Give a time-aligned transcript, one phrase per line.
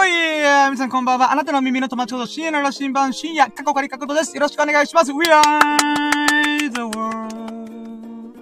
[0.00, 1.30] ぽい皆さんこんばんは。
[1.30, 4.34] あなたの耳の友達ほど深夜の羅針盤、深夜、過去仮過去とです。
[4.34, 5.12] よろしくお願いします。
[5.12, 5.42] We are
[6.70, 8.34] the world.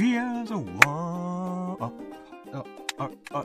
[0.00, 1.84] We are the world.
[1.84, 1.92] あ、
[2.54, 2.64] あ、
[2.96, 3.44] あ、あ、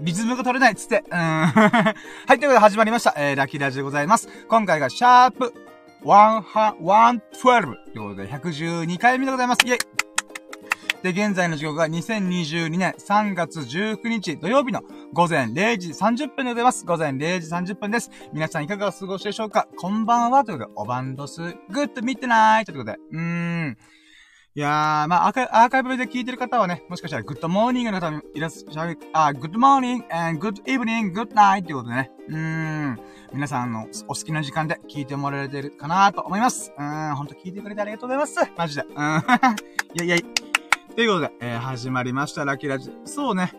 [0.00, 1.02] リズムが取れないっつって。
[1.10, 1.16] うん。
[1.16, 1.94] は
[2.26, 3.14] い、ということで始まりました。
[3.16, 4.28] えー、ラッキーラジでございます。
[4.46, 5.54] 今回がシャープ
[6.04, 9.66] 112ということで112回目でございます。
[9.66, 10.03] イェイ
[11.04, 14.80] で、現在の時刻が2022年3月19日土曜日の
[15.12, 16.86] 午前0時30分でございます。
[16.86, 18.10] 午前0時30分です。
[18.32, 19.68] 皆さんいかがお過ごしでしょうか？
[19.76, 23.76] こんばんはということで、おばんどす、 Good midnight ということで、うーん。
[24.56, 32.36] いやー、まあ、アーカイブで聞いてる方はね、もしかしたら good morning の方もいらっしゃる、あ、 good morning and good evening, good night ということでね、うー
[32.92, 33.00] ん。
[33.34, 36.72] 皆さんのお好きな時間で聞いてもらえてるかなと思います。
[36.78, 38.38] うーん、ほんと聞いてくれてありがとうございます。
[38.56, 38.84] マジで。
[38.84, 38.96] うん。
[40.02, 40.43] いやいや。
[40.94, 42.92] ということで、えー、始まりました、ラキラジ。
[43.04, 43.52] そうね。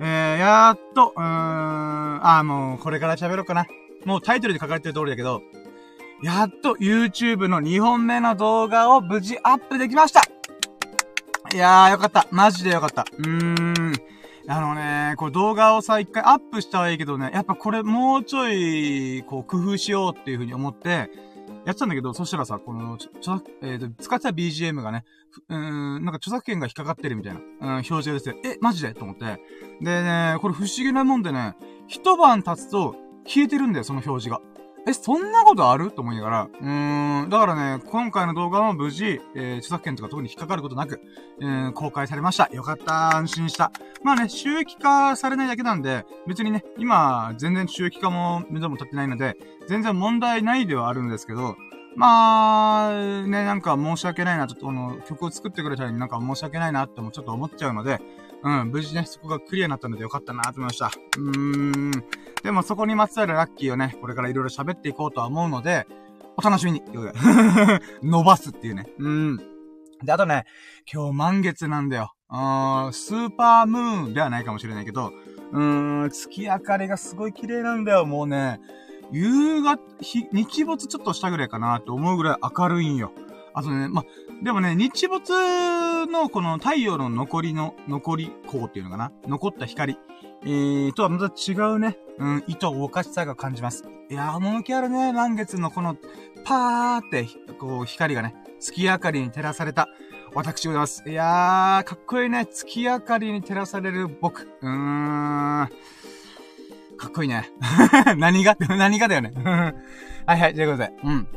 [0.00, 3.66] えー、やっと、うーん、あーもう、これから喋ろうかな。
[4.04, 5.42] もうタイトルで書かれてる通りだけど、
[6.24, 10.22] やっと YouTube の2本目の動画を無事アップできました
[11.54, 12.26] いやー、よかった。
[12.32, 13.06] マジでよかった。
[13.16, 13.92] うーん。
[14.48, 21.10] あのね、これ動画をさ、一回アップしたはいいけどね、やっぱこれもうちょい、こう、工夫しようっていう風に思って、
[21.64, 25.04] やってたんだけど、そしたらさ、この、ちょ、えっ、ー、と、使ってた BGM がね、
[25.48, 28.48] うん、なんか著作権が引っかかってるみたいな、うん、表示が出て。
[28.54, 28.94] え、マジで？
[28.94, 29.40] と思って。
[29.80, 31.54] でね、これ不思議なもんでね、
[31.86, 34.40] 一晩経つと消えてるんだよ、その表示が。
[34.84, 35.92] え、そんなことある？
[35.92, 41.00] と思いながら、うーん、だからね、今回の動画も無事、えー、著作権とか特に引っかかることなく、
[41.40, 42.48] えー、公開されました。
[42.52, 43.70] よかった、安心した。
[44.02, 49.36] まあね、収益化されないだけなんで、別にね、今、全然収益化も目処も立ってないので、
[49.68, 51.54] 全然問題ないではあるんですけど、
[51.94, 58.00] まあ、ね、なんか申し訳ないな、ちょっとこの曲を作ってくれたりなんか申し訳ないなってもちょっと思っちゃうので、
[58.42, 60.90] うん、無事ね、そこがクリアになったのでよかったなと思いました。
[61.18, 62.04] うーん。
[62.42, 65.86] でもそこにまつわるラッキーをね、これからいろいろ喋っていこうとは思うので、
[66.36, 66.82] お楽しみに。
[68.02, 68.86] 伸ばすっていうね。
[68.98, 69.36] うん。
[70.02, 70.44] で、あとね、
[70.92, 72.14] 今日満月なんだよ。
[72.28, 75.12] あースーパームーンではないかもしれないけど、
[75.52, 78.06] うーん、月明かりがすごい綺麗なんだよ。
[78.06, 78.58] もうね、
[79.12, 83.12] 夕方、日、日没ちょっとしたぐらいかなと思うぐらい明るいんよ。
[83.54, 84.04] あとね、ま、
[84.42, 89.12] でもね、日没のこの太陽の残りの、残り光っていうのかな？
[89.28, 89.98] 残った光。
[90.44, 93.84] えー、とはまた違うね、うん、糸を動かしさが感じます。
[94.10, 95.96] いやー、趣あるね、満月のこの、
[96.44, 97.26] パーって、
[97.58, 99.88] こう、光がね、月明かりに照らされた、
[100.34, 101.08] 私でございます。
[101.08, 104.42] いやー、かっこいいね、月明かりに照らされる僕。
[104.42, 105.68] うーん。
[106.96, 107.50] かっこいいね。
[108.18, 108.56] 何が？
[108.76, 109.32] 何がだよね。
[110.26, 110.92] はいはい、ということで。
[111.04, 111.28] うん。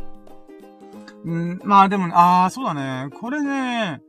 [1.26, 3.10] うん、まあでも、ああ、そうだね。
[3.20, 4.02] これね、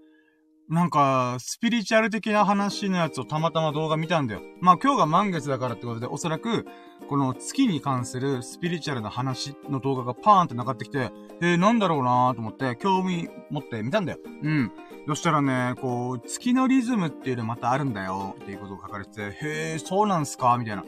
[0.69, 4.41] なんか、スピリチュアル的な話のやつをたまたま動画見たんだよ。
[4.61, 6.67] まあ今日が満月だからってことで、おそらく、
[7.09, 14.19] この月に関するスピリチュアルな話の動画がパーンって流ってきて、えー、なんだろうなーと思って、興味持って見たんだよ。
[14.43, 14.73] うん。
[15.07, 19.35] そしたらね、こう、月のリズムっていうのまたあるんだよ、っていうことが書かれてて、へ
[19.75, 20.57] え、そうなんすか？
[20.59, 20.85] みたいな。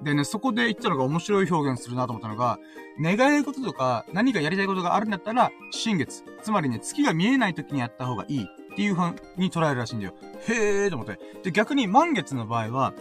[0.00, 2.58] でね、そこで言ったのが面白い表現するなと思ったのが、
[2.98, 6.24] 願い事とか何かやりたいことがあるんだったら、新月。
[6.42, 10.14] つまりね、月が見えない時にやった方がいいっていう風に捉えるらしいんだよ。
[10.46, 11.18] へーと思って。
[11.42, 12.94] で、逆に満月の場合は、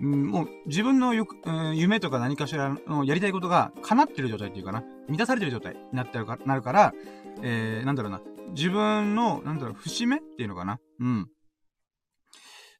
[0.00, 6.94] うん、もう自分のよく、うん、夢とか何かしらのやりたいことが叶ってる状態っていうかな、満たされてる状態になってるか、なるから、
[7.42, 8.20] えー、なんだろうな、
[8.50, 10.78] 自分の、なんだろう、節目っていうのかな。
[11.00, 11.26] うん。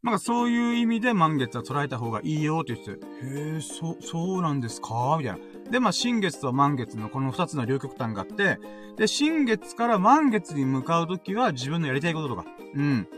[0.05, 5.17] なんかそういう意味で満月は捉えた方がいいよって言ってて、へえ、そ、そうなんですか？
[5.19, 5.39] みたいな。
[5.71, 8.59] で、まあ、新月と満月のこの二つの両極端があって、
[8.97, 12.45] で、新月から満月に向かうときは自分のやりたいこととか、
[12.75, 13.09] うん、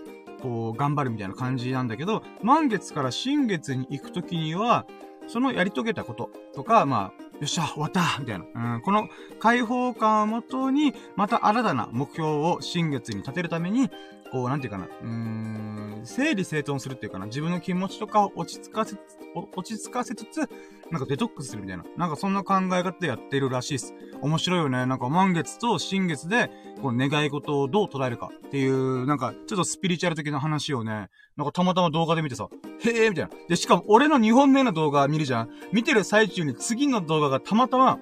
[0.41, 4.87] こう、頑張るみたいな感じなんだけど、満月から新月に行くときには、
[5.27, 8.75] そのやり遂げたこととか、まあ、よっしゃ、終わったみたいな。
[8.75, 9.09] うん、この
[9.39, 13.91] 解放感をもとに、また新たな目標を新月に立てるために、
[14.31, 18.97] こう、なんていうかな、うーん、整理整頓するっていうかな、自分の気持ちとかを落ち着かせ、
[19.35, 20.49] 落ち着かせつつ、
[20.91, 21.85] なんかデトックスするみたいな。
[21.97, 23.95] なんかそんな考え方でやってるらしいです。
[24.21, 24.87] 面白いよね。
[24.87, 26.51] なんか満月と新月で、
[26.83, 32.49] この願い事をどう捉えるかっていう、なんかちょっとスピリチュアル的な話をね、なんかたまたま動画で見てさ、
[32.81, 33.31] へえみたいな。
[33.49, 35.51] で、しかも俺の2本目の動画見るじゃん。
[35.73, 37.99] 見てる最中に次の動画がたまたま、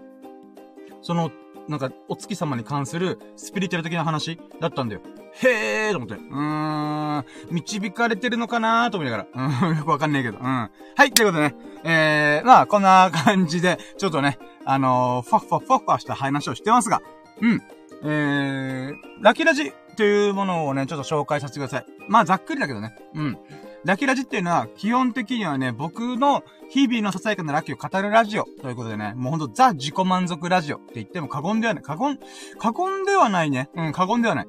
[1.03, 1.31] その、
[1.69, 5.01] なんか、お月様に関するスピリチュアル的な話だったんだよ。
[5.43, 6.15] へーと思って。
[6.15, 7.25] うーん。
[7.51, 9.69] 導かれてるのかなーと思いながら。
[9.69, 9.77] うん。
[9.79, 10.39] よくわかんないけど。
[10.39, 10.45] うん。
[10.45, 10.71] は
[11.05, 11.13] い。
[11.13, 11.55] ということでね。
[11.85, 17.03] えー、まあ、こんな感じで、ちょっとね、あのー、ファッファッファッファした話をしてますが。
[17.41, 17.63] うん。
[18.05, 21.87] えー、ラキラジというものをね、ちょっと紹介させてください。
[22.09, 22.95] まあ、ざっくりだけどね。
[23.15, 23.39] うん。
[23.87, 31.83] ラッキーラジっていうのは、基本的にはね、僕の日々のささやかなラッキーを語るラジオということでね、もうほんとザ自己満足ラジオって言っても過言ではない。
[31.85, 32.19] 過言、
[32.59, 33.71] 過言ではないね。
[33.77, 34.49] うん、過言ではない。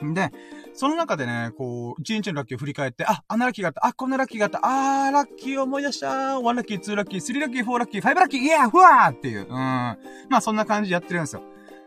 [0.00, 0.14] うん。
[0.14, 0.32] で、
[0.72, 9.46] その中でね、こう、一日のラッキーを振り返って、あ、あんなラッキーがあった、あ、こんなラッキーがあった、あー、ラッキー思い出したー、1ラッキー、2ラッキー、3ラッキー、4ラッキー、5ラッキー、イヤー、ふわーっていう、うん。
[9.48, 9.98] ま
[10.32, 11.42] あそんな感じでやってるんですよ。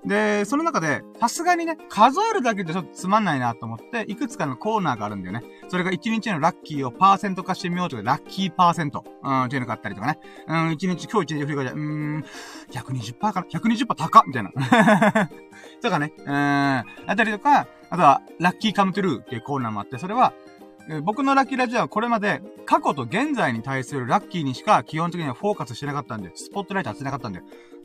[0.06, 5.44] で、その中で、さすがにね、数えるだけでちょっとつまんないなと思って、いくつかのコーナーがあるんだよね。
[5.68, 10.20] それが1日のラッキーをパーセント化してみようとか、ラッキーパーセント、うん、っていうのがあったりとかね。
[10.48, 12.26] うん、1日、今日1日振り返って、うーん、
[12.72, 14.52] 120%かな ?120% 高みたいな。
[15.82, 16.14] とかね。
[16.20, 20.34] うん、あったりとか、あとは、ラッキーカムトゥルーっていうコーナーもあって、それは、
[21.04, 27.42] 僕のラッキーラジオはこれまで過去と現在に対するラッキーにしか基本的にはフォーカスしてなかったんで、スポットライト当てなかったんで。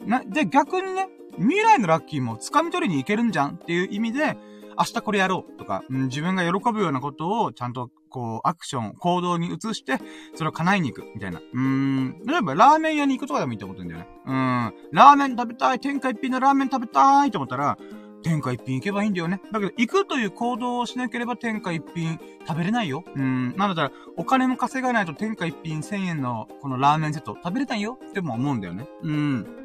[0.07, 1.09] な、で、逆にね、
[1.39, 4.37] 未来のラッキーも掴み取りに行けるんじゃんっていう意味で、
[4.79, 9.99] 明日これやろうとか、うん、自分が喜ぶようなことをちゃんとこう、アクション、行動に移して、
[10.35, 11.41] それを叶えに行く、みたいな。
[11.41, 12.23] うーん。
[12.27, 14.09] 例えば、ラーメン屋に行くとかでもいいと思ってんだよね。
[14.27, 14.75] うん。
[14.93, 17.79] ラーメン食べたい、天下一品のラーメン食べたいと思ったら、
[18.23, 19.41] 天下一品行けばいいんだよね。
[19.51, 23.03] だけど、行くという行動をしなければ天下一品食べれないよ。
[23.17, 23.57] うん。
[23.57, 28.87] なんだったら、お金も稼がないと天下一品1000円のこのラーメンセット食べれないよっても思うんだよね。
[29.03, 29.62] うん。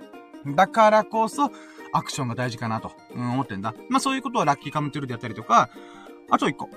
[0.55, 1.51] だからこそ、
[1.93, 3.73] アクションが大事かなと、うん、思ってんだ。
[3.89, 5.69] まあそういうことはラッキーカムトゥルでやったりとか、
[6.29, 6.69] あと一個。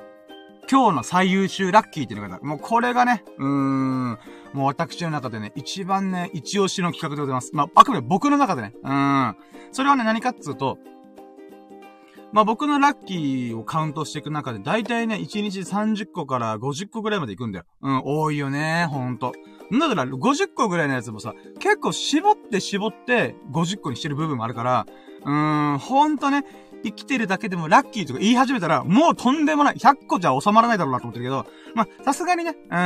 [0.71, 4.19] 今日の最優秀ラッキーっていうのが、もうこれがね、うーん、
[4.53, 7.51] もう私の中でね、一番ね、一押しの企画でございます。
[7.55, 9.37] まあ、あくまで僕の中でね、うーん。
[9.73, 10.79] それはね、何かっつうと、
[12.33, 17.65] まあ僕のラッキーをカウントしていく中で、だいたいね、1日30個から50個ぐらいまで行くんだよ。
[17.83, 19.33] うん、多いよね、ほんと。
[19.79, 24.87] だから、50個ぐらいのやつもさ、結構絞って絞って50個にしてる部分もあるから、
[25.25, 26.45] うーん、ほんとね、
[26.83, 29.75] 生きてるだけでもラッキーとか言い始めたら、もうとんでもない。
[29.77, 32.79] 100個じゃ収まらないだろうなと思ってるけど、ま、さすがにね、うん、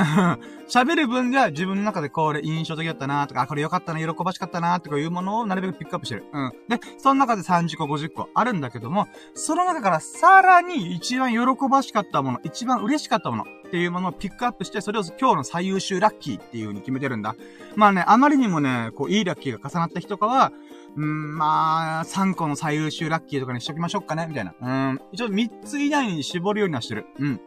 [0.68, 6.24] 喋る分では自分の中でこれ印象的だったなとか、あ、これ良かったな、喜ばしかったなとかいうものをなるべくピックアップしてる。
[6.32, 6.52] うん。
[6.68, 11.38] で、その中で30個、50個あるんだけども、その中からさらに一番喜
[11.68, 17.34] ばしかったもの、一番嬉しかったものっていうものをピックアップして、それを今日の最優秀ラッキーっていう風に決めてるんだ。
[17.76, 20.52] まあね、あまりにもね、こう、いいラッキーが重なった日とかは、
[20.96, 24.54] うん、まあ、3個の最優秀ラッキーとかにしときましょうかね、みたいな。
[24.60, 27.06] うん、一応3つ以内に絞るようにはしてる。
[27.18, 27.40] うん。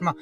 [0.00, 0.16] まあ、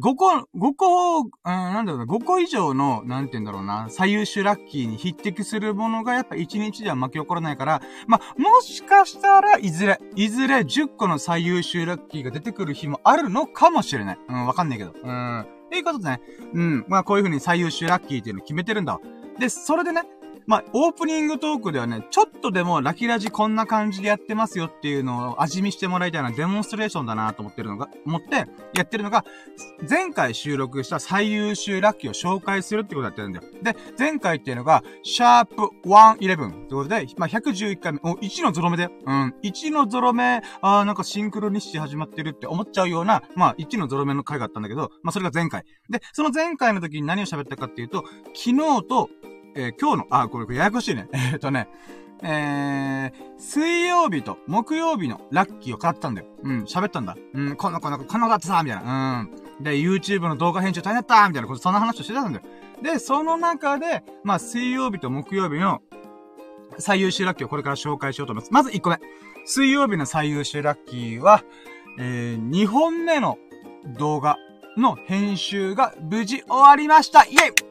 [0.00, 14.18] 5個、5個、うん、なんだろうな、5個以上の、なんて言うんだろうな、最優秀ラッキーに匹敵するものがやっぱ1日では巻き起こらないから、まあ、もしかしたら、いずれ、いずれ10個の最優秀ラッキーが出てくる日もあるのかもしれない。
[14.28, 14.92] うん、わかんないけど。
[15.02, 15.40] うん。
[15.40, 16.20] っていうことでね、
[16.54, 18.98] うん、まあこういう風に最優秀ラッキーっていうのを決めてるんだ。
[19.38, 20.02] で、それでね、
[20.48, 29.26] まあ、オープニングトークではね、ちょっとでもラキラジこんな感じでやってますよっていうのを味見してもらいたいなデモンストレーションだなと思ってるのが、思ってやってるのが、
[29.88, 33.44] 前回収録した最優秀ラッキーを紹介するってことやってるんだよ。
[33.62, 45.64] で、前回っていうのが、シャープ111ということで、まあ、111回目、お、1のゾロ目で、うん、1のゾロ目、あーなんかシンクロニシティ始まってるって思っちゃうような、まあ、1のゾロ目の回があったんだけど、まあ、それが前回。
[45.90, 48.02] で、その前回の時に何を喋ったかっていうと、
[48.34, 49.10] 昨日と
[49.54, 51.08] えー、今日の、あ、これ、これややこしいね。
[51.32, 51.68] え、っとね、
[52.22, 56.26] えー、水曜日と木曜日のラッキーを買ったんだよ。
[56.42, 57.16] うん、喋ったんだ。
[57.34, 59.20] うん、この子の子、この子だってさ、みたいな。
[59.20, 59.64] うん。
[59.64, 62.44] で、YouTube の動画編集大変だったみたいなこと、そんな話をしてたんだよ。
[62.82, 65.82] で、その中で、まあ、水曜日と木曜日の
[66.78, 68.52] 最優秀ラッキーをこれから紹介しようと思います。
[68.52, 69.00] まず1個目。
[69.44, 71.42] 水曜日の最優秀ラッキーは、
[71.98, 73.38] えー、2本目の
[73.96, 74.36] 動画
[74.76, 77.67] の編集が無事終わりましたイェイ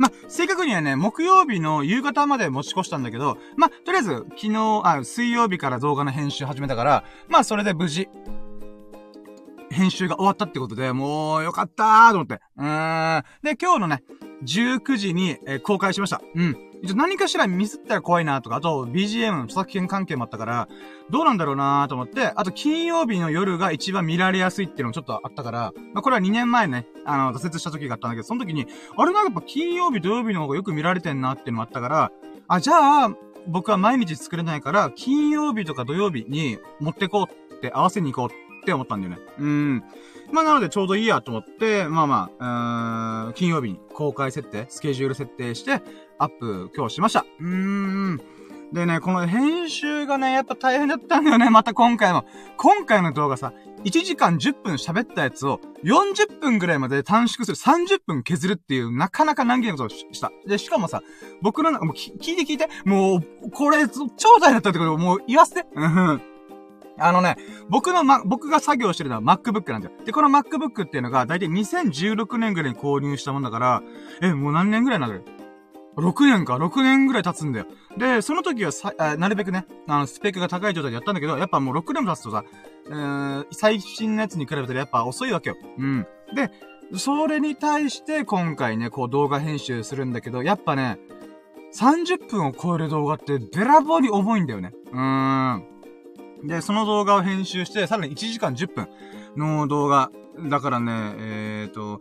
[0.00, 8.08] ま、正確にはね、木曜日の夕方まで持ち越したんだけど、ま、とりあえず、昨日、あ、水曜日から動画の編集始めたから、まあ、それで無事、
[9.70, 12.40] 編集が終わったってことで、もう、よかったーと思って。
[12.56, 13.24] うーん。
[13.42, 14.02] で、今日のね、
[14.44, 16.20] 19時に、えー、公開しました。
[16.34, 16.70] うん。
[16.82, 20.68] 一応何かしらミスったら怖いなとか、あと BGM の著作権関係もあったから、
[21.10, 32.12] どうなんだろうなと思って、あと金曜日の夜が一番見られやすいっていうのもちょっとあったから、まあ、これは2年前ね、あの、挫折した時があったんだけど、その時に、あれなんかやっぱ金曜日土曜日の方がよく見られてんなっていうのもあったから、
[32.48, 33.10] あ、じゃあ、
[33.46, 39.18] 僕は毎日作れないから、金曜日とか土曜日に持ってこうって合わせに行こうって思ったんだよね。
[39.38, 39.84] うん。
[40.32, 45.82] まあなのでちょうどいいやと思って、まあまあ、うーん、金曜日に公開設定、スケジュール設定して、
[46.18, 47.24] アップ今日しました。
[47.40, 48.20] うーん。
[48.72, 52.24] でね、この編集がね、やっぱ大変だったんだよね、また今回も。
[52.56, 53.52] 今回の動画さ、
[53.84, 60.30] 1時間10分喋ったやつを40分ぐらいまで短縮する、30分削るっていう、なかなか難儀なことをした。
[60.46, 61.02] で、しかもさ、
[61.42, 65.66] 僕の、もう聞いて聞いて、もう、これ、超大変だったってことをもう言わせて。
[65.74, 66.22] うん。
[67.00, 67.36] あのね、
[67.68, 69.94] 僕のま、僕が作業してるのは MacBook なんだよ。
[70.04, 73.82] で、この MacBook っていうのが、だいたい2016年ぐらいに購入したもんだから、
[74.20, 75.24] え、もう何年ぐらいになる
[75.96, 77.66] ?6 年か、6年ぐらい経つんだよ。
[77.96, 82.44] で、その時はさ、なるべくね、あの、スペックが高い状態でやったんだけど、やっぱもう6年も経つとさ、
[82.86, 85.56] えー、最新のやつに比べたらやっぱ遅いわけよ。
[85.78, 86.06] うん。
[86.34, 86.50] で、
[86.96, 90.98] それに対して今回ね、こう動画編集するんだけど、やっぱね、
[91.74, 94.72] 30分を超える動画ってべらぼうに重いんだよね。
[94.92, 95.64] うーん。
[96.44, 98.88] で、その動画を編集して、さらに1時間10分
[99.36, 100.10] の動画。
[100.48, 102.00] だからね、えっ、ー、と、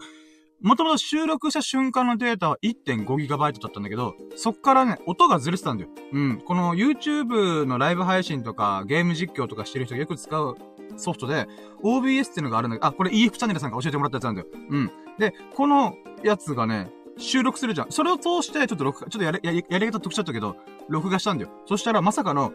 [0.62, 5.90] もともと収録した瞬間のデータは 1.5GB だったんだけど、そっからね、音がずれてたんだよ。
[6.12, 6.42] うん。
[6.42, 10.56] この YouTube のライブ配信とか、ゲーム実況とかしてる人がよく使う
[10.98, 11.48] ソフトで、
[11.84, 14.48] OBS っていうのがあるんだけど、あ、これ EF チャンネルさんが教えてもらったやつなんだよ。
[14.70, 14.92] うん。
[15.18, 17.92] で、このやつがね、収録するじゃん。
[17.92, 20.58] それを通して、ちょっと録画、ちょっとやり、やり、やり方特殊だったけど、
[20.90, 21.52] 録画したんだよ。
[21.66, 22.52] そしたらまさかの、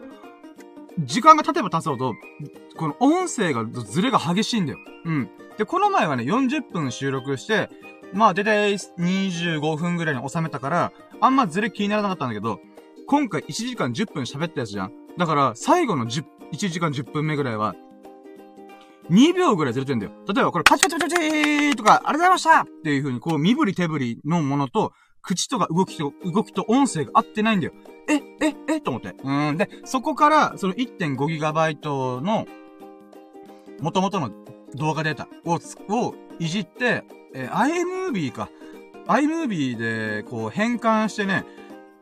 [0.99, 2.13] 時間が経てば経つほど、
[2.77, 4.79] この音声がズレが激しいんだよ。
[5.05, 5.29] うん。
[5.57, 7.69] で、この前はね、40分収録して、
[8.13, 12.59] まあ、だいたい25分ぐらいに収めたから、あんまズレ気にならなかったんだけど、
[13.07, 14.93] 今回1時間10分喋ったやつじゃん。
[15.17, 16.23] だから、最後の10、
[16.53, 17.75] 1時間10分目ぐらいは、
[19.09, 20.11] 2秒ぐらいずれてんだよ。
[20.27, 27.73] 例えばこれパチパチパチパチとか、ありがとうございましたっていう風にこう身振り手振りのものと、口とか動きと、動きと音声が合ってないんだよ。
[28.07, 29.15] え、え、えと思って。
[29.23, 29.57] うん。
[29.57, 32.45] で、そこから、その 1.5GB の、
[33.79, 34.31] 元々の
[34.75, 35.59] 動画データを、
[35.89, 38.49] をいじって、えー、iMovie か。
[39.07, 41.45] iMovie で、こう変換してね、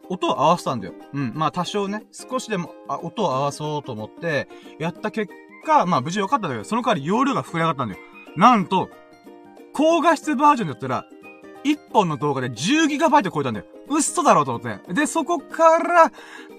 [0.10, 0.93] 音を合わせたんだよ。
[1.13, 1.31] うん。
[1.36, 4.48] まあ多少ね、少しでも、あ、音を合わそうと思って、
[4.79, 5.31] やった結
[5.65, 8.01] 果、まあ無事良かったんだけど、その代わり容量が膨れ上がったんだよ。
[8.36, 8.89] なんと、
[9.74, 11.05] 高画質バージョンだったら、
[11.65, 13.65] 1本の動画で 10GB 超えたんだよ。
[13.89, 14.93] 嘘だろうと思って。
[14.93, 16.12] で、そこから、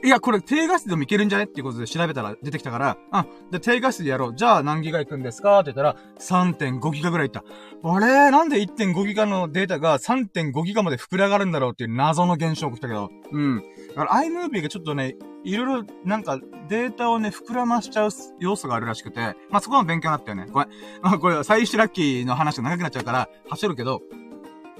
[0.04, 4.36] いや、これ低画質でもいけるんじゃねっていうことで調べたら出てきたから、あ、で、低画質でやろう。
[4.36, 7.42] じゃあ何ギガいくんですかって言ったら、3.5ギガぐらいいった。
[7.82, 8.30] あれ？
[8.30, 13.62] なんで1.5ギガのデータが3.5ギガまで膨れ上がるんだろうっていう謎の現象が起きたけど、うん。
[13.96, 19.20] だから iMovie がちょっとね、いろいろなんかデータをね、膨らましちゃう要素があるらしくて、
[19.50, 20.46] まあ、そこの勉強になったよね。
[20.50, 20.66] これ、
[21.02, 24.00] まあ、これ、最終ラッキーの話が長くなっちゃうから、走るけど、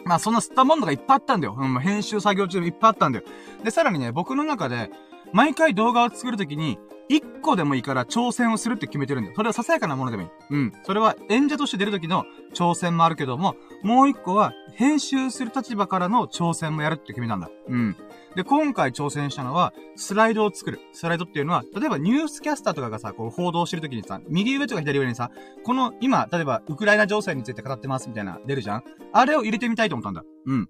[0.05, 1.57] まあそんな吸ったもんとかいっぱいあったんだよ。
[1.59, 3.25] うん、編集作業中もいっぱいあったんだよ。
[3.63, 4.91] で、さらにね、僕の中で、
[5.33, 9.37] 毎回動画を作るときに、一個でもいいから挑戦をするって決めてるんだよ。
[9.37, 10.29] それはささやかなものでもいい。
[10.51, 10.73] うん。
[10.85, 17.51] それは演者として出るときの挑戦もあるけども、もう一個は編集する立場からの挑戦もやるって決めたんだ。
[17.69, 17.97] うん。
[18.37, 20.81] で、今回挑戦したのは、スライドを作る。
[20.93, 25.31] スライドっていうのは、例えばニュースキャスターとかがさ、こう報道してるときにさ、右上とか左上にさ、
[25.65, 30.23] この今、例えば、ウクライナ情勢について語ってますみたいな、出るじゃんあれを入れてみたいと思ったんだ。
[30.47, 30.69] うん。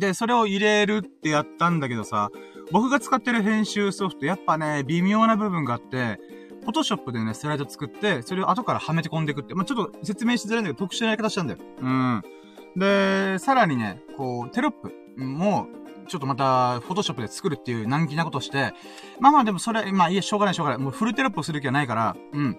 [0.00, 2.30] で、それを入れるってやったんだけどさ、
[2.72, 6.18] 僕が使ってる編集ソフト、やっぱね、微妙な部分があって、
[6.62, 9.54] フォトショップでね、スライド作って、それを後からはめて込んでいくって。
[9.54, 11.60] まあ、ちょっと説明しづらいんだけど、特殊なやり方したんだよ。
[11.80, 12.22] うん。
[12.76, 15.66] で、さらにね、こう、テロップも、
[16.08, 18.72] ちょっとまた、フォトショップで作るっていう難儀なことして、
[19.20, 20.78] まあまあでもそれ、まあいいや、しょうがないしょうがない。
[20.82, 22.56] もうフルテロップする気はないから、うん。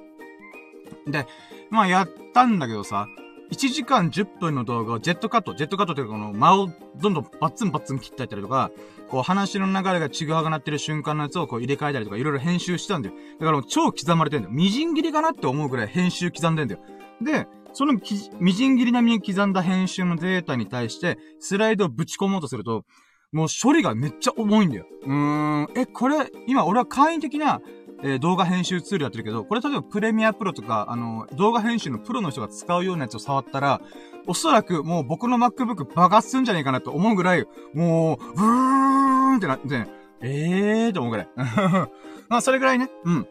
[1.07, 1.27] で、
[1.69, 3.07] まあやったんだけどさ、
[3.51, 8.71] 1時間10分の動画をジェットカット、ジェットカットっていうかこの間をどんどんバッツンバッツン切ったりとか、
[9.09, 13.15] こう話の流れがちぐはがなってる瞬間のやつをこう入れ替えたりとかいろいろ編集してたんだよ。
[13.39, 14.53] だからもう超刻まれてんだよ。
[14.53, 16.81] みじん切りかなって思うぐらい編集刻んでんだよ。
[17.21, 17.99] で、その
[18.39, 22.85] みじん切り並みに刻んだ編集のデータに対して、スライドをぶち込もうとすると、
[23.31, 24.85] もう処理がめっちゃ重いんだよ。
[25.03, 25.67] うーん。
[25.75, 27.61] え、これ、今俺は簡易的な、
[28.01, 33.81] えー、動画編集ツールやってるけど、これ例えばプレミアプロとか、あの、動画編集のプロの人が使うようなやつを触ったら、
[34.25, 39.87] おそらくもう僕の MacBook 爆発すんじゃないかなと思うぐらい、もう、ブーンってなって、ね
[40.21, 41.29] えーと思うぐらい。
[42.29, 43.27] まあ、それぐらいね、うん。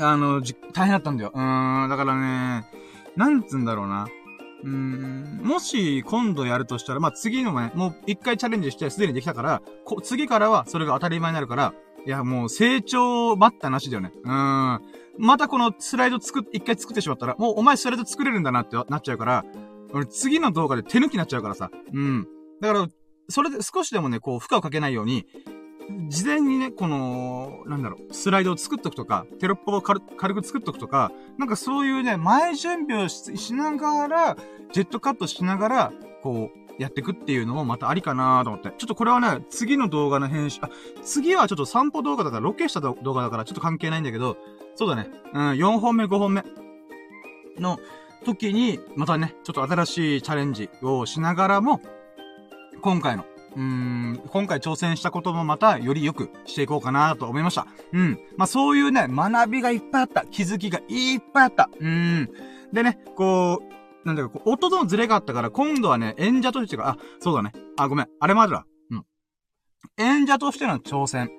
[0.00, 1.32] あの、大変だったんだよ。
[1.34, 2.66] うーん、だからね、
[3.16, 4.06] なんつうんだろうな。
[4.64, 11.74] うん、もし今度やるとしたら、まあ、次のね、もう一回チャレンジしてすでにできたから、こ、次からはそれが当たり前になるから、
[12.06, 14.12] いや、もう成長待ったなしだよね。
[14.24, 14.80] うん。
[15.18, 19.44] またこのスライド作っ、一回作ってしまったら、もうお前スライド作れるんだなってなっちゃうから、
[19.92, 21.70] 俺次の動画で手抜きになっちゃうからさ。
[21.92, 22.26] うん。
[22.60, 22.88] だから、
[23.28, 25.26] それで少しでもね、こう、負荷をかけないように、
[26.08, 30.00] 事前にね、この、なんだろう、スライドを作っとくとか、テロップを軽
[30.34, 34.36] く作っとくとか、なんかそういうね、前準備をしながら、
[34.72, 38.70] ジェットカットしながら、こう、やっていくっていうのもまたありかなと思って。
[38.78, 40.70] ちょっとこれはね、次の動画の編集、あ、
[41.02, 44.36] 次はちょっと散歩動画だから、ロケした動画だからちょっと関係ないんだけど、
[44.74, 46.44] そうだね、うん、4本目、5本目
[47.58, 47.78] の
[48.24, 51.80] 時に、またね、ちょっと新しいチャレンジをしながらも、
[52.80, 53.24] 今回の
[53.56, 57.66] うん、今回挑戦したこともまたより良くしていこうかなと思いました。
[57.92, 58.18] うん。
[58.36, 60.24] まあ、そういうね、学びがいっぱいあった。
[60.26, 61.70] 気づきがいっぱいあった。
[61.78, 62.30] うん。
[62.72, 67.52] でね、こう、なんだか、こう、音のズレがあったから、今度はね、演者としてが、あ、そうだね。
[67.76, 68.08] あ、ごめん。
[68.20, 68.66] あれまでだ。
[68.90, 69.04] うん。
[69.98, 71.30] 演者としての挑戦。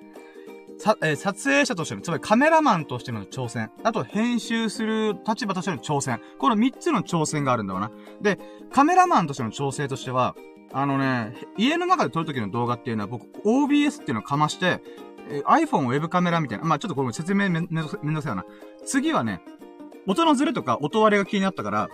[0.78, 3.70] さ、えー、撮影者としての、つまりカメラマンとしての挑戦。
[3.82, 6.20] あと、編集する立場としての挑戦。
[6.38, 7.90] この3つの挑戦があるんだよな。
[8.20, 8.38] で、
[8.72, 10.34] カメラマンとしての調整としては、
[10.72, 14.82] あのね、家の中で撮るときの動画っていうのは僕、OBS っていうのをかまして、
[15.30, 16.64] え、iPhone ウェブカメラみたいな。
[16.64, 18.44] まあ、ちょっとこれも説明めんどくさいな。
[18.84, 19.40] 次はね、
[20.06, 21.88] 音のズレとか音割れが気になったから、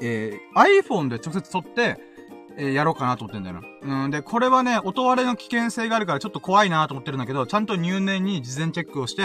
[0.00, 1.96] えー、iPhone で直接撮って、
[2.56, 4.04] えー、やろうかなと思ってんだよな。
[4.04, 9.22] うん、で、これはね、音割れの危険性があるからちょっと怖いなと思ってるんだけど、ちゃんと入念に事前チェックをして、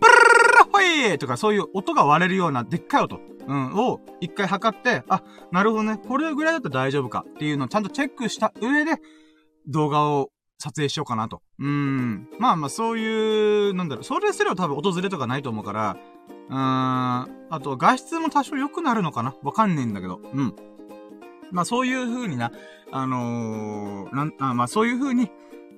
[0.00, 0.18] ブルル
[0.58, 5.22] ルほいとかそういう音が割れるようなでっかい音、うん、を一回測って、あ、
[5.52, 8.92] なるほどね、これぐらいだったら大丈夫かっていうのをちゃんとチェックした上で、
[9.68, 11.42] 動画を撮影しようかなと。
[11.58, 12.28] うん。
[12.38, 15.96] まあまあそういう、なんだろう、それすれば多分訪れとかないと思うから、
[16.48, 16.58] うーん。
[16.58, 20.20] あと、画質も多少良くなるのかなわかんねえんだけど。
[20.32, 20.54] うん。
[21.52, 22.52] まあそういう風にな、
[22.90, 25.28] あのー、なん、あまあそういう風に、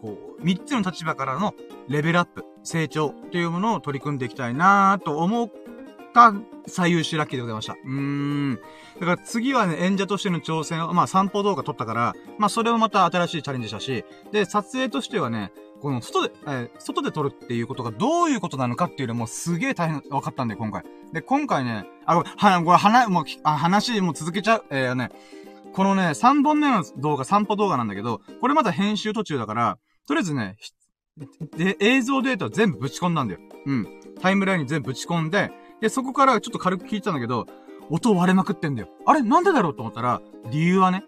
[0.01, 1.55] こう、三つの立場からの
[1.89, 5.49] レベルアップ、成長というものを取り組んでいきたいなと思っ
[6.13, 6.35] た
[6.67, 7.75] 最優秀ラッキーでございました。
[7.75, 8.55] うーん。
[9.01, 20.83] だから次はね、演者としての挑戦を、まあ散歩動画撮ったから、まあそれをまた新しいチャレンジしたし、で、撮影としてはね、この外で、えー、外で撮るっていうことがどういうことなのかっていうのもすげえ大変、分かったんで、今回。
[21.13, 24.65] で、今回ね、あ、ごめん、は、これ、話、もう、あ、話、もう続けちゃう。
[24.71, 25.11] えー、ね、
[25.73, 30.57] このね、3本目の動画、散歩動画なんだけど、これまだ編集途中だから、とりあえずね、
[31.57, 33.41] で、映像データ全部ぶち込んだんだよ。
[33.67, 33.87] うん。
[34.21, 37.47] タイムラインに全部ぶち込んで、で、そこからちょっと軽く聞いたんだけど、
[37.91, 38.89] 音割れまくってんだよ。
[39.07, 40.21] あれなんでだろうと思ったら、
[40.51, 41.05] 理由はね、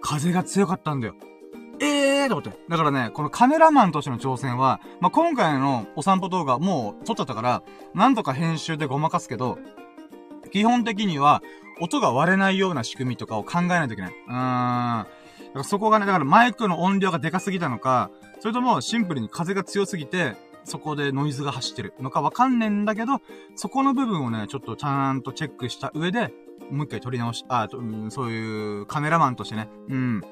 [0.00, 1.14] 風が強かったんだよ。
[1.80, 2.58] ええーと思って。
[2.68, 7.62] だからね、このカメラマンとしての挑戦は、まあ、今回のお散歩動画もう撮っちゃったから、
[7.94, 9.58] なんとか編集でごまかすけど、
[10.52, 11.42] 基本的には、
[11.80, 14.12] 音が割れないような仕組みとかを考えないといけない。
[14.12, 14.32] うーん。
[14.32, 15.08] だか
[15.54, 18.10] らそこがね、だからマイクの音量がでかすぎたのか、
[18.40, 23.20] それともシンプルに風が強すぎて、そこでノイズが走ってるのかわかんねえんだけど、
[23.54, 26.32] そこの部分をね、ちょっとちゃんとチェックした上で、
[26.70, 30.22] もう一回撮り直し、あ、うん、そういうカメラマンとしてね、うん。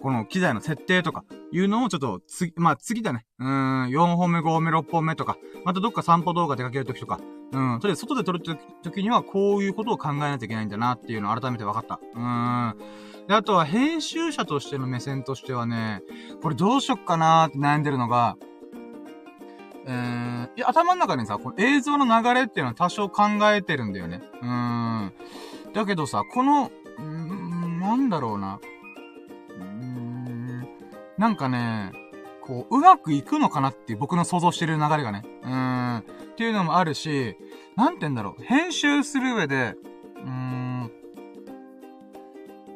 [0.00, 3.26] この機材の設定とか、いうのをちょっと、次、まあ次だね。
[3.38, 7.18] うん、4本目、5本目、6本目とか、またどっか散歩動画出かけるときとか、
[7.52, 11.98] うん、とりあえず外で撮るときにはこういうことを考えないといけないんだなっていうのを改めて分かった。
[12.14, 12.74] うん。
[13.26, 16.02] で、あとは編集者としての目線としてはね、
[16.42, 18.36] これどうしよっかなーって悩んでるのが、
[19.88, 23.22] えー、いや、頭の中にさ、この映像の流れっていうのは多少考
[23.54, 24.20] えてるんだよね。
[24.42, 25.12] うん。
[25.72, 26.70] だけどさ、この、
[27.00, 28.60] ん、なんだろうな。
[29.58, 30.68] うん
[31.16, 31.92] なんかね、
[32.42, 35.24] こう、うまくいくのかなっていう僕の想像してる流れがね。
[35.42, 35.98] うん。
[35.98, 36.02] っ
[36.36, 37.36] ていうのもあるし、
[37.74, 38.42] なんて言うんだろう。
[38.42, 39.74] 編集する上で、
[40.16, 40.92] うん。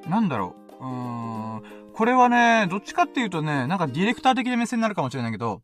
[0.09, 0.85] なんだろう。
[0.85, 1.63] うーん。
[1.93, 5.61] これはね、どっちかっていうとね、なんかディレクター的な目線になるかもしれないけど、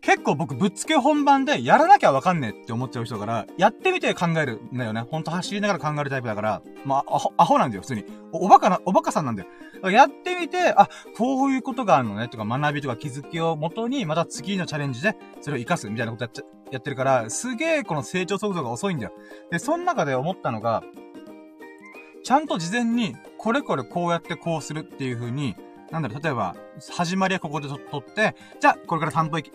[0.00, 5.02] 結構僕ぶっつけ本番でやらなきゃわかんねえって思っちゃう人から、やってみて考えるんだよね。
[5.02, 8.04] ほんと走りながら考えるタイプだから、まあ、アホ、アホなんだよ、普通に。
[8.32, 9.90] お、おバカな、おバカさんなんだよ。
[9.90, 19.12] やってみて、あ、こういうことがあるのね、とか学びとか気づきをもとに、また次のチャレンジで、それを活かすみたいなことやっちゃ、やってるから、すげえこの成長速度が遅いんだよ。
[19.50, 20.82] で、その中で思ったのが、
[22.24, 25.54] ちゃんと事前に、これこれこうやってこうするっていう風に、
[25.90, 26.56] なんだろう、例えば、
[26.90, 29.50] 始まりはここで撮って、じゃあ、これから散歩行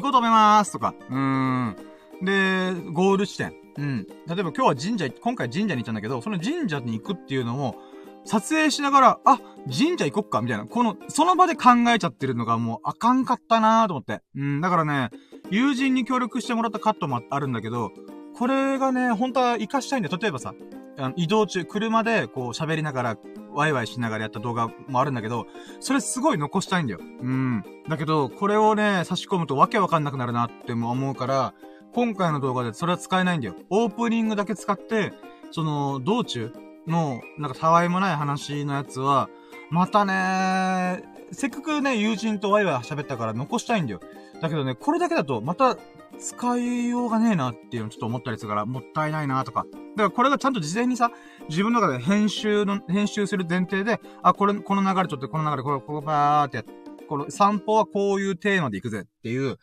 [0.00, 1.76] こうと思いますとか、うーん。
[2.22, 3.54] で、ゴール地点。
[3.76, 4.06] うん。
[4.06, 7.76] 例えば今日は神社、今回神社に行ったんだけど、その神社に行くっていうのも、
[8.24, 10.66] 撮影しながら、あ、神社行こっか、みたいな。
[10.66, 14.22] この、その場で考えちゃってるのがもうあかんかったなーと思って。
[14.36, 15.10] うん、だからね、
[15.50, 17.90] 友人に協力してもらったカットもあるんだけど、
[18.36, 20.18] これがね、本当は活かしたいんだよ。
[20.20, 20.54] 例えばさ、
[20.98, 23.16] あの移動中、車でこう喋りながら、
[23.54, 25.46] ワイワイしながらやった動画もあるんだけど、
[25.80, 27.00] それすごい残したいんだよ。
[27.00, 27.64] うん。
[27.88, 31.54] だけど、これをね、差し込むとわけわかんなくなるなって思うから、
[31.94, 33.54] 今回の動画でそれは使えないんだよ。
[33.70, 35.12] オープニングだけ使って、
[35.50, 36.52] その、道中
[36.86, 39.28] の、なんかたわいもない話のやつは、
[39.70, 44.00] またね、せっかくね、友人とワイワイ喋ったから残したいんだよ。
[44.40, 45.76] だけどね、これだけだと、また、
[46.18, 49.64] 使いようがねえなっていうのちょっと思ったりするから、もったいないなとか。
[49.96, 51.10] だからこれがちゃんと事前にさ、
[51.52, 56.64] 自分の中で編集の、編集する前提で、あ、これ、この流れちょっとこの流れ、これ、ここバーってやっ、
[57.06, 59.58] この散歩はこういうテーマで行くぜっていう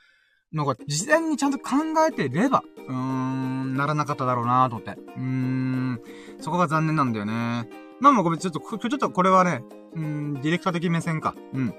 [0.53, 5.01] のが事前にちゃんと考えてれば、うーん、ならなかっただろうなと思って。
[5.01, 6.01] うーん、
[6.39, 7.67] そこが残念なんだよね。
[7.99, 9.63] まあまあごめん、ちょっと、ちょっとこれはね、
[9.95, 11.33] うん、ディレクター的目線か。
[11.53, 11.73] うん。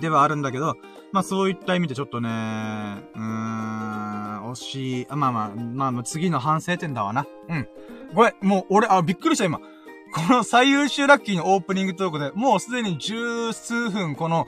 [0.00, 0.76] ではあるんだけど、
[1.12, 2.30] まあそういった意味でちょっとね、
[3.14, 5.06] うーん、惜しい。
[5.10, 7.26] まあまあ、まあまあ次の反省点だわな。
[7.50, 7.68] うん。
[8.14, 9.58] これ、もう俺、あ、びっくりした今。
[9.58, 9.64] こ
[10.28, 14.46] の最優秀ラッキーのオープニングトークで、もうすでに十数分この、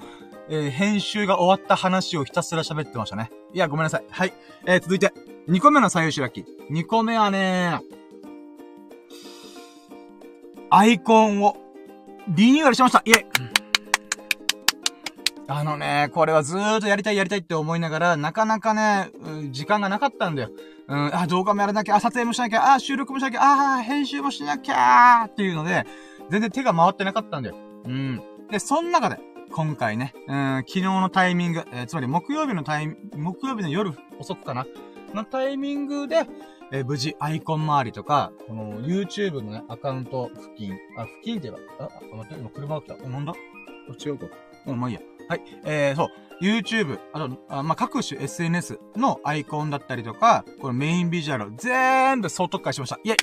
[0.49, 3.31] えー、編集が終わった話をひたすら喋ってましたね。
[3.53, 4.05] いや、ごめんなさい。
[4.11, 4.33] はい。
[4.67, 5.13] えー、続いて、
[5.49, 6.47] 2個目の最優秀ラッキー。
[6.71, 7.81] 2個目はね
[10.71, 11.57] アイコンを
[12.29, 13.03] リニューアルしました。
[13.05, 13.62] イェイ
[15.55, 19.11] あのね、これはずーっとやりたいやりたいって思いながら、なかなかね、
[19.51, 20.51] 時間がなかったんだよ。
[20.89, 25.85] うん、あ、動画もやらなきゃ、あ、撮影もしなきゃ、あ、収録もしなきゃ、あ、編集もしなきゃーっていうので、
[26.31, 27.57] 全然手が回ってなかったんだよ。
[27.85, 28.23] うん。
[28.51, 29.19] で、その中で、
[29.51, 34.65] 今回ね、うん、昨日のタイミング、えー、つまり木曜日のタイミング、木曜日の夜遅くかな
[35.13, 36.27] のタイミングで、
[36.71, 42.95] えー、無事アイコン周りとか、この YouTube のね、アカウント付近、あ、付近って言えば、あ、待って、今車が来た。
[42.95, 43.35] あ、なんだ？
[44.03, 44.27] 違うか。
[44.65, 45.01] うん、まあいいや。
[45.33, 45.43] はい。
[45.65, 46.45] えー、そう。
[46.45, 52.99] YouTube、あと、あまあ、各種 SNS のアイコンだったりとか、このメインビジュアル、全部総特化しました。
[53.03, 53.17] イェイ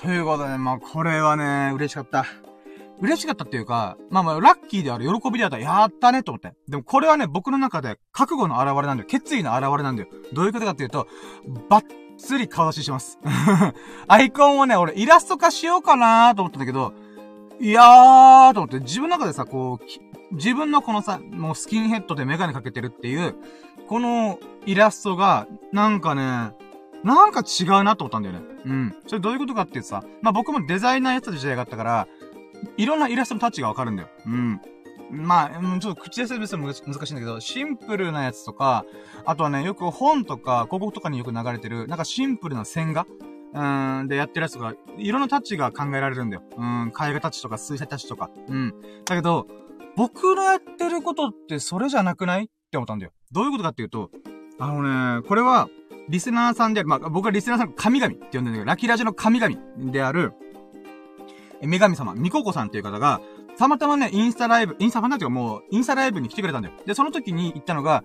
[0.00, 2.24] ということで、まあ、これはね、嬉しかった。
[3.02, 6.54] 嬉しかったっていうか、まあまあ、ラッキーである、喜びであった、やったねと思って。
[6.66, 9.06] でもこれはね、僕の中で覚悟の表れなんだよ。
[9.10, 10.08] 決意の表れなんだよ。
[10.32, 11.06] どういうことかっていうと、
[11.68, 11.84] バッ
[12.16, 13.18] ツリ顔出しします。
[14.08, 16.94] アイコンをね、俺イラスト化しようかなと思ったんだけど、
[17.60, 23.34] いやーと思って、自分の中でさ、こう、自分のこのさ、もうスキンヘッドでメガネかけてるっていう、
[23.86, 26.54] このイラストが、なんかね、
[27.04, 28.42] なんか違うなと思ったんだよね。
[28.64, 28.96] うん。
[29.06, 32.08] それどういうことかっていうとさ、まあ僕もデザイナーやってた時代があったから、
[32.76, 34.08] いろんなイラストのタッチがわかるんだよ。
[34.26, 34.60] うん。
[35.10, 38.84] まあ、ちょっと口で説明するの難しいんだけど、シンプルなやつとか、
[39.24, 43.06] あとはね、よく本とか広告とかによく流れてる、なんかシンプルな線画
[43.52, 46.42] うん、でやってるやつが、いろんなタッチが考えられるんだよ。
[46.56, 48.30] うん、絵画タッチとか水彩タッチとか。
[48.48, 48.74] うん。
[49.04, 49.46] だけど、
[49.96, 53.12] 僕のやってることってそれじゃなくないって思ったんだよ。
[53.32, 54.10] どういうことかっていうと、
[54.58, 55.68] あのね、これは、
[56.08, 59.56] リスナーさんである、まあ、僕はリスナーさんの神々って呼んでるんだけど、ラキラジの神々
[59.92, 60.32] である、
[61.62, 63.20] 女神様、ミココさんっていう方が、
[63.58, 66.74] たまたまね、インスタライブ、インスタファンだっていうかもう、インスタライブに来てくれたんだよ。
[66.86, 68.02] で、その時に言ったのが、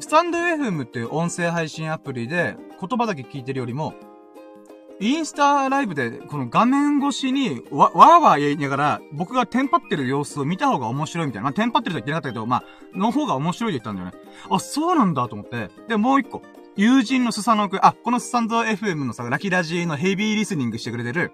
[0.00, 3.94] スタンド FM っていう音声配信アプリで、言葉だけ聞いてるよりも、
[5.00, 11.44] インスタライブで、この画面越しに、わ、わーわー言いながら、僕がテンパってる様子を見た方が面白いみたいな。
[11.44, 12.64] まあ、テンパってるとは言ってなかったけど、まあ、
[12.98, 14.30] の方が面白いって言ったんだよね。
[14.50, 15.70] あ、そうなんだと思って。
[15.88, 16.42] で、もう一個。
[16.76, 21.32] 友人のスサノくん、あ、このスタンド FM のさ、ラキラジのヘビーリスニングしてくれてる、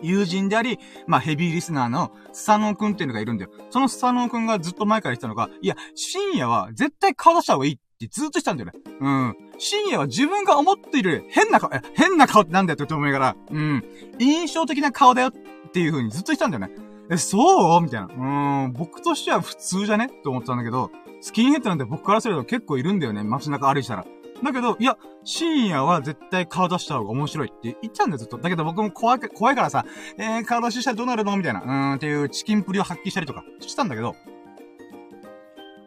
[0.00, 3.50] 友人であり、まあ、ヘビーリスナーのスサノーくんっていうのがいるんだよ。
[3.68, 8.78] そのスサノーくんがずっと前から言ってたのが、いや、深夜は絶対顔出した方がいいってずっと言ったんだよね。
[9.00, 9.36] うん。
[9.58, 13.84] 深夜は自分が思っている変な顔、変な顔ってなんだよって思いながら、うん。
[14.18, 15.32] 印象的な顔だよっ
[15.70, 16.70] ていう風にずっと言ってたんだよね。
[17.10, 17.80] え、そう？
[17.82, 18.64] みたいな。
[18.64, 20.06] うん、僕としては普通じゃね？
[20.06, 23.22] って思ってたんだけど、スキンヘッドなんて僕からすると結構いるんだよね。
[23.22, 24.06] 街中歩いたら。
[24.42, 28.38] だけど、いや、深夜は絶対顔出した方が面白いって言っちゃうんだよ、ずっと。
[28.38, 29.84] だけど僕も怖い、怖いからさ、
[30.16, 31.36] えー、顔出ししたらどうなるの？
[31.36, 34.14] みたいな、うーん、っていうチキンプリを発揮したりとかしたんだけど、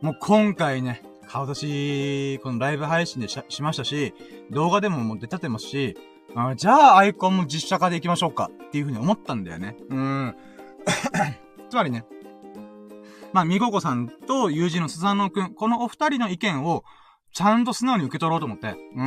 [0.02, 1.02] もう今回ね、
[1.34, 4.14] 顔出し、このライブ配信でししましたし、
[4.52, 5.98] 動画でももう出たてますし、
[6.36, 9.76] あじゃあアイコンも実写化でいきましょうかっていうふうに思ったんだよね。
[9.90, 10.36] うん。
[11.72, 12.06] つまりね、
[13.32, 16.84] まあ、みごこさんと友人のスザノくん、このお二人の意見を、
[17.34, 18.68] ちゃんと素直に受け取ろうと思って。
[18.68, 19.04] うー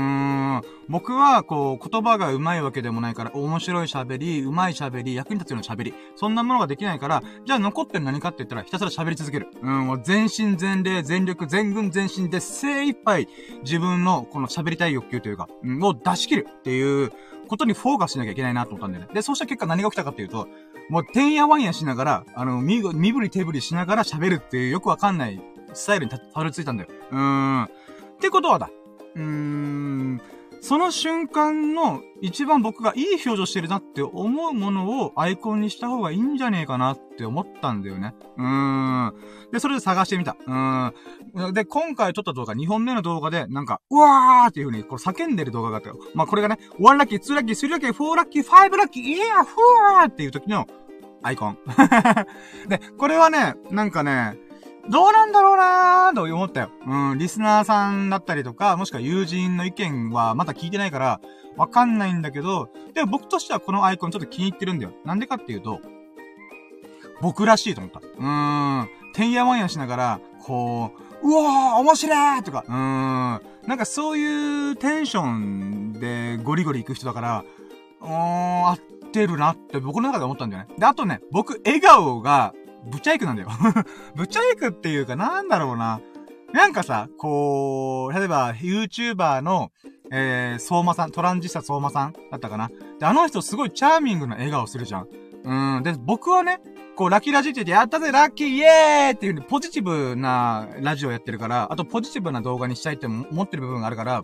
[0.58, 0.62] ん。
[0.88, 9.48] 僕は、こう、言葉が上手いわけでもないから、面白い喋り、上手い喋り、役に立つような喋り、そんなものができないから、じゃあ残ってる何かって言ったら、ひたすら喋り続ける。
[9.62, 13.28] うん、もう全身全霊、全力、全軍全身で精一杯、
[13.62, 17.12] 自分の、この喋りたい欲求というか、うん、を出し切るっていう
[17.46, 19.14] ことにフォーカスしなきゃいけないなと思ったんだよね。
[19.14, 20.48] で、そうした結果何が起きたかっていうと、
[20.90, 25.40] もう、てんやわんやしながら、あの、身、振り手振りしながら喋るっていうよくわかんない
[25.74, 26.88] スタイルにたどり着いたんだよ。
[27.12, 27.68] うーん。
[28.16, 28.70] ってことはだ。
[29.14, 30.20] うーん。
[30.60, 38.14] その瞬間の一番僕がいい表情してるなって思うものをアイコンにした方がいいんじゃねえかなって思ったんだよね。
[38.36, 39.14] うーん。
[39.52, 40.36] で、それで探してみた。
[40.44, 41.54] うーん。
[41.54, 45.98] で、今回撮った動画、2本目の動画で、なんか、うわーっていう風に、これ叫んでる動画があったよ。
[46.14, 50.66] まあ、これがね、1ラッキー、2ラッキー、3ラッキー、4ラッキー、5ラッキー、イヤー、フーっていう時の
[51.22, 51.58] アイコン。
[52.68, 54.38] で、これはね、なんかね、
[54.88, 56.70] どうなんだろうなーと思ったよ。
[56.86, 61.20] うん、リスナーさんだったりとか、もしくは友人の意見はまだ聞いてないから、
[61.56, 64.92] わかんないんだけど、でも僕としてはこのアイコンちょっと気に入ってるんだよ。
[65.04, 65.80] なんでかっていうと、
[67.20, 68.00] 僕らしいと思った。
[68.00, 77.44] うーん、てんやわんやしながら、こう、うわー面白いとか、うーん、なんかそういうテンションでゴリゴリ行く人だから、
[78.02, 78.78] うーん、合っ
[79.10, 80.74] てるなって僕の中で思ったんだよね。
[80.78, 82.54] で、あとね、僕、笑顔が、
[82.86, 83.48] ぶちゃいくなんだよ。
[84.14, 86.00] ぶちゃいくっていうか、なんだろうな。
[86.52, 89.72] なんかさ、こう、例えば、YouTuber の、
[90.10, 92.70] えー、相馬さん、トランジスタ相馬さんだったかな。
[92.98, 95.08] で、あの人すごいチャーミングな笑顔するじゃん。
[95.44, 95.82] うん。
[95.82, 96.60] で、僕はね、
[96.94, 104.22] こう、ラッキーラジって言って、やったぜ、ラッキーイエーイっていう、ポジティブなラジオやってるから、あとポジティブな動画にしたいって思ってる部分があるから、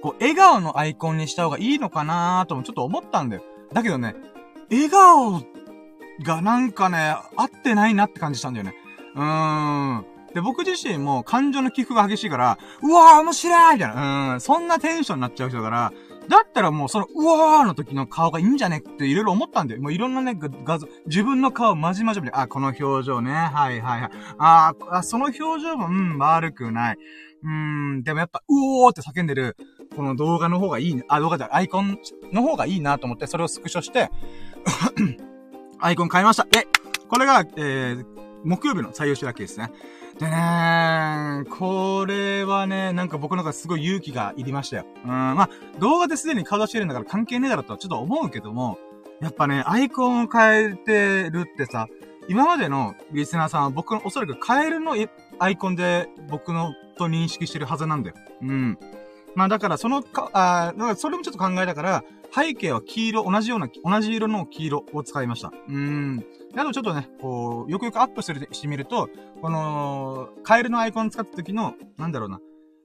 [0.00, 3.42] こう、笑顔のアイコンにした方がいいのかなーともちょっと思ったんだよ。
[3.72, 4.14] だけどね、
[4.70, 5.42] 笑顔っ
[6.22, 8.74] がなんかね、合ってないなって感じしたんだよね。
[9.14, 10.06] うーん。
[10.34, 15.92] で、僕自身も感情の起伏が激しいから、うわー面白いみたいな、うん、そんなテンションになっちゃう人だから、
[16.28, 19.80] だったらもうその、うわーの時の顔がいいんじゃねっていろいろ思ったんだよ。
[19.80, 24.10] もういろんなね、画像、自分の顔まじまじで、あ、この表情ね、はいはいはい。
[24.38, 26.98] ああ、その表情も、うん、悪くない。
[27.42, 27.50] うー
[27.98, 29.56] ん、でもやっぱ、うおーって叫んでる、
[29.96, 31.98] この動画の方がいい、あ、動画じゃアイコン
[32.32, 34.10] の方がいいなと思って、それをスクショして、
[35.80, 36.44] アイコン変えました。
[36.44, 36.66] で、
[37.08, 38.06] これが、えー、
[38.44, 39.72] 木曜日の採用しだけですね。
[40.18, 44.86] でねこれはね、なんか僕の中ですごい勇気がいりましたよ。
[45.04, 48.78] うん、まあ、動画ですでに顔出してるんだから関係ねえだろとはちょっと思うけども、
[49.20, 51.88] やっぱね、アイコンを変えてるってさ、
[52.28, 54.96] 今までのリスナーさんは僕のおそらくカエルの
[55.38, 58.16] アイコンで僕のと認識してるはずなんだよ。
[58.42, 58.78] うん。
[59.34, 62.04] まあだからそのか、あだからそれもちょっと考えたから、
[62.36, 65.52] 背景は黄色、同じような、同じ色の黄色を使いました。
[65.68, 66.22] うん。
[66.54, 69.08] あとちょっとね、こう、よくよくアップする、してみると、
[69.40, 72.40] この、カエルのアイコン使った時の、なんだろうな、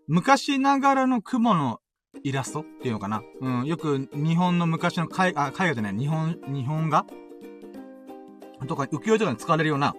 [0.07, 1.81] 昔ながらの雲の
[2.23, 3.21] イラストっていうのかな。
[3.41, 7.05] うん、よく日本の昔の絵、あ、絵画でね、日本、日本画？
[8.67, 9.95] とか、浮世絵とかに使われるような、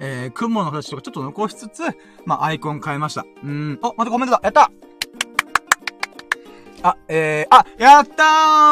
[0.00, 1.82] えー、雲の形とかちょっと残しつつ、
[2.24, 3.26] まあ、アイコン変えました。
[3.42, 4.70] うん、お、またコメントだやった
[6.82, 8.24] あ、えー、あ、やった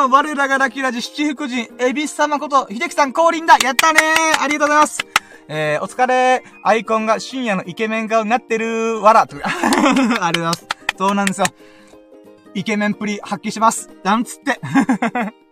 [0.07, 4.99] ー我らがラキラジ七福神、エビス様こと、秀樹さん降臨だやったねーありがとうございます
[5.51, 10.67] えー、お疲れアイコンが深夜のイケメン顔になってるわらと ありがとうございます。
[10.99, 11.47] そうなんですよ。
[12.55, 13.89] イケメンプリ発揮します。
[14.03, 14.61] なんつって。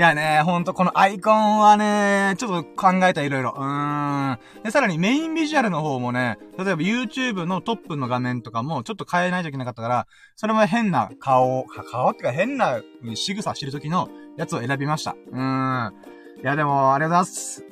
[0.00, 3.52] いやね、ほんとこのアイコンはね、ちょっと考えたいろいろ。
[3.54, 4.38] うーん。
[4.64, 12.80] で、さらにメインビジュアルの方もね、例えば YouTube のトップの画面とかもちょっと変えないといけなかったから、それも変な顔、顔ってか変な
[13.14, 14.08] 仕草してる時の
[14.38, 15.14] やつを選びました。
[15.32, 15.94] うーん。
[16.42, 17.64] いやでも、ありがとうございます。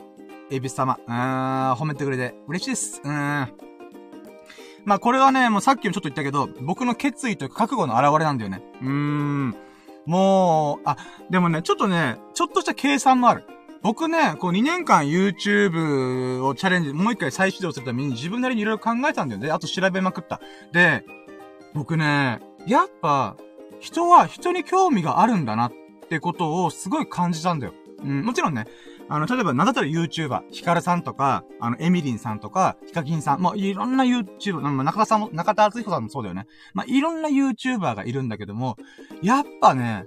[0.50, 0.98] エビス様。
[1.06, 3.00] うーん、褒めてくれて嬉しいです。
[3.02, 3.48] うーん。
[4.84, 8.60] まあこれはね、もうさっきもちょっと言ったけど、僕の決意というか覚悟の表れなんだよね。
[8.82, 9.56] うーん。
[10.08, 10.96] もう、あ、
[11.28, 13.44] でもね、ちょっとね、ちょっとした計算もある。
[13.82, 19.50] 僕ね、こう2年間 YouTube をチャレンジ、もう一回再始動するために自分なりにいろいろ考えたんだよね。
[19.50, 20.40] あと調べまくった。
[20.72, 21.04] で、
[21.74, 23.36] 僕ね、やっぱ、
[23.80, 25.72] 人は人に興味があるんだなっ
[26.08, 27.74] てことをすごい感じたんだよ。
[28.02, 28.66] うん、もちろんね、
[29.08, 36.46] あの、例えば、名だたる YouTuber、ヒカルさんとか、あの、エミリンさんとか、ヒカキンさん、まあ、いろんな YouTuber、まあ、中田さんも、中田敦彦さんもそうだよね。
[36.74, 38.76] まあ、いろんな YouTuber がいるんだけども、
[39.22, 40.04] やっぱね、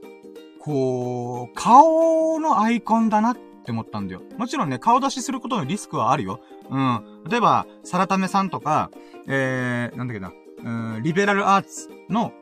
[0.60, 4.22] こう、顔のアイコンだなって思ったんだよ。
[4.38, 6.40] もちろんね、顔出しすることのリスクはあるよ。
[6.70, 7.24] うん。
[7.30, 8.92] 例えば、サラタメさんとか、
[9.28, 10.32] えー、なんだっけな、
[10.64, 12.34] うん、リベラルアーツの、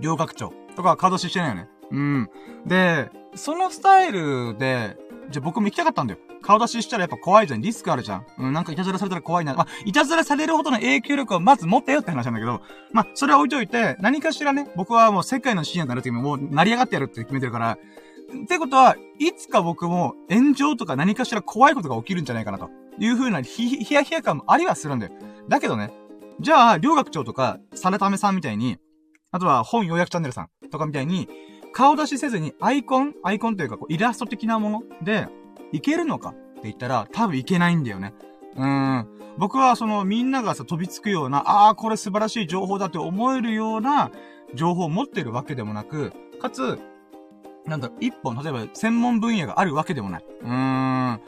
[0.00, 1.68] 両学長とか顔出ししてないよね。
[1.90, 2.30] うん。
[2.66, 4.96] で、そのスタイルで、
[5.32, 6.20] じゃあ僕も行きたかったんだよ。
[6.42, 7.60] 顔出ししたらやっぱ怖いじゃん。
[7.60, 8.26] リスクあるじゃん。
[8.38, 9.54] うん、なんかいたずらされたら怖いな。
[9.54, 12.60] まあ、いたずらされるほどの影響力をまず持ってよって話なんだけど、
[12.92, 17.78] まあ、それは置いといて、何かしらね、僕はもう世界の深夜になる時ももう成り上がってやるって決めてるから、
[18.44, 25.12] ってことは、いつか僕も炎上とか何かしら怖いことが起きるんじゃないかなという風なひ、ひやひや感もありはするんだよ。
[25.48, 25.90] だけどね、
[26.40, 28.78] じゃあ、両学長とか、サラタメさんみたいに、
[29.30, 31.28] あとは本要約チャンネルさんとかみたいに、
[31.72, 35.28] 顔出しせずにアイコンアイコンというか、こう、イラスト的なもので、
[35.72, 38.14] いけるのかって言ったら、多分いけないんだよね。
[38.56, 39.06] うん。
[39.38, 44.10] 僕はそのみんながさ飛びつくような、ああ、これ素晴らしい情報だって思えるような
[44.54, 46.78] 情報を持ってるわけでもなく、かつ、
[47.64, 50.24] なんだ、一本、例えば専門分野があるわけでもない。
[50.42, 51.20] うーん。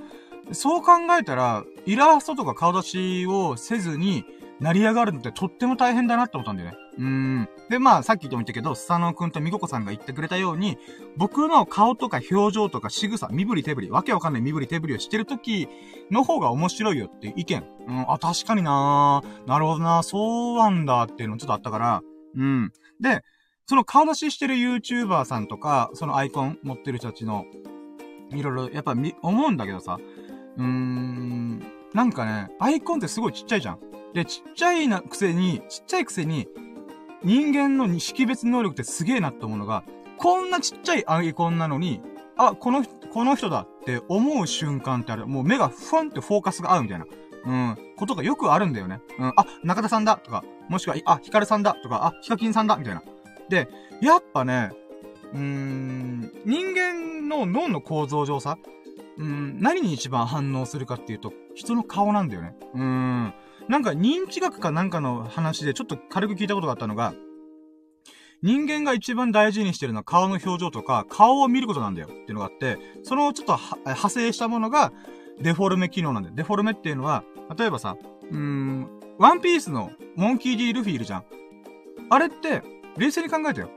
[0.52, 4.24] そう考えたら、イラストとか顔出しをせずに、
[4.60, 6.76] 成り上がるのってとっても大変だなって思ったんだよね。
[6.98, 7.48] うん。
[7.68, 10.78] で、まあ、さっきも言ったけど、スサノオくんとミココさんが言ってくれたように、
[11.16, 15.68] 僕の顔とか表情とか仕草、身振り手振り、わけわかんない身振り手振りをしてる時
[16.10, 17.64] の方が面白いよっていう意見。
[17.88, 22.02] うん、あ、確かにななるほどなそうなんだっていうのちょっとあったから、
[22.36, 22.72] うん。
[23.00, 23.22] で、
[23.66, 27.46] その顔出ししてる YouTuber さんとか、そのアイコン持ってる人たちの、
[28.30, 29.98] いろいろ、やっぱみ、思うんだけどさ、
[30.56, 31.62] うーん、
[31.92, 33.78] なんかね、アイコンってすごいちっちゃいじゃん。
[34.14, 36.48] で、ちっちゃいなくせに、ちっちゃいくせに、
[37.24, 39.84] 人間の識別能力ってすげえなって思うのが、
[40.18, 42.00] こんなちっちゃいアイコンなのに、
[42.36, 45.26] あ、この、この人だって思う瞬間ってある。
[45.26, 47.06] もう目がふわんってフォーカスが合うみたいな。
[47.46, 49.00] うん、ことがよくあるんだよね。
[49.18, 53.02] うん、あ、中田さんだとか、もしくは、あ、ヒカルさんだとか、あ、ヒカキンさんだみたいな。
[53.48, 53.68] で、
[54.00, 54.70] やっぱね、
[55.32, 58.58] うーん、人間の脳の構造上さ、
[59.18, 62.56] うん、何に一番反応するかっていうと、人の顔なんだよね。
[62.74, 63.34] うーん。
[63.68, 67.14] なんか認知学かなんかの話でちょっと軽く聞いたことがあったのが、
[68.42, 74.92] 人間が一番大事にしてるのは顔の表情とか、顔を見ることなんだよっていうのがあって、そのちょっと派生したものが、
[75.40, 76.34] デフォルメ機能なんだよ。
[76.36, 77.24] デフォルメっていうのは、
[77.56, 77.96] 例えばさ、
[78.30, 81.24] うーん、ワンピースのモンキー・ディ・ルフィいるじゃん。
[82.10, 82.62] あれって、
[82.98, 83.70] 冷静に考えてよ。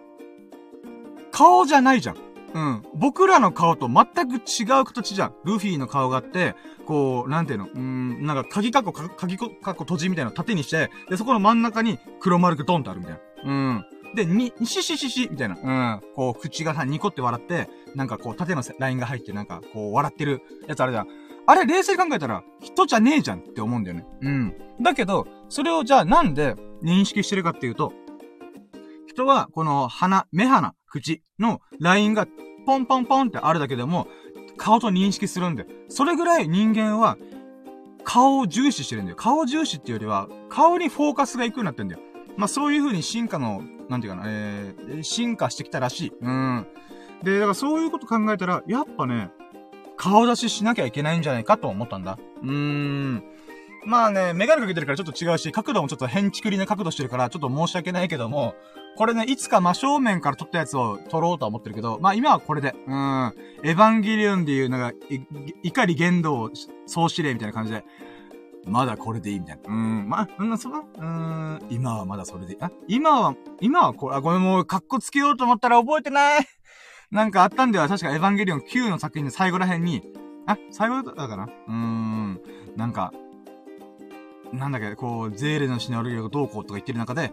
[1.31, 2.26] 顔じゃないじゃん。
[2.57, 2.83] うん。
[2.95, 5.35] 僕らの顔と全く違う形じゃん。
[5.45, 7.65] ルフィの顔があって、こう、なんていうの？
[7.65, 13.19] うーん、なんか、鍵カッコ、鍵カッコ閉じみたいなの縦にして、で、そこの真ん中に黒丸くドンとあるみたいな。
[13.43, 13.85] うん。
[14.15, 15.55] で、に、しししし、みたいな。
[15.61, 16.01] うん。
[16.15, 21.07] こう、口がさ、ニコって笑って、なんかこう、縦のラインが入って、なんか、こう、笑ってるやつあるじゃん。
[21.45, 24.05] あれ、冷静に考えたら、人じゃねえじゃんって思うんだよね。
[24.21, 24.55] うん。
[24.81, 27.93] だけど、それをじゃあなんで認識してるかっていうと、
[29.07, 32.27] 人は、この鼻、目鼻、口のラインが
[32.67, 34.07] ポンポンポンってあるだけでも、
[34.57, 35.65] 顔と認識するんで。
[35.87, 37.17] それぐらい人間は、
[38.03, 39.15] 顔を重視してるんだよ。
[39.15, 42.01] 顔重視っていうよりは、顔にフォーカスがいくようになってんだよ。
[42.35, 46.13] まあ、そういう風に進化の、なんていうかな、えー、進化してきたらしい。
[46.19, 46.67] うん。
[47.23, 49.31] で、だからそういうこと考えたら、やっぱね、
[49.95, 52.19] 顔出ししなきゃいけないんじゃないかと思ったんだ。
[52.43, 53.23] うーん。
[53.85, 58.55] まあね、メガネかけてるからちょっと違うし、角度もちょっと変ちくりな角度してるから、ちょっと申し訳ないけども、
[58.97, 63.33] これね、いつか真正面から撮ったやつを撮ろうとは思ってるけど、まあ今はこれで、うん、
[63.63, 64.97] エヴァンゲリオンでいう、なんか、
[65.61, 66.49] 怒り言動
[66.87, 67.85] 総司令みたいな感じで、
[68.65, 69.71] まだこれでいいみたいな。
[69.71, 76.47] うん、まあ、うん、そうだ、うん、今はまだそれでいい、あ、今は、今はこれ、あ、ごめん、もう、格好つけようと思ったら覚えてない。
[77.11, 80.01] なんかあったんでは、確かエヴァンゲリオン9の作品の最後ら辺に、
[80.47, 81.43] あ、最後だったかな。
[81.43, 82.41] うーん、
[82.75, 83.13] なんか、
[84.51, 87.31] なんだっけ、こう、ゼーレのシナリオがどうこうとか言ってる中で、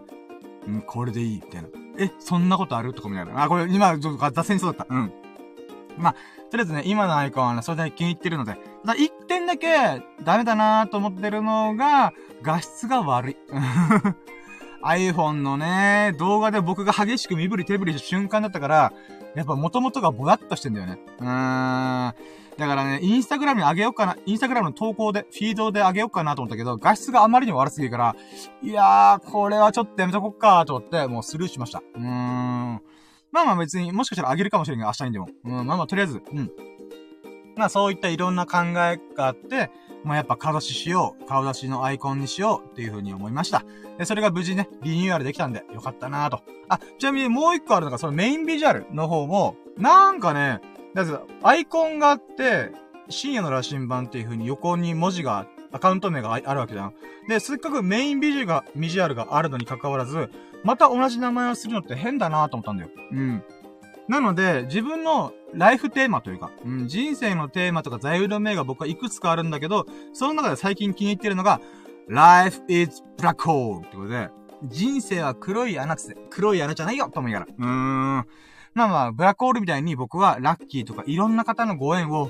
[0.67, 1.67] うん、これでいい、みたいな。
[1.97, 2.93] え、そんなことある？
[2.93, 3.43] とかみたいな。
[3.43, 4.93] あ、これ、今、ちょっと脱線しそうだった。
[4.93, 5.11] うん。
[5.97, 6.13] まあ、
[6.51, 13.37] とりあえずね、今のアイコンはね、それだけ気に入ってるので、ただ一点だけダメだなと思ってるのが、画質が悪い。
[14.83, 18.93] iPhone のね、動画で僕が激しく身振り手振りした瞬間だったから、
[19.35, 20.99] やっぱ元々がぼやっとしてんだよね。
[21.19, 22.13] うーん。
[22.57, 28.15] だからね、インスタグラムに上げようかな、インスタグラムの投稿で、フィードで上げようかなと思ったけど、画質があまりにも悪すぎるから、
[28.63, 31.83] いやー、これはちょっとやめとこっかと思って、もうスルーしました。
[31.95, 32.81] うーん。
[33.31, 35.27] まあまあ別に、もしかしたら上げるかもしれんけど、明日にでも。
[35.43, 36.51] うん、まあまあとりあえず、うん。
[37.57, 39.71] まあそういったいろんな考えがあって、
[40.05, 43.63] まあやっぱ顔出ししよう、顔出しのアイコンにしようっていう風に思いました。
[43.97, 46.41] で、それが無事ね、リニューアルできたんで、よかったなぁと。
[46.69, 50.61] あ、ちなみにもう一個あるのが、そのメインビジュアルの方も、なんかね、
[50.95, 52.71] だってアイコンがあって、
[53.09, 56.93] 深夜の羅針盤っていう風に横に文字が、アカウント名があるわけじゃん。
[57.27, 60.29] で、せっかくメインビジュが、ビジュアルがあるのに関わらず、
[60.63, 62.89] また同じ名前をするのって変だなと思ったんだよ。
[63.11, 63.43] うん。
[64.07, 71.59] なので、自分のライフテーマというか、うん、人生のテーマとか座右の銘が僕はいくつかあるんだけど、その中で最近気に入ってるのが、
[72.07, 74.29] Life is Black Hole ってことで、
[74.63, 77.53] 人生は黒い穴つって、黒い穴じゃないよと思いながら。
[77.57, 78.27] うーん。
[78.75, 82.29] まあまあ、ブラックホールみたいに僕はラッキーとかいろんな方のご縁を、っ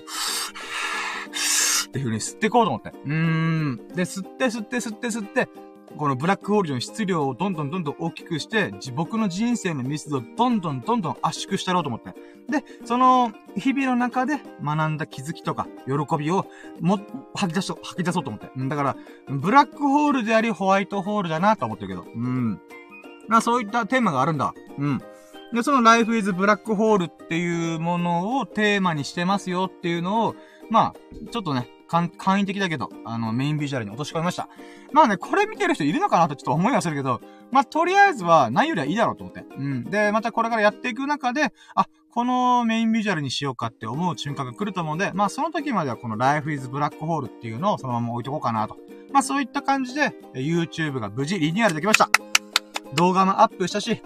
[1.91, 2.89] ていう風に吸っていこうと思って。
[2.89, 3.87] うーん。
[3.95, 5.49] で、吸って吸って吸って吸って、
[5.97, 12.09] このブラックホールの質量をどんどんどんどん大きくして、僕の人生の密度をどんどんどんどん圧縮したろうと思って。
[12.49, 16.45] で、その日々の中で学んだ気づきとか喜びを
[16.79, 16.99] も、
[17.33, 18.51] 吐き出そう、吐き出そうと思って。
[18.55, 18.95] だから、
[19.29, 22.05] ブラックホールでありホワイトホールだなと思ってるけど。
[22.13, 22.59] うん。
[23.27, 24.53] まあそういったテーマがあるんだ。
[24.77, 25.01] うん。
[25.55, 30.35] で、その Life is Black Hole っていうものをテーマにしてますよっていうのを、
[30.69, 30.93] まあ、
[31.31, 34.49] ちょっとね、簡易的だけど、あの、メインビジュアルに落とし込みました。
[34.91, 39.45] まあね、これ見てる人いるのかなとちょっと思いはするけど、まあ、とりあえずは、ないよりはいいだろうと思って。
[39.57, 39.83] うん。
[39.85, 48.77] で、またこれからやっていく中で、あ、このメインビジュアルにしようかって思う瞬間が来ると思うんで、まあ、その時まではこの Life is Black Hole っていうのをそのまま置いとこうかなと。
[49.13, 52.09] まあ、そういった感じで、YouTube が無事リニューアルできました。
[52.95, 54.01] 動画もアップしたし、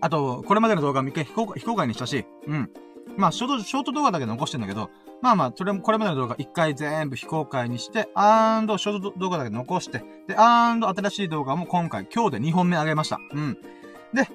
[0.00, 1.46] あと、これまでの動画も一回非公
[1.76, 2.70] 開にしたし、うん。
[3.16, 4.90] まあ、ショート、ショート動画だけ残してんだけど、
[5.20, 13.18] まあまあ、それも、これまでの動画一回全部非公開にして、アンド、ショート動画だけ残して、で、アンド、新しい動画も今回、今日で2本目上げました。
[13.32, 13.54] うん。
[14.14, 14.28] で、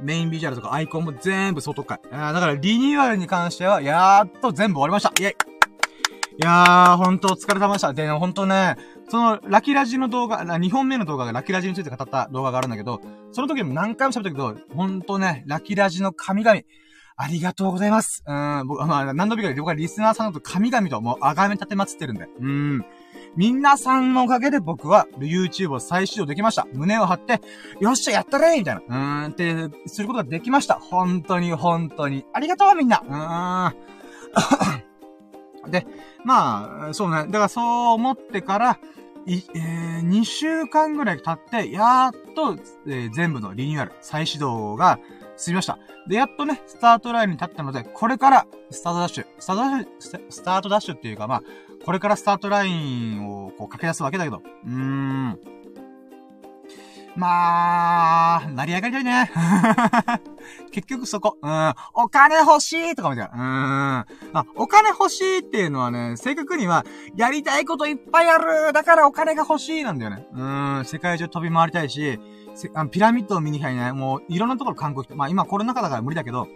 [0.00, 2.00] メインビジュアルとかアイコンも全部外回。
[2.10, 5.12] あだから、リニューアルに関しては、やーっと全部終わりました。
[5.20, 5.36] イェイ
[6.40, 7.92] いやー、ほんとお疲れ様でした。
[7.92, 8.76] で、ほんとね、
[9.08, 13.00] その、ラキラジの動画、2本目の動画がラキラジについて語った動画があるんだけど、
[13.32, 16.60] その時も何回も喋ったけど、ほんとね、ラキラジの神々、
[17.20, 18.22] ありがとうございます。
[18.26, 22.28] うん、僕、まあ、何度もか僕はリスナーさんと神々ともう崇め立てまつってるんで。
[22.40, 22.84] うん。
[23.36, 26.66] 皆さんのおかげで僕は YouTube を再始動できました。
[26.72, 27.40] 胸を張って、
[27.80, 28.80] よっしゃ、やったれみたいな。
[28.80, 30.74] うーん、って、することができました。
[30.74, 32.24] 本当に、本当に。
[32.32, 33.02] ありがとう、みんな。
[33.04, 33.70] うー
[35.66, 35.70] ん。
[35.70, 35.86] で、
[36.24, 37.26] まあ、そうね。
[37.26, 38.78] だからそう思ってから、
[39.28, 42.56] い、えー、2週間ぐらい経って、やっと、
[42.86, 44.98] えー、全部のリニューアル、再始動が
[45.36, 45.78] 済みました。
[46.08, 51.42] で、やっとね、スタートラインに立ったので、これから、スタートダッシュ、スタートダッシュ、スタートダッシュっていうか、まあ、
[51.84, 55.38] これからスタートラインをこう駆け出すわけだけど、うーん。
[57.16, 59.30] まあ、成り上がりたいね。
[60.70, 61.36] 結局そこ。
[61.42, 61.74] うん。
[61.94, 63.34] お金欲しいとかみたいな。
[63.34, 64.36] うん。
[64.36, 66.84] あ、お金欲しいっていうのはね、正確には、
[67.16, 70.26] やりたいこといっぱいあるだからお金が欲しいなんだよね。
[70.32, 70.42] う
[70.80, 70.84] ん。
[70.84, 72.20] 世界中飛び回りたいし、
[72.74, 73.92] あピラミッドを見に行きたいね。
[73.92, 76.48] もう、いろんなところ観光して、まあ今コロナ禍だから無理だけど、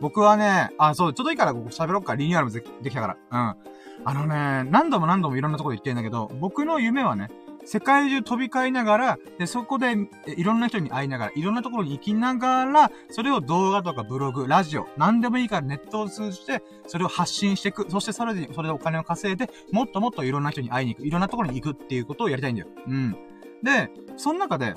[0.00, 2.16] 僕はね、あ、そう、ちょっといいからここ喋ろっか。
[2.16, 3.16] リニューアルもできたから。
[3.30, 3.56] うん。
[4.04, 7.30] あのね、何度も何度もいろんなところで言ってんだけど、僕の夢はね、
[7.64, 9.96] 世界中飛び交いながら、で、そこで、
[10.36, 17.90] いろんな人に会いながら、いろんなところに行きながら、それを動画とかブログ、ラジオ、何でもいいからネットを通じて、それを発信していく。
[17.90, 21.06] そしてそれで、それでお金を稼いで、もっともっといろんな人に会いに行く。
[21.06, 22.68] いろんなところに行くっていうことをやりたいんだよ。
[22.86, 23.16] うん。
[23.62, 24.74] で、その中で、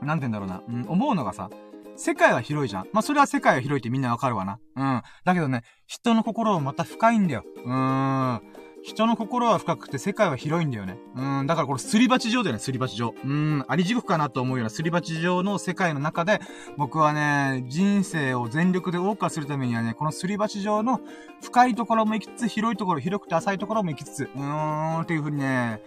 [0.00, 1.50] なんて言うんだろうな、うん、思うのがさ、
[1.96, 2.88] 世界は広いじゃん。
[2.92, 4.58] まあ、それは世界は広いってみんなわかるわな。
[4.76, 5.02] うん。
[5.24, 7.44] だけどね、人の心はまた深いんだよ。
[7.64, 8.42] うーん。
[8.84, 10.98] 人の心は深くて世界は広いんだよね。
[11.16, 11.46] うん。
[11.46, 13.14] だからこれすり鉢状だよね、すり鉢状。
[13.24, 13.64] うん。
[13.66, 16.38] あり地獄かなと思うようなすり鉢状の世界の中で、
[16.76, 21.00] 僕はね、人生を全力で謳歌するためにはね、このすり鉢状の
[21.42, 25.80] 深いところも行きつつ、広いところ、広くて浅いところも行きつつ、うーん、っていう風にね、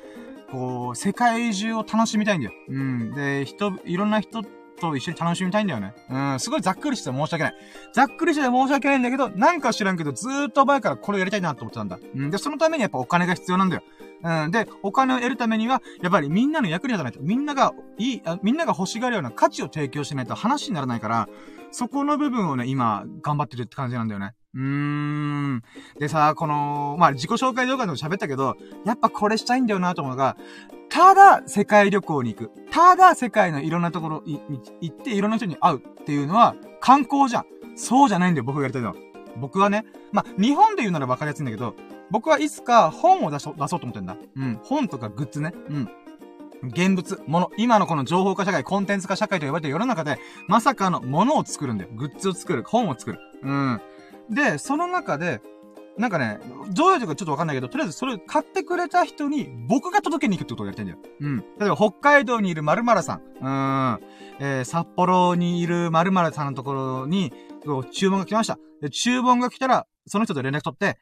[0.52, 2.54] こう、世界中を楽しみたいんだよ。
[2.68, 3.12] うん。
[3.14, 4.42] で、人、いろんな人
[4.80, 5.94] と一緒に楽しみたいんだよね。
[6.10, 7.56] うん、すごいざっくりして申し訳ない。
[7.94, 12.00] ざっくりして申し訳ないんだけど、なんか知らんけど、ずーっと前からこれやりたいなと思ってたんだ。
[12.16, 13.84] うん、で、そのためにやっぱお金が必要なんだよ。
[14.24, 21.30] うん、で、お金を得るためには、やっぱりみんなの役に立たないと、みんなが、いい、みんなが欲しがるような価値を提供しないと話にならないから、
[21.72, 24.34] そこの部分をね、今、頑張ってるって感じなんだよね。
[24.54, 25.64] うーん。
[26.00, 30.38] でさ、この、まあ、自己紹介動画でも喋ったけど、やっぱこれしたいんだよなと思うのが、
[30.90, 32.52] ただ世界旅行に行く。
[32.72, 34.42] ただ世界のいろんなところに
[34.82, 37.46] 行っていろんな人に会うっていうのは観光じゃん。
[37.76, 38.96] そうじゃないんだよ、僕がやりたいのは。
[39.38, 41.76] 僕はね、まあ、日本で言うなら分かりやすいんだけど、
[42.10, 44.18] 僕はいつか本を出そう、出そうと思ってんだ。
[44.36, 44.60] うん。
[44.64, 45.54] 本とかグッズね。
[45.70, 45.90] うん。
[46.64, 50.18] 現物、もの、今のこの情報化社会、コンテンツ化社会と呼ばれてる世の中で、
[50.48, 51.92] まさかのものを作るんだよ。
[51.94, 53.20] グッズを作る、本を作る。
[53.44, 53.82] うん。
[54.30, 55.42] で、その中で、
[55.98, 56.40] なんかね、
[56.74, 61.00] どういうとかちょっとわかんないけど、とりあえずそれを買ってくれた人に僕が届けに行くってことをやりたいんだよ。
[61.22, 61.38] うん。
[61.60, 64.00] 例えば北海道にいる〇〇さん、うん、
[64.40, 67.34] えー、札幌にいる〇〇さんのところに、
[67.92, 68.60] 注文が来ました。
[68.82, 71.00] で、注文が来たら、その人と連絡取って、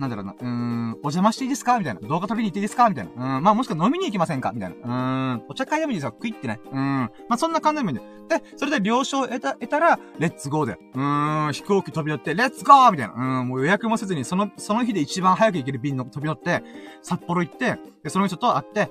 [0.00, 1.78] なんだろうな、うーん、お邪魔していいですか？
[1.78, 2.00] みたいな。
[2.00, 2.88] 動画撮りに行っていいですか？
[2.88, 3.36] みたいな。
[3.36, 4.50] うん、まあもしくは飲みに行きませんか？
[4.52, 4.76] みたいな。
[4.76, 6.10] うーん、お茶会でもいいですよ。
[6.10, 6.58] 食いってね。
[6.72, 8.40] うん、まあそんな感じでもいいんだよ。
[8.40, 10.78] で、それで了承を得た、得たら、レッツゴーだよ。
[10.94, 13.40] うーん、飛行機飛び乗って、レッツゴーみたいな。
[13.40, 16.62] うん、もう予約もせずに、その、その日で一番早く行ける便の飛び乗って、
[17.02, 18.90] 札幌行って、で、その人と会って、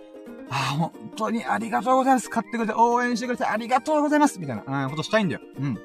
[0.52, 2.30] ああ、本当にありがとうございます。
[2.30, 4.40] 買ってくれて、応援してくれてありがとうございます。
[4.40, 5.42] みたいな、うん、ことしたいんだよ。
[5.60, 5.80] うん。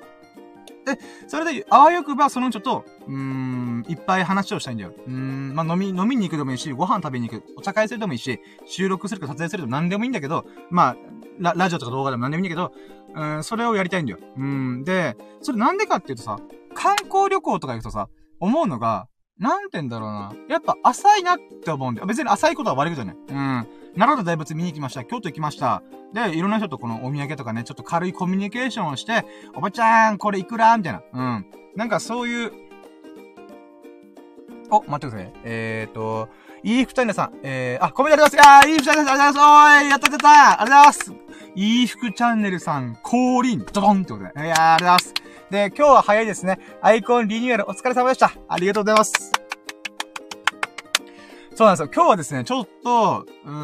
[0.84, 4.92] で、それで、あわよくばその人と、うーん、いっぱい話をしたいんだよ。
[5.06, 10.96] うーん、まあ、飲み、飲みに行くでもいいし、ご飯食べに行く、お茶会するでもいいし、収録するか撮影するでも何でもいいんだけど、まあ、
[11.38, 12.74] ラ、ラジオとか動画でも何でもいいんだけ
[13.14, 14.18] ど、うん、それをやりたいんだよ。
[14.36, 16.38] うん、で、それなんでかっていうとさ、
[16.74, 18.08] 観光旅行とか行くとさ、
[18.40, 19.08] 思うのが、
[19.38, 20.32] なんて言うんだろうな。
[20.48, 22.06] やっぱ浅いなって思うんだよ。
[22.06, 23.62] 別に浅いことは悪いことじゃない。
[23.62, 23.83] うん。
[23.96, 25.04] 奈良の大仏見に行きました。
[25.04, 25.82] 京都行きました。
[26.12, 29.24] で、いろんな人とこのお土産とかね、ちょっと軽いコミュニケーションをして、
[29.54, 30.76] おばちゃん、これいくら？
[30.76, 31.02] みたいな。
[31.12, 31.46] うん。
[31.76, 32.52] なんかそういう、
[34.70, 35.32] お、待ってください。
[35.44, 36.28] えーと、
[36.62, 38.68] いいふたねさん、えー、あ、コメントありがとうございます。
[38.68, 39.38] いいふたねさん、ありがとうございます。
[39.38, 41.14] おーい、やったやったありがとうございます。
[41.56, 44.46] いいふくチャンネルさん、降臨、ドドンってことで。
[44.46, 45.14] いやー、ありがとうございます。
[45.50, 46.58] で、今日は早いですね。
[46.82, 48.32] アイコンリニューアルお疲れ様でした。
[48.48, 49.43] ありがとうございます。
[51.56, 51.90] そうなんですよ。
[51.94, 53.54] 今日はですね、ちょっと、うーん、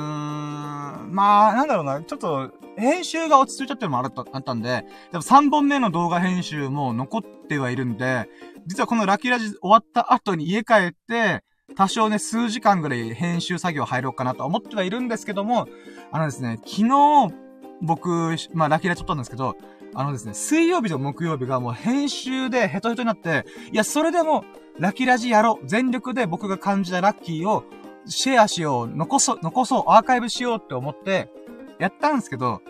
[1.12, 8.28] まあ、なんだろうな、ちょっと、編集が落ち着いちゃってるのもあったあったんで、でも3本目の動画編集も残ってはいるんで、
[8.66, 11.42] 実はこのラキラジ終わった後に家帰って、
[11.74, 15.66] 多少ね、数時間ぐらい編集作業入ろうかなと思ってはいるんですけども、
[16.12, 17.34] あのですね、昨日、
[17.82, 19.56] 僕、まあ、ラキラジ撮ったんですけど、
[19.94, 24.44] あのですね、水曜日と木曜日がもう編集でヘトヘトになって、いや、それでも、
[24.78, 25.66] ラキラジやろう。
[25.66, 27.64] 全力で僕が感じたラッキーを
[28.06, 31.30] シェアしよう、残そう、残そう、アーカイブしようって思って、
[31.78, 32.60] やったんですけど、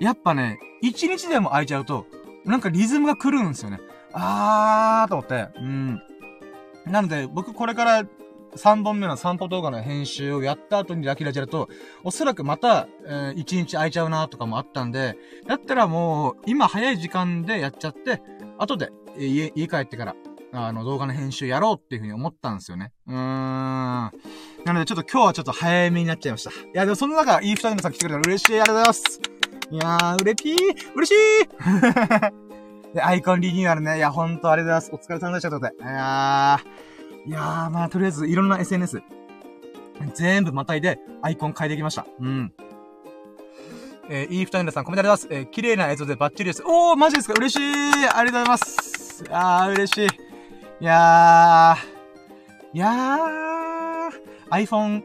[0.00, 2.06] やっぱね、一日でも空いちゃうと、
[2.44, 3.80] なんかリズムが来るんですよね。
[4.12, 6.02] あーと思って、うん。
[6.86, 8.04] なので、僕これから
[8.56, 11.68] 3本目の散歩動画の編集をやった後にラキラジやると、
[12.04, 15.16] おそらくまた、えー、1日空いちゃうなとかもあったんで、
[15.46, 18.22] だったらもう、今早い時間でやっちゃって、
[18.58, 20.16] 後で家、家帰ってから、
[20.54, 22.92] あの動画の編集やろうっていうふうに思ったんですよね。
[23.06, 23.16] うーん。
[23.16, 24.10] な
[24.66, 26.50] のでちょっと今日はちょっと早めになっちゃいました。
[26.50, 28.52] いや、でもその中、いい二人のさん来てくれたら嬉しい。
[28.52, 29.20] ありがとうございます。
[29.70, 30.56] いやー、嬉しい
[30.94, 31.14] 嬉し
[32.90, 33.96] い で、アイコンリニューアルね。
[33.96, 35.10] いや、ほんとありがとうございます。
[35.10, 35.48] お疲れ様でした。
[35.50, 35.82] ということで。
[35.82, 39.02] いやー、いやー、まあ、とりあえず、いろんな SNS、
[40.14, 42.04] 全部またいで、アイコン変えてきました。
[42.20, 42.52] うん。
[44.10, 45.48] えー、いい二人のさん、コメントありがとうございます。
[45.48, 46.62] えー、綺麗な映像でバッチリです。
[46.66, 47.34] おー、マジですか？
[47.38, 49.24] 嬉しいありがとうございます。
[49.30, 50.31] あー、嬉しい。
[50.82, 55.04] いやー、いやー、iPhone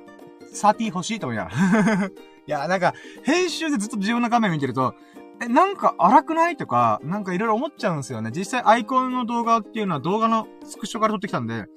[0.52, 2.08] 30欲しいと思いながら。
[2.08, 2.12] い
[2.48, 4.96] や、なんか、編集でずっと自分の画面見てると、
[5.40, 8.32] え、なんか荒くないとか、なんかいろいろ思っちゃうんですよね。
[8.34, 11.68] 実際アイコンの動画っていうのは動画のスクショから撮ってきたんで、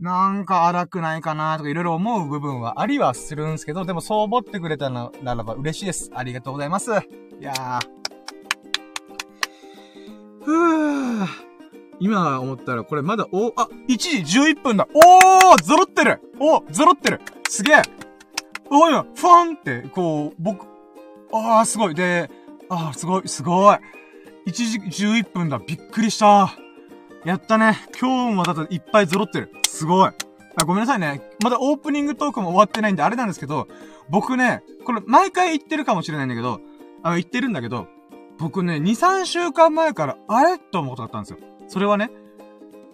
[0.00, 6.10] なんか荒くないかなとかいろいろ思う部分はありはするんですけど、でもそう思ってくれたのならば嬉しいです。
[6.14, 6.92] ありがとうございます。
[6.92, 6.94] い
[7.42, 7.80] やー。
[10.46, 11.53] ふぅー。
[12.00, 14.88] 今思ったらこれまだ、お、あ、1時11分だ。
[14.94, 17.82] おーゾロってるおゾロってるすげえ
[18.70, 20.66] おいファンって、こう、僕、
[21.32, 21.94] あー、すごい。
[21.94, 22.30] で、
[22.68, 23.76] あー、すごい、すごい。
[24.46, 25.58] 1時11分だ。
[25.58, 26.56] びっくりした。
[27.24, 27.78] やったね。
[28.00, 29.52] 今日もだといっぱい揃ってる。
[29.66, 30.08] すごい。
[30.08, 31.22] あ、ごめんなさいね。
[31.42, 33.68] まだオープニングトークも終わってないんであれなんですけど、
[34.08, 36.60] 僕ね、これ毎回言ってるかもしれないんだけど、
[37.02, 37.86] あの、言ってるんだけど、
[38.38, 40.58] 僕ね、2、3週間前から、あれ？
[40.58, 41.38] と思うことがあったんですよ。
[41.68, 42.10] それはね、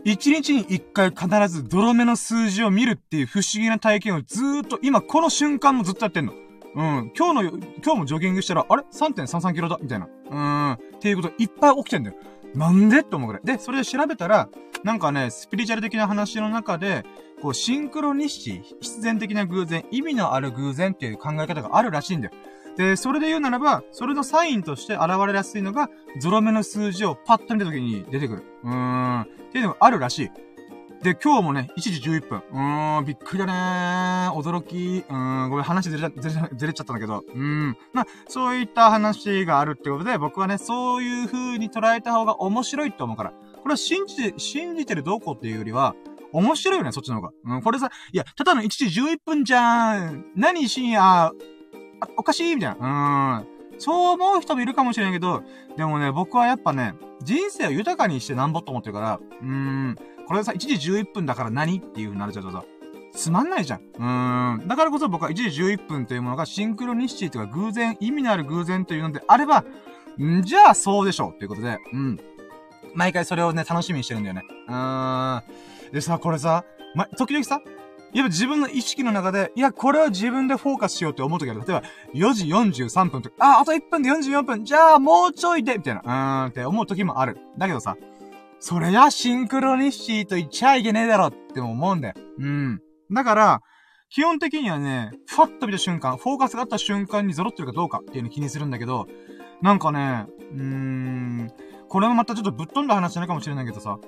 [0.04, 6.32] 一日に一回必ず泥目の数字を見るっていう不思議な体験をずーっと、今この瞬間もずっとやってんの。
[6.32, 7.12] うん。
[7.16, 10.06] 今日の、今日もジョギングしたら、あれ ?3.33 キロだみたいな。
[10.06, 10.72] うーん。
[10.74, 12.16] っていうこといっぱい起きてんだよ。
[12.54, 13.00] なんで？
[13.00, 13.42] って思うぐらい。
[13.44, 14.48] で、それで調べたら、
[14.84, 17.04] なんかね、スピリチュアル的な話の中で、
[17.42, 22.34] こう、シンクロニシティ、必然的な偶然、意味のある偶然っていう考え方があるらしいんだよ。
[22.76, 25.88] で、それで言うならば、それのサインとして現れやすいのが、
[26.20, 28.44] ゾロ目の数字をパッと見た時に出てくる。
[28.64, 29.22] うーん。
[29.22, 30.30] っていうのがあるらしい。
[31.02, 32.42] で、今日もね、1時11分。
[32.52, 34.32] うーん、びっくりだねー。
[34.32, 35.02] 驚き。
[35.08, 37.24] うーん、ごめん、話ずれちゃ、ずれずれちゃったんだけど。
[37.26, 37.76] うーん。
[37.94, 43.30] まあ、そういった話があるってことで、僕はね、そういう風に捉えた方が面白いって思うから。
[43.30, 45.94] これは信じて、信じてるどうこうっていうよりは、
[46.32, 47.30] 面白いよね、そっちの方が。
[47.44, 50.26] うん、これさ、いや、ただの1時11分じゃーん。
[50.36, 51.32] 何深夜、
[52.16, 53.42] おかしいみたいな。
[53.42, 53.46] うん。
[53.78, 55.42] そう思う人もいるかもしれないけど、
[55.76, 59.96] でもね、僕はやっぱね、人生を豊かにしてなんぼと思ってるから、うーん。
[60.26, 62.64] これさ、1時11分だから何っていう風になっちゃうとさ、
[63.12, 63.80] つまんないじゃん。
[63.80, 64.68] うーん。
[64.68, 69.64] だからこそ僕は1時11分というものがシンクロニシティというか偶然、意味のある偶然というのであれば、
[70.20, 72.18] んじゃあそうでしょうっていうことで、うん。
[72.94, 74.42] 毎回それをね、楽しみにしてるんだよね。
[74.68, 75.42] うーん。
[75.92, 77.60] でさ、これさ、ま、時々さ、
[78.12, 81.60] やっぱ自分の意識の中で、いや、これは自分でフォーカスしようって思う時ある。
[81.60, 81.82] 例えば、
[82.14, 87.38] 4時43分とか、あ、あと1分で44分、じゃあもうちょいで、みたいな、うーんって思う時もある。
[87.56, 87.96] だけどさ、
[88.58, 92.14] それやシンクロニシティと言っちゃいけねえだろって思うんだよ。
[92.38, 92.80] うん。
[93.10, 93.60] だから、
[94.10, 99.06] 基本的にはね、ファッと見た瞬間、フォーカスがあった瞬間に揃ってるかどうかっていうのを気にするんだけど、
[99.62, 101.52] なんかね、うーん、
[101.88, 103.98] これもまたちょっとぶっ飛んだ話じゃないかもしれないけどさ、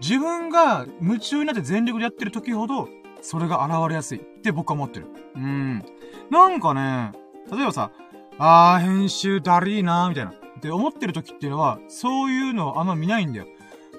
[0.00, 2.88] 自分が夢中になって全力でやってる時ほど、
[3.22, 5.06] それが現れやすいって僕は思ってる。
[5.36, 5.84] うん。
[6.30, 7.12] なんかね、
[7.50, 7.90] 例えばさ、
[8.38, 10.32] あー、編集だりーなーみたいな。
[10.32, 13.46] って思ってる時っていうのは、そういうのをあんま見ないんだよ。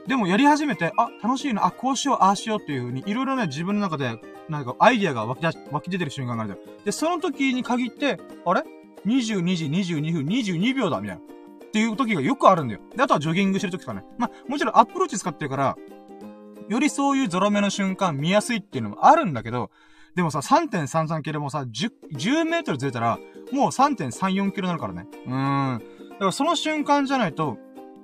[0.08, 6.68] でもやり始めて、あ、楽しいな、あ、こうしよう、ああしようっていう風に、いろいろね、自分の中で、なんかアイディアが湧き出し、湧き出てる瞬間があるんだよ。
[6.86, 8.64] で、その時に限って、あれ
[9.06, 11.22] ?22 時22分22秒だ、みたいな。
[11.22, 12.82] っていう時がよくあるんだよ。
[12.96, 14.04] で、あとはジョギングしてる時とかね。
[14.18, 15.78] まあ、もちろんアップローチ使ってるから、
[16.70, 19.72] よりそういうゾロ目の瞬間見やすいっていうのもあるんだけど、
[20.16, 23.18] でもさ、3.33キロもさ、10、10メートルずれたら、
[23.52, 25.08] もう3.34キロになるからね。
[25.26, 25.80] うーん。
[26.12, 27.58] だからその瞬間じゃないと、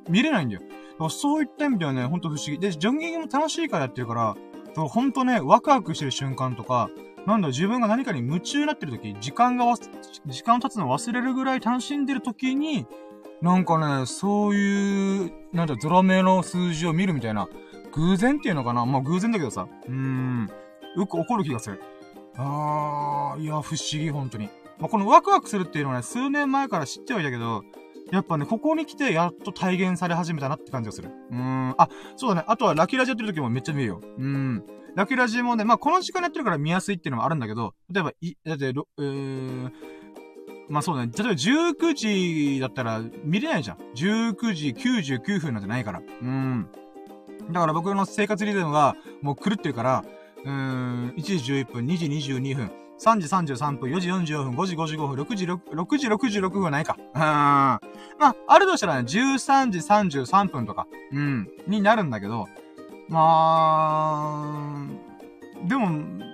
[0.09, 0.61] 見れないんだよ。
[1.09, 2.59] そういった意味ではね、ほんと不思議。
[2.59, 4.35] で、ジョギングも楽しいからやってるから、
[4.75, 6.89] ほんとね、ワクワクしてる瞬間とか、
[7.25, 9.75] なんだ、自分が何かに夢中になってる時、時間がわ、
[10.25, 12.87] 時間経つの忘れるぐらい楽しんでる時に、
[13.41, 17.47] なんかね、そういう、なんだ、ゾロ目の数字を見るみたいな、
[17.97, 18.85] 偶然っていうのかな？
[18.85, 20.49] まあ偶然だけどさ、うーん、
[20.95, 21.81] よく起こる気がする。
[22.35, 24.49] あー、いや、不思議、本当に。
[24.79, 27.63] まあ、このワクワクするっていうのはね、数年前から知ってはいたけど、
[28.11, 31.09] やっぱね、ここに来てやっと体現され始めたなって感じがする。
[31.31, 31.75] うーん。
[31.77, 32.45] あ、そうだね。
[32.47, 34.01] あとはラキラジやってる時もめっちゃ見るよ。
[34.17, 34.63] うん。
[34.95, 39.71] ラキラジもね、まあ、この時間やってるから見やすいっていうのもあるんだけど、例えば、い、だって、えー、
[40.69, 41.11] まあそうだね。
[41.17, 43.77] 例えば19時だったら見れないじゃん。
[43.95, 46.01] 19時99分なんてないから。
[46.21, 46.69] うん。
[47.51, 50.05] だから僕の生活リズムがもう狂ってるから、
[50.43, 56.97] うーん、1時11分、2時22分、3時33分、4時44分、5時55分、6時6、6時66分はないか。
[56.97, 57.11] うん。
[57.19, 57.79] ま
[58.19, 62.47] あ、あるとしたらね、13時33分とか、うん、になるんだけど、
[63.09, 63.19] ま
[64.43, 64.87] あ、
[65.67, 65.89] でも、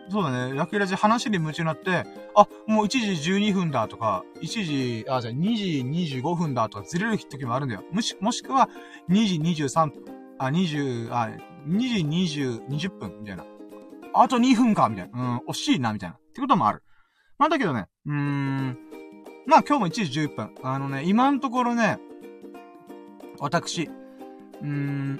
[0.10, 2.06] そうだね、ラッキラジ話に夢中になって、
[2.36, 7.84] あ、もう1時12分だとか、1時、あ、じゃあ2時25分だとかずれる時もあるんだよ。
[7.92, 8.70] もし、もしくは
[9.10, 10.04] 2時23分、
[10.40, 11.30] あ、20、あ、
[11.68, 13.46] 2時20、20分みたいな。
[14.14, 15.20] あと2分かみたいな。
[15.20, 16.16] うん、惜しいなみたいな。
[16.16, 16.84] ってこともある。
[17.38, 18.78] まあだけどね、うーん、
[19.48, 20.56] まあ今日も1時11分。
[20.64, 22.00] あのね、今のところね、
[23.40, 25.20] 私、うーん、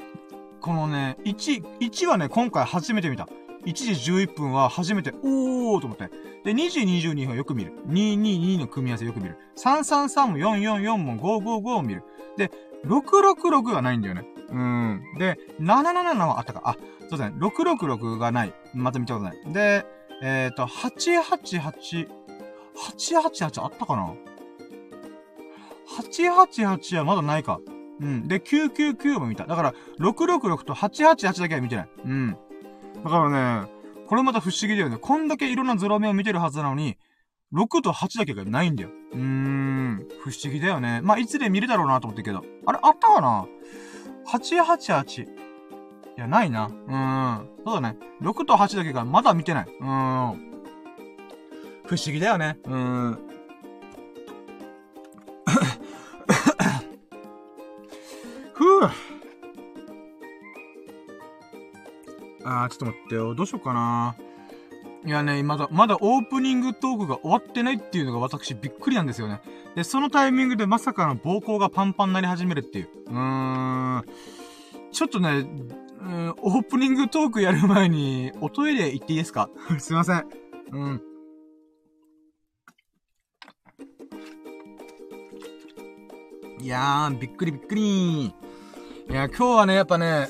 [0.62, 3.28] このね、1、1はね、今回初めて見た。
[3.66, 6.10] 1時11分は初めて、おーと思って。
[6.44, 7.74] で、2時22分よく見る。
[7.88, 9.38] 222の組み合わせよく見る。
[9.58, 12.04] 333も444も555も見る。
[12.38, 12.52] で、
[12.86, 14.26] 666がないんだよね。
[14.54, 15.04] うん。
[15.18, 16.62] で、777はあったか。
[16.64, 16.78] あ、
[17.10, 17.36] そうだね。
[17.40, 18.54] 666がない。
[18.74, 19.54] また見たことない。
[19.54, 19.86] で、
[20.22, 22.08] えっ、ー、と、888、
[22.76, 24.14] 888あったかな
[26.00, 27.60] ?888 はまだないか。
[28.00, 28.28] うん。
[28.28, 29.46] で、999も見た。
[29.46, 31.90] だから、666と888だけは見てない。
[32.06, 32.38] うん。
[33.04, 33.72] だからね、
[34.08, 34.98] これまた不思議だよね。
[34.98, 36.98] こんだけいろんなゾロ目を見てるはずなのに、
[37.54, 38.90] 6と8だけがないんだよ。
[39.14, 40.08] うーん。
[40.24, 41.02] 不思議だよね。
[41.04, 42.44] まあ、いつで見るだろうなと思ってるけど。
[42.66, 43.46] あれ、あったかな？
[44.28, 45.24] ?888。
[45.24, 45.28] い
[46.18, 46.68] や、ないな。
[46.68, 46.96] うー
[47.44, 47.50] ん。
[47.66, 47.98] そうだね。
[48.22, 49.66] 6と8だけがまだ見てない。
[49.66, 50.54] うーん。
[51.86, 52.58] 不思議だよね。
[52.66, 53.20] うーん。
[58.54, 58.90] ふぅ。
[62.46, 63.36] あー、ちょっと待ってよ。
[63.36, 64.16] どうしようかな。
[65.06, 69.42] いやね、まだ、まだオープニングトークが終わってないっていうのが私びっくりなんですよね。
[69.76, 72.90] で、そのタイミングでまさかの膀胱がパンパンになり始めるっていう。
[73.08, 74.04] うーん。
[74.94, 75.46] ちょっとね、
[76.00, 79.50] うん、オープニングトークやる前に、おトイレ行っていいですか？
[79.80, 80.26] すいません。
[80.72, 81.02] うん。
[86.62, 88.34] いやー、びっくりびっくりい
[89.10, 90.28] や、今日はね、やっぱね、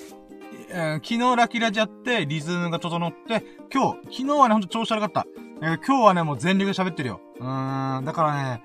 [0.69, 3.43] えー、昨日ラキラジやって、リズムが整って、
[3.73, 5.25] 今日、昨日はね、ほんと調子悪かった。
[5.63, 7.21] え、今日はね、もう全力で喋ってるよ。
[7.39, 8.61] うーん、だからね、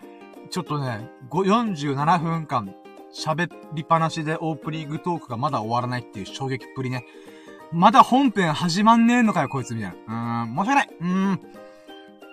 [0.51, 2.75] ちょっとね、47分間、
[3.11, 7.07] 喋りっぱなしでオープニングトークがまだ終わらないっていう衝撃っぷりね。
[7.73, 10.45] まだ本編始まんねえのかよ、こいつ、みたいな。
[10.45, 10.89] うーん、申し訳ない。
[11.01, 11.41] うーん。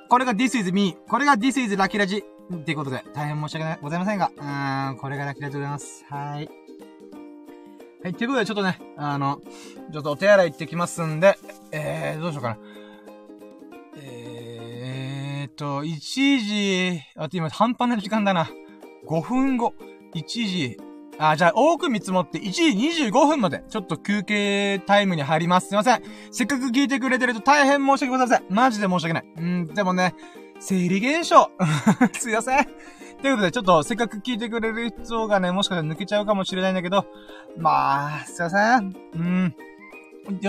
[0.09, 0.97] これが This is me.
[1.07, 2.25] これが This is ラキラジ。
[2.53, 6.05] っていうことで、大変申し訳、ございませんが、うーん、これがラキラジでございます。
[6.09, 6.64] はい。
[8.05, 9.41] はい、ということで、ちょっとね、あの、
[9.91, 11.39] ちょっとお手洗い行ってきますんで、
[11.71, 12.57] えー、どうしようかな。
[13.97, 18.47] えーと、1時、あと今半端な時間だな。
[19.07, 19.73] 5分後、
[20.13, 20.77] 1時、
[21.17, 22.61] あ、じゃあ、多く見積もって1時
[23.07, 25.69] 25分まで、ちょっと休憩タイムに入ります。
[25.69, 26.03] すいません。
[26.29, 28.45] せっかく聞いてくれてると大変申し訳ございません。
[28.55, 29.25] マジで申し訳ない。
[29.35, 30.13] うん、でもね、
[30.59, 31.49] 生理現象。
[32.13, 32.67] すいません。
[33.21, 37.05] ということで、ちょっとせっかく聞いてくれる人がね、もしかしたら抜けちゃうかもしれないんだけど、
[37.57, 38.95] まあ、すいません。
[39.15, 39.55] うん。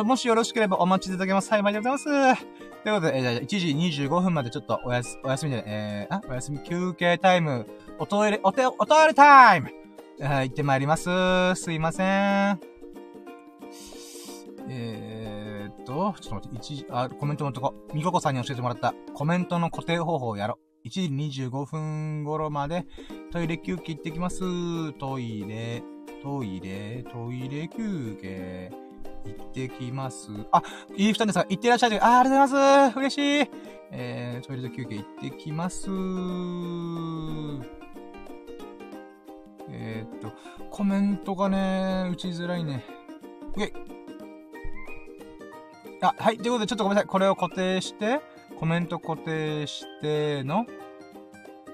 [0.04, 1.48] もしよろしければお待ちいただけます。
[1.48, 2.04] 幸いでございます。
[2.86, 3.46] ということで、えー、じゃあ1
[3.90, 7.66] 時25分までちょっとおやす、お休みで、えー、あ、お休み休憩タイム、
[7.98, 9.70] おトイレ、お手、おトイレタイム
[10.20, 11.10] はい、行ってまいります。
[11.56, 12.04] すいませ
[12.52, 12.60] ん。
[14.68, 20.65] えーっと、ちょっと待って、一時、あ、コメントのとこ、みここさんに教えてもらったコメントの固定方法をやろう。
[20.86, 21.00] 1時
[21.48, 22.86] 25分頃まで
[23.32, 24.92] トイレ休憩行ってきます。
[24.94, 25.82] トイレ、
[26.22, 28.70] トイレ、トイレ休憩。
[29.26, 30.28] 行ってきます。
[30.52, 30.62] あ、
[30.96, 32.00] いい二人さん、行ってらっしゃい。
[32.00, 32.98] あ、ありがとうございます。
[32.98, 33.50] 嬉しい。
[33.90, 35.90] えー、トイレ休憩行ってきます。
[39.68, 40.32] えー、っと、
[40.70, 42.84] コメントがね、打ちづらいね。
[43.56, 43.72] イェイ。
[46.02, 46.38] あ、はい。
[46.38, 47.08] ということで、ちょっとごめんなさい。
[47.08, 48.20] これを固定して、
[48.58, 50.66] コメント固定しての、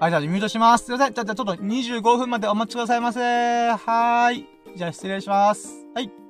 [0.00, 0.86] はい、じゃあ、ミュートします。
[0.86, 1.14] すいません。
[1.14, 3.20] じゃあ、ちょっと25分までお待ちくださいませ。
[3.20, 4.46] はーい。
[4.76, 5.86] じゃあ、失礼します。
[5.94, 6.21] はい。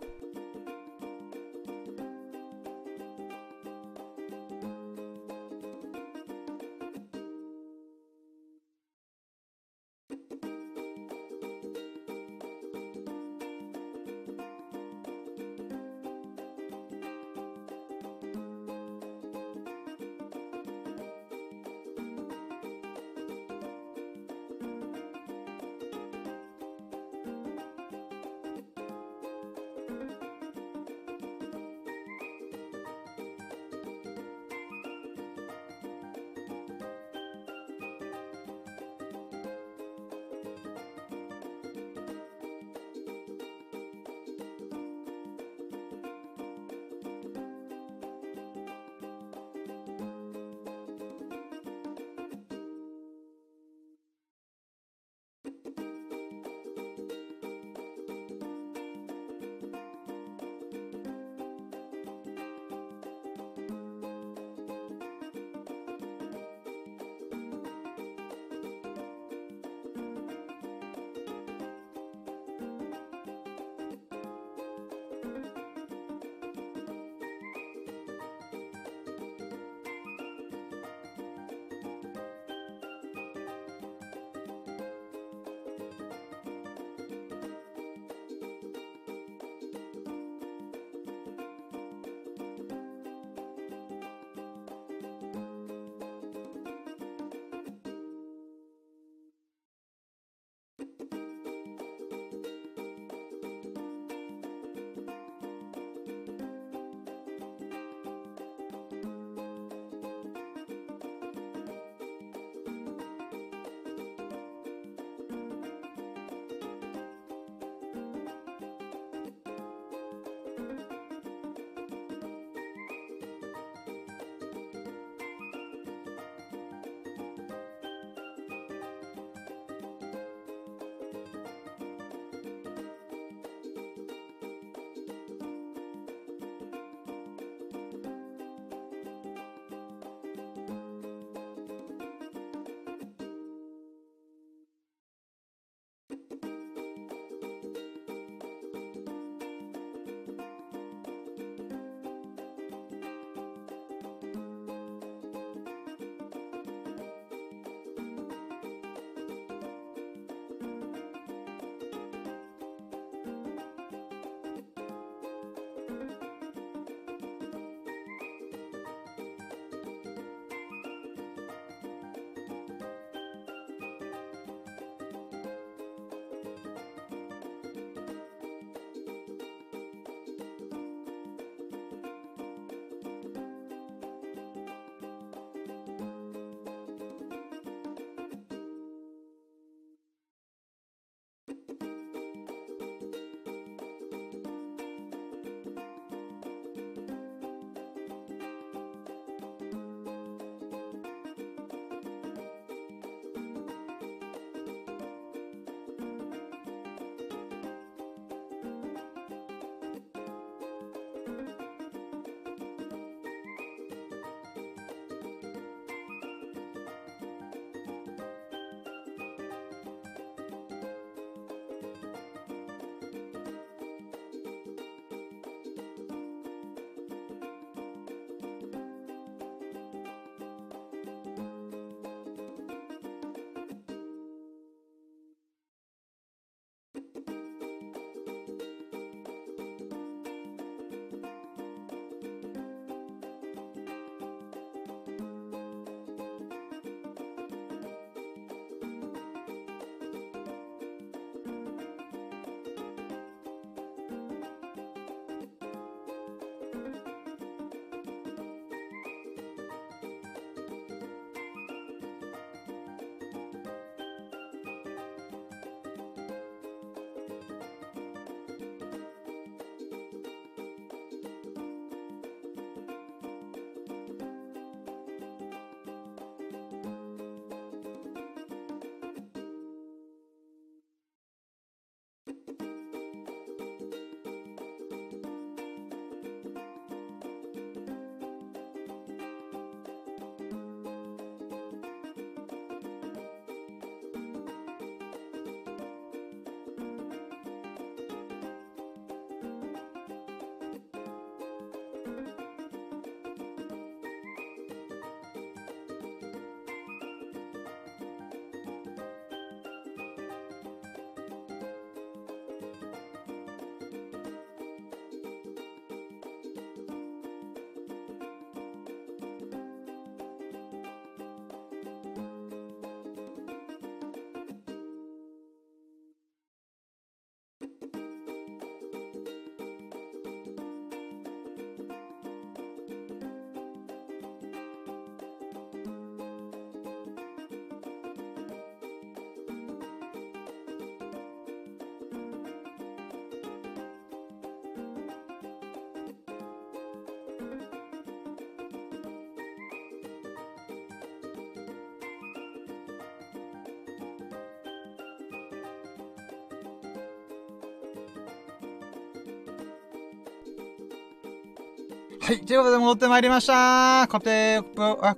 [362.24, 364.06] はい、ということで戻ってまいりました。
[364.06, 364.62] 固定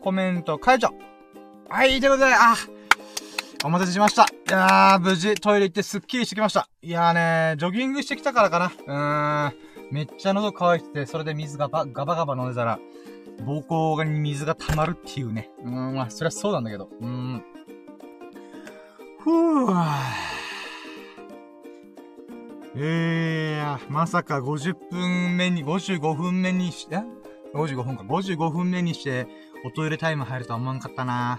[0.00, 0.88] コメント解除。
[1.68, 2.56] はい、ということで、あ、
[3.62, 4.22] お待たせしました。
[4.22, 6.66] いやー、無事トイレ行ってスッキリしてきました。
[6.80, 7.12] いやー
[7.52, 8.72] ねジョギングしてきたからかな。
[8.86, 9.54] うーん。
[9.92, 12.78] めっちゃ喉乾いてて、それで水がば、ガバガバ飲んでたら、
[13.40, 15.50] 膀胱に水が溜まるっていうね。
[15.62, 16.88] うーん、まあ、そりゃそうなんだけど。
[17.02, 17.44] うーん。
[19.18, 20.34] ふぅー
[22.76, 27.02] えー、まさか50分目に、55分目にし、え
[27.54, 28.02] ?55 分か。
[28.04, 29.26] 55分目にして、
[29.64, 31.38] おトイレタイム入るとは思わんかったな。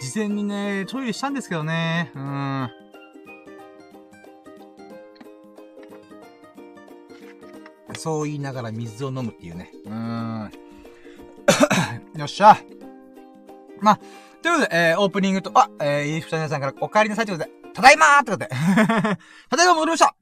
[0.00, 2.10] 事前にね、トイレしたんですけどね。
[2.14, 2.70] うん。
[7.96, 9.70] そう言いながら水を飲むっていうね。
[9.86, 10.50] うーん。
[12.18, 12.56] よっしゃ。
[13.80, 14.00] まあ、
[14.42, 18.48] ということで、えー、オープニングと、あ、えー、いい二人さんからお帰りなさいということで、ただいまーってことで。
[19.48, 20.14] ただいま戻りました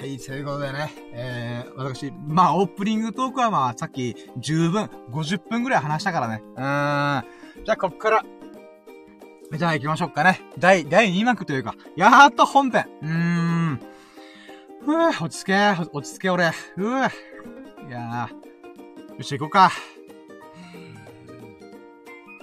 [0.00, 6.42] はい、ということでね、えー、私、まあ、オープニングトークはまあ、さっき、十分、50分くらい話したからね。
[6.56, 7.24] うーん。
[7.66, 8.24] じゃあ、こっから、
[9.52, 10.40] じゃあ行きましょうかね。
[10.58, 12.86] 第、第2幕というか、やーっと本編。
[13.02, 13.80] うーん。
[14.86, 16.48] ふぅ、落ち着け、落ち着け、俺。
[16.48, 17.10] ふぅ。
[17.86, 19.16] いやー。
[19.18, 19.70] よし、行こうか。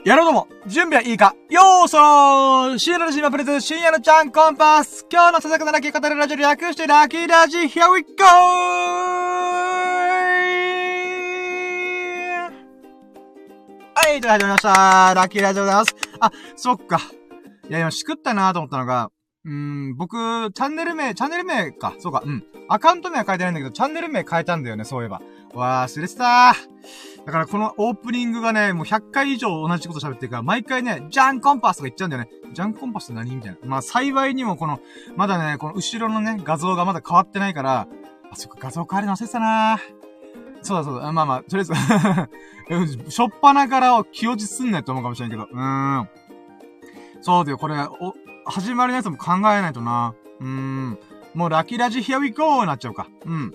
[0.08, 8.24] やろうども、準備はいいかよーそー深夜の島プレゼン深夜のちゃんコンパス今日のささくなラッキー語るラジオ略してラッキーラジー Here we go!
[13.96, 15.14] はい、と始まりました。
[15.14, 15.96] ラッキーラジオでございます。
[16.22, 17.02] あ、そっか。
[17.70, 19.12] いや、今、しくったなと思ったのが、
[19.44, 20.16] うーん、僕、
[20.54, 21.94] チャンネル名、チャンネル名か。
[22.00, 22.46] そうか、うん。
[22.70, 25.22] アカウント名は変えてないんだけど、チャンネル名変えたんだよね、そういえば。
[25.54, 27.17] わー、忘れてたー。
[27.28, 32.30] だからこのオープニングがね、もう100回以上同じこと喋ってるから、毎回ね、ジャンコンパスとか言っちゃうんだよね。
[32.54, 33.58] ジャンコンパスって何みたいな。
[33.66, 34.80] まあ幸いにもこの、
[35.18, 37.90] まだね、この後ろのね、画像がまだ変わってないから、
[38.32, 39.78] あ、そっか、画像変わるの忘れてたな
[40.62, 41.12] そうだそうだ。
[41.12, 42.30] まあまあ、とりあ
[42.70, 45.50] えず しょっぱなから気落ちすんないと思うかもしれんけど。
[45.52, 46.10] うーん。
[47.20, 48.16] そうだよ、これ、お、
[48.46, 50.16] 始まりのやつも考えないとな。
[50.40, 50.98] うーん。
[51.34, 52.66] もうラキラジ Here we go!
[52.66, 53.08] なっちゃうか。
[53.26, 53.54] うん。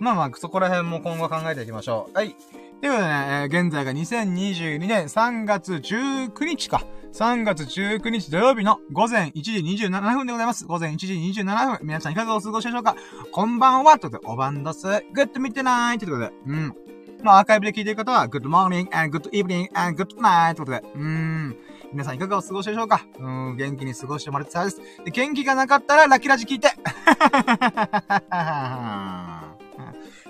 [0.00, 2.16] まあまあ、そこら辺も今後考えていきましょう。
[2.16, 2.34] はい。
[2.80, 6.82] ということでね、えー、現在が2022年3月19日か。
[7.12, 9.52] 3月19日土曜日の午前1時
[9.84, 10.66] 27分でございます。
[10.66, 11.86] 午前1時27分。
[11.86, 12.94] 皆さんいかがお過ごしでしょうか？
[13.32, 14.82] こんばんはということで、おばんどす。
[15.14, 16.32] Good midnight ということで。
[16.46, 16.74] うん。
[17.22, 20.82] まあ、アーカイブで聞いてる方は、Good morning and good evening and good night ということで。
[20.94, 21.56] うーん。
[21.92, 23.06] 皆さんいかがお過ごしでしょうか？
[23.18, 24.82] うん、元気に過ごしてもらってたです。
[25.02, 26.68] で、元気がなかったら、ラッキーラジ聞いて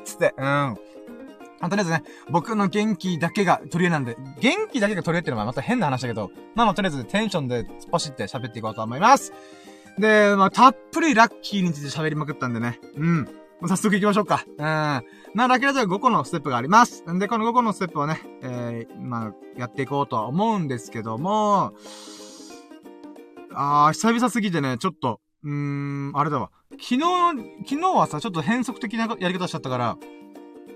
[0.05, 0.77] つって、うん。
[1.61, 9.33] まとりあえずね、僕の元気だけが取り柄なんで、元気だけが取り柄っていうのはまた変な話だけど、まあまあとりあえずテンションで突っ走って喋っていこうと思います。
[9.99, 12.81] で、まあたっぷりラッキーについて喋りまくったんでね。
[12.97, 13.29] うん。
[13.63, 14.45] 早速行きましょうか。
[14.47, 14.57] うん。
[14.59, 17.05] まあ、ラッキーラジオは5個のステップがあります。
[17.11, 21.73] んで、この5個のステップをね、えー、まあ、やっていこうとは思うんですけども、
[23.55, 26.51] あー、久々すぎてね、ちょっと、うーん、あれだわ。
[26.73, 27.01] 昨日、
[27.67, 29.97] 昨日はさ、ちょっと変則的なやり方しちゃったから、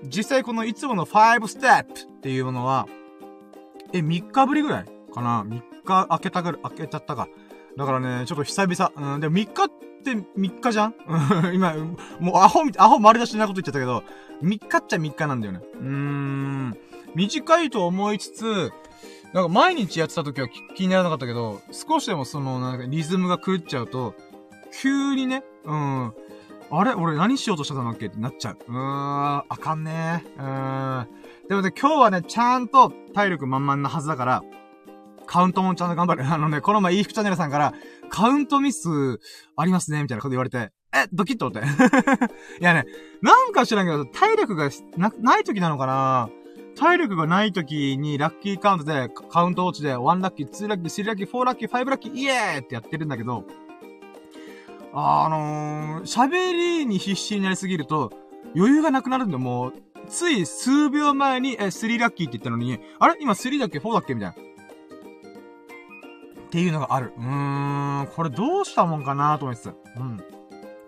[0.05, 2.87] 実際このいつもの5ステップっていうものは、
[3.93, 7.29] え、3日ぶりぐらいかな ?3 日開けたぐらい、開けちゃったか。
[7.77, 9.15] だからね、ちょっと久々。
[9.15, 9.69] うん、でも3日っ
[10.03, 10.95] て3日じゃん？
[11.55, 11.75] 今、
[12.19, 14.03] もうアホ、アホ丸出しなこと言っちゃったけど、
[14.43, 15.61] 3日っちゃ3日なんだよね。
[15.75, 16.79] うーん。
[17.15, 18.73] 短いと思いつつ、
[19.33, 24.15] なんか毎日やってた時は気にならなかったけど、少しでもその、なんかリズムが狂っちゃうと、
[24.81, 26.13] 急にね、うん、
[26.73, 26.93] あれ？
[26.95, 28.07] 俺何しようとしてたんだっけ？
[28.07, 28.59] ってなっちゃう。
[28.69, 31.09] うーん、あかんねうーん。
[31.49, 34.43] でもね、今日はね、ちゃんと体力満々なはずだから、
[35.27, 36.25] カウントもちゃんと頑張る。
[36.31, 37.75] あのね、この前、イーフチャンネルさんから、
[38.09, 39.21] カウントミス
[39.57, 41.67] ありますね、みたいなこと言われて、え、ドキッと思って。
[42.61, 42.85] いやね、
[43.23, 46.29] なんか知らんけど、体力がな、ない時なのかな？
[46.77, 53.45] 体力がない時にラッキーカウントで、カウントウォッチで、1ラッキー、2ラッキー、3ラッキー、4ラッキー、5ラッキー、イエーってやってるんだけど、
[54.93, 58.13] あのー、喋りに必死になりすぎると、
[58.57, 59.75] 余裕がなくなるんで、もう、
[60.09, 63.17] つい数秒前に、え、3ラッキーって言ったのに、あれ？
[63.21, 64.15] 今3だっけ ?4 だっけ？
[64.15, 64.35] みたいな。
[64.35, 64.37] っ
[66.51, 67.13] ていうのがある。
[67.17, 69.67] うーん、これどうしたもんかなと思いつつ。
[69.97, 70.21] うん。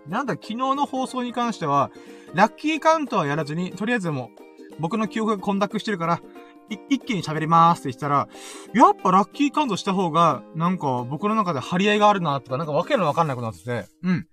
[0.09, 1.89] なんだ、昨日の放送に関しては、
[2.33, 6.21] ラッキーカウントはやらずに、とりあえずもう、僕の記憶が混濁してるから、
[6.69, 8.27] 一気に喋りますって言ったら、
[8.73, 14.27] やっぱラッキーカウントした方が、なんか僕の中で張り合いがあるなとか、なんかわけのわかんなくなってて、うん。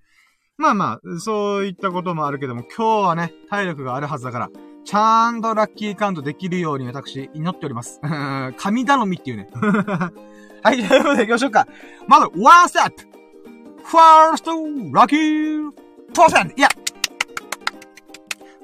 [0.57, 4.51] まあまあ、そういったこともあるけども、今日はね、体力があるはずだから、
[4.85, 8.01] ちゃんとラッキーカウントできるように私、祈っております。
[8.57, 9.49] 神頼みっていうね。
[10.63, 11.67] はい、ということで行きましょうか。
[12.07, 14.53] まず、 One step, first,
[14.93, 16.69] lucky percent いや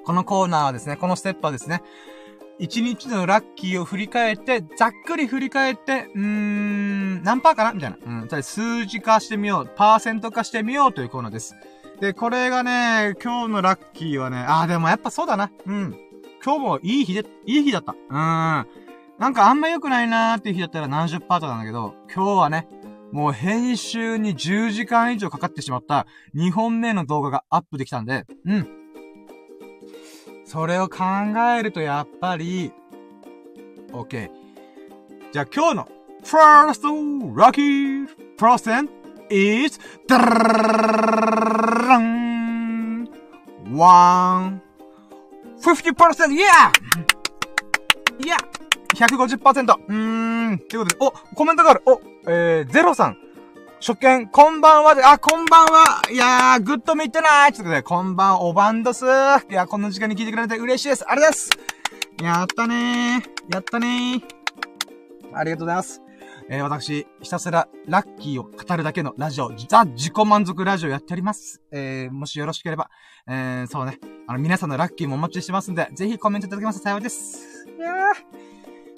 [0.04, 1.82] このコーナーはですね、このステップはですね、
[2.58, 7.98] 一日のラッキーを振り返って、ざっくり振り返って、うーん、何パーかなみたいな。
[8.22, 8.28] うん。
[8.28, 9.70] じゃ数字化してみよう。
[9.76, 11.54] パーセント化してみようというコーナーです。
[12.00, 15.50] で、これがね、今日のラッキーはね、あーでもやっぱそうだな。
[15.66, 15.96] うん。
[16.42, 17.92] 今日もいい日で、いい日だった。
[17.92, 18.66] うーん。
[19.18, 22.68] なんかあんま良くないなーっていう日だったら何十パーとなんだけど、今日はね、
[23.12, 28.68] もう編集に10時間以上かかってしまった2本目の動画がアップできたんで、うん。
[30.46, 31.04] それを考
[31.58, 32.72] えるとやっぱり、
[33.92, 34.30] OK。
[35.32, 35.88] じゃあ今日の
[36.22, 36.86] First
[37.34, 38.06] Lucky
[38.38, 38.88] Percent
[39.28, 40.26] is 1
[45.60, 46.32] 50%!
[46.32, 46.70] Yeah!
[48.20, 48.36] Yeah!
[48.94, 49.74] 150%!
[49.88, 50.58] うーん。
[50.60, 51.82] ということで、お、コメントがある。
[51.86, 53.18] お、えー、ゼロさん。
[53.78, 56.02] 初見、こんばんはで、あ、こんばんは。
[56.10, 59.50] いやー、 good midnight ということで、こんばん、おばんどすー。
[59.50, 61.04] いや、この時間に聞いてくれて嬉しいです。
[61.06, 62.38] ありがとうございます。
[62.38, 63.54] やったねー。
[63.54, 64.22] やったねー。
[65.34, 66.00] ありがとうございます。
[66.48, 71.60] えー、私、ひたすら、ラッキーを語るだけのラジオ、ザ・自己満足ラジオやっております。
[71.70, 72.88] えー、もしよろしければ、
[73.28, 77.66] えー、そうね、あの、皆さんのラッキーもお待ちしてますんで、ぜひコメントいただけますと幸いです。
[77.76, 78.55] いやー、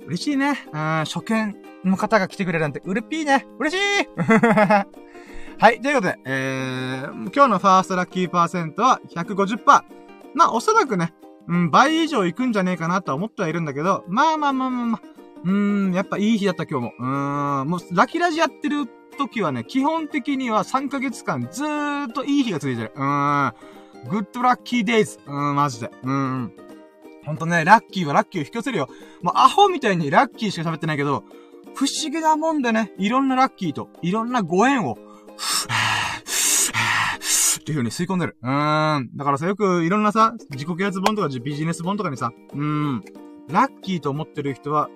[0.09, 0.59] 嬉しいね。
[0.73, 1.55] うん、初見
[1.85, 3.47] の方が来てくれるなんて、うれっぴーね。
[3.59, 4.09] 嬉しい
[5.61, 9.83] はい、ということで、えー、今日のファーストラッキーパーセントは150%。
[10.35, 11.13] まあ、おそらくね、
[11.47, 15.03] うん、倍以上いくんじゃねえかなとは思ってはいるんだけど、まあまあまあまあまあ、
[15.45, 16.93] うーん、やっぱいい日だった今日も。
[16.99, 18.87] うーん、もう、ラキラジやってる
[19.19, 22.93] 時はね、基本的には3ヶ月間ずーっといい日が続いてる。
[22.95, 23.53] うん、
[24.09, 25.19] グッドラッキーデイズ。
[25.27, 25.91] うん、マジで。
[26.03, 26.53] うん。
[27.29, 28.89] ほんとね、ラッキーはラッキーを引き寄せるよ。
[29.21, 31.25] もうアホみたいにラッキーしか喋ってないけど、
[31.75, 34.97] 不思議なもんでね、いろんなラッキーと、いろんなご縁を、っ
[37.65, 38.39] ていう風に吸い込んでる。
[38.43, 39.11] うーん。
[39.15, 43.05] だからさ、よくいろんなさ、自己啓発本とかビジネス本とかにさ、うーん、
[43.51, 44.89] ラッキーと思ってる人は、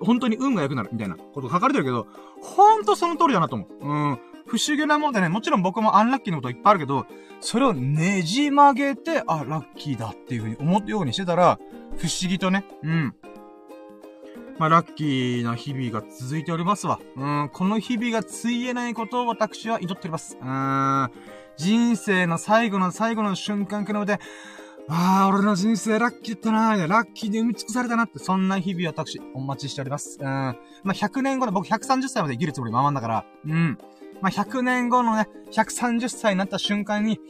[0.00, 2.06] 本当に運が良くなるみたいなこと書かれてるけど、
[2.42, 3.68] ほんとその通りだなと思う。
[3.80, 4.18] うん。
[4.46, 7.06] 不思議なもんでね、もちろん僕もアンラッキーなこといっぱいあるけど、
[7.40, 11.58] それをねじ曲げて、あ、ラッキーだっていう風に思うようにしてたら、
[11.96, 13.14] 不思議とね、うん。
[14.58, 16.98] まあ、ラッキーな日々が続いておりますわ。
[17.16, 20.38] うん、この日々がついえないことを私は祈っております。
[20.40, 21.10] うん、
[21.56, 24.18] 人生の最後の最後の瞬間くらいで、
[24.88, 30.18] ああ、俺の人生ラッキーだったなラッキーで埋め尽くされたなって、そんな日々私、お待ちしております。
[30.20, 30.26] うん。
[30.26, 33.78] まあ、100年後の、僕130歳まで生きるつもりままんだから、うん。
[34.20, 37.20] まあ、100年後のね、130歳になった瞬間に、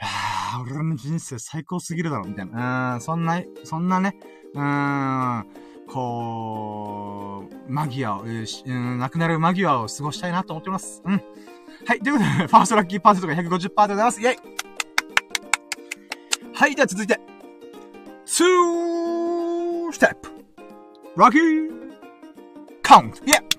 [0.00, 2.94] ああ、俺の人生最高すぎるだろ、みたいな。
[2.94, 4.16] うん、そんな、そんなね、
[4.54, 5.46] うーん、
[5.88, 11.02] こう、間際を、えー、うん、なくなる間際を過ごしたいなと思ってます。
[11.04, 11.22] うん。
[11.86, 14.20] はい、ということで、 ファーストラッキーパーセントが150%でございます。
[14.20, 14.36] イェイ
[16.54, 17.20] はい、では続いて、
[18.26, 20.30] 2ステップ
[21.16, 21.70] ラッキー
[22.82, 23.51] カウントイェイ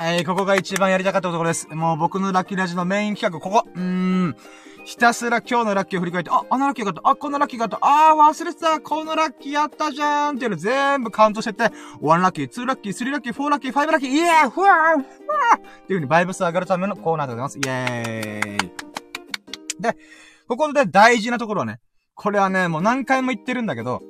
[0.00, 1.68] えー、ここが一番やりたかったところです。
[1.68, 3.68] もう僕のラッキーラジのメイン企画、ここ。
[3.74, 4.36] うーん。
[4.84, 11.64] ひたすら今日のラッキーを振り返って、あ、あのラッキーがあった、あ、このラッキーがあった、あー、忘れてた、このラッキーやったじゃーんっていうの全部カウントしてって、
[12.00, 17.58] 1ラッキー、2ラッキー、3ラッキー、4ラッキー、5ラッキー、イエーふわーふわーっていう風にバイブス上がるためのコーナーでございます。
[17.58, 18.70] イエーイ。
[19.80, 19.96] で、
[20.46, 21.80] ここで大事なところはね、
[22.14, 24.00] これはね、もう何回も言ってるんだけど、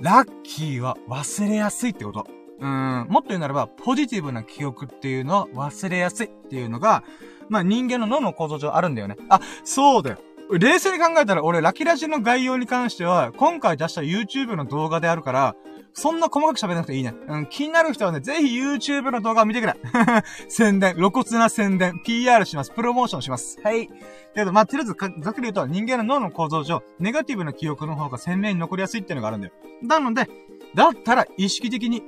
[0.00, 2.41] ラッキーは忘れやすいってこと。
[2.62, 7.02] うん、もっと言うならば、ポジティブな記憶っていうのは忘れやすいっていうのが、
[7.48, 9.16] まあ人間の脳の構造上あるんだよね。
[9.28, 10.18] あ、そうだよ。
[10.50, 15.56] 冷静に考えたら俺、ラキラジの概要に関しては、今回出した YouTube の動画であるから、
[15.94, 17.14] そんな細かく喋らなくていいね。
[17.26, 19.74] うん、気になる人はね、ぜひ YouTube の動画を見てくれ。
[20.48, 22.70] 宣伝、露骨な宣伝、PR します。
[22.70, 23.60] プロモーションします。
[23.62, 23.90] はい。
[24.34, 29.52] けど、まあ、とりあえず、ざっくり言うと、人間の脳の構造上、ネガティブな記憶の方が鮮明に残りやすいっていうのがあるんだよ。
[29.82, 30.28] なので、
[30.74, 32.02] だったら意識的に、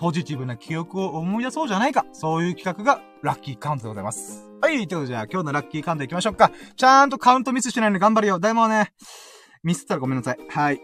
[0.00, 2.06] ポジティブな記憶を思い出そうじゃないか。
[2.12, 4.50] そういう企画が、ラッキーカウントでございます。
[4.62, 6.50] はい、ということで、じゃあ、今日のラッキーカウント行きましょうか。
[6.74, 8.38] ちゃんとカウントミスしないので頑張るよ。
[8.38, 8.94] でもね、
[9.62, 10.38] ミスったらごめんなさい。
[10.48, 10.80] はい。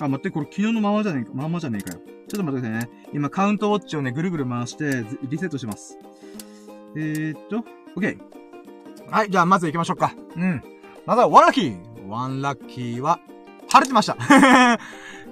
[0.00, 2.00] あ、待って、これ昨日のままじゃねえか、ままじゃねえかよ。
[2.28, 3.08] ちょっと待ってくださいね。
[3.12, 5.98] 今、カウントウォッチをね、ぐるぐる回して、リセットします。
[6.94, 7.64] えー、っと、
[7.96, 8.18] OK。
[9.10, 10.14] はい、じゃあ、まず行きましょうか。
[10.36, 10.62] うん。
[11.06, 13.18] まずは、ワンラッキーワンラッキーは、
[13.68, 14.16] 晴れてました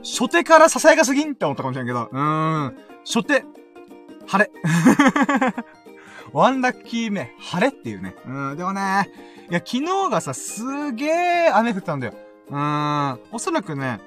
[0.02, 2.85] 初手からささやかすぎんって思ったかもしれんけど、うーん。
[3.06, 3.44] 初手、
[4.26, 4.50] 晴れ。
[6.32, 8.16] ワンラッキー目、晴れっていうね。
[8.26, 9.08] うん、でもね、
[9.48, 12.14] いや、昨日がさ、すげー雨降ったんだよ。
[12.48, 14.00] うん、おそらくね、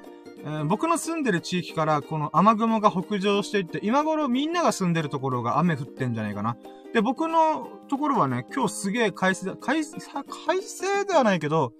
[0.44, 6.58] えー、僕の住んでる地域からこの雨雲が北上していって、今頃みんなが住んでるところが雨降ってんじゃないかな。
[6.92, 11.72] で、僕のところはね、今日すげえ快晴、快、快晴ではないけど、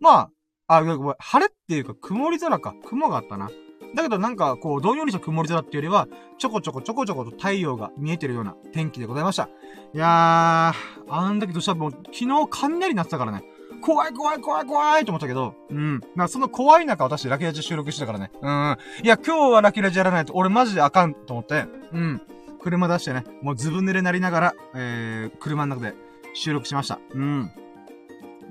[0.00, 0.30] ま
[0.66, 2.74] あ、あ、ごめん晴れっていうか曇り空か。
[2.84, 3.50] 雲があったな。
[3.94, 6.08] だけどなんか、こう、どんよりした曇り空っていうよりは、
[6.38, 9.48] ちょこちょこちょこちょこと太陽が見えてるような天気でございました。
[9.94, 13.44] いやー、あんだけどしたらもう、昨日雷鳴ってたからね。
[13.80, 16.00] 怖い怖い怖い怖いと思ったけど、うん。
[16.14, 18.30] まあ、その怖い中私ラキラジ収録してたからね。
[18.40, 18.76] うん。
[19.04, 22.22] いや、今日はラキラジやらないと俺マジであかんと思って、うん。
[22.60, 25.94] 車出してね、もうずぶ濡れなりながら、えー、車の中で
[26.34, 26.98] 収録しました。
[27.12, 27.52] うん。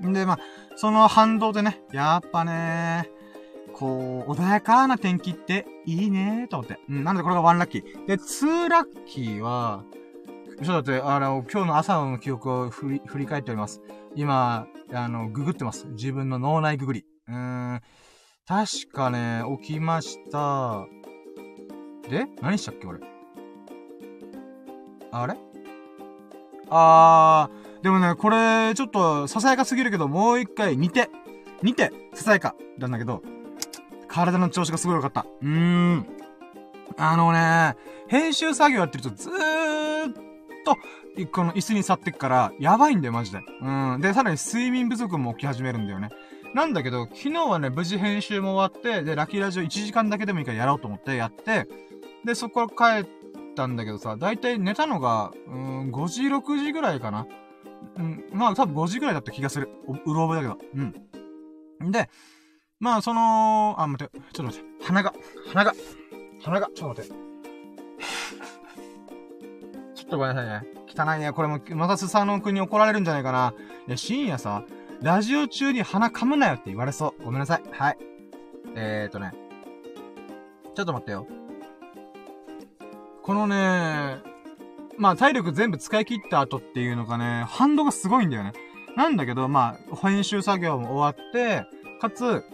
[0.06, 0.38] んで、まあ、
[0.76, 3.10] その反動でね、やっぱね
[3.78, 6.78] こう、穏やかな天気っていいねーと思って。
[6.88, 8.06] うん、なのでこれがワンラッキー。
[8.06, 9.84] で、ツーラッキーは、
[10.58, 13.82] ちょっと待って、あの、今日の朝の記憶を振り、振り返っております。
[14.14, 15.86] 今、あの、ググってます。
[15.88, 17.04] 自分の脳内ググり。
[17.28, 17.80] うーん。
[18.48, 20.86] 確かね、起きました。
[22.08, 23.00] で何したっけ俺。
[25.10, 25.36] あれ？
[26.70, 31.10] あー、でもね、これ、ちょっと、ささやかすぎるけど、もう一回似て、
[31.62, 33.22] 似て、ささやか、なんだけど、
[34.16, 35.26] 体の調子がすごい良かった。
[35.42, 36.06] うーん。
[36.96, 37.76] あのね、
[38.08, 40.12] 編集作業やってるとずーっ
[40.64, 40.76] と、
[41.32, 43.40] この椅子に去ってっから、やばいんだよ、マジで。
[43.60, 44.00] うん。
[44.00, 46.08] で、さらに睡眠不足も起き始めるんだよね。
[46.54, 51.68] なんだけど、昨日はね、無事編集も終わって、で、ラッキーラジオ1時間だけでもいいからやろうと思ってやって、
[52.24, 53.12] で、そこから帰っ
[53.54, 57.26] たんだけどさ、だいたい寝たのが、うん、5時、6時ぐらいかな。
[57.98, 59.68] うん、まあ多分5時ぐらいだった気がする。
[59.86, 60.92] うろ覚えだけど。
[61.82, 61.90] うん。
[61.90, 62.08] で、
[62.78, 64.84] まあその、あ、待って、ちょっと待って。
[64.84, 65.14] 鼻が、
[65.48, 65.74] 鼻が、
[66.42, 67.10] 鼻が、ちょっと待って。
[69.94, 70.76] ちょっとごめんなさいね。
[70.86, 71.32] 汚いね。
[71.32, 73.54] これも、またスサノ君に怒られるんじゃないかな。
[73.88, 74.62] いや、深夜さ、
[75.00, 77.24] ラジオ中に鼻噛むなよって言われそう。
[77.24, 77.62] ごめんなさい。
[77.70, 77.98] はい。
[78.74, 79.32] えーとね。
[80.74, 81.26] ちょっと待ってよ。
[83.22, 84.18] このね、
[84.98, 88.52] まあ体力全部使い切った後っていうのがね、反動がすごいんだよね。
[88.96, 91.66] なんだけど、まあ、編集作業も終わって、
[92.00, 92.44] かつ、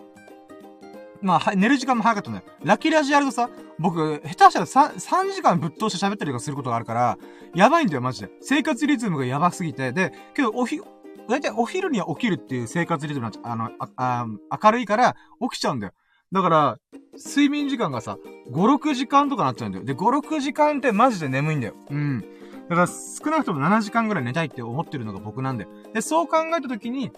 [1.23, 2.47] まあ、寝る時間も早かったんだよ。
[2.64, 3.49] ラッキーラジやるとさ、
[3.79, 7.18] 僕、下手したら 3, 3時間ぶっ通して喋ったりとかすることがあるから、
[7.55, 8.31] やばいんだよ、マジで。
[8.41, 9.93] 生活リズムがやばすぎて。
[9.93, 10.81] で、けど、おひ、
[11.29, 14.27] だいたいお昼には起きるっていう生活リズムなあの、あ、あ、
[14.62, 15.93] 明るいから起きちゃうんだよ。
[16.33, 16.79] だから、
[17.14, 18.18] 睡眠時間がさ、
[18.51, 19.85] 5、6時間とかなっちゃうんだよ。
[19.85, 21.75] で、5、6時間ってマジで眠いんだよ。
[21.91, 22.25] うん。
[22.68, 25.70] だから少なくとも7時間ぐらい寝たいって思ってるのが僕なんだよ。
[25.93, 27.12] で、そう考えたときに、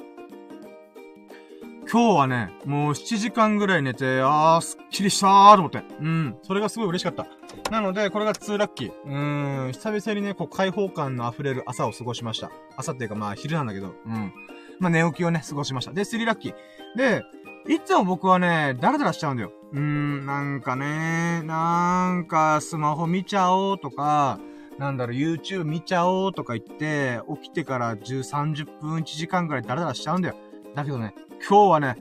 [1.91, 5.83] 今日はね、もう7時間ぐらい寝て、あー、すっきりしたーと思って。
[6.01, 6.37] うん。
[6.43, 7.27] それがすごい嬉しかった。
[7.71, 8.93] なので、これが2ラッキー。
[9.05, 9.73] うーん。
[9.73, 12.51] 久々にね、こう、開放感の溢れる朝を過ごしました。
[12.77, 13.95] 朝っていうかまあ、昼なんだけど。
[14.07, 14.33] うん。
[14.81, 15.93] まあ、寝起きをね、過ごしました。
[15.93, 16.55] で、3ラッキー。
[16.97, 17.23] で、
[17.69, 19.53] いつも僕はね、ダラダラしちゃうんだよ。
[19.73, 24.39] うーん、なんかね、なんか、スマホ見ちゃおうとか、
[24.79, 30.37] なんだろう、YouTube 見ちゃおうとか言って、起きてから10、30分、1時間くらいダラダラしちゃうんだよ。
[30.75, 31.15] だけどね、
[31.47, 31.97] 今日はね、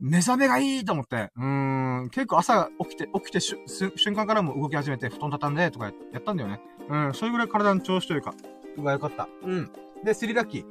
[0.00, 6.60] 目覚めがいいと思って、うん、結構朝起きて、起きて瞬間からも動き始めて、布団畳んでとかやったんだよね。
[6.90, 8.34] うん、それぐらい体の調子というか、
[8.76, 9.28] うわ、よかった。
[9.42, 9.70] うん。
[10.04, 10.64] で、スリーラッキー。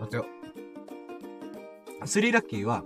[0.00, 0.26] 待ってよ。
[2.04, 2.84] スリーラッキーは、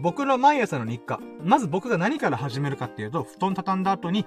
[0.00, 1.20] 僕の毎朝の日課。
[1.42, 4.26] まず僕が何から始めるかっていうと、布団畳んだ後に、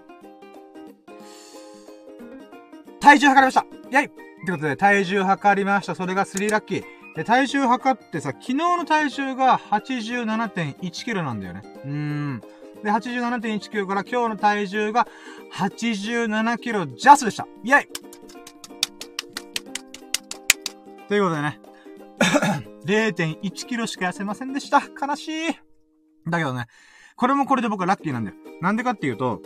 [3.00, 5.96] 体重測りましたやいってことで、体重測りました。
[5.96, 6.99] それが3ラッキー。
[7.16, 11.62] で、体重測ってさ、昨日の体重が87.1キロなんだよね。
[11.84, 12.42] うーん。
[12.84, 15.08] で、87.1キロから今日の体重が
[15.54, 17.48] 87キロジャスでした。
[17.64, 17.88] イェイ
[21.08, 21.60] ということでね、
[22.86, 24.80] 0.1キロしか痩せませんでした。
[24.80, 25.60] 悲しい。
[26.28, 26.68] だけどね、
[27.16, 28.38] これもこれで僕はラッキーなんだよ。
[28.62, 29.42] なんでかっていうと、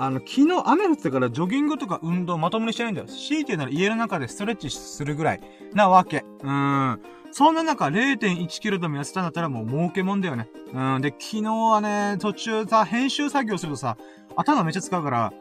[0.00, 3.08] あの、昨日雨降ってからジョギングとか運動まともにしてないんだよ。
[3.08, 5.40] 強いてなら家の中でストレッチするぐらい
[5.74, 6.24] なわけ。
[6.42, 7.00] うーん。
[7.32, 10.48] そんな中0.1キロでも痩せたんだったらもう儲けもんだよね。
[10.72, 11.00] うん。
[11.02, 13.98] で、昨日はね、途中さ、編集作業するとさ、
[14.36, 15.32] 頭めっちゃ使うから、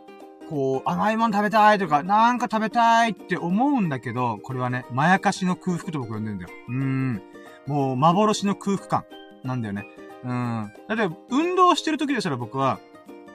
[0.49, 6.49] こう、甘いもん食べたいとか、なんか食べたいって思うんだけど、これはね、まやかしの空腹と僕呼んでんだよ。
[6.67, 7.21] うーん。
[7.67, 9.05] もう、幻の空腹感
[9.43, 9.85] なんだよね。
[10.23, 10.71] うん。
[10.87, 12.79] だって、運動してる時でしたら僕は、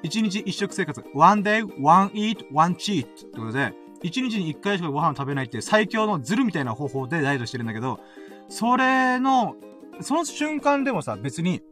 [0.02, 1.02] 一日一食生活。
[1.14, 3.72] one day, one eat, one cheat ってことで、
[4.02, 8.00] 一日に一回しかご飯を食べないって最強のズルみたいな方法でダイエットしてるんだけど、
[8.48, 9.54] それの、
[10.00, 11.62] その瞬間でもさ、別に、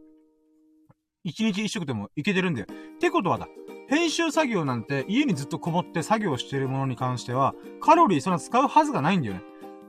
[1.23, 2.67] 一日一食でもいけてるんだよ。
[2.95, 3.47] ってことはだ、
[3.89, 9.41] 編集作業なんて家にずっとこもって作業してるものに関しては、カロリーそんな使うはずがないんだよね。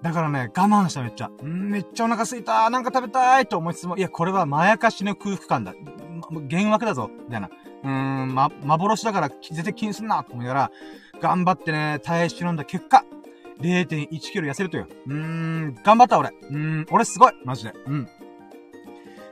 [0.02, 1.30] だからね、我慢しためっちゃ。
[1.44, 5.74] んめっちゃお腹すいたなんか食べたいと思いつつも、いや、これはまやかしの空腹感だ。
[6.28, 7.08] 幻惑だぞ。
[7.24, 7.48] みたいな。
[7.82, 10.70] うーん、ま、幻だから絶対気にすんなと思いながら、
[11.20, 13.04] 頑張ってね、耐え忍んだ結果、
[13.60, 14.86] 0.1キロ痩せるとよ。
[15.06, 16.30] うーん、頑張った俺。
[16.30, 17.72] うーん、俺すごいマジで。
[17.86, 18.06] うん。
[18.06, 18.16] という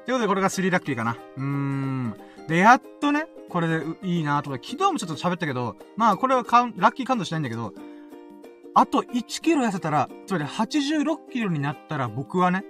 [0.07, 1.17] ことでこれが3ラッキーかな。
[1.37, 2.15] うーん。
[2.49, 7.75] で、やっとね、これでいいなと思って、昨日もちょっと喋ったけど、まあこれはカウン、ラッキーカウントしないんだけど、
[8.75, 12.65] あと1キロ痩せたら、つまり86キロになったら僕はね、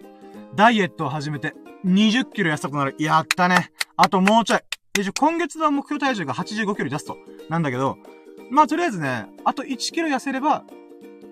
[0.55, 1.55] ダイエットを始めて
[1.85, 2.97] 20キロ痩せたくなる。
[2.99, 3.71] やったね。
[3.97, 4.61] あともうちょい。
[4.95, 7.17] で、今月の目標体重が85キロジャスト。
[7.49, 7.99] なんだけど、
[8.51, 10.65] まあとりあえずね、あと1キロ痩せれば、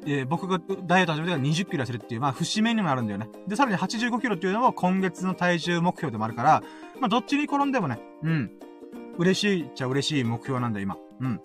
[0.07, 3.29] えー、僕がダイエット始めてから20キロ痩せるっていう、まあ節目にもなるんだよね。
[3.49, 6.63] で、さらに85キロっていうのも今月の体重目標でもあるから、
[7.01, 8.51] まあどっちに転んでもね、うん。
[9.19, 10.97] 嬉しいっちゃ嬉しい目標なんだ、今。
[11.21, 11.41] うん。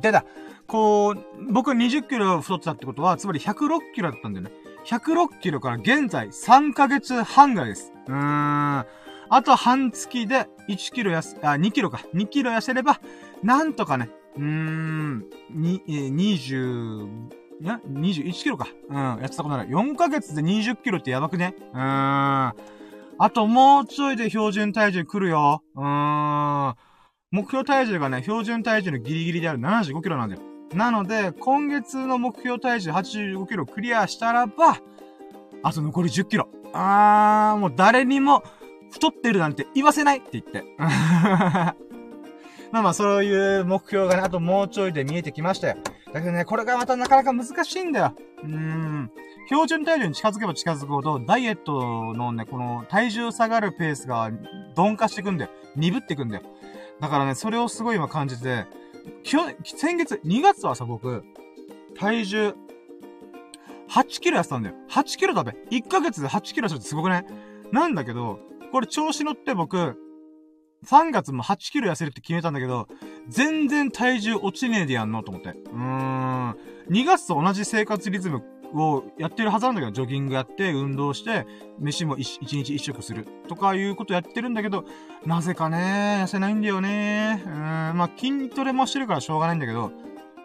[0.00, 0.24] でだ、
[0.66, 4.52] こう、僕20キロ太ってたってことは、つまり106キロだったんだよね。
[4.86, 7.92] 106キロから現在3ヶ月半ぐらいです。
[8.06, 8.86] うーん。
[9.30, 12.00] あと半月で1キロやす、あ、2キロか。
[12.14, 13.00] 2キロ痩せれば、
[13.42, 17.28] なんとかね、うーん、に、えー、20、
[17.60, 18.68] いや、21キロか。
[18.88, 19.68] うん、やってたことない。
[19.68, 21.54] 4ヶ月で20キロってやばくね？
[21.72, 22.52] うーん。
[23.20, 25.62] あともうちょいで標準体重来るよ。
[25.74, 26.74] うーん。
[27.30, 30.42] 目標体重がね、標準体重のギリギリである75キロなんだよ。
[30.72, 34.78] なので、今月の目標体重85キロクリアしたらば、
[35.62, 36.48] あと残り10キロ。
[36.72, 38.44] あー、もう誰にも
[38.90, 40.64] 太ってるなんて言わせないって言って。
[42.70, 45.76] まあまあ、そういう目標がね、あともうちょいで見えてきましたよ。
[46.12, 48.14] だけどね、これがまたなかなか難しいんだよ。
[48.42, 49.10] うーん。
[49.48, 54.30] 標準体重に近づけば近づくほど、ダイエットのね、この体重下がるペースが
[54.76, 55.50] 鈍化していくんだよ。
[55.76, 56.42] 鈍っていくんだよ。
[57.00, 58.66] だからね、それをすごい今感じて、
[59.30, 61.24] 今日、先月、2月はさ、僕、
[61.98, 62.54] 体重、
[63.88, 64.74] 8キロ痩せたんだよ。
[64.90, 65.52] 8キロだべ。
[65.70, 67.26] 1ヶ月で8キロするってすごくない？
[67.72, 68.38] なんだけど、
[68.72, 69.96] これ調子乗って僕、
[70.86, 72.88] 3月も8キロ痩せるって決めたんだけど、
[73.28, 75.50] 全然体重落ちねえでやんのと思って。
[75.50, 76.56] うーん。
[76.90, 78.42] 2月と同じ生活リズム
[78.74, 81.46] をやってるはずなんだけど、ジョギングやって、運動して、
[81.78, 83.26] 飯も一日一食する。
[83.48, 84.84] とかいうことやってるんだけど、
[85.26, 87.42] なぜかね、痩せないんだよね。
[87.44, 89.92] うーん、まあ筋トレもしてるからしょうがないんだけど、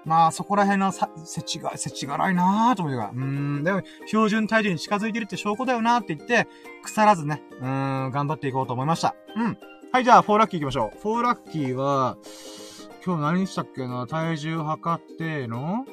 [0.05, 6.47] まあそこら辺のさ、せちが、せちがないなーと思うから、うん、でも標準体重に近づいてるって証拠だよなーって言って、
[6.83, 9.15] 腐らずね、うん、頑張っていこうと思いました。
[9.35, 9.57] うん。
[9.91, 10.97] はい、じゃあ、4ラッキー行きましょう。
[10.97, 12.17] 4ラッキーは、
[13.05, 14.07] 今日何したっけな？
[14.07, 15.85] 体重測っての？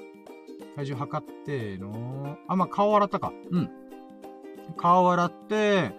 [0.77, 2.39] 体重測っての？
[2.49, 3.33] あ、まあ、顔洗ったか。
[3.51, 3.71] うん。
[4.77, 5.93] 顔洗って、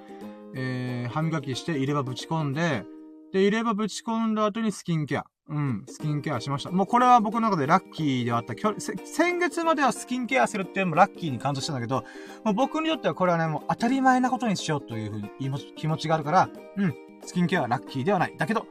[0.55, 2.85] えー、歯磨きして入れ歯ぶち込んで、
[3.31, 5.25] で、入れ歯ぶち込んだ後にスキンケア。
[5.51, 6.71] うん、スキンケアしました。
[6.71, 8.53] もうこれは僕の中でラッキーではあった。
[8.79, 12.05] 先月まではスキンケアするっていうのもラッキーに感じしたんだけど、
[12.45, 15.29] もう僕にとってはこれはね、もう当たり前なことにしようというふうに
[15.75, 16.95] 気持ちがあるから、うん、
[17.25, 18.35] スキンケアはラッキーではない。
[18.37, 18.65] だけど、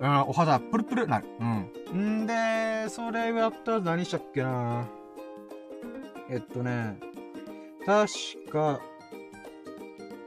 [0.00, 1.26] うん、お肌プルプルなる。
[1.40, 2.22] うん。
[2.22, 4.86] んで、それをやったら何したっけな
[6.28, 6.98] えっとね、
[7.86, 8.06] 確
[8.52, 8.78] か、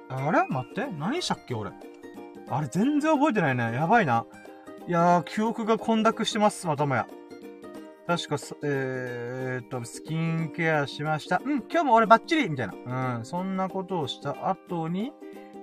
[0.09, 0.47] あれ？
[0.47, 0.87] 待って。
[0.97, 1.71] 何したっけ俺？
[2.49, 3.71] あれ全然覚えてないね。
[3.75, 4.25] やばいな。
[4.91, 7.07] いやー、記憶が混濁してます、またもや。
[8.07, 11.41] 確か、えー、っと、スキンケアしました。
[11.45, 13.17] うん、今日も俺バッチリみたいな。
[13.17, 15.13] うん、そんなことをした後に、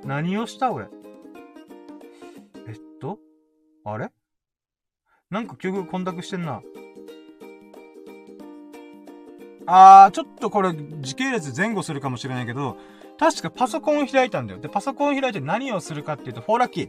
[0.03, 0.87] 何をした俺？
[2.69, 3.19] えっと、
[3.85, 4.11] あれ？
[5.29, 6.63] なんか記憶が混濁してんな。
[9.67, 12.79] あー、ちょっとこれ、時系列前後するかもしれないけど、
[13.19, 14.59] 確かパソコンを開いたんだよ。
[14.59, 16.89] で、パソコンを開いて何をするかっていうと、フォーラッキー。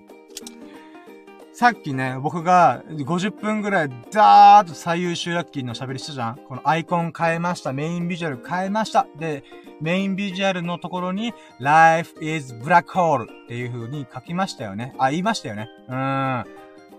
[1.60, 7.74] さっきね、僕が50分ぐらい、ザーッと最優秀ラッキーの喋りしたじゃんこのアイコン変えました。
[7.74, 9.08] メインビジュアル変えました。
[9.18, 9.44] で、
[9.82, 14.96] メインビジュアルのところに、life is black hole っていう風に書きましたよね。
[15.00, 15.68] あ、言いましたよね。
[15.90, 16.46] うー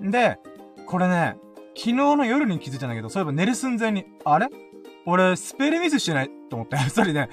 [0.03, 0.11] ん。
[0.11, 0.39] で、
[0.85, 1.39] これね、
[1.75, 4.49] 昨日の夜に気づいたんだけど、そういえば寝る寸前に、あれ？
[5.07, 6.31] 俺、スペルミスしてない？
[6.51, 6.77] と思って。
[6.93, 7.31] それね、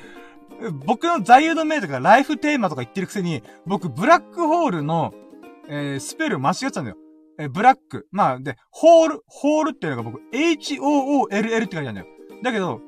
[0.86, 5.14] 僕の座右の銘とかライフテーマとか言ってるくせに、僕、ブラックホールの、
[5.68, 6.98] えー、スペル間違ってたんだよ。
[7.38, 8.08] え、ブラック。
[8.12, 12.08] まあ、で、ホール、ホールっていうのが僕、HOOLL って書いてあるんだよ。
[12.44, 12.82] だけど、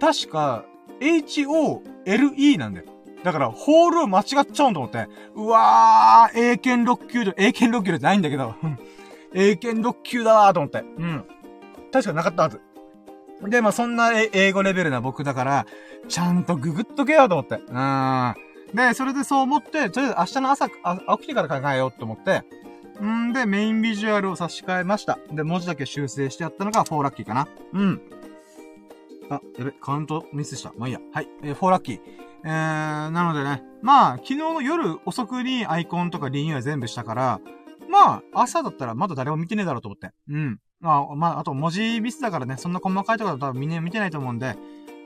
[0.00, 0.64] 確か、
[1.00, 2.86] HOLE なんだよ。
[3.24, 5.08] だから、ホールを間違っちゃうんと思って。
[5.34, 8.54] うわー、英検6級で、英検6級じゃないんだけど、
[9.34, 10.80] 英検6級だわーと思って。
[10.80, 11.24] うん。
[11.90, 12.60] 確かなかったはず。
[13.42, 15.66] で、まあ、そんな英語レベルな僕だから、
[16.08, 17.56] ちゃんとググっとけよと思って。
[17.56, 18.34] うん。
[18.74, 22.44] で、それでそう思って、とりあえず明日の朝、あ起きてから考えようと思って、
[23.04, 25.18] んで、メインビジュアルを差し替えました。
[25.30, 27.48] で、文字だけ修正してやったのが4ラッキーかな。
[27.72, 28.00] うん。
[29.30, 30.72] あ、やべ、カウントミスした。
[30.76, 31.00] まあいいや。
[31.12, 31.28] はい。
[31.42, 32.00] えー、4ラッキー。
[32.44, 33.62] えー、なのでね。
[33.82, 37.40] まあ、昨日の夜遅くにアイコンとかリニューアル全部したから、
[37.90, 40.10] まあ、朝だったらまだ誰も見てねえだろうと思って。
[40.28, 40.60] うん。
[40.80, 44.56] まあ、まあ、あと文字ミスだからね、そんな細かいところだとみんな見てないと思うんで、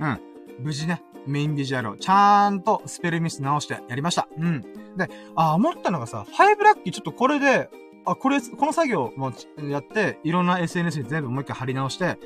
[0.01, 0.21] うん。
[0.61, 4.29] 無事ね、メインビジュアルをちゃんとスペルミス直してやりました。
[4.39, 4.63] うん。
[4.97, 7.69] で、あ、思ったのがさ、5ラッキーちょっとこれで、
[8.05, 9.33] あ、これ、この作業も
[9.69, 12.19] やって、いろんな SNS に全部もう一回貼り直して、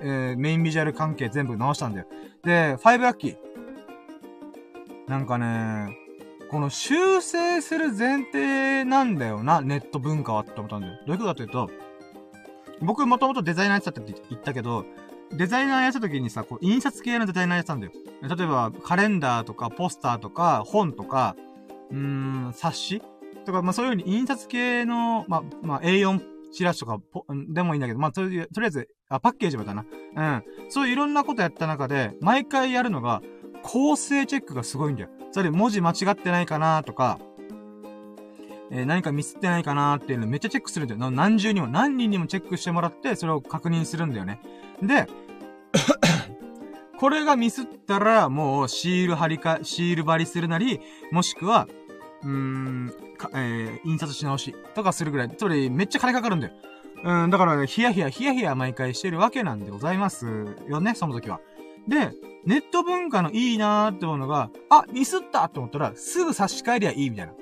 [0.00, 2.06] えー、メインビジュアル関係全部直したんだよ。
[2.44, 3.36] で、5ラッキー。
[5.08, 5.96] なんかね、
[6.50, 10.94] この修正する前提なんだよな、ネット文化はって思ったんだよ。
[11.06, 11.70] どういうことかというと、
[12.80, 14.84] 僕もともとデザイナーやってたって言ったけど、
[15.32, 17.92] デザイナーやった時にさ、こう、印刷系のデザイナーやってたんだよ。
[18.22, 21.36] 例えば、カレンダーとか、ポスターとか、本とか、
[21.90, 21.98] うー
[22.48, 23.02] ん、冊子
[23.44, 26.20] とか、まあそういう風に印刷系の、まあ、まあ A4
[26.52, 26.98] チラシとか、
[27.48, 29.84] でもいいんだけど、まあとりあえず、あ、パッケージもだな。
[30.16, 30.44] うん。
[30.68, 33.22] そういういろんなことやった中で、毎回やるのが、
[33.62, 35.10] 構成チェックがすごいんだよ。
[35.32, 37.18] それ文字間違ってないかなとか、
[38.70, 41.10] えー、何かミスってないかなっていうのめっちゃチェックするんだよ。
[41.10, 44.40] 何重にも、何人にもチェックしてもらって、それを確認するんだよね。
[44.82, 45.06] で、
[46.98, 50.80] これがミスったら、もう、シール貼りか、シール貼りするなり、
[51.12, 51.68] もしくは、
[52.22, 52.92] うん、
[53.34, 55.30] えー、印刷し直しとかするぐらい。
[55.36, 56.54] それ、めっちゃ金かかるんだよ。
[57.04, 60.26] うん、だから、ヒヤヒヤ、ヒヤヒヤ毎回してるわけなんでございます
[60.68, 61.40] よね、その時は。
[61.86, 62.12] で、
[62.46, 67.32] ネット文化のいいなーって思うのが、あ、ミスったって思ったら、すぐ差し替えりゃいいみたいな。
[67.32, 67.36] う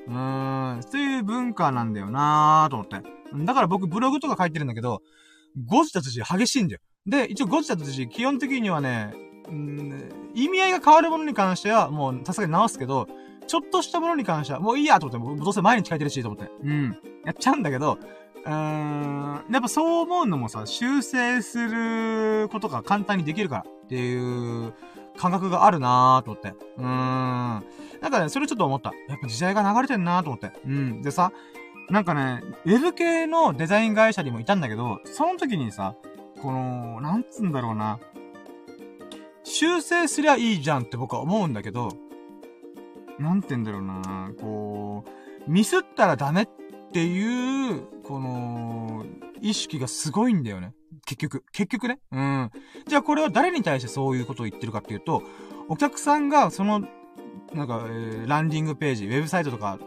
[0.77, 2.97] ーん、そういう文化なんだよなーと思って。
[3.44, 5.02] だから僕ブログとか書いてるんだけど、
[5.66, 6.81] 誤字脱字激しいんだよ。
[7.06, 9.14] で、一応誤字脱字、基本的にはね、
[9.51, 13.09] ん意味合いが変わるものに関しては、もうさすがに直すけど、
[13.47, 16.51] ちょっとしたものに関しては、もういいやと思って、もうどうせ毎日書いてるし、と思って。
[16.62, 16.98] うん。
[17.26, 17.98] やっちゃうんだけど、
[18.47, 24.72] うーん、やっぱそう思うのもさ、修正することが簡単にできるからっていう
[25.18, 26.55] 感覚があるなーと思って。
[26.78, 26.86] うーん。
[26.86, 28.93] なんかね、それちょっと思った。
[29.09, 30.52] やっぱ時代が流れてんなーと思って。
[30.66, 31.02] うん。
[31.02, 31.32] でさ、
[31.90, 35.94] なんかね、ウェブ系のデザイン会社にもいたんだけど、その時にさ、
[36.45, 37.99] この、なんつうんだろうな。
[39.45, 41.89] 修正すりゃいいじゃんって僕は思うんだけど、
[43.19, 44.31] なんて言うんだろうな。
[44.39, 45.05] こ
[45.47, 46.49] う、ミスったらダメっ
[46.93, 49.07] ていう、この、
[49.41, 50.75] 意識がすごいんだよね。
[51.07, 51.45] 結局。
[51.51, 51.99] 結局ね。
[52.12, 52.51] うん。
[52.87, 55.23] じゃあこれは誰に対してそういうことを言ってるかっていうと、
[55.71, 56.81] お客さんがその、
[57.55, 59.79] なんか、えー、ランディングページ、ウェブサイトとか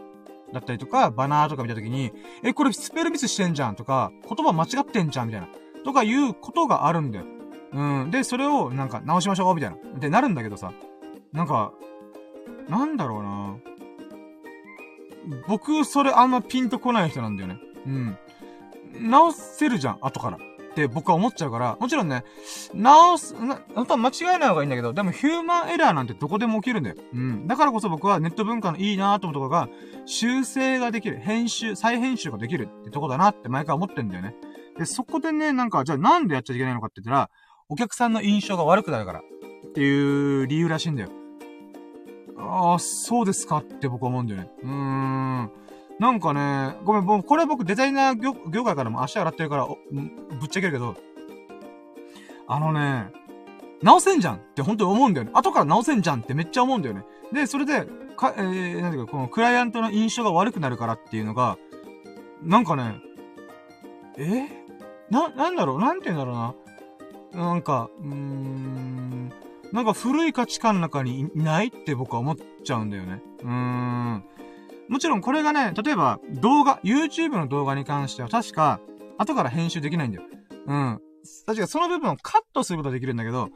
[0.52, 2.10] だったりとか、バナーとか見たときに、
[2.42, 5.48] え、これスペルミスしてんじゃんとか、言葉間違ってんじゃんみたいな。
[5.84, 7.24] とかいうことがあるんだよ。
[7.72, 8.10] うん。
[8.10, 9.76] で、それをなんか直しましょうみたいな。
[9.76, 10.72] ってなるんだけどさ、
[11.32, 11.72] なんか、
[12.68, 13.56] なんだろうな
[15.46, 17.60] 僕、それあんまピンとこない人なんだよね。
[17.86, 18.18] うん。
[19.00, 20.38] 直せるじゃん、後から。
[20.38, 22.24] って僕は思っちゃうから、もちろんね、
[22.72, 26.96] 直す、な、本当は間違えない方がいいんだけど、でもヒューマンエラーなんてどこでも起きるんだよ。
[27.12, 27.46] うん。
[27.48, 29.68] だからこそ僕はネット文化のいいなと思うところが、
[30.06, 34.36] 修正ができる、編集、再編集ができるってとこだなって毎回思ってんだよね。
[34.78, 37.30] で、そこでね、なんか、じゃあなんでやっちゃいけないのかって言ったら、
[37.68, 39.20] お客さんの印象が悪くなるから。
[39.20, 41.10] っていう理由らしいんだよ。
[42.38, 44.50] ああ、そうですかって僕は思うんだよね。
[44.62, 45.50] うーん。
[45.98, 50.96] なんかね、ごめん、もうこれは僕デザイナー業業界からも足洗ってるから、ぶっちゃけるけど、
[52.46, 53.10] あのね、
[53.82, 55.32] 直せんじゃんって本当に思うんだよね。
[55.34, 57.04] 後から直せんじゃんってめっちゃ思うんだよね。
[57.32, 57.86] で、それで、
[58.16, 61.58] か、えー、なんていうか、このクライアントの印象が悪くなるからっていうのが、
[62.42, 63.00] なんかね、
[64.16, 64.57] え？
[65.10, 65.78] な、なんだろう？
[65.80, 66.54] なんて言うんだろうな？
[67.46, 69.32] なんか、うーん、
[69.72, 73.22] なんか古い価値観の中にいないって僕は思っちゃうんだよね。
[73.42, 74.24] うーん。
[74.88, 78.80] もちろんこれがね、例えば動画、YouTube の動画に関しては確か
[79.18, 80.24] 後から編集できないんだよ。
[80.66, 81.00] うん。
[81.46, 83.50] 確かその部分をカットすることはできるんだけど、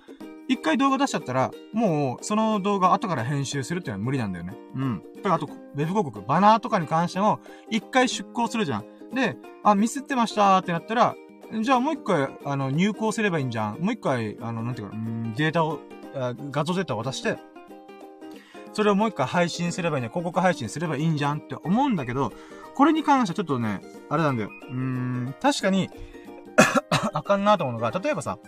[0.48, 4.54] 一回動画出しちゃったら、もうその動画後から編集するっていうのは無理なんだよね。
[4.74, 5.02] うん。
[5.16, 8.84] だからあと、ウェブ広告、バナーとかに関しても、一回出稿するじゃん。
[9.14, 11.14] で、あ、ミスってましたーってなったら、
[11.60, 13.78] じゃあもう一回、あの、入稿すればいいんじゃん。
[13.80, 15.80] もう一回、あの、なんていうか、ん、データを、
[16.50, 17.36] 画像データを渡して、
[18.72, 20.08] それをもう一回配信すればいいね。
[20.08, 22.32] 広告配信すればいいんじゃんって思うんだけど、
[22.74, 24.50] これに関してはちょっとね、あれなんだよ。
[24.70, 25.90] うーん、確かに
[27.12, 28.38] あかんなと思うのが、例えばさ、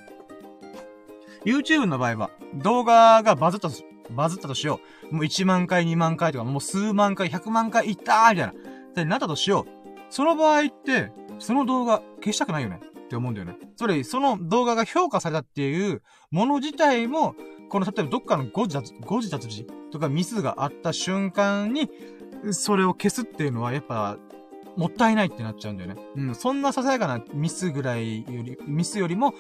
[1.45, 3.77] YouTube の場合は、動画がバズったと、
[4.11, 5.15] バズったとしよう。
[5.15, 8.53] もう1万回、2万回とか、もう数万回、100万回いったーみたいな。
[8.53, 8.55] っ
[8.95, 9.71] てなったとしよう。
[10.09, 12.81] その場合って、その動画消したくないよね
[13.15, 13.57] って思うんだよね。
[13.77, 17.37] それ、その動画が評価されたっていうもの自体も、
[17.69, 21.89] この、例えばどっかの誤字脱、誤字脱字とかミスがあった瞬間に、
[22.51, 24.19] それを消すっていうのは、やっぱ、
[24.77, 26.03] もったいないってなっちゃうんだよね。
[26.17, 29.33] うん、そんなささやかなミスぐらいより、ミスよりも、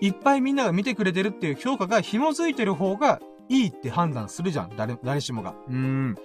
[0.00, 4.72] いっぱいみんなが見てくれてるっていう評価が紐づいてる方がいいって判断するじゃん。
[4.76, 5.54] 誰、誰しもが。
[5.68, 6.16] うーん。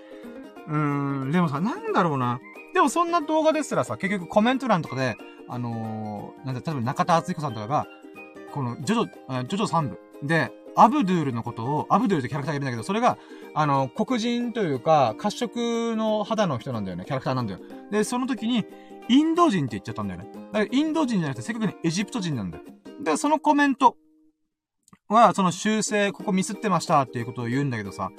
[0.67, 2.39] うーん、でもさ、なんだろうな。
[2.77, 5.17] でもそんな動画ですらさ、結局コメント欄とかで、
[5.49, 7.87] あのー、なんだ、例えば中田敦彦さんとかが、
[8.51, 13.17] この、ジョジョ、ジョジョ3部で、アブドゥールのことを、アブドゥールってキャラクターがいるんだけど、それが、
[13.55, 17.61] あの、黒人というか、褐色の肌の人なんだよね、キャラクターなんだよ。
[17.89, 18.63] で、その時に、
[19.09, 20.29] インド人って言っちゃったんだよね。
[20.53, 22.63] だからインド人じゃなくて、せっかくにエジプト人なんだよ。
[23.03, 23.97] で、そのコメント
[25.09, 28.11] は、その修正、ここミスってましたっていうことを言うんだけどさ、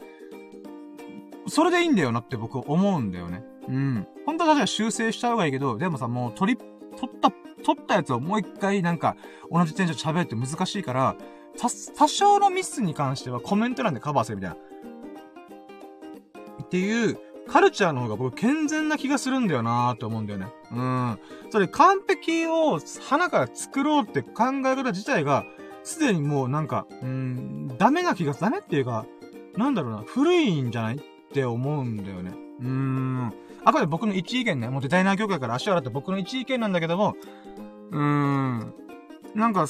[1.46, 3.44] それでいいんだよなって僕思うんだよね。
[3.68, 4.08] うん。
[4.28, 7.30] 本当は確か修正した方がいいけど、でもさ、もう取り、取った、
[7.64, 9.16] 取ったやつをもう一回なんか、
[9.50, 11.16] 同じテンション喋るって難しいから、
[11.58, 14.56] 多、多少のミスに関してはコメント欄でカバーするみたいな。
[16.62, 17.18] っていう、
[17.48, 20.48] カルチャーの方が僕健全な気がするんだよなーって思うんだよね。
[20.72, 21.18] うん。
[21.48, 25.46] それ完璧を花から作ろうって考え方自体が、
[25.84, 29.06] すでにもうなんか、うん、ダメな気が、ダメっていうか、
[29.56, 31.00] なんだろうな、古いんじゃないっ
[31.32, 32.34] て思うんだよね。
[32.60, 33.47] うーん。
[33.68, 34.70] あくまで僕の一意見ね。
[34.70, 37.16] もうデザイナー業界から足を洗って僕の一意見なんだけども、
[37.90, 38.74] うーん。
[39.34, 39.66] なんか、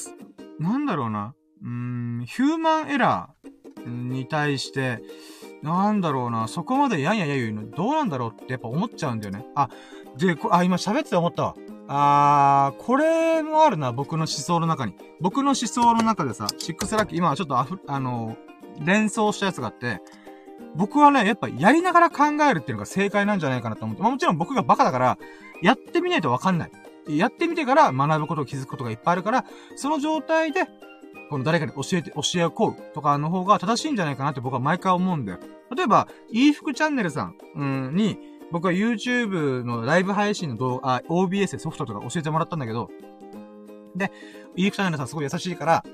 [0.61, 1.35] なんだろうな。
[1.63, 5.03] うーん、ヒューマンエラーに対して、
[5.65, 9.45] なんだろうな、そこまでやんやや言うの、どうなんだろうってやっぱ思っちゃうんだよね。
[9.57, 9.69] あ、
[10.17, 11.55] で、こあ、今喋って思ったわ。
[11.89, 14.95] あー、これもあるな、僕の思想の中に。
[15.21, 18.37] 僕の思想の中でさ、シックスラッキー、今はちょっとあふ、あの
[18.79, 20.01] 連想したやつがあって、
[20.77, 24.03] 僕はね、やっぱやりながら考えるっていうのが正解なんじゃないかなと思って。
[24.03, 25.19] まあもちろん僕がバカだから、
[25.63, 26.71] やってみないとわかんない。
[27.09, 29.45] やってみてから学ぶことを気づくことがいっぱいあるから、
[29.77, 30.67] その状態で、
[31.31, 35.39] この誰かに教えて、教えをこうとかの方が正しいんじゃないかなって僕は毎回思うんだよ。
[35.75, 38.19] 例えば、いい服チャンネルさん、うん、に、
[38.51, 42.91] 僕は YouTube のライブ配信の動画、OBS でソフトとか教えてもらったんだけど、
[43.95, 44.11] で、
[44.57, 45.85] いい服チャンネルさんすごい優しいから、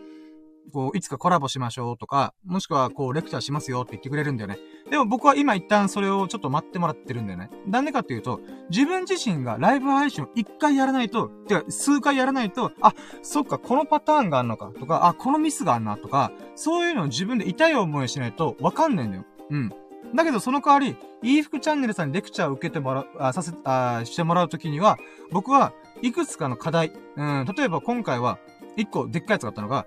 [0.72, 4.58] こう、いつかコラボしましょうとか、もしくはこう、レクチャーしますよって言ってくれるんだよね。
[4.90, 7.50] でも僕は今一旦それをちょっと待ってもらってるんだよね。
[7.66, 19.24] なんでかっていうと、自分自身がライブ配信を一回やらないと、てか、数回やらないと、あ、そっか、このパターンがあんのか、とか、あ、このミスがあんな、とか、そういうのを自分で痛い思いしないとわかんないんだよ。
[19.50, 19.72] うん。
[20.14, 24.98] だけど、その代わり、いい服チャンネルさんにレクチャーを受けてもらう、あ、させ、あ、してもらうときには、
[25.30, 25.72] 僕は
[26.02, 28.38] いくつかの課題、うん、例えば今回は、
[28.76, 29.86] 一個でっかいやつがあったのが、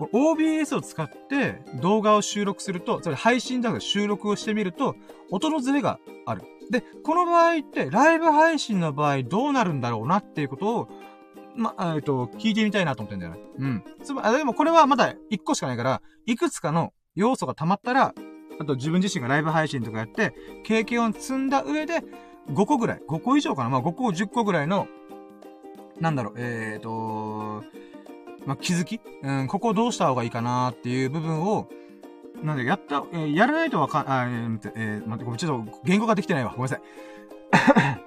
[0.00, 4.96] これ OBS を使って動画を収録すると、それ配信だから収録をしてみると、
[5.30, 6.42] 音のズレがある。
[6.70, 10.88] で、この場合って、ライブ配信の場合どうなるんだろうなっていうことを、
[11.54, 13.40] ま、えっと、聞いてみたいなと思ってんだよね。
[13.58, 13.84] うん。
[14.02, 18.14] つまり、でもこれはまだ1個しかないから、いくつかの要素が溜まったら、
[18.58, 20.32] あと自分自身がライブ配信とかやって、
[20.64, 22.02] 経験を積んだ上で、
[22.48, 24.88] 5個ぐらい、5個以上かなまあ5個、10個ぐらいの、
[26.00, 27.64] なんだろう、えーと、
[28.46, 29.00] まあ、気づき？
[29.22, 31.68] うん、ここどうした方がいいかなっていう部分を、
[32.42, 36.54] なんで、やった、えー、やらないとわかん、あ、えー、えー、待って、ちょっと、言語ができてないわ。
[36.56, 38.00] ごめんなさい。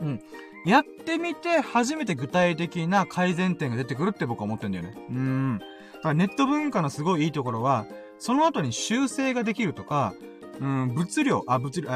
[0.00, 0.20] うん。
[0.64, 4.94] やってみて、初めて具体的な改善点が出てくるって僕は思ってんだよね。
[5.10, 5.58] うん。
[5.58, 5.64] だ
[6.00, 7.86] からネット文化のすごいいいところは、
[8.18, 10.14] その後に修正ができるとか、
[10.60, 11.92] うん、物量、あ、物量、え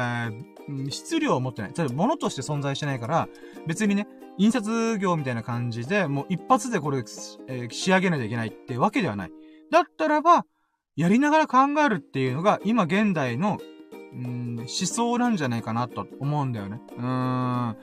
[0.69, 1.73] ー、質量を持ってない。
[1.75, 3.29] 例えば物として存在してないから、
[3.65, 4.07] 別にね、
[4.37, 9.31] 印刷業みたいな感じで、もう一発でこれ、えー、仕上げないといけないってわけではない。
[9.71, 10.45] だったらば、
[10.95, 13.57] やりながら考えるっていうのが、今現代の、
[14.13, 16.81] うん、思想なんじゃないかなと思うんだよね。
[16.97, 17.77] うーん。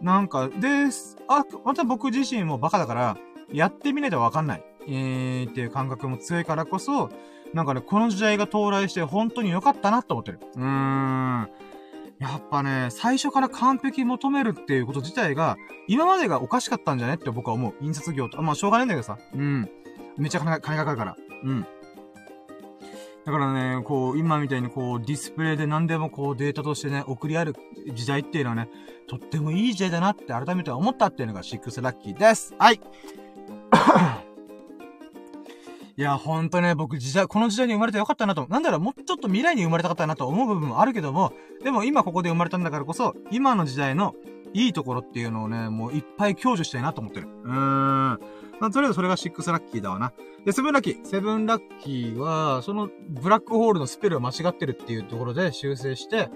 [0.00, 0.86] なんか、で、
[1.28, 3.16] あ、また僕自身もバカだから、
[3.52, 4.64] やってみないとわかんない。
[4.88, 7.10] えー、っていう感覚も強いからこそ、
[7.54, 10.40] なんかね、この時代が到来して本当に良かったなと思ってる。
[10.56, 11.48] うーん。
[12.22, 15.56] やっぱね、最初から完璧求めるっていうこと自体が、
[15.88, 17.74] 今までがおかしかったんじゃねって僕は思う。
[17.80, 18.40] 印刷業と。
[18.42, 19.18] まあ、しょうがないんだけどさ。
[19.34, 19.68] うん。
[20.16, 21.16] めっちゃ金金がかかるから。
[21.42, 21.66] うん。
[23.24, 27.56] だからね、こう、今みたいにこう、ディスプレイで何でもこう、データとしてね、送り合る
[27.92, 28.68] 時代っていうのはね、
[29.08, 32.54] とってもいい時代だなって改めて思ったっていうのがシックスラッキーです。
[32.56, 32.80] はい。
[35.96, 38.46] いや、ほんとね、僕時代、この時代に生まれてよかったなと。
[38.48, 41.32] なんだろう、もうちょっと未来に生まれたかったなと思う部分もあるけども、
[41.62, 44.14] でも今ここで生まれたんだからこそ、今の時代の
[44.54, 47.28] いいところっていうのをね、もういっぱい享受したいなと思ってる。
[47.44, 48.20] うーん。
[48.60, 50.12] まあ、とりあえずそれが6ラッキーだわな。
[50.44, 51.04] で、セブンラッキー。
[51.04, 56.30] セブンラッキーは、そのブラックホールのスペルを間違ってるっていうところで修正して、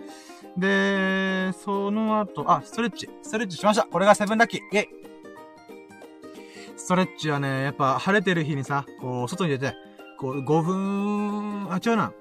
[0.56, 3.08] で、その後、あ、ストレッチ。
[3.22, 3.84] ストレッチしました。
[3.84, 4.60] これがセブンラッキー。
[4.72, 5.05] イェイ
[6.76, 9.74] ストレッチはね、やっぱ晴れてる日にさ、こう、外に出て、
[10.18, 12.12] こう、5分、あ、違うな。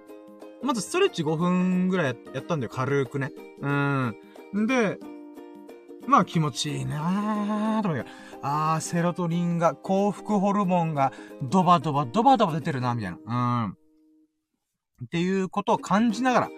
[0.63, 3.31] まずストレッチ5分ぐらいやったんだよ、軽くね。
[3.61, 4.15] うん。
[4.67, 4.97] で、
[6.07, 8.09] まあ気持ちいいなーと思って、
[8.41, 11.11] あー、セロトニンが、幸福ホルモンが、
[11.41, 13.65] ドバドバ、ドバドバ出てるな、みたいな。
[13.65, 13.77] うん。
[15.05, 16.49] っていうことを感じながら、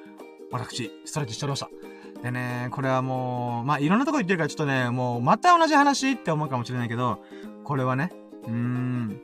[0.52, 1.70] 私、ストレッチしておりました。
[2.22, 7.20] でね、これはもう、まあ、いろんなとこ行ってるからちょっとね、もう、また同じ話って思うかもしれないけど、
[7.68, 8.14] これはね、
[8.46, 9.22] うーん、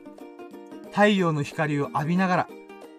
[0.90, 2.48] 太陽の光を浴びながら、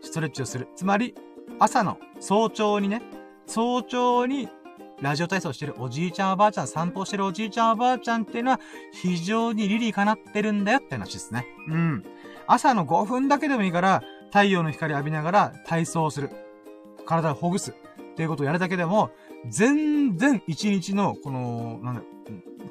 [0.01, 0.67] ストレッチをする。
[0.75, 1.13] つまり、
[1.59, 3.03] 朝の早朝にね、
[3.45, 4.49] 早朝に
[5.03, 8.59] ラジオ体操してるおじいちゃんおばあちゃん、散歩してるおじいちゃんおばあちゃんっていうのは、
[8.91, 11.45] 非常にリリーかなってるんだよって話ですね。
[11.67, 12.03] うん。
[12.47, 16.31] 朝の5分だけでもいいから、太陽の光浴びながら体操をする。
[17.05, 17.69] 体をほぐす。
[17.69, 17.73] っ
[18.15, 19.11] ていうことをやるだけでも、
[19.47, 22.01] 全然一日の、この、なんだ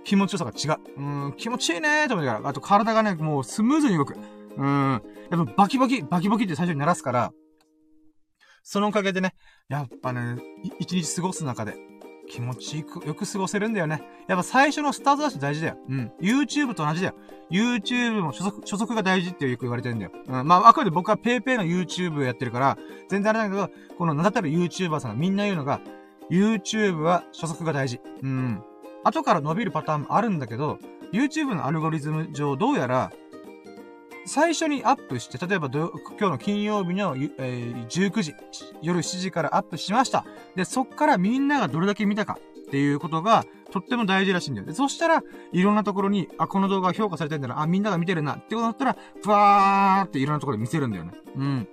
[0.05, 0.81] 気持ちよさが違う。
[0.97, 4.17] うん、気持ちいいねーと思いながら、あと体がね、もうスムーズに動く。
[4.57, 7.33] うん、やっぱバキバキ、バキバキって最初に鳴らすから、
[8.63, 9.35] そのおかげでね、
[9.69, 10.37] やっぱね、
[10.79, 11.77] 一日過ごす中で、
[12.27, 14.03] 気持ちよく、よく過ごせるんだよね。
[14.29, 15.77] やっぱ最初のスタートダッシュ大事だよ。
[15.89, 16.13] うん。
[16.21, 17.15] YouTube と同じだよ。
[17.51, 20.13] YouTube も所属、所属が大事ってよく言われてるんだよ。
[20.27, 20.47] うん。
[20.47, 22.79] まあ、あくまで僕は PayPay の YouTube やってるから、
[23.11, 25.81] 全然あれだけど、この名だたる YouTuber さんがみんな言うのが、
[26.31, 28.01] YouTube は所属が大事。
[28.23, 28.63] うん。
[29.05, 30.79] 後から伸びるパターンもあるんだけど、
[31.13, 33.13] YouTube のアルゴリズム上、どうやら、
[34.27, 38.35] 最初にアップして、例えば今日の金曜日の、えー、19時、
[38.83, 40.25] 夜7時からアップしました。
[40.57, 44.67] で、そっからみんながどれだけ見たかっていうことが、とっても大事らしいんだよ。
[44.67, 45.23] で、そしたら、
[45.53, 51.13] いろんなところに、あ、この動画評価されてんだな、あ、みんなが見てるな、ってことだったら、ふわーっていろんなところで見せるんだよね。
[51.37, 51.69] うん。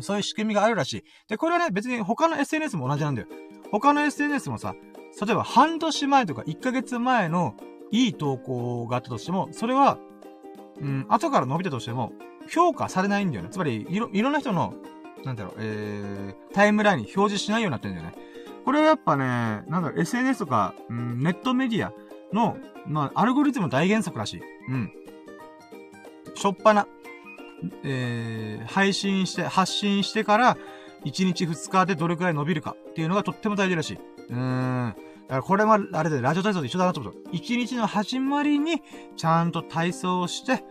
[0.00, 1.04] そういう仕組みがあるらしい。
[1.28, 3.28] で、これはね、別に他の SNS も同じなんだよ。
[3.70, 4.74] 他の SNS もさ、
[5.24, 7.54] 例えば半年前とか1ヶ月前の
[7.90, 9.98] いい投稿があったとしても、それは
[10.80, 12.12] うん、後から伸びたとしても、
[12.48, 13.50] 評価されないんだよね。
[13.50, 14.74] つまり、いろ、いろんな人の、
[15.24, 18.14] なんだろう、えー、タイムラインに表示しないようになってるんだよね。
[18.64, 19.24] これはやっぱね、
[19.68, 21.92] なんだろう、SNS とか、うん、ネットメディア
[22.32, 24.42] の、まあ、アルゴリズム大原則らしい。
[24.68, 24.92] うん。
[26.34, 26.86] しょっぱな、
[27.84, 30.56] えー、配信して、発信してから、
[31.04, 33.98] 1日2日でどれくらい伸びるかっていうのがとっても大事らしい。
[34.30, 34.94] うーん。
[35.28, 37.14] だからこれは、あれで、ラジオ体操と一緒だなと思う。
[37.32, 38.82] 一日の始まりに、
[39.16, 40.64] ちゃんと体操をして、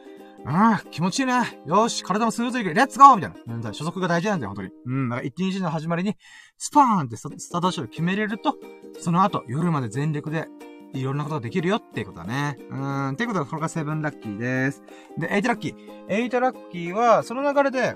[0.45, 1.61] うん、気持ちいいね。
[1.65, 2.73] よし、体もスムーズにいく。
[2.73, 3.55] Let's go みたいな。
[3.55, 4.69] うん、初速が大事なんだよ、本当に。
[4.85, 6.15] うん、だから一日の始まりに、
[6.57, 8.55] スパーンってスタートダッシュ決めれると、
[8.99, 10.47] その後、夜まで全力で、
[10.93, 12.57] いろんなことができるよっていうことだね。
[12.69, 14.81] うん、っていうことは、これが seven lucky です。
[15.17, 17.95] で、 eight lucky。eight lucky は、その流れで、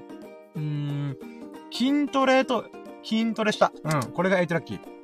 [0.56, 1.18] うーん、
[1.72, 2.66] 筋トレと、
[3.04, 3.72] 筋トレした。
[3.84, 5.01] うん、これが eight lucky。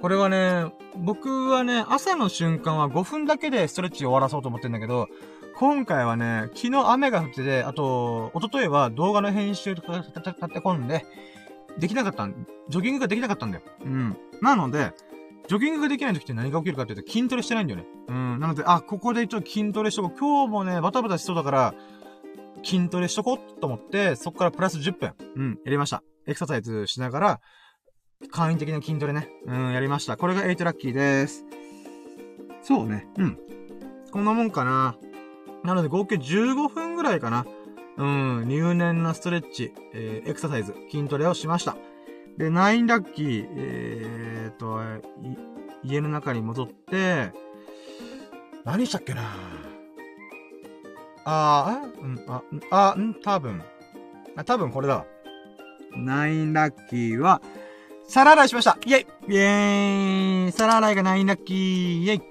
[0.00, 5.08] これはね、僕はね、朝の習慣は5分だけでストレッチ終わらそうと思ってんだけど、
[5.58, 10.20] 今回はね、昨日雨が降ってて、あと、一昨日は動画の編集とか立て
[10.60, 11.06] 込んで、
[11.78, 13.62] できなかったん、ジョギングができなかったんだよ。
[13.84, 14.16] うん。
[14.42, 14.92] なので、
[15.48, 17.86] ジョギングができない時って何が起きるかっていうと筋トレしてないんだよね。
[18.08, 18.40] うん。
[18.40, 20.18] なので、あ、ここでちょっと筋トレしとこう。
[20.18, 21.74] 今日もね、バタバタしそうだから、
[22.62, 26.02] 筋トレしとこうと思って、そこからプラス10分、うん、やりました。
[26.26, 27.40] エクササイズしながら、
[28.30, 29.28] 簡易的な筋トレね。
[29.46, 30.16] うん、やりました。
[30.16, 31.44] これが8ラッキーです。
[32.62, 33.06] そうね。
[33.18, 33.38] うん。
[34.10, 34.96] こんなもんかな。
[35.64, 37.46] なので合計15分ぐらいかな。
[37.98, 41.76] うん、入念なストレッチ、えー、エクササイズ、筋トレをしました。
[42.36, 44.80] で、9ラッキー、えーと、
[45.82, 47.32] 家の中に戻って、
[48.64, 49.22] 何したっけな
[51.24, 53.62] あー、うん、あ、あ、うん、多分。
[54.36, 55.06] あ、多分これだわ。
[55.96, 57.40] 9ラッキーは、
[58.08, 62.22] 皿洗いしましたイェイイェーイ皿洗いがないラッキーイェイ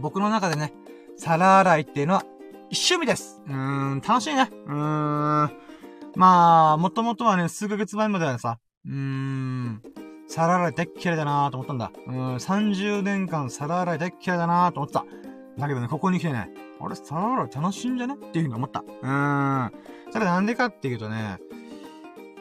[0.00, 0.72] 僕の中でね、
[1.16, 2.24] 皿洗いっていうのは
[2.64, 3.42] 趣味です。
[3.46, 4.50] うーん、楽しいね。
[4.66, 5.50] うーん。
[6.16, 9.82] まあ、もともとはね、数ヶ月前まではさ、うーん、
[10.28, 11.92] 皿洗い大っ嫌いだなーと思ったんだ。
[12.06, 15.04] うーん、30年間皿洗い大っ嫌いだなーと思った。
[15.58, 18.14] だけどね、ここに来てね、あれ、皿洗い楽しいんじゃね？
[18.14, 18.80] っていうふうに思った。
[18.80, 19.72] うーん。
[20.10, 21.38] それなんでかっていうとね、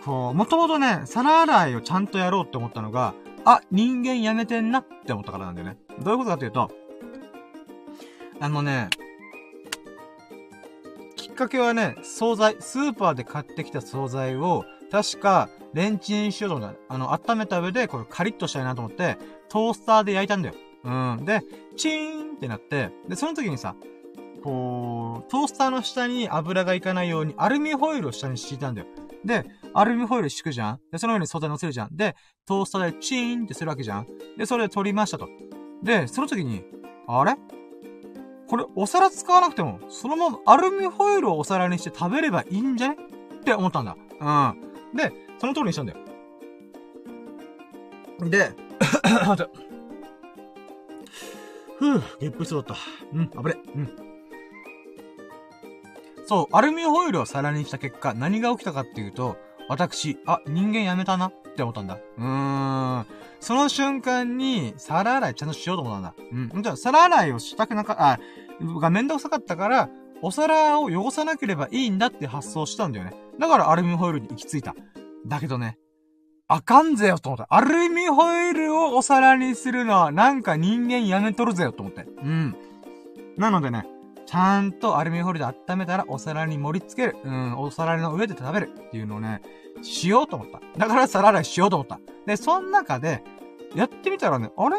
[0.06, 3.14] こう、もともとね、皿洗いをちゃんとやろうって思ったのが、
[3.46, 5.78] あ、人間やめてんなって思ったからなんだよね。
[6.02, 6.72] どういうことかというと、
[8.40, 8.90] あのね、
[11.16, 16.94] きっかけはね、惣菜、スーパーで買ってきた惣菜を、確か、レンチンしようと思った。
[16.94, 19.18] あの、温めた上で、これカリッとしたいなと思って、
[19.50, 20.56] トースターで焼いたんだよ。
[20.84, 20.90] う
[21.22, 21.26] ん。
[21.26, 21.42] で、
[21.78, 23.76] チーンってなって、で、その時にさ、
[24.44, 28.88] こう、トースターの下に油がいかないようにアルミホイルを下に敷いたんだよ。
[29.24, 30.80] で、アルミホイル敷くじゃん？
[30.92, 31.96] で、その上に素材乗せるじゃん？
[31.96, 32.16] で、
[32.46, 34.08] トースターでチーンってするわけじゃん？
[34.38, 35.30] で、それで取りましたと。
[35.84, 36.64] で、その時に、
[37.08, 37.36] あれ？
[38.48, 42.98] これ、お皿使わなくても、そのままアルミホイルをお皿にして食べればいいんじゃね？
[43.40, 43.96] って思ったんだ。
[44.20, 44.26] う
[44.94, 44.98] ん。
[44.98, 46.00] で、その通りにしたんだよ。
[48.30, 48.52] で、
[49.26, 49.52] 待って。
[51.80, 52.84] ふぅ、ゲップしそうだった。
[53.18, 53.56] うん、危ね。
[53.76, 53.90] うん。
[56.28, 59.38] そう、アルミホイルを皿にした結果、何が起きたかっていうと、
[59.72, 61.98] 私、あ、人間やめたなって思ったんだ。
[62.18, 63.06] うーん。
[63.40, 66.14] その瞬間に、皿洗いちゃんとしようと思ったんだ。
[66.54, 66.62] うん。
[66.62, 68.20] じゃあ、皿洗いをしたくなか、あ、
[68.82, 69.90] がめんどくさかったから、
[70.22, 73.14] お皿を汚さなければいいんだって発想したんだよね。
[73.40, 74.76] だからアルミホイルに行き着いた。
[75.26, 75.78] だけどね、
[76.50, 77.48] あかんぜよと思った。
[77.50, 82.02] アルミホイルをお皿にするのはなんか人間やめとるぜよと思って。
[82.22, 82.56] うん。
[83.38, 83.88] なのでね、
[84.26, 87.18] ちゃんとアルミホイルで温めたらお皿に盛り付ける。
[87.24, 89.42] うん、お皿の上で食べるっていうのをね、
[89.82, 90.62] しようと思った。
[90.78, 92.00] だから皿洗いしようと思った。
[92.26, 93.24] で、その中で、
[93.76, 94.78] やってみたらね、あれ？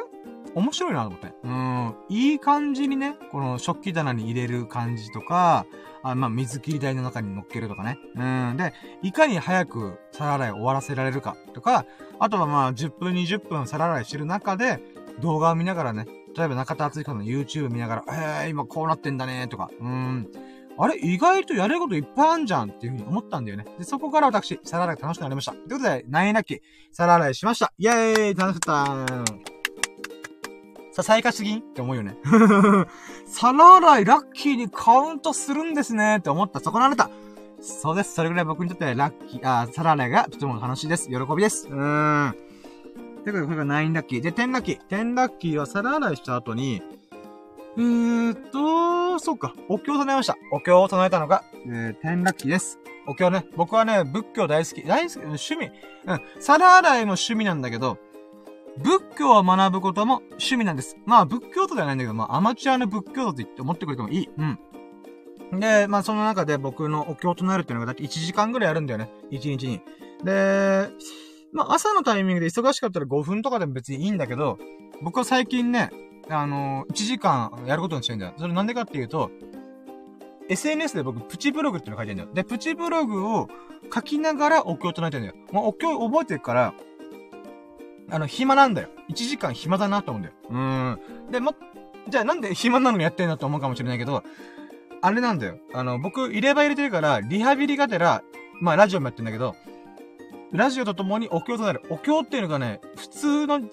[0.55, 1.33] 面白いなと思って。
[1.45, 5.67] うん、いい感じにね、この食器棚に入れる感じとか、
[6.03, 7.99] あまあ、水切り台の中に乗っけるとかね。
[8.17, 8.23] う
[8.53, 8.57] ん。
[8.57, 11.87] で、いかに早く皿洗い終わらせられるかとか、
[12.19, 14.81] あとはまあ、10分、20分皿洗いしてる中で、
[15.21, 16.07] 動画を見ながらね、
[16.37, 20.29] 例えば中田敦彦の YouTube 見ながら、えー、今こうなってんだねとか、うん。
[20.79, 20.99] あれ？
[20.99, 23.65] 意外とやれることいっぱいあんじゃんっていうふうに思ったんだよね。
[23.79, 25.53] で、そこから私、皿洗い楽しくなりました。
[25.53, 26.63] ということで、ナイナッキ、
[26.93, 27.73] 皿洗いしました。
[27.79, 29.25] イェーイ楽しかった
[30.93, 32.17] ささやかすぎんって思うよね。
[33.27, 36.61] 皿洗いラッキーにカウントするんですねって思った。
[36.61, 37.11] そこのあなた。
[37.61, 38.15] そうです。
[38.15, 41.09] それぐらい僕にとってラッキー、あ、皿洗いがとても楽しいです。
[41.09, 41.67] 喜びです。
[41.69, 42.35] うーん。
[43.25, 44.21] ということで、これが9ラッキー？
[44.21, 44.81] で、10ラッキー。
[44.91, 46.83] 10ラッキーは皿洗いした後に、
[47.79, 49.55] えーっと、そっか。
[49.69, 50.37] お経を唱えました。
[50.53, 52.79] お経を唱えたのが、えー、10ラッキーです。
[53.07, 53.47] お経ね。
[53.57, 54.83] 僕はね、仏教大好き。
[54.87, 55.17] 大好き？
[55.21, 55.71] 趣味？
[56.07, 56.21] うん。
[56.41, 57.99] 皿洗いも趣味なんだけど、
[58.79, 60.97] 仏教を学ぶことも趣味なんです。
[61.07, 64.29] まあ、仏教徒ではないんだけど、まあ、アマチュアの仏教徒って言って思ってくれてもいい。
[64.37, 65.61] うん。
[65.61, 69.11] で、まあ、その中で僕のお経を唱えるっていうのがだって1時間ぐらいやるんだよね。
[69.31, 69.81] 1日に。
[70.25, 70.89] で、
[71.53, 74.59] まあ、朝のタイミングで忙しかったら5分とかでも別にいいんだけど、
[75.03, 75.91] 僕は最近ね、
[76.41, 78.35] あの、1時間やることにしてんだよ。
[78.39, 79.31] それなんでかっていうと、
[80.49, 82.31] SNS で僕、プチブログっていうの書いてるんだよ。
[82.35, 83.49] で、プチブログを
[83.93, 85.35] 書きながらお経を唱えてんだよ。
[85.51, 86.75] もうお経覚えてるから、
[88.11, 88.89] あの、暇なんだよ。
[89.09, 90.35] 1時間暇だなと思うんだよ。
[90.51, 91.31] うーん。
[91.31, 91.55] で、も、
[92.09, 94.23] じゃあなんで暇なのにやってんだと思うかもしれないけど、
[95.01, 95.59] あれなんだよ。
[95.73, 98.23] あの、僕、入れ歯入れてるから、リハビリがてら、
[98.61, 99.57] まあ、ラジオもやってんだけど、
[100.53, 101.83] ラジオとともにお経となる。
[101.89, 103.69] お経っていうのがね、普通の、普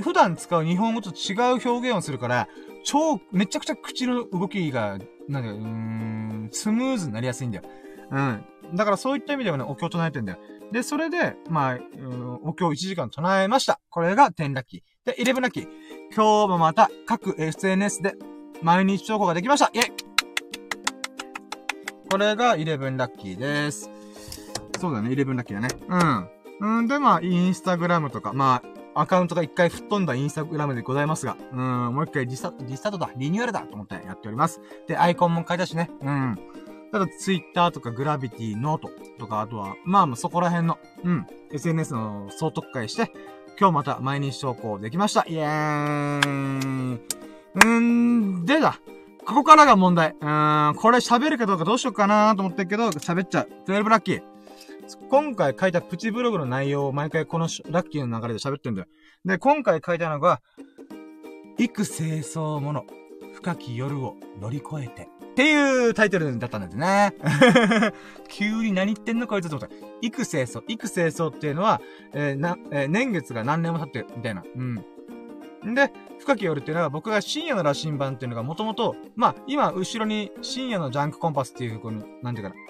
[0.00, 2.48] 普段使う日本語と違う表現をするから、
[2.84, 4.98] 超、めちゃくちゃ口の動きが、
[5.28, 7.64] なんだよ、うーん、スムーズになりやすいんだよ。
[8.10, 8.44] うん。
[8.74, 10.38] だからそういった意味ではね、お経唱えてんだよ。
[10.72, 11.78] で、それで、まあ、
[12.42, 13.80] お経1時間唱えました。
[13.90, 14.82] これが10ラッキー。
[15.04, 15.68] で、11ラッキー。
[16.14, 18.14] 今日もまた各 SNS で
[18.62, 19.70] 毎日投稿ができました。
[19.72, 19.92] イェイ
[22.10, 23.90] これが11ラッキーです。
[24.80, 25.68] そうだね、11ラッキーだね。
[26.60, 26.78] うん。
[26.78, 34.60] うんで、まあ、インスタグラムとか、まあ、アカウントが一回吹っ飛んだインスタグラムでございますが、うん、もう一回リスタート、リスタートだ、リニューアルだと思ってやっております。
[34.86, 36.38] で、アイコンも変えたしね、うん。
[36.92, 43.12] ただ、ツイッターとかグラビティ、ノートとか、あとは、まあ、まあ、そこら辺の、うん、SNS の総とっかえして、
[43.58, 45.24] 今日また毎日投稿できました。
[45.26, 47.00] イエーイ。
[47.54, 48.80] うーんでだ。
[49.26, 50.16] ここからが問題。
[50.20, 53.48] うーん、これ喋るかどうかどうしようかなと思ってるけど、喋っちゃう。
[53.66, 54.22] 12ラッキー。
[55.08, 58.88] 今回書いたプチブログの内容を毎回このラッキーの流れで喋ってるんだよ。
[59.24, 60.40] で、今回書いたのが、
[61.58, 62.84] 幾清掃もの、
[63.34, 65.08] 深き夜を乗り越えて。
[65.30, 67.14] っていうタイトルだったんだよね。
[68.28, 69.74] 急に何言ってんのこいつと思った。
[70.02, 70.62] 幾清掃。
[70.66, 71.80] 幾清掃っていうのは、
[72.12, 74.42] えー、な、えー、年月が何年も経ってる、みたいな。
[74.42, 74.84] うん。
[75.74, 82.60] で、深き夜っていうのは僕が深夜の羅針盤っていうのがもともと、まあ、今、後ろに深夜のジャンクコンパスっていう、この、なんていうかな、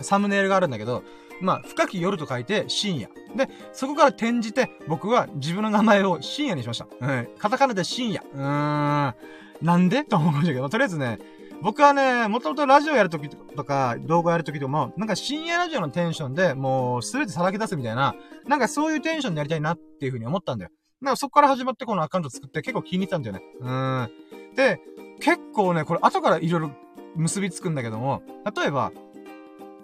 [0.00, 1.02] サムネイルがあるんだけど、
[1.40, 3.08] まあ、深き夜と書いて深夜。
[3.36, 6.86] で、そこから転じて、僕は自分の名前を深夜にしました。
[7.00, 7.28] うん。
[7.38, 8.22] カタカナで深夜。
[8.32, 9.14] うーん。
[9.60, 10.04] なんで？
[10.04, 11.18] と思うんだけど、とりあえずね、
[11.60, 18.14] 僕はね、もともとラジオやるときとか、動画やるときとも、なんか深夜ラジオのテンションで、もう、すべてさらけ出すみたいな、
[18.46, 20.70] なんかそういうテンションでやりたいなっていうふうに思ったんだよ。
[21.00, 23.42] なんかそこから始まってこのアカウント作って結構気に入ったんだよね。
[23.60, 24.10] うん。
[24.56, 24.80] で、
[25.20, 26.70] 結構ね、これ後からいろいろ
[27.14, 28.22] 結びつくんだけども、
[28.56, 28.90] 例えば、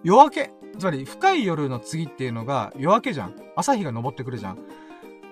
[0.05, 0.51] 夜明け。
[0.79, 3.35] つまり、深い夜の次っていうのが夜明けじゃん。
[3.57, 4.59] 朝日が昇ってくるじゃん。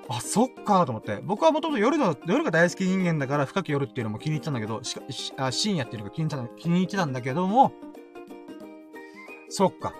[0.08, 1.20] あ、そっかーと思って。
[1.22, 7.72] 僕はもともと夜の、夜が大好き人間だから深く夜っていうのも気に入ってたんだけど、しか、しあ深夜っていうのが気に入った、気に入ってたんだけども、
[9.48, 9.94] そっか。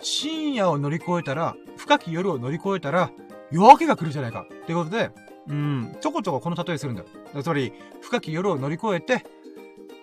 [0.00, 3.10] 深夜を乗り越えたら、深き夜を乗り越えたら、
[3.50, 4.42] 夜明けが来るじゃないか。
[4.42, 5.10] っていうことで、
[5.48, 7.42] うん、ちょこちょここの例えするんだよ。
[7.42, 7.72] つまり、
[8.02, 9.24] 深き夜を乗り越えて、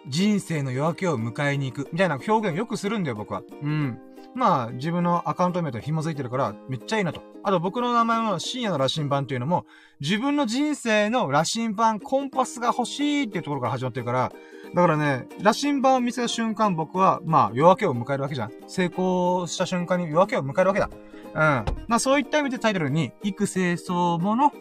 [0.08, 1.90] 人生の夜明けを迎えに行く。
[1.92, 3.44] みたいな表現をよくするんだよ、僕は。
[3.62, 4.00] うん。
[4.36, 7.22] まあ、自分のアカウント名と紐づいてるから、めっちゃいいなと。
[7.44, 9.66] あと僕の名前は深夜の羅針盤っていうのも、
[10.02, 14.34] 自分の人生の羅針盤、コンパスが欲しいっていうところから始まってるから、
[14.74, 18.52] だからね、羅針盤を見せた瞬間僕は、まあ、夜明けを迎えるわけじゃん。
[18.68, 20.90] 成功した瞬間に夜明けを迎えるわけだ。
[21.36, 21.76] うん。
[21.88, 24.52] まあそういった意味でタイトルに、育成層もの、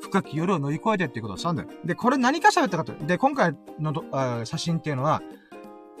[0.00, 1.68] 深き夜を乗り越えてっていうことをしたんだよ。
[1.84, 2.92] で、これ何か喋ったかと。
[3.06, 5.22] で、今回のどあ写真っていうのは、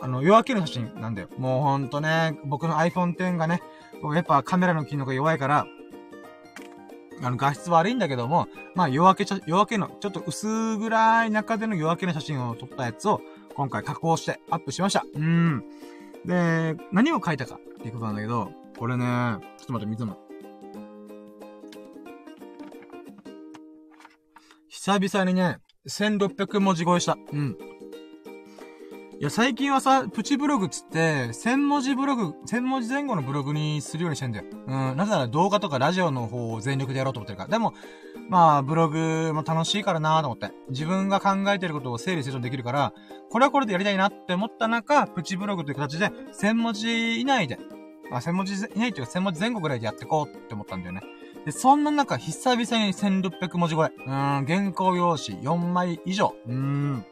[0.00, 1.28] あの、夜明けの写真なんだよ。
[1.38, 3.62] もうほんとね、僕の iPhone X がね、
[4.14, 5.66] やっぱカメラの機能が弱いから、
[7.22, 13.20] あの、画質悪いんだけども、まあ夜明け夜明けの、ちょっと薄暗い中での夜明けの写真を撮ったやつを、
[13.54, 15.04] 今回加工してアップしました。
[15.14, 15.64] うん。
[16.24, 19.04] で、何を書いたかっていうことなんだけど、これね、
[19.58, 20.29] ちょっと待って、水も。
[24.82, 25.58] 久々にね、
[25.90, 27.18] 1600文字超えした。
[27.34, 27.58] うん。
[29.20, 34.46] いや、最近はさ、プチブログつって、1000文字ブログ、1000文字前後のブログにするようにしてんだよ。
[34.50, 34.96] うん。
[34.96, 37.50] なぜなら動画とかラジオの方を全力でやろうと思ってるから。
[37.50, 37.74] でも、
[38.30, 40.50] まあ、ブログも楽しいからなーと思って。
[40.70, 42.94] 自分が考えてることを整理整頓できるから、
[43.30, 47.58] これはこれでやりたいなって思った中、プチブログという形で、1000文字以内で、
[48.10, 51.02] まあ、1000文字以内というか1000文字前後ぐらいでやってこうって思ったんだよね。
[51.44, 53.88] で、そんな中、久々に1600文字超え。
[53.88, 56.34] うーん、原稿用紙4枚以上。
[56.46, 57.04] うーん。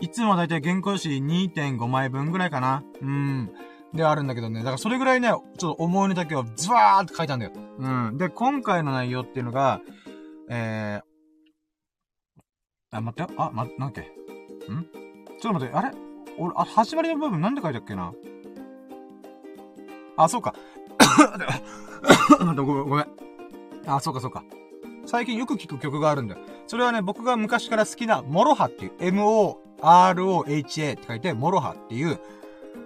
[0.00, 2.84] いつもだいたい原稿用紙2.5枚分ぐらいかな。
[3.00, 3.50] うん。
[3.92, 4.60] であるんだけどね。
[4.60, 7.52] だからそれぐらいね、ちょっと思いの丈をズワーって書いたんだよ。
[7.78, 8.18] うん。
[8.18, 9.80] で、今回の内容っていうのが、
[10.50, 13.38] えー、あ、待ってよ。
[13.40, 14.02] あ、ま、なんだっけ？
[14.02, 14.04] ん？
[15.40, 15.90] ちょっと待って、あれ？
[16.38, 18.12] 俺、あ、始まりの部分なんで書いたっけな？
[20.16, 20.54] あ、そうか。
[22.38, 23.06] ごめん、ごめん。
[23.86, 24.44] あ、そうか、そうか。
[25.06, 26.40] 最近よく聴く曲があるんだよ。
[26.66, 32.20] それはね、僕が昔から好きな、モロハっていう、M-O-R-O-H-A って書いて、モロハっていう、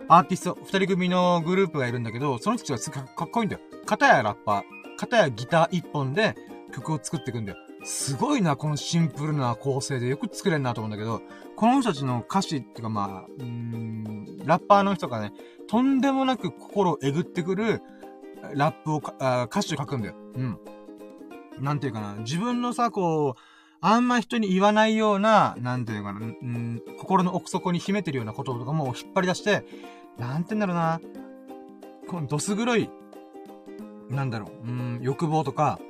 [0.09, 3.63] アーティスト、二人組のグループがいるんだけど、その人たちがかっこいいんだよ。
[3.87, 4.63] 片やラッパー、
[4.97, 6.37] 片やギター一本で
[6.73, 7.59] 曲を作っていくんだよ。
[7.85, 11.23] すごいな、このシンプルな構成でよく作れるなと思うんだけど、
[11.57, 15.33] この人たちの歌詞っていうかまあ、うーん、ラッパーの人がね、
[15.69, 17.83] とんでもなく心をえぐってくる、
[18.55, 20.15] ラップをあ、歌詞を書くんだよ。
[20.35, 20.59] うん。
[21.61, 23.41] なんていうかな、自分のさ、こう、
[23.81, 29.65] あんま人に言わないような、なんていうかな、うん、心の奥底に秘めてるようなこととかも引っ張り出して、
[30.19, 31.01] なんて言うんだろうな、
[32.09, 32.89] このどす黒い、
[34.09, 35.81] なんだろう、うん、欲望とか、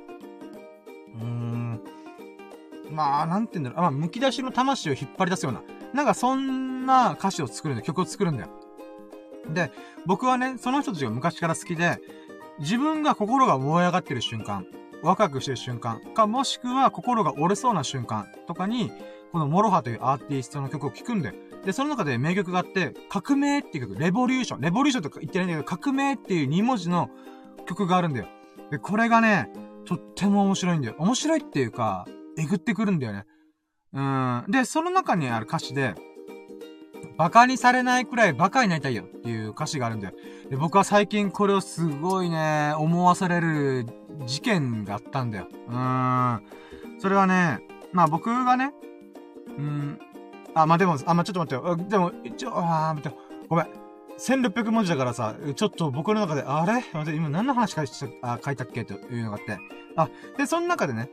[1.15, 1.81] うーん、
[2.89, 5.61] まあ、なんて言うんだろう、まあ、剥き出しの魂を引っ張り出すような、
[5.93, 8.49] なんかそんな歌詞を作るんだよ、曲を作るんだよ。
[9.53, 9.71] で、
[10.05, 11.99] 僕はね、その人たちが昔から好きで、
[12.59, 14.65] 自分が心が燃え上がってる瞬間、
[15.01, 18.91] ワクワクしてる瞬間か、もしくは心が折れそうな瞬間とかに、
[19.31, 21.33] このモロハというアーティストの曲を聴くんで、
[21.65, 27.09] で、その中で名曲があって、革命っていう曲、レボリューション、レボリューションとか言ってないんだけど、革命っていう2文字の
[27.65, 28.27] 曲があるんだよ。
[28.69, 29.49] で、これがね、
[29.85, 30.95] とっても面白いんだよ。
[30.99, 32.05] 面白いっていうか、
[32.37, 33.25] えぐってくるんだよね。
[33.93, 34.45] うん。
[34.49, 35.95] で、その中にある歌詞で、
[37.17, 40.13] 馬鹿にされないくらい馬鹿になりたいよっていう歌詞があるんだよ。
[40.49, 43.85] で、僕は最近これをすごいね、思わされる
[44.25, 45.47] 事件があったんだよ。
[45.67, 46.43] うーん。
[46.99, 47.59] それはね、
[47.91, 48.73] まあ僕がね、
[49.57, 49.99] うん、
[50.55, 51.75] あ、まあでも、あ、まあちょっと待ってよ。
[51.89, 53.23] でも、一応、あー、待ってよ。
[53.49, 53.67] ごめん。
[54.17, 56.73] 1600文字だからさ、ちょっと僕の中で、あれ？
[56.93, 57.87] 待って、今何の話書い
[58.21, 58.85] あ書いたっけ？
[58.85, 59.57] というのがあって。
[59.95, 60.07] あ、
[60.37, 61.09] で、その中でね、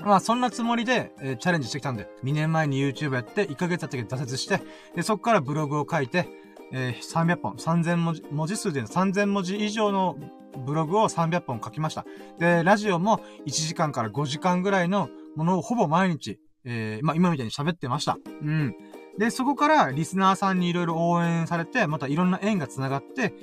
[0.00, 4.60] まあそんなつもりで、えー、チャレンジしてきたんで、2年前に YouTube やって、1ヶ月経って挫折して、
[4.94, 6.28] で、そっからブログを書いて、
[6.72, 10.16] えー、300本、3000文字、文字数で3000文字以上の
[10.64, 12.04] ブログを300本書きました。
[12.38, 18.18] で、ラジオも1時間から5時間ぐらいのものをほぼ毎日、えー、まあ今みたいに喋ってました。
[18.42, 18.74] うん。
[19.18, 23.34] で、そこからリスナーさんにいろいろ応援されて、またいろんな縁が繋がって、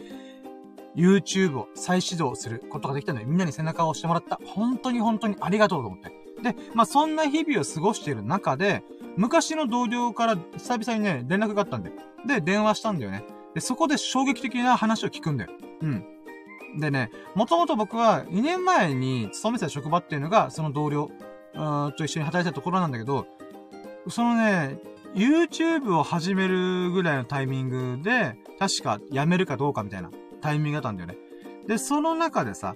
[0.96, 4.40] YouTube を再始動することができたので、みんなに背中を押してもらった。
[4.46, 6.25] 本当に本当にありがとうと思って。
[6.42, 8.84] で、まあ、そんな日々を過ごしている中で、
[9.18, 11.92] 昔の同僚から久々にね、連絡があったんで。
[12.26, 13.24] で、電話したんだよね。
[13.54, 15.52] で、そこで衝撃的な話を聞くんだよ。
[15.82, 16.06] うん。
[16.80, 21.10] でね、もともと僕は2年前に勤めてた職場っていうのが、その同僚、
[21.98, 23.28] と一緒に働いたところなんだけど、
[24.10, 24.78] そのね、
[25.14, 31.18] YouTube を始めるぐらいのタイミングで、確か辞めるかどうかみたいなタイミングだったんだよね。
[31.66, 32.76] で、その中でさ、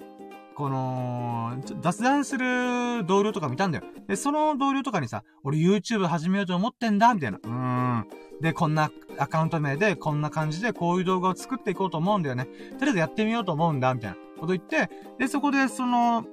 [0.60, 3.86] この、雑談する同僚とか見たんだよ。
[4.10, 7.40] で、その同僚とかにさ、俺 YouTube 始めようと思ってんだ、みたいな。
[7.42, 8.06] うん。
[8.42, 12.44] で、こんなアカウント名で、こんな感じで、こういう動画を作っていこうと思うんだよね。
[12.78, 16.26] とりあえずやってみようと思うんだ、みたいなこと言って、で、そこで、その、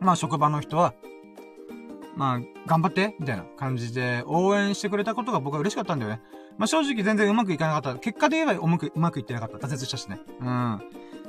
[0.00, 0.94] まあ、職場の人は、
[2.16, 6.20] まあ、頑張って、みたいな感じで応援してくれたことが僕は嬉しかったんだよね。
[6.58, 8.00] まあ、正直全然うまくいかなかった。
[8.00, 9.68] 結果で言えばうまく、うまくいってなかった。
[9.68, 10.18] 挫折したしね。
[10.40, 10.50] う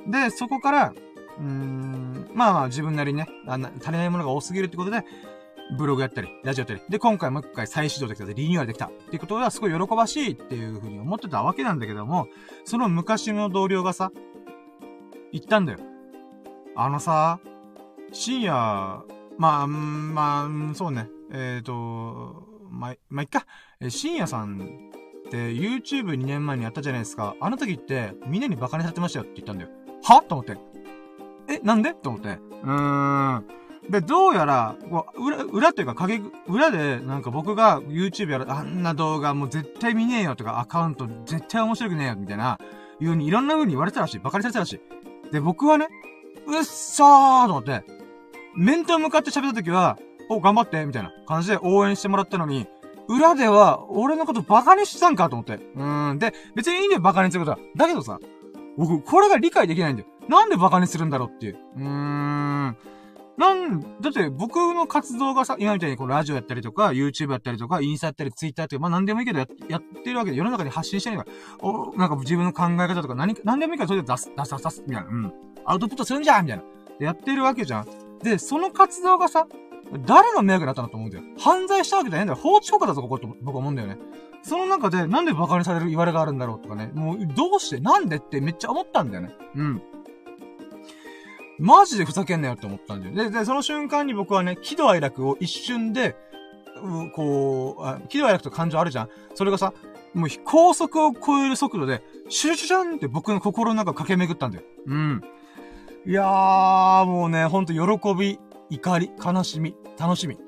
[0.09, 0.11] ん。
[0.11, 0.93] で、そこから、
[1.41, 5.03] うーん、まあまあ自分なりにね、あ足りないものが多すぎるってことで、
[5.77, 6.81] ブログやったり、ラジオやったり。
[6.89, 8.87] で、今回もう一回再始動できたでリニューアルできた。
[8.87, 12.27] っていうことはすごい喜ばしいっていうふうに思ってたわけなんだけども、
[12.65, 14.11] その昔の同僚がさ、
[15.31, 15.79] 言ったんだよ。
[16.75, 17.39] あのさ、
[18.11, 18.53] 深夜、
[19.37, 21.07] まあ、まあ、そうね。
[21.31, 23.45] えっ、ー、と、まあ、まあ、いっか。
[23.89, 24.91] 深夜さん
[25.31, 27.35] で、YouTube2 年前にやったじゃないですか。
[27.39, 29.69] あの時って、みんなにバカにされてましたよって言ったんだよ。
[30.03, 30.21] は？
[30.21, 30.57] と思って。
[31.51, 31.93] え、なんで？
[31.93, 32.39] と思って。
[32.63, 33.45] うーん。
[33.89, 34.75] で、どうやら、
[35.15, 42.59] 裏、裏っていうか影、裏で、なんか僕が YouTube やる、あんな動画もう絶対見ねえよとか、アカウント絶対面白くねえよ、みたいな、
[42.99, 44.19] いう風にいろんな風に言われてたらしい。
[44.19, 45.33] バカにされてたらしい。
[45.33, 45.87] で、僕はね、
[46.47, 47.83] うっそーと思って、
[48.55, 49.97] 面と向かって喋った時は、
[50.29, 52.67] お、頑張って、みたいな感じで応援してもらったのに、
[53.09, 55.55] 裏では、俺のことバカにしてたんかと思って。
[55.55, 56.19] うーん。
[56.19, 57.67] で、別にいいんだよ、バカにすることは。
[57.75, 58.19] だけどさ、
[58.77, 60.07] 僕、これが理解できないんだよ。
[60.27, 61.57] なんでバカにするんだろうっていう。
[61.77, 62.77] うーん。
[63.37, 75.09] なん、だって僕の活動がさ、今みたいにこのラジオやったりとか、YouTube やったりとか、インスタやったり、Twitter やったり、まあ何でもいいけどややってるわけで、世の中に発信してないから、お、なんか自分の考え方とか何、何でもいいからそれで出す、出す、出す、みたいな。
[75.09, 75.33] うん。
[75.65, 76.63] アウトプットするんじゃんみたいな。
[76.99, 77.87] で、やってるわけじゃん。
[78.21, 79.47] で、その活動がさ、
[80.05, 81.23] 誰の迷惑だったのと思うんだよ。
[81.39, 82.39] 犯罪したわけじゃないんだよ。
[82.39, 83.97] 法治国だぞ、ここって僕は思うんだよね。
[84.43, 86.91] その中で、なんで馬鹿にされる言われがあるんだろうとかね。
[86.93, 89.35] もう、どうしてなんでってめっちゃ思ったんだよね。
[89.55, 89.81] うん。
[91.61, 93.29] マジでふざけんなよって思ったんだよ。
[93.29, 96.15] で、で、その瞬間に僕はね、喜怒哀楽を一瞬で、
[96.83, 99.09] うこう、あ喜怒哀楽と感情あるじゃん。
[99.35, 99.73] それがさ、
[100.15, 104.63] もう高速を超える速度で、シュシュシュンって僕の心の中駆け巡ったんだよ。
[104.87, 105.21] うん。
[106.05, 108.39] いやー、もうね、ほんと喜び、
[108.71, 110.39] 怒り、悲しみ、楽しみ。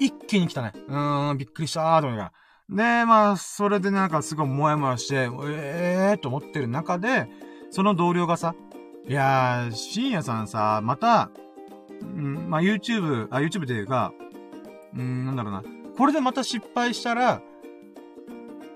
[0.00, 0.72] 一気に来たね。
[0.88, 2.32] うーん、びっくりしたーと思いなが
[2.68, 3.02] ら。
[3.02, 7.28] で、まあ、それでなんかすごいもやもやして、えーと思ってる中で、
[7.70, 8.54] その同僚がさ、
[9.08, 11.30] いやー、深夜さんさ、また、
[12.00, 14.12] うん、まあ、YouTube、あ、YouTube というか、
[14.96, 15.62] うん、なんだろうな。
[15.96, 17.40] これでまた失敗したら、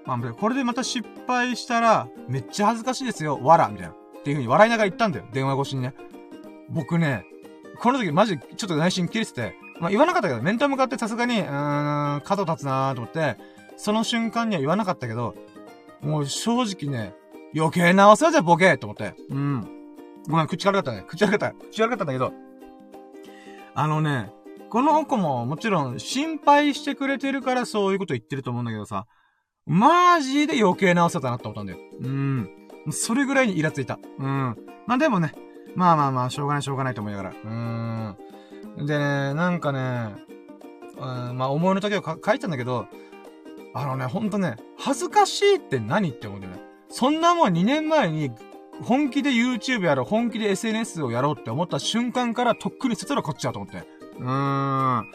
[0.07, 3.93] まあ、これでまた失敗したら、めっちゃ恥ずかしいですよ、わら、みたいな。
[3.93, 5.25] っていう風に笑いながら言ったんだよ。
[5.33, 5.95] 電話越しにね。
[6.69, 7.25] 僕ね、
[7.81, 13.37] この時マジちょっと内心切れてて、まあ、言わなかったけど、面と向かってさすがに、うーん、角立つなーと思って、
[13.77, 15.35] その瞬間には言わなかったけど、
[16.03, 17.15] もう正直ね、
[17.57, 19.15] 余計なお世話じゃボケーと思って。
[19.31, 19.80] うん。
[20.29, 21.05] ごめん、口悪かったね。
[21.07, 21.67] 口悪かった。
[21.67, 22.33] 口悪かったんだけど、
[23.75, 24.33] あのね、
[24.69, 29.07] この子ももちろん心配してくれてるからそういうこと言ってると思うんだけどさ、
[29.67, 31.79] マジで余計なお世話だなって思ったんだよ。
[32.01, 32.51] うん。
[32.91, 33.99] それぐらいにイラついた。
[34.19, 34.57] うん。
[34.87, 35.33] まあでもね、
[35.75, 37.35] まあまあまあ、しょうがないしょうがないと思いながら。
[37.45, 38.87] うん。
[38.87, 40.15] でね、なんかね、
[40.97, 42.87] うん、まあ思いの丈を書いたんだけど、
[43.75, 46.63] あのね、ほんとね、恥ずかしいって何って思うんだよね。
[46.89, 48.33] そんなもん2年前に
[48.83, 53.87] 本気で YouTube やろう、本気で SNS をやろうって思った瞬間からとっくに捨てたらこっちだと思って。
[54.19, 55.07] うーん。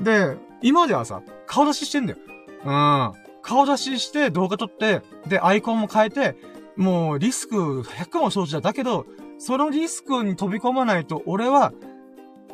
[0.00, 2.18] で、今ではさ、顔出ししてんだよ。
[2.64, 3.12] うん。
[3.42, 6.36] 顔出しして動画撮って、で、アイコンも変えて、
[6.76, 8.60] もうリスク100も承知だ。
[8.60, 9.06] だけど、
[9.38, 11.72] そのリスクに飛び込まないと、俺は、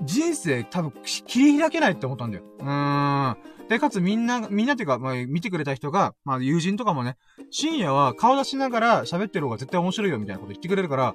[0.03, 2.45] 人生多分切り開けないって思ったんだよ。
[2.59, 3.37] うーん。
[3.69, 7.17] で、かつみんな、みんなっていうか、まあ、見てくれた人が、まあ、友人とかもね、
[7.51, 11.15] 深夜は顔出しながら喋ってる方が絶対面白いよみたいなこと言ってくれるから、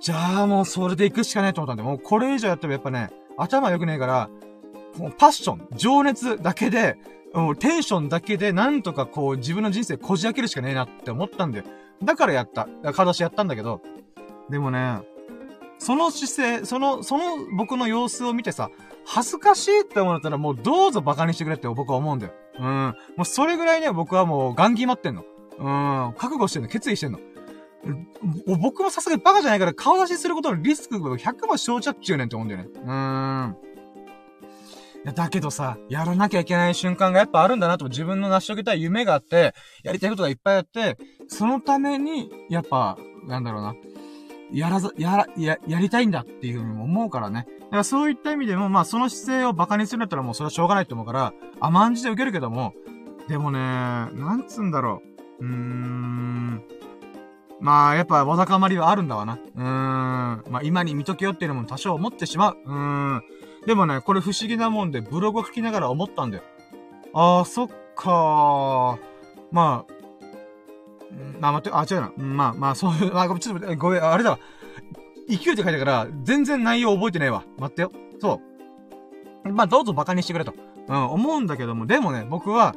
[0.00, 4.30] じゃあもうそれで行くしかないと思ったんで、もうこれ以上やってもやっぱね、頭良くねえから、
[4.96, 6.96] もうパッション、情熱だけで、
[7.34, 11.64] もうテンションだけでなんとかこう自分の人生こじ開けるしかねえなって思ったんだよ。
[12.02, 12.68] だからやった。
[12.92, 13.82] 顔出しやったんだけど、
[14.48, 15.00] でもね、
[15.78, 17.24] その姿勢、その、その
[17.56, 18.70] 僕の様子を見てさ、
[19.06, 22.32] 恥ずかしいって思ったらもうどうぞ馬鹿にしてくれって僕は思うんだよ。
[22.58, 22.94] うん。
[23.16, 25.24] もうそれぐらいね、僕はもうガン決まってんの。
[25.58, 26.14] うん。
[26.18, 26.68] 覚悟してんの。
[26.68, 27.18] 決意してんの。
[28.60, 32.68] 僕もさすがにバカじゃないから顔出しすることのリスクが100も承知っちゅうねんって思うんだよね。
[32.74, 33.56] うーん。
[35.14, 39.54] だけどさ、やらなきゃいけない瞬間がやっぱあるんだなと自分の成し遂げたい夢があって、
[39.84, 43.74] やりたいことがいっぱいあって、そのために、やっぱ、なんだろうな。
[44.52, 47.46] やらず、やら、や、やりたいんだっていうふうに思うからね。
[47.66, 52.74] だからそういった意味でも、まあその姿勢を馬鹿にするんだったらもうそれはしょうがないと思うから、甘んじて受けるけども、
[53.28, 55.02] でもね、なんつうんだろ
[55.40, 55.44] う。
[55.44, 56.62] うーん。
[57.60, 59.34] まあ、やっぱ、わだかまりはあるんだわな。
[59.34, 59.64] うーん。
[59.64, 62.58] まあ、今に見とけよっていうのも多少思ってしまう。
[62.64, 62.74] うー
[63.16, 63.22] ん。
[63.66, 66.42] でもね、これ不思議なもんで、ブログを書きながら思ったんだよ。
[67.14, 68.98] あー、そっかー。
[69.50, 69.92] まあ、
[71.40, 72.12] まあ、待って、あ、違うな。
[72.16, 74.38] まあ、まあ、そういう、あ、ちょっと、ごめん、あれだわ。
[75.28, 77.44] 勢いで書いたから、全然内容覚えてないわ。
[77.58, 77.92] 待ってよ。
[78.20, 78.40] そ
[79.44, 79.52] う。
[79.52, 80.54] まあ、どうぞ馬鹿にしてくれと。
[80.88, 82.74] うん、思うんだけども、でもね、僕は、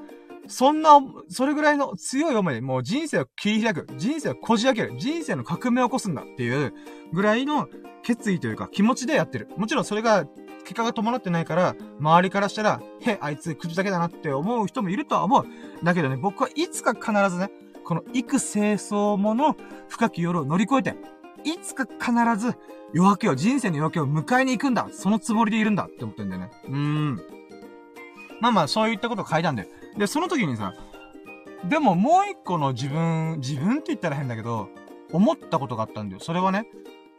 [0.47, 6.73] そんな、それぐらいの強い思いで、もう人生を切り開く、人生をこじ開ける、人生の革命を起こすんだっていう
[7.13, 7.67] ぐらいの
[8.01, 9.49] 決意というか気持ちでやってる。
[9.57, 10.25] もちろんそれが
[10.63, 15.45] 結果が伴ってないから、周りからしたら、へ、あいつ口だけだなって思う人もいるとは思う。
[15.83, 17.51] だけどね、僕はいつか必ずね、
[17.83, 19.55] この幾清掃もの
[19.87, 20.95] 深き夜を乗り越えて、
[21.43, 22.55] いつか必ず
[22.93, 26.51] 夜明けを、人生の夜明けを迎えに行くんだそのつもりでいるんだって思ってんだよね。
[26.65, 27.15] うーん。
[28.41, 29.69] まあまあ、そういったことを書いたんだよ。
[29.97, 30.73] で、その時にさ、
[31.67, 34.69] でももう一個の自分、自分って言ったら変だけど、
[35.11, 36.21] 思ったことがあったんだよ。
[36.21, 36.65] それはね、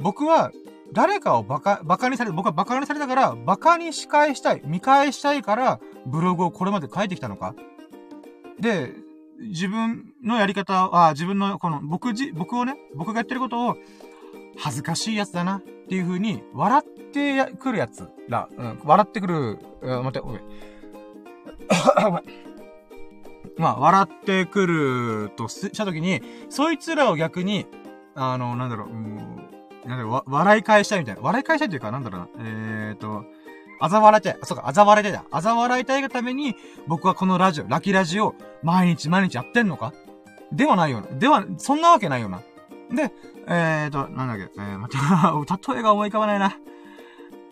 [0.00, 0.50] 僕は
[0.92, 7.54] 誰かをバカ、バカにされ、僕はバカにされたから、バカに仕返したい、見返したいから、ブログをこれまで書いてきたのか
[8.58, 8.92] で、
[9.40, 13.76] 自分のやり方は、自分の、この、僕じ、僕をね、僕がやってることを、
[14.60, 20.42] 恥ずかしいやつだな、っていう風に、笑ってくるやつら、うん、笑ってくる、うん、待って、ごめん。
[23.58, 27.66] まあ、笑ってくるとしたときに、そいつらを逆に、
[28.14, 29.16] あの、なんだろう、うん、
[29.86, 31.22] なんだろう、笑い返したいみたいな。
[31.22, 33.24] 笑い返したいというか、なんだろうな、えーと、
[33.80, 34.38] あざ笑いたい。
[34.40, 35.24] あ、そうか、あざ笑いたいだ。
[35.30, 36.54] あざ笑いたいがために、
[36.86, 39.92] 僕はこのラジオ、ラキラジを、毎日毎日やってんのか？
[40.52, 41.06] ではないよな。
[41.18, 42.42] では、そんなわけないよな。
[42.94, 43.12] で、
[43.46, 44.98] えーと、なんだっけ、えー、また、
[45.74, 46.56] 例えが思い浮かばないな。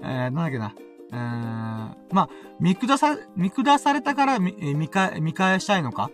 [0.00, 0.72] えー、なんだっけな。
[1.10, 2.28] えー、まあ、
[2.60, 6.10] 見下さ、見下されたから見、見返、見返したいのか？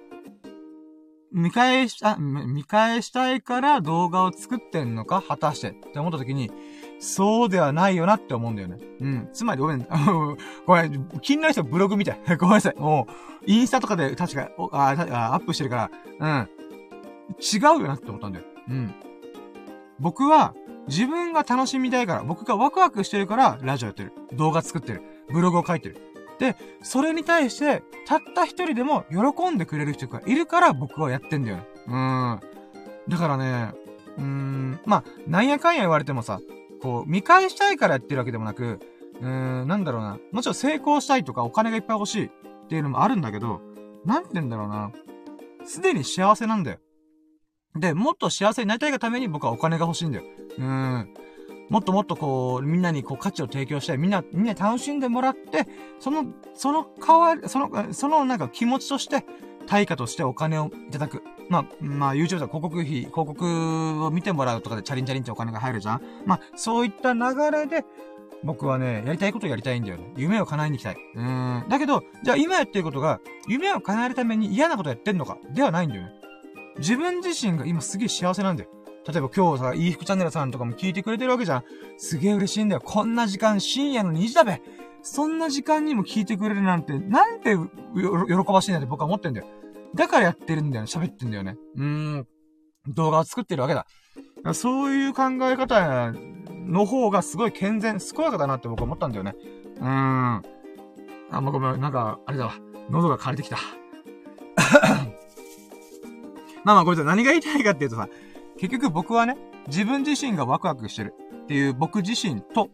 [1.33, 5.21] 見返し、あ、見返したいから動画を作ってんのか？
[5.21, 6.53] 果たしてって思った時に、
[7.01, 8.79] そうではないよなって思うんだよね。
[9.01, 9.29] うん。
[9.33, 9.85] つまりごめん、
[10.65, 12.21] ごめん、気になる人ブログみたい。
[12.39, 12.77] ごめんなさい。
[12.79, 15.91] もう、インスタとかで確か、ああアップしてるか
[16.21, 16.49] ら、うん。
[17.41, 18.45] 違うよなって思ったんだよ。
[18.69, 18.95] うん。
[20.01, 20.55] 僕は、
[20.89, 24.13] 自分が楽しみたいから、僕がワクワクしてるから、ラジオやってる。
[24.33, 25.03] 動画作ってる。
[25.33, 25.97] ブログを書いてる。
[26.39, 31.67] で、それに対して、たった一人でも喜んでくれる人がいるから僕はやってんだよね。
[31.87, 32.41] うん。
[33.09, 33.73] だからね、
[34.19, 36.41] うーん、まあ、なんやかんや言われてもさ、
[36.83, 38.81] こう、見返したいからやってるわけでもなく、
[39.21, 40.19] うーん、なんだろうな。
[40.33, 42.31] もちろん成功したいとかお金がいっぱい欲しいっ
[42.69, 43.61] ていうのもあるんだけど、
[44.05, 44.91] なんて言うんだろうな。
[45.65, 46.79] すでに幸せなんだよ。
[47.77, 50.25] で、もっと幸せになりたいがために僕はお金が欲しいんだよ。
[50.59, 51.15] うん。
[51.71, 55.67] もっともっとこう、みんなにこう価値を提供して、みんな、みんな楽しんでもらって、
[55.99, 59.25] その、その代わり、その、そのなんか気持ちとして、
[59.67, 61.23] 対価としてお金をいただく。
[61.49, 67.21] まあ、まあ、YouTube とか広告費、広告を見てもらうとかでチャリンチャリンってお金が入るじゃんまあ、そういった流
[67.51, 67.85] れで、
[68.43, 70.13] 僕はね、やりたいことやりたいんだよね。
[70.17, 70.97] 夢を叶えに行きたい。
[71.15, 71.65] うん。
[71.69, 76.24] だけど、じゃあ今やってることが、夢を叶えるために嫌なことやってんのかではないんだよね。
[76.79, 78.71] 自分自身が今すげえ幸せなんだよ。
[79.07, 81.65] 例えば今日さ、いい服チャンネルさんとかも聞いてくれてるわけじゃん。
[81.99, 82.81] すげえ嬉しいんだよ。
[82.81, 84.63] こんな時間、深夜の2時だべ。
[85.03, 89.47] そんな時間にも聞いてくれるなんて、なんて喜ばしいんだって僕は思ってんだよ。
[89.95, 90.91] だからやってるんだよね。
[90.91, 91.57] 喋ってんだよね。
[91.77, 92.27] うーん。
[92.89, 93.87] 動画を作ってるわけだ。
[94.55, 96.13] そういう考え方
[96.67, 99.35] の方がすごい健全、健やかだなって僕は思ったんだよね。
[99.77, 100.43] うーん。
[101.31, 102.55] あ、もうごめん、なんか、あれだわ。
[102.91, 103.59] 喉が枯れてきた。
[106.65, 108.09] まあまあ、これ何が言いたいかっていうとさ、
[108.59, 109.37] 結局僕はね、
[109.69, 111.15] 自分自身がワクワクしてる
[111.45, 112.71] っていう僕自身と、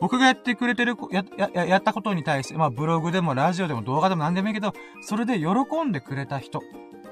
[0.00, 4.72] 僕がやってくれてる、や、や、やったことに対して、まあブログでもラジオでも動画でも何でもいいけど、
[5.02, 5.48] それで喜
[5.84, 6.60] んでくれた人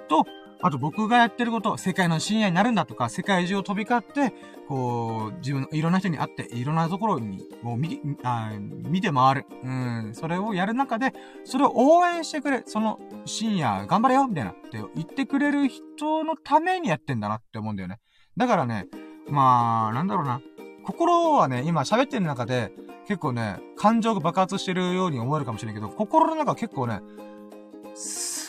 [0.09, 0.25] と、
[0.63, 4.35] あと僕がやってること、世界の深夜になるんだとか、世界中を飛び交って、
[4.69, 9.47] こう、自分、いろんな人に会って、いろんなところに、もう見、あ見て回る。
[9.63, 11.13] うん、それをやる中で、
[11.45, 17.99] それを応援してくれ、その深夜頑張れよみたいな、って言ってくれる人のためにやってんだなって思うんだよね。
[18.37, 18.87] だからね、
[19.29, 20.41] まあ、なんだろうな。
[20.85, 22.73] 心はね、今喋ってる中で、
[23.07, 27.01] 結構ね、感情が爆発してるように思えるかもしれないけど、心の中は結構ね、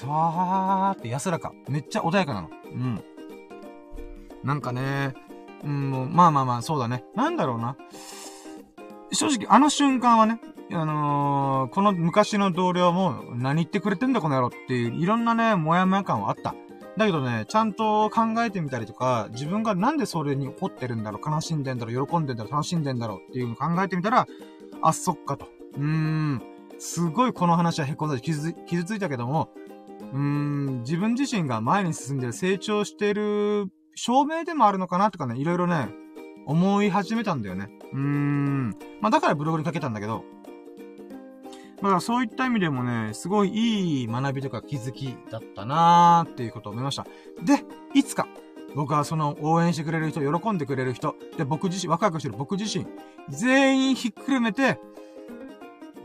[0.01, 1.53] さーって安らか。
[1.69, 2.49] めっちゃ穏やかなの。
[2.49, 3.03] うん。
[4.43, 5.13] なんかね、
[5.63, 7.05] うん、まあまあまあ、そうだね。
[7.15, 7.77] なんだろうな。
[9.11, 10.39] 正直、あの瞬間はね、
[10.71, 16.55] あのー、この昔の同僚も何言ってくれてんだこの野郎っていう、いろんなね、もやもや感はあった。
[16.97, 24.27] だけどね、ちゃんと考えてみたりとか、自分がなんでそれに怒ってるんだろう、悲しんでんだろう、喜んでんだろう、楽しんでんだろうっていうのを考えてみたら、
[24.81, 25.47] あ、そっかと。
[25.77, 26.41] うーん。
[26.79, 29.49] すごいこの話は凹んだり傷傷ついたけども、
[30.13, 35.89] うーん、自分自身が前に進んでる成長してる証明でもあるのかなとかね、いろいろね、
[36.45, 37.69] 思い始めたんだよね。
[37.93, 38.69] うーん。
[38.99, 40.23] まあだからブログに書けたんだけど、
[41.81, 47.05] まあそういった意味でもね、すごいいい学びとか気づきだったなーっていうことを思いました。
[47.43, 47.63] で、
[47.93, 48.27] いつか、
[48.75, 52.85] 僕はその応援してくれる人、喜んでくれる人、で、僕自身、ワクワクしてる僕自身、
[53.29, 54.79] 全員ひっくるめて、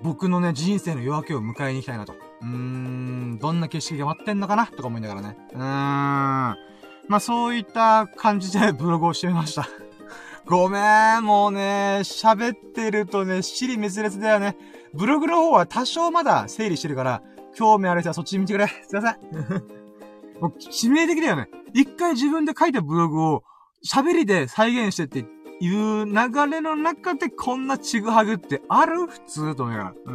[0.03, 2.15] 僕のね、人生の夜明けを迎えに行きたいなと。
[2.43, 5.37] うーん、どんな景色が待ってんのかなとか思いながらね。
[5.53, 5.61] うーん。
[5.61, 6.57] ま
[7.11, 9.69] あそういった感じでブログをしてみました。
[10.47, 14.57] ごめん、もうね、喋ってるとね、尻滅裂だよね。
[14.95, 17.23] ブログの方は多少まだ整理してるから、
[17.55, 18.67] 興味ある人はそっち見てくれ。
[18.67, 19.21] すいません。
[20.41, 21.49] もう、致命的だよね。
[21.73, 23.45] 一回自分で書いたブログを、
[23.85, 25.27] 喋りで再現してって
[25.61, 26.13] いう流
[26.51, 29.07] れの中でこんなちぐはぐってある？
[29.07, 29.95] 普通と思うよ。
[30.05, 30.13] うー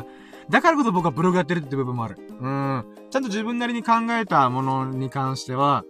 [0.00, 0.04] ん。
[0.50, 2.16] だからこそ僕はブログやってるって部分もある。
[2.18, 2.84] うん。
[3.10, 5.84] ちゃんと自分なりに考えたものに関しては、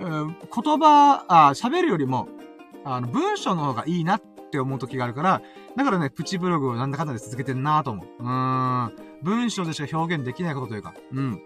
[0.00, 2.28] うん、言葉、あ、喋るよりも、
[2.84, 5.42] あの、文章の方がいいなって思う時があるから、
[5.76, 8.06] だからね、プチブログをなんだかんだで続けてんなと思う。
[8.22, 8.92] うん。
[9.22, 11.40] 文章でしか表現できないことというか、うん。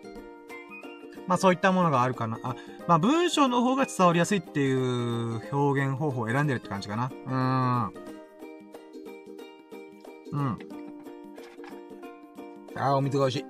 [1.27, 2.39] まあそういったものがあるかな。
[2.43, 2.55] あ、
[2.86, 7.10] まあ文章の方が伝わりやすいっていう表現方法を選んでるって感じかな。
[7.27, 7.35] うー
[7.86, 7.93] ん。
[10.32, 10.59] うん。
[12.76, 13.44] あー、お水が美味しい。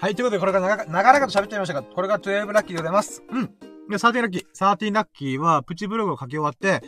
[0.00, 3.22] はい、ということで、これが長々と喋っちゃいましたが、これが12ラッキーでございます。
[3.28, 3.46] うん。
[3.88, 4.46] で、13ラッキー。
[4.54, 6.82] 13ラッキーは、プチブログを書き終わって、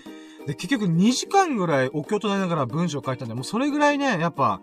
[0.47, 4.61] で、結局2時間ぐらいお経となりながら文章を書いたんで、もうそれぐらいね、やっぱ、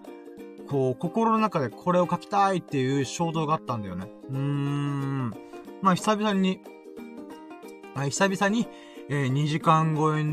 [0.69, 4.07] こう、心の中でこれを書きたいっていう衝動があったんだよね。
[4.30, 5.30] うーん。
[5.81, 6.61] まあ、久々に、
[7.95, 8.68] まあ、久々に、
[9.09, 10.23] えー、2時間超え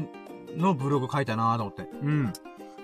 [0.57, 1.89] のブログ書いたなと思って。
[2.03, 2.33] うん。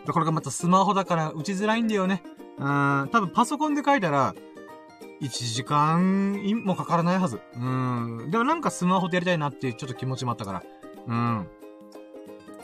[0.07, 2.23] で、これがまたスマホだから打ちづらいんだよね。
[2.61, 4.35] うん、多分パソコンで書いたら、
[5.21, 7.41] 1時間もかからないはず。
[7.55, 8.29] うん。
[8.31, 10.63] でもなんかスマホでやりたいなっていうちょっと気持ちもあったから。
[11.07, 11.47] うん。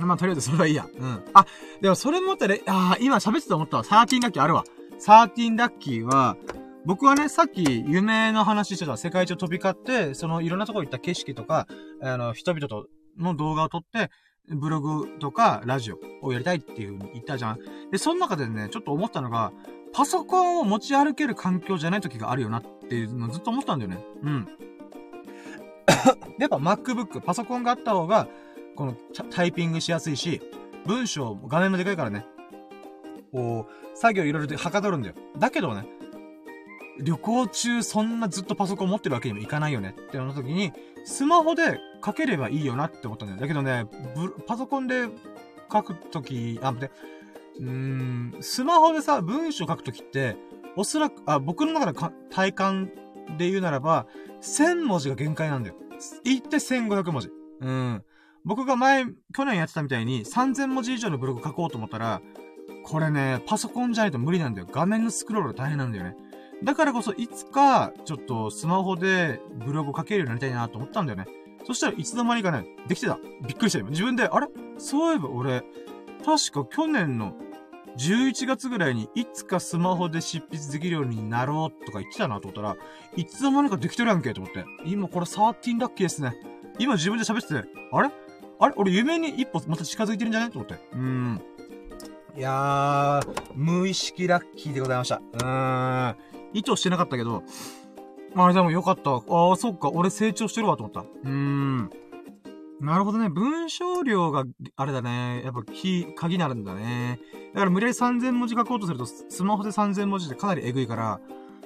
[0.01, 0.87] まあ、とりあえずそれはいいや。
[0.99, 1.25] うん。
[1.33, 1.47] あ、
[1.81, 3.85] でもそれもったら、ああ、今喋ってた思ったわ。
[3.85, 4.65] 13ラッキーあるわ。
[5.01, 6.37] 13ラッキーは、
[6.85, 11.67] 僕はね、さっき夢の話してた世界中飛び交って、そのいろんなとこ行った景色とか、
[12.01, 12.87] あの、人々と
[13.19, 14.11] の動画を撮って、
[14.49, 17.59] ブログとかラジオをやりたいっていう風に言ったじゃん。
[17.91, 19.53] で、その中でね、ちょっと思ったのが、
[19.97, 24.05] パソコンを持ち歩ける環境じゃない時があるよなっていうのずっと思ったんだよね。
[24.23, 24.49] うん。
[26.39, 28.29] やっぱ MacBook、パソコンがあった方が、
[28.75, 28.95] この
[29.31, 30.43] タイピングしやすいし、
[30.85, 32.27] 文章、画面もでかいからね。
[33.33, 35.15] こう、作業いろいろではかどるんだよ。
[35.39, 35.89] だけどね、
[37.01, 40.75] 旅行中そんなずっとパソコン持ってるわけにもいかないよねって思った時に、
[41.07, 43.41] スマホで書ければいいよなって思ったんだよ。
[43.41, 43.87] だけどね、
[44.47, 45.09] パソコンで
[45.73, 46.91] 書くとき、あ、で、
[47.59, 50.37] うーん、スマホでさ、文章書くときって、
[50.77, 51.99] おそらく、あ、僕の中で
[52.31, 52.87] 体感
[53.39, 54.07] で言うならば、
[54.43, 55.77] 1000文字が限界なんだよ。
[56.25, 57.31] 言って1500文字。
[57.61, 58.05] うん。
[58.45, 62.21] 僕が前、去年やってたみたいに3000文字以上のブログ書こうと思ったら、
[62.85, 64.69] これね、パソコンじゃないと無理なんだよ。
[64.71, 66.17] 画面のスクロール大変なんだよね。
[66.63, 71.27] だからこそ、いつか、ちょっとスマホでブログ書けるようになりたいなと思ったんだよね。
[71.67, 73.19] そしたらいつの間にかね、できてた。
[73.47, 73.87] びっくりしたよ。
[73.87, 74.47] 自分で、あれ？
[74.79, 75.65] そういえば俺、
[76.25, 77.35] 確か去年の
[77.99, 82.77] 11月ぐらいにいつかスマホで執筆できるようになろうとか言ってたなと思ったら、
[83.17, 84.65] いつの間にかできてるやんけと思って。
[84.85, 86.35] 今これ13ラッキーですね。
[86.79, 88.11] 今自分で喋ってて、あれ？
[88.59, 88.75] あれ？
[88.77, 90.75] 俺夢に一歩また近づいてるんじゃないと思って。
[90.93, 91.43] うーん。
[92.37, 95.17] いやー、無意識ラッキーでございました。
[95.17, 96.17] うーん。
[96.53, 97.43] 意図してなかったけど、
[98.35, 99.11] あれでもよかった。
[99.11, 99.89] ああ、そっか。
[99.89, 101.01] 俺成長してるわと思った。
[101.01, 101.91] うーん。
[102.81, 103.29] なるほどね。
[103.31, 104.45] 文章量が、
[104.77, 105.43] あれだね。
[105.45, 107.19] やっぱ、キ、鍵になるんだね。
[107.55, 111.21] だから無理やり3000文字書こうとすると、スマホで3000文字ってかなりエグいから、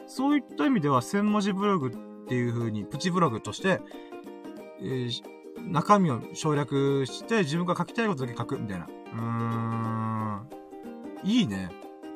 [0.07, 3.81] そういった意味では1000文字ブログっていう風に、プチブログとして、
[4.81, 5.23] えー、
[5.69, 8.87] 中身を省略して、自分が書きたいことだけ書く、みたいな。
[8.87, 10.49] うーん。
[11.25, 11.71] いいね。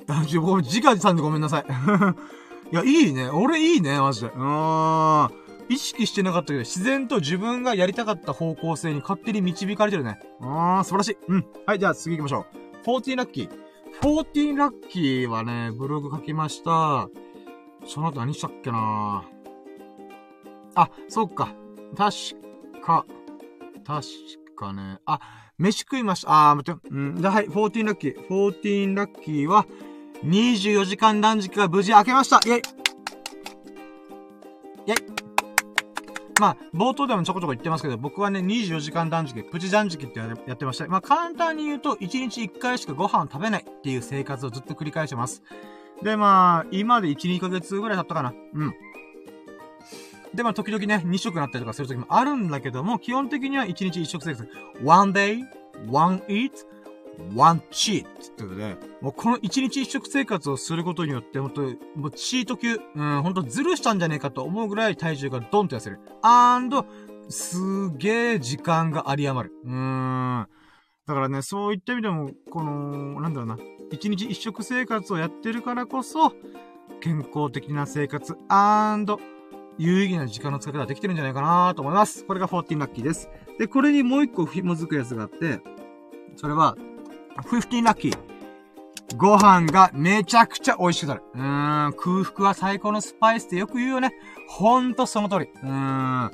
[0.09, 1.65] あ、ちょ、ごめん、自画自賛でごめんなさい。
[2.73, 3.29] いや、いいね。
[3.29, 4.29] 俺いいね、マジで。
[4.29, 5.44] うーん。
[5.69, 10.19] 意識してなかったけど、自然と自分がやりたかった方向性に勝手に導かれてるね。
[10.41, 11.17] あー、素晴らしい。
[11.29, 11.47] うん。
[11.67, 12.47] はい、じゃあ次行きましょ
[12.85, 12.87] う。
[12.87, 13.51] 14ラッキー。
[14.03, 17.09] 14ラッキーはね、ブログ書きました。
[17.87, 19.25] その後何したっけな
[20.75, 21.55] あ、そっか。
[21.97, 22.13] 確
[22.83, 23.07] か、
[23.87, 24.07] 確
[24.57, 24.99] かね。
[25.07, 25.21] あ、
[25.59, 26.51] 飯食いました。
[26.51, 26.89] あー、待って。
[26.91, 27.15] うん。
[27.21, 28.27] で、はい、14ラッキー。
[28.29, 29.67] 14ラッキーは、
[30.25, 32.84] 24時間断食が無事開けましたイェイ
[36.45, 40.87] まあ、冒頭でもちょこちょこ言ってますけど、僕はね、24時間断食、プチ断食ってやってました。
[40.89, 45.43] まあ、簡単に言うと、1日1回しかご飯を食べないっていう生活をずっと繰り返してます。
[46.03, 48.35] で、まあ、今で1、2ヶ月ぐらい経ったかな。
[48.53, 48.75] うん。
[50.35, 54.47] で、まあ、時々ね、2食なったりとかする時もあるんだけども、基本的には1日1食生活。
[54.85, 55.41] one day,
[55.91, 56.53] one eat,
[57.35, 61.63] one cheat ってことで、もうこの1日1食生活をすることによって、ほんと、
[61.97, 66.01] もうチート級、うん、ほんとずるしたんじゃねえかと思うぐらい体重がドンと痩せる。
[66.23, 66.87] アンド、
[67.29, 69.55] すげえ時間が有り余る。
[69.65, 70.49] うーん。
[71.07, 76.33] だからね、そういった意味でも、この、なんだろうな、1日1食生活をやってるからこそ、
[77.01, 79.21] 健康的な生活、アンド、
[79.77, 82.25] 有意義な時間の使い方できてるんじゃないかなと思います。
[82.25, 83.29] これが14ラッキーです。
[83.59, 85.61] で、これにもう一個紐づくやつがあって、
[86.37, 86.77] それは、
[87.43, 88.19] 15ラッキー。
[89.17, 91.23] ご飯がめちゃくちゃ美味しくなる。
[91.35, 94.15] うーん、空腹は最高のスパイスってよく言うよね。
[94.49, 95.49] ほんとその通り。
[95.63, 96.31] うん。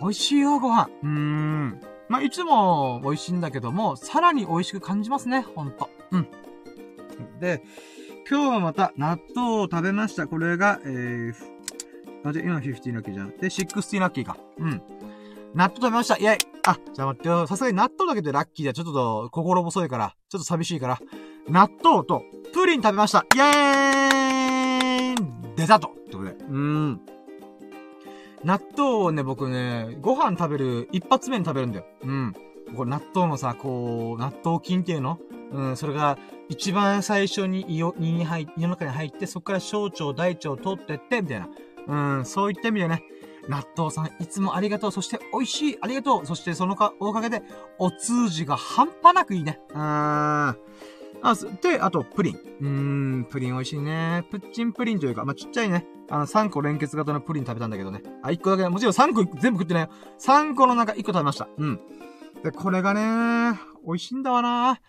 [0.00, 0.88] 美味しいよ、ご飯。
[1.02, 1.80] うん。
[2.08, 5.90] まあ、いつも美味しいんだけども、さらに美味しく感じますね、ほんと。
[6.10, 6.28] うん。
[7.40, 7.62] で、
[8.28, 10.26] 今日はまた納豆を食べました。
[10.26, 11.34] これが、えー、
[12.24, 13.30] あ、じゃ、今15ラッキーじゃん。
[13.30, 14.36] で、16ラッキーか。
[14.58, 14.82] うん。
[15.54, 16.16] 納豆食べました。
[16.16, 17.46] イェイあ、じゃあ待ってよ。
[17.46, 21.00] さすがに納豆だけでラッキーじゃちょっと心細いから、ちょっと寂しいから。
[21.48, 22.22] 納豆と
[22.52, 23.24] プリン食べました。
[23.34, 26.30] イェーイデザートってことで。
[26.30, 27.00] うーん。
[28.44, 31.84] 納豆をね、僕ね、ご飯食べる、一発目に食べるんだよ。
[32.02, 32.34] うん。
[32.76, 35.18] これ納豆のさ、こう、納豆菌っていうの？
[35.52, 36.16] うん、それが、
[36.48, 41.48] 一番最初に胃を、胃に入胃の中に入って、そこから小腸、大腸を通ってって、みたいな。
[41.86, 43.02] うん、そういった意味でね、
[43.48, 44.92] 納豆さんいつもありがとう。
[44.92, 45.78] そして美味しい。
[45.80, 46.26] ありがとう。
[46.26, 47.42] そしてそのか、おかげで、
[47.78, 49.60] お通じが半端なくいいね。
[49.70, 50.56] うーん。
[51.22, 52.34] あ、で、あと、プリン。
[52.34, 52.68] うー
[53.20, 54.24] ん、プリン美味しいね。
[54.30, 55.86] プッチンプリンというか、まあ、ちっちゃいね。
[56.08, 58.02] あの、3個連結型のプリン食べたんだけどね。
[58.22, 59.90] あ、1個だけ、もちろん3個全部食ってないよ。
[60.18, 61.48] 3個の中1個食べました。
[61.56, 61.80] うん。
[62.42, 64.80] で、これがね、美味しいんだわな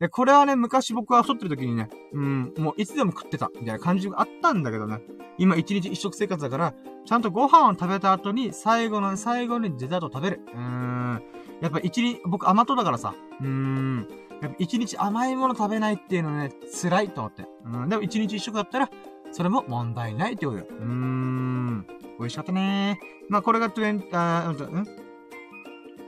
[0.00, 5.00] で、これはね、昔僕は太ってる時にね、うん、もういつでも食ってた、みたいな感じがあったんだけどね。
[5.36, 6.74] 今一日一食生活だから、
[7.04, 10.40] ちゃんとご飯を食べた後に、最後の最後にデザートを食べる。
[10.54, 11.22] うーん。
[11.60, 14.08] やっぱ一日、僕甘党だからさ、うーん。
[14.40, 16.50] やっぱ一日甘いもの食べないっていうのね、
[16.82, 17.44] 辛いと思って。
[17.66, 17.88] うん。
[17.90, 18.90] でも一日一食だったら、
[19.32, 20.66] それも問題ないってことよ。
[20.70, 21.86] うーん。
[22.18, 22.98] 美味しかったね
[23.28, 24.56] まあ、これが20、あ、うん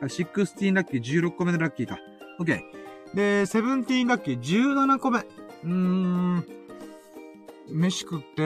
[0.06, 1.98] ?16 ラッキー、16個目のラッキーか。
[2.40, 2.81] OK。
[3.14, 5.20] で、セブンティーンラッキー17個目。
[5.20, 6.44] うーん。
[7.70, 8.42] 飯食って、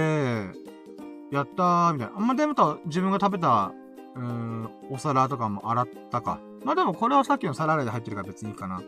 [1.31, 2.17] やったー、みたいな。
[2.17, 3.73] あんまでもと自分が食べた、
[4.15, 6.41] うーん、お皿とかも洗ったか。
[6.65, 8.83] まあでもこれはさっきのサラダで入ってるから別にいいかな。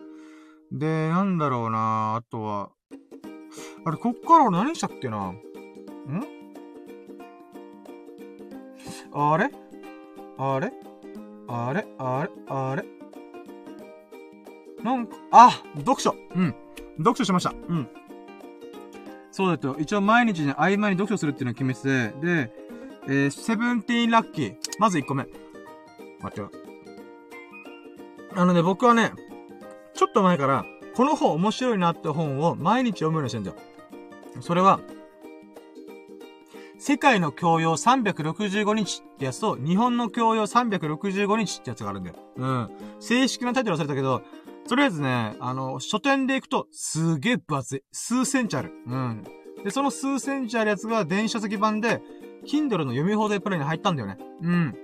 [0.72, 2.70] で、なんだろうなあとは、
[3.84, 5.18] あれ、こっから俺何したっけな？
[5.18, 5.38] ん？
[9.12, 9.50] あれ？
[10.38, 10.72] あれ？
[11.48, 11.86] あれ？
[11.98, 12.30] あれ？
[12.48, 12.97] あれ？
[14.82, 16.54] なんか、あ読書うん。
[16.98, 17.54] 読書しました。
[17.68, 17.88] うん。
[19.30, 19.76] そうだと。
[19.78, 21.88] 一応毎日ね、合間に読書するっていうのを決めてて、
[22.26, 22.52] で、
[23.06, 24.56] えー、セブンティーンラッキー。
[24.78, 25.26] まず1個目。
[26.20, 26.50] 待ってよ。
[28.34, 29.12] あのね、僕はね、
[29.94, 30.64] ちょっと前から、
[30.94, 33.56] この本面白いなって本を毎日読むようにしてんだよ。
[34.40, 34.80] それは、
[36.78, 42.16] 世界の教養365日ってやつと、日本の教養365日ってやつがあるんだよ。
[42.36, 42.70] うん。
[43.00, 44.22] 正式なタイトル忘れたけど、
[44.68, 47.82] とりあえずね、あの、書店で行くと、すげえ分厚い。
[47.90, 48.72] 数センチある。
[48.86, 49.24] うん。
[49.64, 52.02] で、その数センチあるやつが電子書籍版で、
[52.46, 54.18] Kindle の読み放題プランに入ったんだよね。
[54.42, 54.76] うん。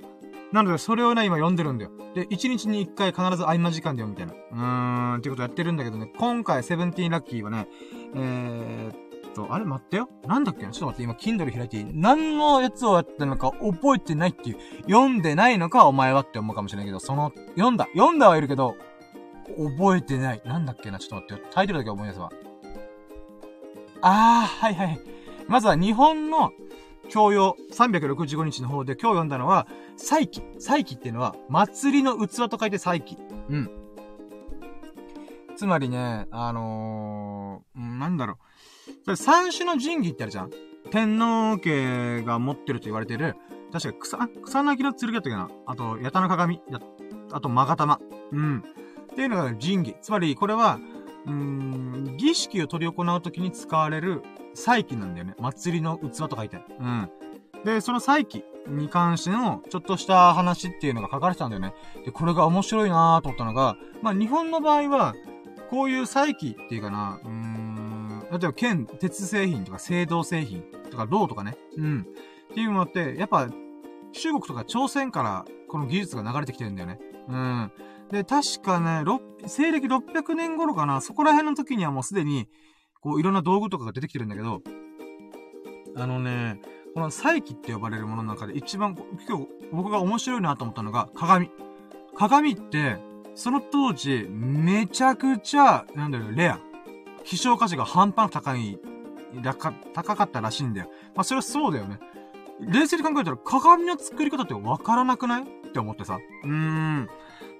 [0.52, 1.90] なので、それをね、今読んでるんだよ。
[2.14, 4.32] で、1日に1回必ず合間時間だよ、みたいな。
[4.32, 7.66] うーん、っていうことやってるんだけどね、今回、セブンティーンラッキーはね、
[8.14, 10.08] えー、っと、あれ待ってよ。
[10.26, 11.86] なんだっけちょっと待って、今、Kindle 開いていい？
[11.92, 14.58] 何のやつをやったのか覚えてないっていう。
[14.82, 17.88] 読んでないのか、お前はって思うかもしれないけど、その、読んだ。
[17.94, 18.76] 読んだはいるけど、
[19.46, 20.42] 覚えてない。
[20.44, 20.98] なんだっけな？
[20.98, 21.48] ちょっと待ってよ。
[21.52, 22.30] タイトルだけ思い出せば。
[24.02, 25.00] あー、はいはい。
[25.46, 26.52] まずは日本の
[27.10, 29.66] 教養365日の方で今日読んだのは、
[29.96, 30.42] 祭記。
[30.58, 33.18] 祭記っていうのは、祭りの器と書いて祭記。
[33.50, 33.70] うん。
[35.56, 38.38] つまりね、あのー、なんだろ
[39.06, 39.16] う。
[39.16, 40.50] 三種の神器ってあるじゃん。
[40.90, 43.36] 天皇家が持ってると言われてる、
[43.72, 45.48] 確か草、草薙の剣だったっけな？
[45.66, 46.60] あと、八田の鏡。
[47.32, 48.00] あと、勾玉。
[48.32, 48.64] うん。
[49.12, 49.96] っていうのが神器。
[50.00, 50.78] つまり、これは、
[51.26, 54.22] うん、儀式を取り行うときに使われる
[54.54, 55.34] 祭器なんだよね。
[55.38, 56.64] 祭りの器と書いてある。
[56.78, 57.10] うん。
[57.64, 61.74] で、その祭器に関しての、ちょっとした話っていうのが書かれてたんだよね。
[62.04, 65.14] で、これが面白いなーと思ったのが、まあ、日本の場合は、
[65.70, 71.56] こういう祭器っていうかな、うーん、例えば剣、鉄製品とか青銅製品とか銅とかね。
[71.76, 72.06] うん。
[72.50, 73.48] っていうのって、やっぱ、
[74.12, 76.98] 中国とか朝鮮からこの技術が流れてきてるんだよね。
[77.28, 77.72] うん。
[78.14, 79.02] で、確かね、
[79.44, 82.48] 西暦600年頃かな、そこら辺の時にはもうすでに、
[83.00, 84.62] こう、いろんな道具とかが出てきてるんだけど、
[85.96, 86.60] あのね、
[86.94, 88.96] この再起って呼ばれるものの中で一番、
[89.28, 91.50] 今日僕が面白いなと思ったのが、鏡。
[92.16, 92.98] 鏡って、
[93.34, 96.60] その当時、めちゃくちゃ、なんだろう、レア。
[97.24, 98.78] 希少価値が半端なく高い、
[99.92, 100.86] 高かったらしいんだよ。
[101.16, 101.98] まあ、それはそうだよね。
[102.60, 105.42] 冷静に考えたら、鏡の作り方ってわからなくない？
[105.42, 106.20] って思ってさ。
[106.44, 107.08] うーん。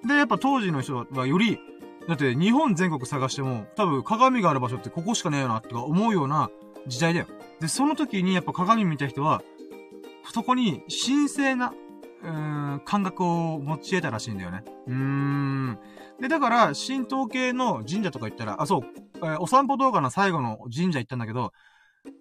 [0.05, 1.59] で、やっぱ当時の人はより、
[2.07, 6.49] だって日本全国探しても、多分鏡がある場所ってここしかねえよなって思うような
[6.87, 7.27] 時代だよ。
[7.59, 9.41] で、その時にやっぱ鏡見た人は、
[10.31, 11.73] そこに神聖な、
[12.23, 14.63] うーん、感覚を持ち得たらしいんだよね。
[14.87, 15.79] うーん。
[16.19, 18.81] で、だから、神道系の神社とか行ったら、あ、そう、
[19.17, 21.51] えー、お散歩動画の最後の神社行ったんだけど、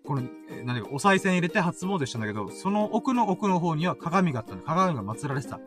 [0.07, 4.65] この、えー、なんで、お賽銭入れて初詣したんだけど、その奥の奥の方には鏡があったんだ。
[4.65, 5.61] 鏡が祀られてた。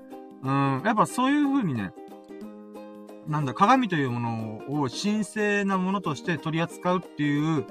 [0.43, 1.91] うん、やっぱそういう風にね、
[3.27, 7.65] なんだ、鏡というものを神聖なものとして取り扱うっていう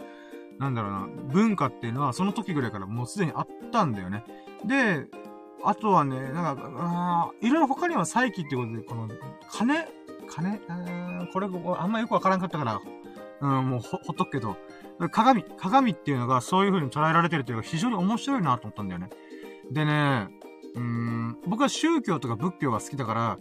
[0.58, 4.24] なんだろうな、文化っていうのはその時ぐらいからもうすでにあったんだよね。
[4.64, 5.06] で、
[5.64, 9.08] あとはね、なんか、あいろいろ他には再起っていうことで、この、
[9.50, 9.86] 金
[10.28, 10.60] 金
[11.32, 12.80] これ、あんまよくわからんかったから、
[13.40, 14.56] うん、もうほ、ほっとくけど、
[15.10, 19.10] 鏡、鏡っていうのがそういう風に捉えられてるというか非常に面白いなと思ったんだよね。
[19.70, 20.28] でね、
[20.74, 23.38] うん、僕は宗教とか仏教が好きだから、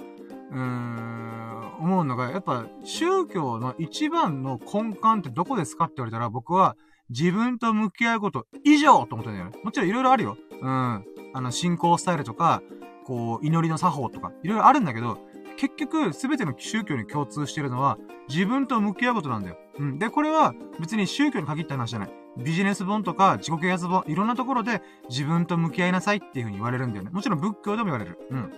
[0.52, 6.76] うーん、思うのが、やっぱ宗教の一番の根幹ってどこですかって言われたら僕は
[7.10, 9.52] 自分と向き合うこと以上と思ったんだよね。
[9.64, 10.38] もちろんいろいろあるよ。
[10.62, 11.06] うん。
[11.34, 12.62] あの、信仰スタイルとか、
[13.04, 15.20] こう、祈りの作法とか、いろいろあるんだけど、
[15.58, 17.98] 結局、すべての宗教に共通してるのは、
[18.28, 19.58] 自分と向き合うことなんだよ。
[19.78, 20.00] うん。
[20.00, 22.10] で、これは、別に宗教に限った話じゃない。
[22.38, 27.12] ビジネス本とか、自己啓発本、いろんなところで、自分と向き合いなさいっていう風に言われるんだよね。
[27.12, 28.18] もちろん仏教でも言われる。
[28.30, 28.52] うん。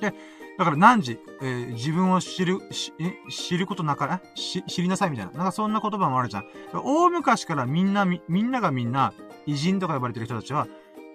[0.00, 0.14] で、
[0.58, 2.60] だから何時、えー、自分を知る、
[3.28, 5.32] 知ることなから、知りなさいみたいな。
[5.32, 6.44] なんかそんな言葉もあるじゃん。
[6.72, 9.12] 大昔からみんな、み、みんながみんな、
[9.46, 10.66] 偉人とか呼ばれてる人たちは、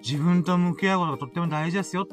[0.02, 2.08] 自分と向き合うことがとっても大事ですよっ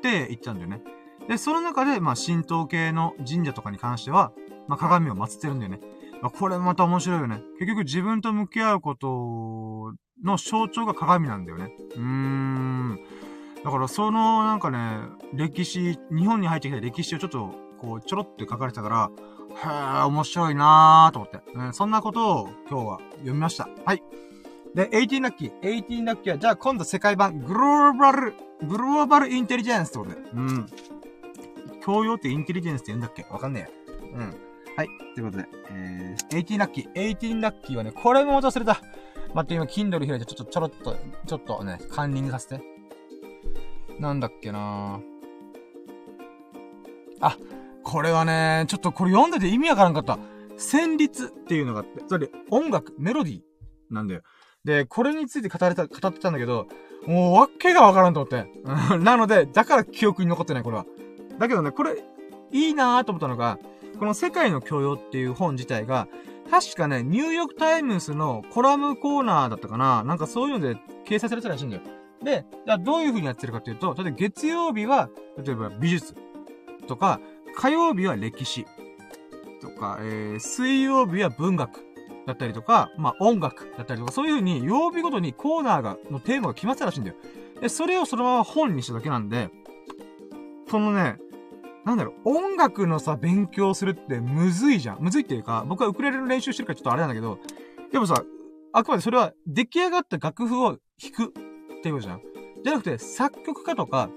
[0.00, 0.82] て言ったんだよね。
[1.28, 4.32] で、その中で、まあ、神道系の神社とかに関しては、
[4.68, 5.80] まあ、鏡を祀ってるんだよね。
[6.20, 7.42] まあ、これまた面白いよね。
[7.58, 11.74] 結局自分と向き合うことの象徴が鏡なんだよね。
[11.96, 12.98] うーん。
[13.64, 14.98] だからそのなんかね、
[15.32, 19.10] 歴史、日本に入ってきた歴史をちょっと、こう、ちょろって書かれてたから、
[19.56, 21.72] へー、面白いなーと思って、ね。
[21.72, 23.68] そんなことを今日は読みました。
[23.86, 24.02] はい。
[24.74, 25.60] で、18ラッキー。
[25.60, 28.34] 18ラッキーは、じゃあ今度世界版、グローバル、
[28.68, 30.16] グローバルインテリジェンスってことで。
[30.34, 30.66] うん。
[31.82, 33.24] 教養ってインテリジェンスって言うんだっけ？
[33.30, 33.92] わかんねえ。
[34.14, 34.36] うん。
[34.76, 34.88] はい。
[35.14, 36.92] ということで、えー、18ラッキー。
[36.92, 38.80] 18ラッキーはね、これも忘れた。
[39.32, 40.96] 待って、今、Kindle 開いて、ちょっと、ちょろっと、
[41.26, 42.73] ちょっとね、カンニングさせて。
[43.98, 45.00] なんだっけな
[47.20, 47.36] あ、
[47.82, 50.18] これはね、ちょっとこれ読んでて意味わからんかった。
[50.56, 53.40] 旋律っていうのがあって、それ音楽、メロディー
[53.90, 54.22] なんだよ。
[54.64, 56.66] で、これについて語れた、語ってたんだけど、
[57.06, 58.46] もうわけがわからんと思って。
[58.98, 60.86] なので、だから記憶に残ってない、これは。
[61.38, 62.02] だけどね、これ、
[62.52, 63.58] いいなーと思ったのが、
[63.98, 66.08] この世界の教養っていう本自体が、
[66.50, 71.82] 確かね、ニューヨークタイムズのコラムコーナーだったかななんかそういうので掲載されてたらしいんだよ。
[72.22, 75.10] で、じゃあどういう風にやってるかっていうと、例えば月曜日は、
[75.42, 76.14] 例えば美術
[76.86, 77.20] とか、
[77.56, 78.66] 火曜日は歴史
[79.60, 81.84] とか、えー、水曜日は文学
[82.26, 87.16] だったりとか、まあ音楽だったりとか、そういう風に曜日ごとにコーナーが、のテーマが決まってたらしいんだよ。
[87.60, 89.50] で、それをそのまま本にしただけなんで、
[90.68, 91.18] そのね、
[91.84, 94.98] なんだろう、音楽のさ、勉強するってむずいじゃん。
[95.00, 97.38] むずいっていうか、僕はウクレレの練習してるからちょっとあれなんだけど、
[97.92, 98.24] でもさ、
[98.72, 101.34] あくまでそれは出来上がった楽譜を弾く
[101.84, 102.22] ていうじゃん。
[102.64, 104.08] じゃなくて、作曲家とか、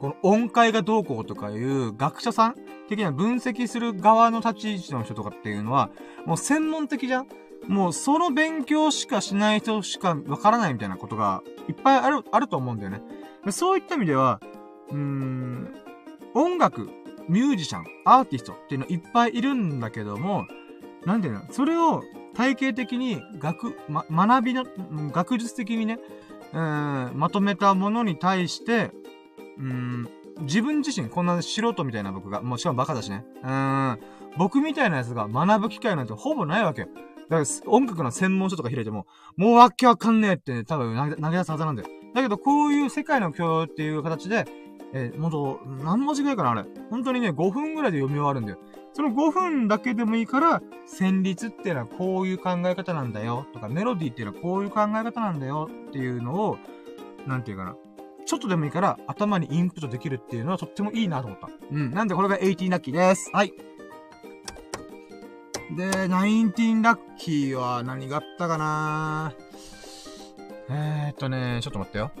[0.00, 2.54] この音階がどうこうとかいう学者さん
[2.88, 5.90] 的な分析する側の立ち位置の人とかっていうのは、
[6.24, 7.28] もう専門的じゃん
[7.68, 13.02] もうその勉強しかしない人しかわからないみたいなことがいっぱいある、あると思うんだよね。
[13.50, 14.40] そういった意味では、
[14.90, 15.74] うーん、
[16.34, 16.88] 音楽、
[17.28, 20.46] ミュージシャン、アーティストっていうのいっぱいいるんだけども、
[21.04, 22.02] なんていうのそれを
[22.34, 24.64] 体系的に学、ま、学びの、
[25.10, 25.98] 学術的にね、
[26.56, 28.90] うん、まとめたものに対して、
[29.58, 30.08] うん、
[30.40, 33.26] 自分自身、こんな素人みたいな僕が、もうしかもバカだしね。
[33.44, 33.98] うん、
[34.38, 36.88] 僕みたいなやつが学ぶ機会なんてほぼないわけよ。
[37.28, 39.06] だから音楽の専門書とか開いても、
[39.36, 41.88] もうわけわかんねえって、ね、多分投げ出すはずなんだよ。
[42.14, 44.46] だけど、こういう世界の教養っていう形で、
[44.94, 46.64] えー、ほんと、何文字ぐらいかなあれ。
[46.88, 48.58] 本当にね、5分ぐらいで読み終わるんだよ。
[48.96, 53.44] その5分だけでもいいから、旋律っていうのはこういう考え方なんだよ。
[53.52, 55.68] とか、メロディーっていうのはこういう考え方なんだよ。
[55.88, 56.56] っていうのを、
[57.26, 57.76] なんていうかな。
[58.24, 61.50] ちょっとでもいいから頭にインプットできるっていうのはとってもいいなと思った。
[61.70, 61.90] うん。
[61.90, 63.30] なんでこれが18ラッキーです。
[63.34, 63.52] はい。
[65.76, 69.34] で、19ラッキーは何があったかな？
[70.70, 72.12] えーっとね、ちょっと待ってよ。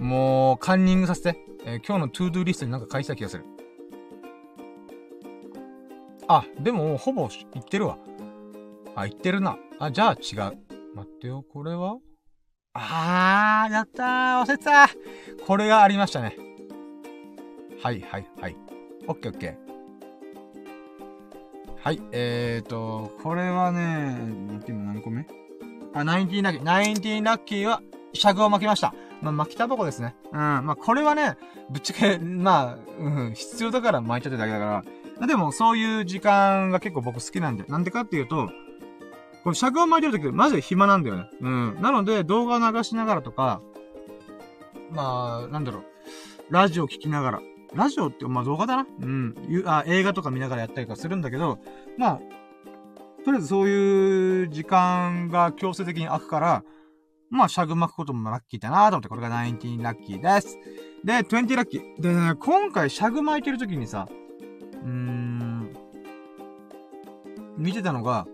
[0.00, 1.38] もう、カンニングさせて。
[1.64, 3.44] えー、今日の to do リストになんか書いてた気がする。
[6.32, 7.98] あ、でも、ほぼ言ってるわ。
[8.94, 9.58] あ、言ってるな。
[9.80, 10.58] あ、じゃあ違う。
[10.94, 11.96] 待ってよ、これは？
[12.72, 14.88] あー、やったー、忘れてた
[15.44, 16.36] これがありましたね。
[17.82, 18.56] はい、はい、はい。
[19.08, 19.56] オッケーオッケー。
[21.82, 24.16] はい、えーと、これはね、
[24.52, 25.26] 待って今何個目？
[25.94, 26.62] あ、19ラッキー。
[26.62, 27.82] 19ラッキーは、
[28.12, 28.94] 尺を巻きました。
[29.20, 30.14] まあ、巻きタバコですね。
[30.30, 30.38] うん。
[30.38, 31.36] まあ、これはね、
[31.70, 34.84] ぶっちゃけ、まあ、うん、必要だから巻いちゃってだけだから。
[35.26, 37.64] でも、そういう時間が結構僕好きなんで。
[37.64, 38.50] なんでかっていうと、
[39.42, 41.30] この尺を巻いてる時、マジで暇なんだよね。
[41.40, 41.80] うん。
[41.80, 43.60] なので、動画流しながらとか、
[44.90, 45.84] まあ、なんだろう。
[46.50, 47.40] ラジオ聞きながら。
[47.74, 48.86] ラジオって、まあ動画だな。
[49.00, 49.34] うん。
[49.66, 51.58] あ映画とか見ながらやったりとかするんだけど、
[51.96, 52.20] まあ、
[53.24, 56.64] とりあえずそういう時間が強制的に空くから、
[57.30, 60.58] まあ、シャグ巻くこともラッキーだなと思って、これが19ラッキーです。
[61.04, 62.00] で、20ラッキー。
[62.00, 64.08] でね、今回シャグ巻いてる時にさ、
[64.82, 65.76] うーん、
[67.56, 68.26] 見てたのが、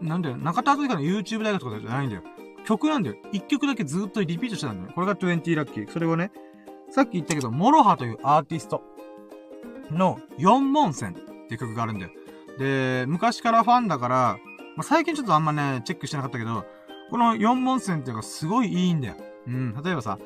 [0.00, 2.22] なんだよ、中田敦彦の YouTube 大学とかじゃないんだよ。
[2.64, 3.16] 曲なんだよ。
[3.32, 4.92] 一曲だけずっとリピートしてたんだよ。
[4.94, 5.90] これが20ラッキー。
[5.90, 6.32] それをね、
[6.90, 8.82] さっき言ったけど、モロハというアーティスト
[9.90, 11.14] の四文銭っ
[11.46, 12.10] ていう曲があるんだよ。
[12.58, 14.38] で、昔からファンだから、
[14.76, 16.64] まあ、最近ちょっとあんまね、チェックしてなかったけど、
[17.10, 19.16] この四文銭っていうのがすごいいいんだよ。
[19.46, 20.18] うん、例えばさ、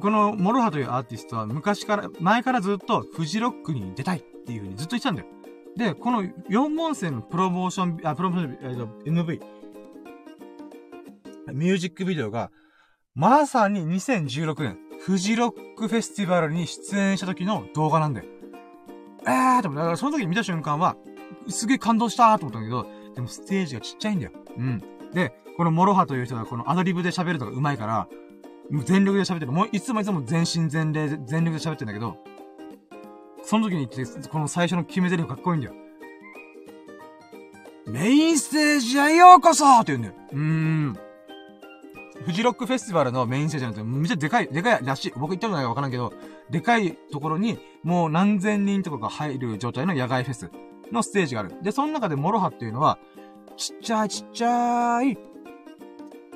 [0.00, 5.28] このモロハというアーティストは昔から、前からずっとフジロックに出たいっていう風にずっと言ってたんだよ。
[5.76, 9.40] で、この四文銭のプロモーション、あ、プロモーション、えっと、MV、
[11.54, 12.50] ミュージックビデオが、
[13.14, 18.26] まさに2016年、フジロックフェスティバルに出演した時の動画なんだよ。
[19.24, 20.96] えーと思、だからその時見た瞬間は、
[21.48, 24.32] すげえ感動したーと思ったんだけど、でもステージがちっちゃいんだよ。
[24.56, 24.82] うん。
[25.12, 28.08] で、このモロハという人がこのアドリブで喋るのが上手いから、
[28.70, 29.52] もう全力で喋ってる。
[29.52, 32.16] もういつもいつも全身全霊、全力で喋ってるんだけど、
[33.44, 35.74] その時に言って、この最初の決め台詞かっこいいんだよ。
[37.86, 40.14] メインステージへようこそって言うんだよ。
[40.32, 40.98] うーん。
[42.24, 45.12] フジロックフェスティバルのメインステージなんてめっちゃでかい、でかいらしい。
[45.16, 46.12] 僕行ったことないかわからんけど、
[46.50, 50.50] でかいところにもう何千人とかが入る状態の野外フェス
[50.92, 51.56] のステージがある。
[51.62, 52.98] で、その中でモロハっていうのは、
[53.56, 55.18] ちっちゃいちっちゃい、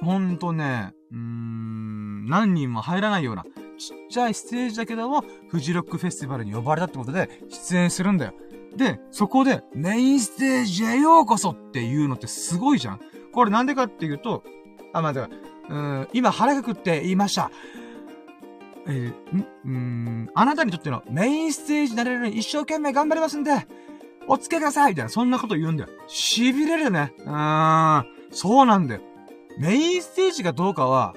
[0.03, 3.45] ほんとね、うーん、何人も入らないような、
[3.77, 8.33] ちっちゃいステージだけども、フジロックフェスティバルに呼ばれたってことで、出演するんだよ。
[8.77, 13.01] で、そこで、メインステージへようこそっていうのってすごいじゃん
[13.33, 14.43] これなんでかっていうと、
[14.93, 15.31] あ、まあ、だか
[15.69, 17.51] ら、うん、今腹がくって言いました。
[18.89, 23.67] えー、ん、うん、あなたにとってのメインステージになれるように一生懸命頑張りますんで、
[24.29, 25.91] お付けくださいみたいな、そんなこと言うんだよ。
[26.09, 27.13] 痺れるね。
[27.19, 29.01] うーん、そうなんだよ。
[29.59, 31.15] メインステージがどうかは、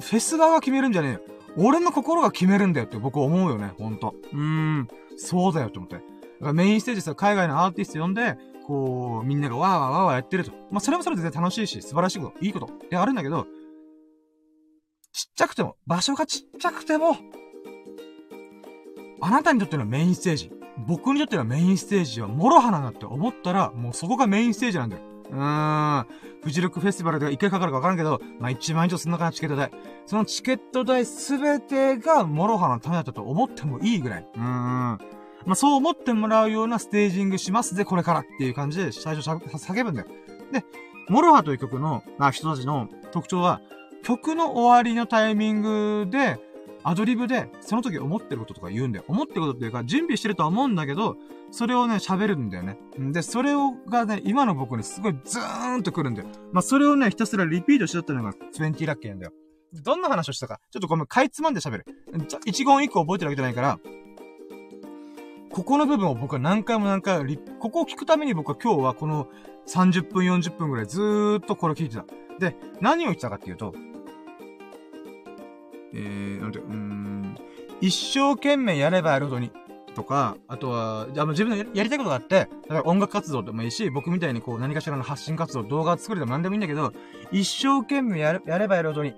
[0.00, 1.20] フェス側が決めるんじゃねえよ。
[1.58, 4.14] 俺の心が決めるんだよって僕思うよね、ほんと。
[4.32, 5.96] うーん、そうだよって思って。
[5.96, 6.06] だか
[6.40, 10.52] らメインステージさ、海外のアーティスト呼んで、こう、みんながわーわーわーわーやってると。
[10.70, 13.46] まあ、それもそれで楽しいし、素晴らしいこと、いいことであるんだけど、
[15.12, 17.16] ちっちゃくても、場所がちっちゃくても、
[19.22, 20.52] あなたにとってのメインステージ、
[20.86, 25.02] 僕にとってのメインステージは、モロハなんだって思ったら、もうそこがメインステージなんだよ。
[25.30, 26.06] うーん。
[26.42, 29.70] フジロックフェスティバルでいくらかかるかわからんけど、まあ、1万以上すんのかな、チケット代。
[30.06, 34.26] そのチケット代すべてが、モロハのためだったと思ってもいいぐらい。
[34.34, 34.42] うーん。
[34.42, 34.98] ま
[35.52, 40.08] あ、そう思ってもらうようなステージングしますぜ、これからっていう感じで、最初叫ぶんだよ。
[40.52, 40.64] で、
[41.08, 43.60] モロハという曲の、まあ、人たちの特徴は、
[44.02, 46.38] 曲の終わりのタイミングで、
[46.88, 49.04] アドリブで、その時思ってることとか言うんだよ。
[49.08, 51.16] 思ってることっていうか、準備してるとは思うんだけど、
[51.50, 52.78] それをね、喋るんだよね。
[52.96, 56.28] で、それを、がね、今の僕にすごいズーンと来るんだよ。
[56.52, 59.32] まあ、それをね、ひたすらリピートしとったのが20ラッキーなんだよ。
[59.82, 61.86] どんな話をしたか、ちょっとごめん、かいつまんで喋る。
[62.44, 63.80] 一言一個覚えてるわけじゃないから、
[65.50, 69.26] ここの部分を僕は何回も何回も、ここを聞くために僕は今日はこの
[69.66, 72.04] 30分40分ぐらいずーっとこれ聞いてた。
[72.38, 73.74] で、何を言ってたかっていうと、
[75.94, 77.36] えー、なんて、うん、
[77.80, 79.50] 一生懸命やればやるほどに、
[79.96, 86.92] とか、あとは、あ自分のやりたいことがあって、だから音楽活動でもいいし、僕みたいにこう何かしらの発信活動、動画作るでも何でもいいんだけど、
[87.32, 89.14] 一生懸命やる、やればやるほどに、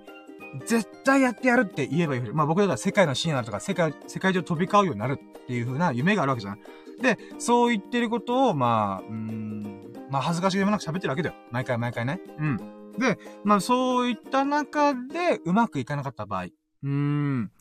[0.65, 2.21] 絶対やってやるって言えばいい。
[2.21, 6.59] まあ僕だったら世界のシーンになるとか、世界、世界中飛び交うようになるっていう風な夢があるわけじゃん。
[7.01, 11.35] で、そう言ってることを、まあ、うん、まあ恥ずかしげもなく喋ってるわけだよ。
[11.51, 12.21] 毎回毎回ね。
[12.37, 12.57] うん。
[12.97, 16.45] で、まあそういった中でうまくいかなかった場合。
[16.83, 17.51] うーん。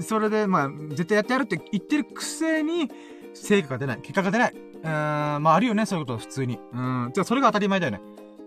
[0.00, 2.90] それで、まあ、絶対やってやるって言ってるくせに、
[3.34, 3.98] 成果が出ない。
[3.98, 4.52] 結果が出ない。
[4.54, 6.58] うーん、まああるよね、そういうこと普通に。
[6.72, 7.10] うん。
[7.14, 8.00] じゃあそれが当たり前だよね。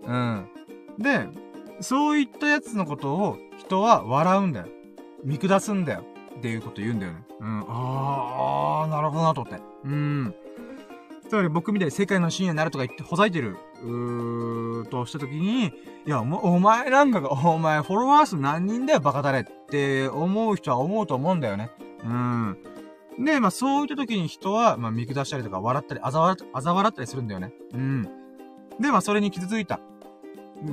[0.06, 0.50] うん。
[0.98, 1.28] で、
[1.82, 4.68] そういったやつのことを人は笑うんだよ。
[5.24, 6.04] 見下すんだよ。
[6.38, 7.24] っていうこと言うんだよね。
[7.40, 7.66] うん。
[7.68, 9.62] あー、なるほどなと思って。
[9.86, 10.36] うん。
[11.28, 15.72] つまり僕みたいに世界の深夜になるとか言ってほざいてる、うーとしたときに、い
[16.06, 21.72] や、お前なんかが、お前フォロワー数何人だよ、バカだれって思う人は思うと思うんだよね。
[22.04, 22.58] うん。
[23.20, 27.54] で、まあそういった時に人は、まあ見下したりとか笑ったり、あざ笑あざ笑ったりするんだよね。
[27.74, 28.04] うん。
[28.80, 29.80] で、まあそれに傷ついた。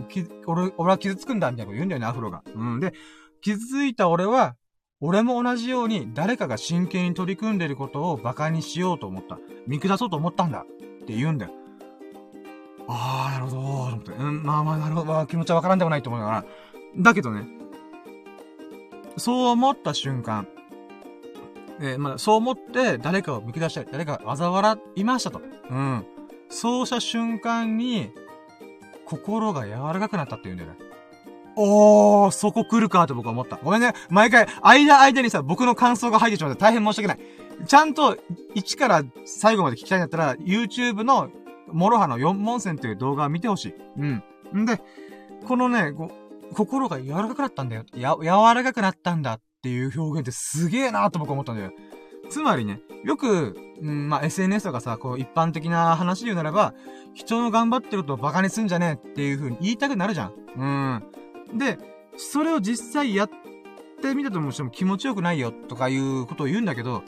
[0.08, 2.42] き俺、俺は傷つくんだ、みたいなこと言うんだよね、アフロが。
[2.54, 2.80] うん。
[2.80, 2.92] で、
[3.40, 4.56] 傷ついた俺は、
[5.00, 9.38] 俺も同じように誰かが真剣に取り組んでることを馬鹿にしようと思った。
[9.66, 10.60] 見下そうと思ったんだ。
[10.60, 11.52] って言うんだよ。
[12.88, 14.12] あー、なるほど、と思って。
[14.12, 16.44] うん、まあまあ、なるほど、気持ちはわからんでもないと思うから。
[16.98, 17.46] だけどね、
[19.16, 20.46] そう思った瞬間、
[21.80, 25.40] えー、まあ、そう思って誰かを見下したり、誰かを嘲笑いましたと。
[25.70, 26.06] うん。
[26.48, 28.10] そうした瞬間に、
[29.04, 30.76] 心が柔らかくなったって言うんだよね。
[31.56, 33.56] おー、そこ来るかと僕は思った。
[33.62, 33.94] ごめんね。
[34.10, 37.66] 毎回、間間にさ、僕の感想が入ってしまって大変申し訳ない。
[37.66, 38.16] ちゃんと、
[38.54, 41.30] 1から最後まで聞きたいんだったら、YouTube の、
[41.72, 43.74] モロハの四文銭という動画を見てほしい。
[43.98, 44.62] うん。
[44.62, 44.80] んで、
[45.46, 45.92] このね、
[46.54, 47.84] 心が柔らかくなったんだよ。
[47.94, 51.72] や、柔らかくなったんだっていう表現ってすげえなーと僕は思ったんだよ。
[52.28, 56.74] つまりね、よく、うん、まあ、SNS とかさ、こう、一般的な話で言うならば、
[57.14, 61.02] 人の頑張ってることをバカにすんじゃねえっていう風に言いたくなるじゃん。
[61.52, 61.58] うん。
[61.58, 61.78] で、
[62.16, 63.30] それを実際やっ
[64.02, 67.02] てみたとしても気持ちよくないよとかいうことを言うんだけど、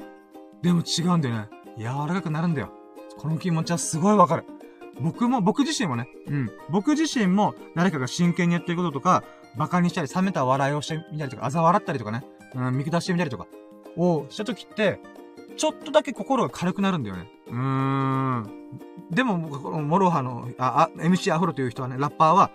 [0.63, 1.49] でも違うんだよね。
[1.77, 2.73] 柔らかくなるんだよ。
[3.19, 4.45] この気持ちはすごいわかる。
[5.01, 6.51] 僕も、僕自身もね、うん。
[6.71, 9.25] 僕自身も誰かが真剣にやってることとか、
[9.55, 12.25] 馬鹿にしたり、冷めた笑いをしてみたりとか、嘲笑ったりとかね、
[12.55, 13.47] うん、見下してみたりとか、
[13.97, 15.01] をした時って、
[15.57, 17.29] ちょっとだけ心が軽くなるんだよね。
[17.49, 18.51] うーん。
[19.11, 22.51] でも、モロハの、あ、あ、MC アフロという人はね、ラッパーは、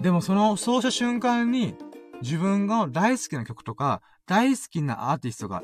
[0.00, 1.74] でもその、そうした瞬間に、
[2.22, 5.62] 自分が大好きな曲とか、大好きなアーティストが、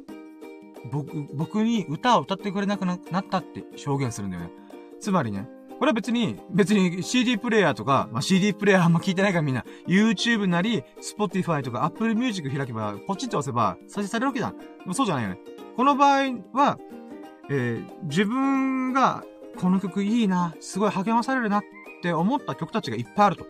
[0.91, 3.01] 僕、僕に歌を歌ってくれなくなっ
[3.31, 4.51] たって表現するんだよね。
[5.01, 5.49] つまりね、
[5.79, 14.59] これは別に、別に CD プレイヤーとか、まあ、CD プレイヤーあんま聞いてないからみんな、YouTube なり、Spotify とか Apple Music 開けば、ポチッと押せば、再生されるわけじゃん。
[14.59, 15.39] でもそうじゃないよね。
[15.77, 16.79] この場合は、
[17.51, 19.25] えー、自分が、
[19.59, 21.65] この曲いいな、すごい励まされるなっ
[22.03, 23.47] て思った曲たちがいっぱいあると。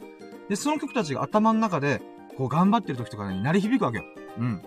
[0.48, 2.02] で、その曲たちが頭の中で、
[2.36, 4.04] こう頑張ってる時とかに鳴り響くわけよ。
[4.38, 4.62] うん。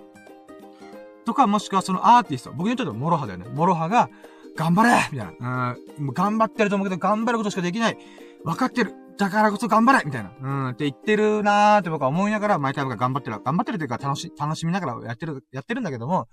[1.30, 3.46] とか、もしくはそのアーティスト、僕にとってはモロハだよね。
[3.54, 4.10] モロハが、
[4.56, 5.76] 頑張れみたいな。
[5.98, 6.06] うん。
[6.06, 7.98] もう頑張ってると思うけど、頑張ることしかできない。
[8.44, 8.94] 分かってる。
[9.18, 10.32] だからこそ頑張れみたいな。
[10.42, 10.70] うん。
[10.70, 13.40] って言ってるなーって僕は思いながら、毎回僕が頑張ってる。
[13.44, 16.28] 頑張ってるというか、楽し、楽しみながらやってる、やってるんだけども、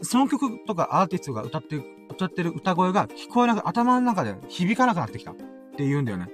[0.00, 5.30] その曲とかアーティストが歌ってる、歌ってる歌声が聞こえなく、頭の中で響かなくなってきた。
[5.30, 5.34] っ
[5.76, 6.28] て言うんだよね。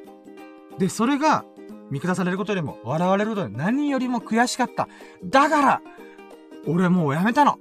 [0.79, 1.45] で、それが、
[1.91, 4.89] 見下されることよりも、笑われることで何よりも悔しかった。
[5.25, 5.83] だから、
[6.69, 7.59] 俺もうやめたの。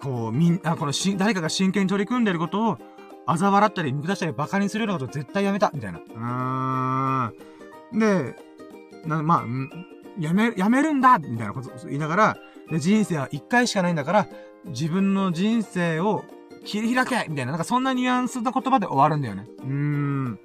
[0.00, 2.78] こう、みんな、このし、誰かが真剣に取り組んでることを、
[3.26, 5.98] 嘲笑ったり、見下したり、馬鹿にするようなこと絶対やめたみたいな。
[5.98, 7.98] うーん。
[7.98, 8.36] で、
[9.06, 9.44] な、まあ、
[10.18, 12.36] やめ、やめるんだみたいなこと言いながら、
[12.70, 14.26] で、人生は一回しかないんだから、
[14.66, 16.24] 自分の人生を
[16.64, 19.46] 切り開けみたいな、なんかそんなニュアンスの言葉で終わるんだよね。
[19.58, 20.38] うーん。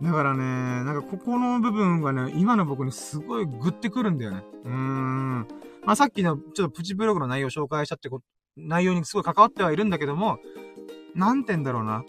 [0.00, 0.44] だからね、
[0.84, 4.44] なんかここの部分がね、今の僕にすごいグってくるんだよね。
[4.64, 5.48] うーん。
[5.84, 8.20] まあ、さっきのちょっとプチブログの内容を紹介したってこ、
[8.56, 10.38] 内容にすごい関わってはいるんだけども、
[11.14, 12.04] なんて言うんだろうな。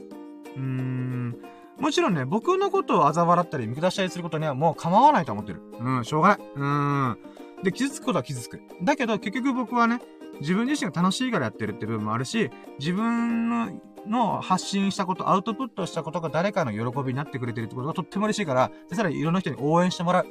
[0.56, 1.36] うーん。
[1.80, 5.62] もちろんね、僕のことを嘲笑ったり見下したりすることにはもう構わないと思ってる。
[5.80, 6.48] うん、しょうがない。
[6.56, 7.18] うーん。
[7.64, 8.62] で、傷つくことは傷つく。
[8.84, 10.02] だけど、結局僕はね、
[10.41, 20.28] 自分自身が楽しいからやってるって部分もあるし、自分のの発信したこと、アウトプットしたことが誰かの喜びになってくれてるってことがとっても嬉しいから、で、さらにいろんな人に応援してもらう。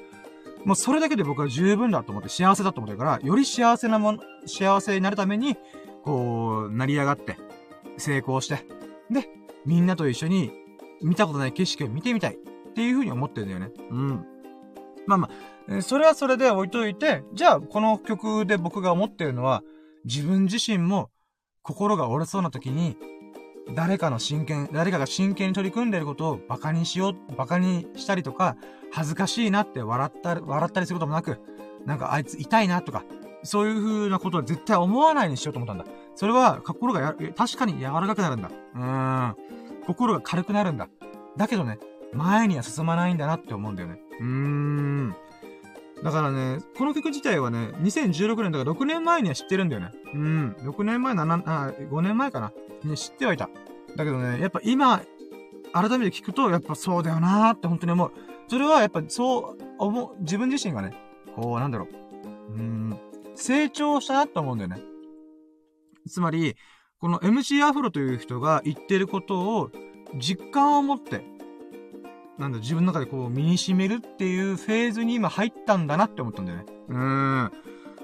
[0.69, 5.57] もうそれだけで僕は十分だと思って、幸せだと思ってるから、より幸せなもの、幸せになるために、
[6.05, 7.39] こう、成り上がって、
[7.97, 8.67] 成功して、
[9.11, 9.31] で、
[9.65, 10.53] みんなと一緒に
[11.01, 13.71] 見たことない景色を見てみたいっていう風に思ってるんだよね。
[13.91, 14.27] うん。
[15.07, 15.31] まあま
[15.71, 19.63] あ、それはそれで置いといて、じゃあこの曲で僕が思ってるのは、
[20.05, 21.09] 自分自身も
[21.63, 22.99] 心が折れそうな時に、
[23.75, 28.57] 誰かの真剣、誰かが真剣に取り組んでることを馬鹿にしよう、馬鹿にしたりとか、
[28.91, 31.39] 恥ずかしいなって笑ったり、笑ったりすることもなく、
[31.85, 33.05] なんかあいつ痛いなとか、
[33.43, 35.85] そういう風なことは絶対思わないにしようと思ったんだ。
[36.15, 38.51] それは、心がや、確かに柔らかくなるんだ。
[38.75, 39.37] うーん。
[39.87, 40.89] 心が軽くなるんだ。
[41.37, 41.79] だけどね、
[42.13, 44.01] 前には進まないんだなって思うんだよね。
[44.21, 45.17] うーん。
[46.03, 49.91] だからね、この曲自体はね、2016年だから6年前には知ってるんだよね。
[50.15, 50.57] うん。
[50.61, 52.53] 6年前、7、あ、5年前かな。
[52.85, 53.51] ね、知ってはいた。
[53.97, 55.03] だけどね、やっぱ今、
[55.73, 58.13] 改めて聞くと、やっぱそうだよなーって本当に思う。
[58.49, 60.95] それはやっぱそう思う、自分自身がね、
[61.35, 61.89] こう、なんだろ
[62.49, 62.53] う。
[62.53, 62.99] うん、
[63.35, 64.81] 成長したなって思うんだよね。
[66.09, 66.57] つまり、
[67.01, 69.71] この MC アフロという人が言ってることを
[70.17, 71.23] 実感を持って、
[72.39, 76.65] なんだ、自分の中でこう身に染めるっていうフェーズに今入ったんだなって思ったんだよね。
[76.89, 76.97] うー
[77.47, 77.53] ん。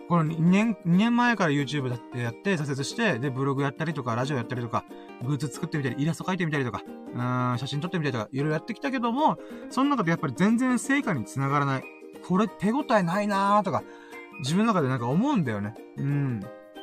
[0.09, 4.85] この2年、2年前から YouTube だってやって挫折して、で、ブログやったりとか、ラジオやったりとか、
[5.23, 6.83] グッズ作ってみたり、イラスト描いてみたりとか、
[7.15, 9.39] うーん、写真撮ってみたりとか、いろいろやってきたけども、
[9.71, 11.85] その中でやっぱり全然成果につながらない。
[12.29, 13.83] これ手応えないなーとか、
[14.41, 15.75] 自分の中でなんか思うんだよね。
[15.97, 16.41] うん。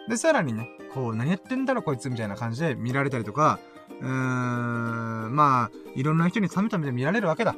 [0.10, 3.60] で、さらにね、こう、何やってんだろこいつみたいな感じで見られたりとか、
[4.02, 7.56] うーん、まあ、いろんな人に冷めた目で見られるわけだ。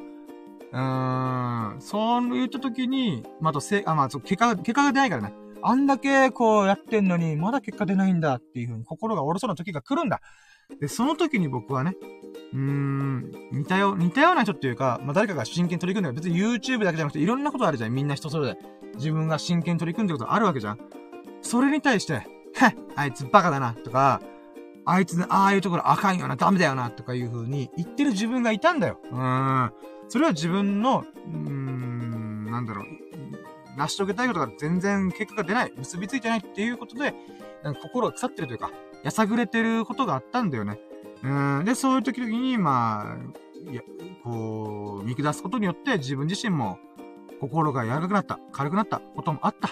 [0.72, 5.34] うーん、そういった時に、まあ、とせ、あ、まあ、結果、結果が出ないからね。
[5.62, 10.20] あんだけこうやってんのに、まだ結果出ないんだっていう風に心が折れそうな時が来るんだ。
[10.78, 11.94] で、その時に僕はね、
[12.52, 16.22] うーん、似たよ、似たような人っていうか、まあ、誰かが真剣に取り組んでる。
[16.22, 17.94] 別に YouTube だけじゃなくていろんなことあるじゃん。
[17.94, 18.58] みんな人それぞれ。
[18.96, 20.78] 自分が真剣に取り組んでることあるわけじゃん。
[21.40, 22.24] それに対して、へっ、
[22.96, 24.20] あいつバカだな、とか、
[24.86, 28.98] あいつね、ああいうところあかんよな、ダメだよな、とかいう風に言ってる自分がいたんだよ。
[29.10, 29.72] うん。
[30.08, 32.84] それは自分の、うーん、なんだろう、
[33.76, 37.14] 成し遂げたいことが全然結果が出ない、結びついてないっていうことで、
[37.82, 38.70] 心が腐ってるというか、
[39.02, 40.78] やさぐれてることがあったんだよね。
[41.22, 41.28] う
[41.62, 41.64] ん。
[41.64, 43.82] で、そういう時々に、まあ、いや、
[44.22, 46.78] こう、見下すことによって自分自身も
[47.40, 49.70] 心が柔らかくなった、軽くなったこともあった。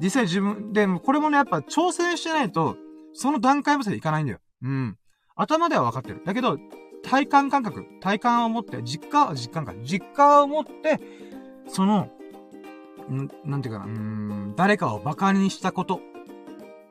[0.00, 2.76] 実際自分、でもこれもね、やっぱ挑戦してないと、
[3.12, 4.38] その段階までいかないんだよ。
[4.62, 4.96] うん。
[5.36, 6.22] 頭では分かってる。
[6.24, 6.58] だけど、
[7.02, 11.00] 体感感覚、体感を持って、実感、実感か、実感を持って、
[11.68, 12.10] その、
[13.44, 16.00] なんていうかな、うん、誰かを馬鹿にしたこと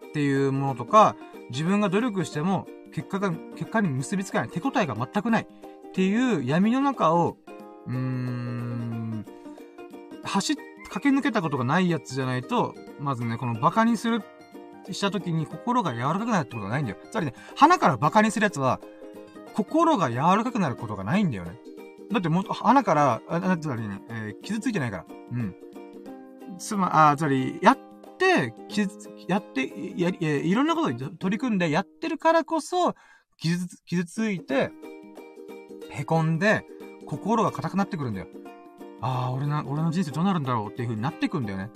[0.09, 1.15] っていうものとか、
[1.51, 4.49] 自分が努力しても、結果が、結果に結びつかない。
[4.49, 5.43] 手応えが全くない。
[5.43, 7.37] っていう闇の中を、
[7.87, 9.25] うーん、
[10.23, 10.55] 走っ、
[10.89, 14.23] 駆け抜けたことがないやつじゃないと、まずね、この馬鹿にする、
[14.91, 16.97] した時に心が柔らかくなるってことがないんだよ。
[17.11, 18.79] つまりね、鼻から馬鹿にするやつは、
[19.53, 21.59] 心が柔らかくなることがないんだよね。
[22.11, 25.05] だってもっと、鼻から、あ、つまりね、えー、傷ついてないから。
[25.31, 25.55] うん。
[26.57, 27.77] つま、あ、つまり、やっ
[28.17, 30.17] て、傷つ、やって、やり、
[30.49, 32.95] いろんなことに取り組んでやってるからこそ、
[33.37, 34.71] 傷つ、傷ついて、
[35.91, 36.65] 凹んで、
[37.05, 38.27] 心が硬くなってくるんだよ。
[39.01, 41.69] ああ、俺な、俺の人生どうなるんだろうっていう風になってくんだよね。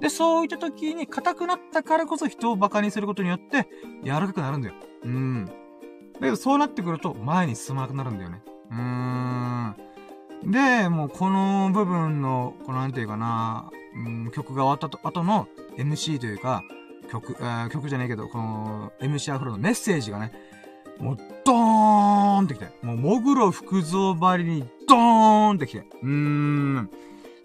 [0.00, 3.68] で、そういった時に硬くなったからこそ人を馬鹿にすることによって、
[4.04, 4.74] 柔らかくなるんだよ。
[5.04, 5.46] うん。
[5.46, 5.52] だ
[6.20, 8.42] けどそうなってくると前に進まなくなるんだよね。
[8.70, 9.76] うーん。
[10.50, 16.62] で、もうこの部分の、このなんていうかな、うん、曲が終わったと後の MC というか、
[17.10, 20.32] 曲、えー、曲じゃないけど、この MC アフロのメッセージがね、
[20.98, 26.90] もうドーンってきて、もうモグロ福蔵ばりにドーンってきて、うーん、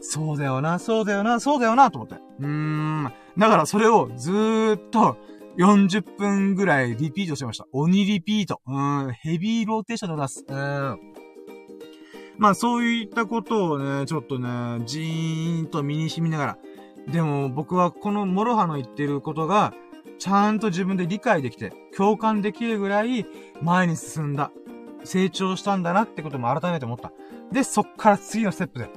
[0.05, 2.15] そうだよな、そうだよな、そうだよな、と思って。
[2.39, 5.17] うーん、だからそれをずーっと、
[5.57, 7.67] 40分ぐらいリピートしてました。
[7.71, 8.61] 鬼リピート。
[8.67, 10.45] うーん、ヘビーローテーションでございます。
[10.47, 10.99] うん。
[12.37, 16.57] まあそういったことをね、ちょっとね、じーんと身に染みながら。
[17.07, 19.73] でも僕はこのモロハの言ってることが、
[20.19, 23.25] ちゃんと自分で理解できて、共感できるぐらい
[23.61, 24.51] 前に進んだ。
[25.03, 27.11] 成長したんだなってことも改めて思った。
[27.51, 28.89] で、そっから次のステップで、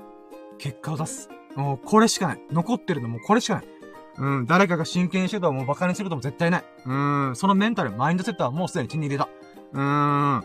[0.58, 1.28] 結果を出す。
[1.54, 2.40] もうこれしかない。
[2.50, 3.64] 残ってるのもこれしかない。
[4.18, 6.64] うん、誰かが真剣にしてるともう馬鹿にすることも絶対ない。
[6.86, 9.28] うん、そのメンタル、マインドセットはもうすでに手に入れた。
[9.72, 10.44] うーん。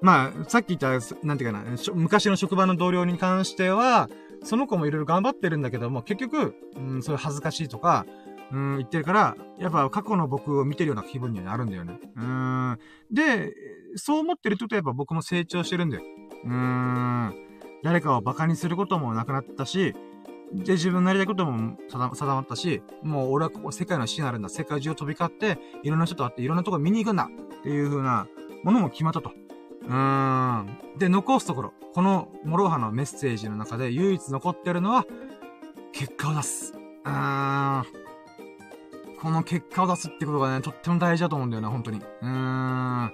[0.00, 0.90] まあ、さっき言った、
[1.24, 1.64] なんていうかな、
[1.94, 4.08] 昔の職場の同僚に関しては、
[4.44, 8.06] その子もいろいろ頑張ってるんだけども、結局、うん、そういう恥ずかしいとか、
[8.52, 11.98] うん、言ってるから、やっぱ過去の僕を見てるような気分にはなるんだよね。
[12.16, 12.78] うん。
[13.10, 13.52] で、
[13.96, 16.02] そう思ってるとやっぱ僕も成長してるんだよ。
[16.44, 17.47] うーん。
[17.82, 19.94] 誰かを馬鹿にすることもなくなったし、
[20.52, 24.48] で、自分のやりたいことも定まったし、もう俺はここ世界の死になるんだ。
[24.48, 28.26] 世界中を飛び交って、いろんな人と会っていろんなとこ見に行くんだっていう風な
[28.64, 29.32] ものも決まったと。
[29.82, 30.78] うーん。
[30.98, 31.72] で、残すところ。
[31.94, 35.04] この、モロのメッセージの中で唯一残ってるのは、
[35.92, 36.74] 結果を出す。
[37.04, 37.84] うーん。
[39.20, 41.98] この結果を出すってことがね、とっても大事だと思うんだよね、本当に。
[41.98, 43.12] うーん。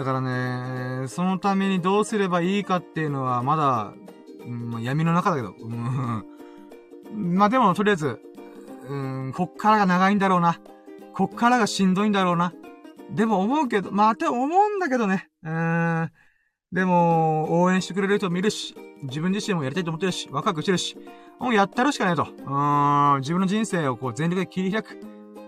[0.00, 3.92] だからね、そのためにどうすればいいかっていうのは、まだ、
[4.46, 5.54] うん、闇の中だけど。
[5.60, 7.36] うん。
[7.36, 8.18] まあでも、とりあえず、
[8.88, 10.58] うん、こっからが長いんだろうな。
[11.12, 12.54] こっからがしんどいんだろうな。
[13.10, 15.28] でも思うけど、まあ、って思うんだけどね。
[15.42, 16.10] うん。
[16.72, 20.96] でも、応援してくれる人もいるし、自分自身もやりたいと思ってるし、ワクワクしてるし、
[21.38, 22.22] もうやったるしかないと。
[22.22, 24.98] うん、自分の人生をこう全力で切り開く。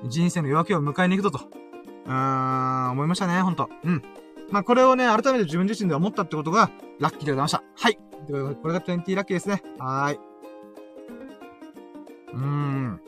[0.08, 1.48] 人生の夜明けを迎えに行くぞと。
[2.04, 3.70] うん、思いましたね、ほんと。
[3.84, 4.02] うん。
[4.52, 7.62] まあ、これをね、改めて自分自身で思ったってことが、ラッキーでございました。
[7.74, 7.98] はい。
[8.26, 9.62] ということで、これが20ラッキーですね。
[9.78, 10.18] はーい。
[12.34, 13.00] うーん。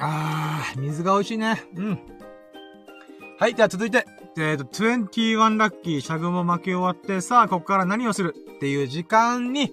[0.00, 1.62] あー、水が美味しいね。
[1.76, 1.98] うん。
[3.38, 4.06] はい、では続いて、
[4.38, 9.70] えっ、ー、と、21ラッキー、シャグも巻き終わって、さあ、ここから何をするっていう時間に、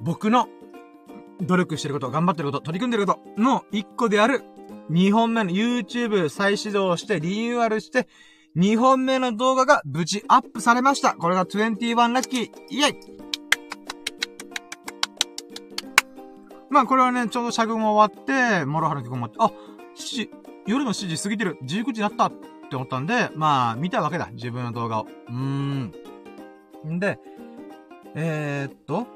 [0.00, 0.48] 僕の
[1.40, 4.42] 努力してること、頑張ってること、取り組んでることの一個である、
[4.92, 8.08] 2本目の YouTube 再始動して、リニューアルして、
[8.56, 11.14] 2本目の動画が無事アップされました。
[11.14, 12.50] これが21ラッキー。
[12.70, 13.22] イェイ
[16.68, 20.30] まあこれはね、ちょうど尺も終わって、モロハの曲も終わって、あ、7時、
[20.66, 22.32] 夜の7時過ぎてる、19時になったっ
[22.70, 24.28] て思ったんで、まあ、見たわけだ。
[24.32, 25.06] 自分の動画を。
[25.28, 25.92] うーん。
[26.86, 27.18] んで、
[28.14, 29.06] えー、っと、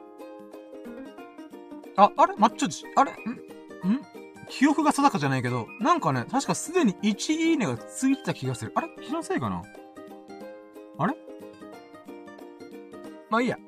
[1.96, 2.34] あ、あれ？
[2.36, 3.12] マッチョあれ？
[3.12, 3.14] ん？
[3.14, 4.15] ん？
[4.48, 8.72] 記憶が定かじゃないけど、なんかね、確かすでに1いいねがついてた気がする。
[8.74, 8.88] あれ？
[9.02, 9.62] 気のせいかな？
[10.98, 11.14] あれ？
[13.28, 13.58] まあいいや。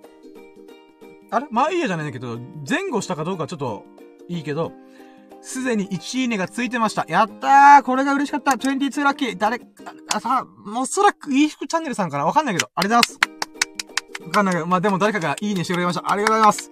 [1.30, 1.46] あれ？
[1.50, 3.84] まあいいやじゃないんだけど、前後したかどうかちょっと
[4.28, 4.72] いいけど、
[5.42, 7.04] すでに1いいねがついてました。
[7.08, 9.60] やったーこれが嬉しかった !22 ラッキー誰、
[10.14, 12.24] あ、さ、おそらく、いい服チャンネルさんかな？
[12.24, 13.26] わかんないけど、ありがとうござい
[14.20, 14.24] ます。
[14.24, 16.10] わかんないけど、まあでも誰かがいいねしてくれました。
[16.10, 16.70] ありがとうございます。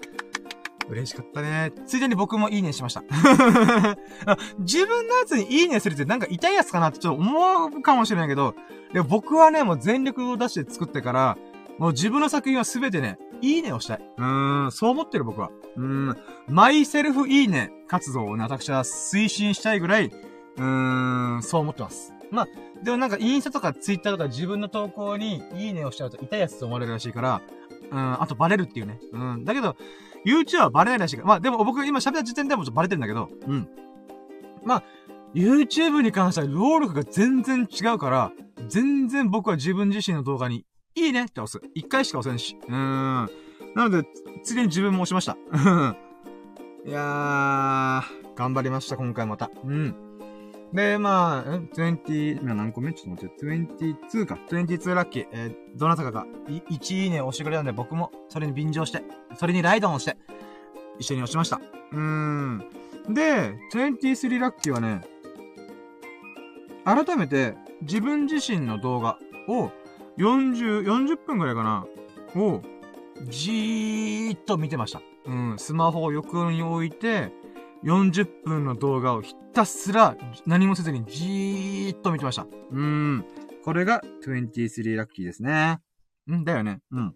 [0.89, 1.73] 嬉しかったね。
[1.87, 3.03] ついでに僕もいいねしました。
[4.59, 8.55] 自分のやつにいいねするってなんか痛いやつかなってちょっと思うかもしれないけど、
[8.93, 11.39] でも僕はね、もう全力を出して作ってから、
[11.79, 14.11] もう自分の作品はすべてね、いいねをしたい。
[14.17, 15.51] うーん、そう思ってる僕は。
[15.77, 16.17] うーん、
[16.49, 22.15] マイセルフいいね活動をね、私は推進したいぐらい、うーん、そう思ってます。
[22.31, 22.49] まあ、
[22.83, 27.43] でもなんかインスタとかツイッターとか自分の投稿にいいねをしちゃうと痛いやつと思われるらしいから、
[27.91, 28.99] うん、あとバレるっていうね。
[29.13, 29.77] うん、だけど、
[30.25, 31.29] YouTube はバレないらしいから。
[31.29, 33.69] まあでも僕今喋った時点でもちょっとバレてるんだけど、うん。
[34.65, 34.83] まあ、
[35.35, 38.33] YouTube に関しては労力が全然違うから、
[38.69, 40.65] 全然僕は自分自身の動画に
[40.95, 41.61] いいねって押す。
[41.75, 42.57] 一回しか押せんし。
[42.69, 43.31] うーん。
[43.75, 44.09] なので、
[44.43, 45.37] ついでに自分も押しました。
[46.87, 48.03] いやー、
[48.35, 49.51] 頑張りました、今回また。
[49.65, 50.06] うん。
[50.73, 52.93] で、まあ、え、20、今何個目？
[52.93, 54.39] ちょっと待って、22か。
[54.51, 55.27] 22ラッキー。
[55.33, 59.03] えー、どなたかが1いいね押してくれたんで、僕もそれに便乗して、
[59.37, 60.17] それにライドンをして、
[60.99, 61.61] 一緒に押しました。
[61.93, 62.65] うーん。
[63.09, 65.03] で、23ラッキーはね、
[66.85, 69.71] 改めて自分自身の動画を
[70.19, 71.87] 40、40分ぐらいかな
[72.35, 72.63] を、
[73.29, 75.01] じーっと見てました。
[75.27, 77.33] うん、スマホを横に置いて、
[77.87, 82.47] 40分の動画をひたすら何もせずにじーっと見てました。
[82.73, 83.25] うん。
[83.65, 85.79] これが23ラッキーですね。
[86.29, 86.81] んだよね。
[86.91, 87.15] うん。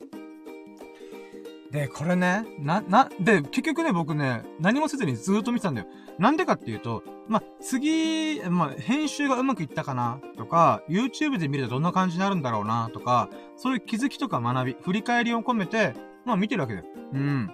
[1.72, 5.88] で、これね、な、な、で、結局ね、僕ね、何もせずにずーっと見てたんだよ。
[6.18, 10.20] なんでかっていうと、ま次、ま編集がうまくいったかな？
[10.36, 12.90] とか、YouTube で見るとどんな感じになるんだろうな？
[12.92, 16.86] とか、そういう気づきとか学び、振り返りを込めて、まあ見てるわけだよ。
[17.12, 17.50] うん。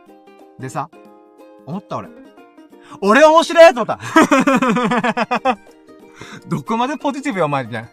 [0.59, 0.91] でさ、
[1.67, 2.09] 思った俺。
[3.01, 3.99] 俺面白いと思った。
[6.49, 7.89] どこまでポジティブよ、お前、みたいな。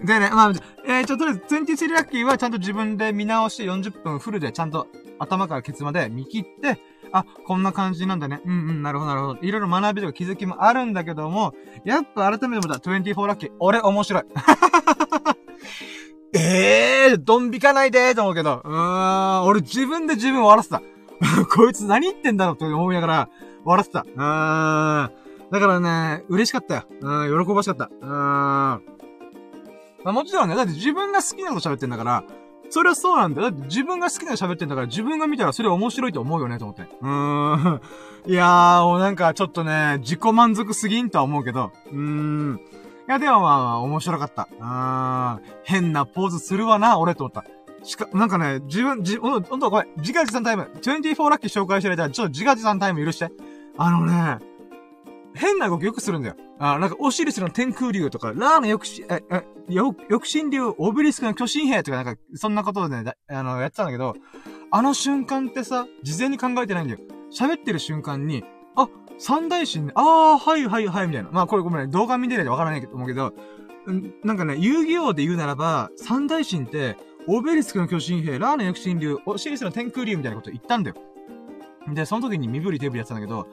[0.04, 0.52] でね、まあ、
[0.86, 4.86] えー、ちょっとりあえず、23ラッキーはちゃんと自分で見直して40分フルでちゃんと
[5.18, 6.80] 頭からケツまで見切って、
[7.12, 8.40] あ、こんな感じなんだね。
[8.44, 9.40] うんうん、なるほどなるほど。
[9.42, 11.54] いろいろ学びとか気づきもあるんだけども、
[11.84, 13.52] やっぱ改めて思った24ラッキー。
[13.58, 14.22] 俺面白い。
[16.32, 20.82] え えー、ドン引かないでーと思うけど、うーん、俺自分で自分を笑ってた。
[21.54, 23.28] こいつ何言ってんだろうって思いながら、
[23.64, 24.00] 笑ってた。
[24.00, 25.10] うーん。
[25.50, 26.82] だからね、嬉しかったよ。
[27.00, 27.84] うん、喜ばしかった。
[27.86, 28.08] うーん。
[28.08, 28.80] ま
[30.04, 32.24] あもちろんね、だって自分が好きなこと喋ってんだから、
[32.70, 33.50] それはそうなんだよ。
[33.50, 36.82] だって自分が好きなの喋ってんだから、自分が見たらそれ面白いと思うよね、と思って。
[36.82, 37.80] うーん。
[38.30, 42.60] いやー、もうなんかちょっとね、自己満足すぎんとは思うけど、うーん。
[43.08, 44.48] いや、でもまあまあ、面白かった。
[44.58, 45.40] うーん。
[45.64, 47.44] 変なポーズするわな、俺と思った。
[47.82, 50.70] しか、なんかね、自分、じ、ほんと、ほんと、これ、自画自賛タイム。
[50.80, 53.32] 24ラッキー紹介してる間、ちょっと自画自賛タイム許して。
[53.82, 54.38] あのね、
[55.34, 56.36] 変な動きよくするんだよ。
[56.58, 64.16] あ、なんか、オシリスの天空竜とか、ラーの抑止、え、え、抑止竜、オベリスクの巨神兵とかなんか、そんなことでね、あの、やってたんだけど、
[64.70, 67.00] あの瞬間ってさ、事前に考えてないんだよ。
[67.32, 68.44] 喋ってる瞬間に、
[68.76, 68.86] あ、
[69.16, 71.30] 三大神ね、あー、はいはいはい、みたいな。
[71.30, 73.32] まあ、これごめんね、動画見てないとわからないと思うけど、
[73.90, 80.96] んなんかね、遊戯王で言うならば、三大神って、オベリスクの巨神兵、ラーの抑止竜、オシリスの天空竜みたいなこと言ったんだよ。
[81.88, 83.46] で、その時に身振り手振りやってたんだけど、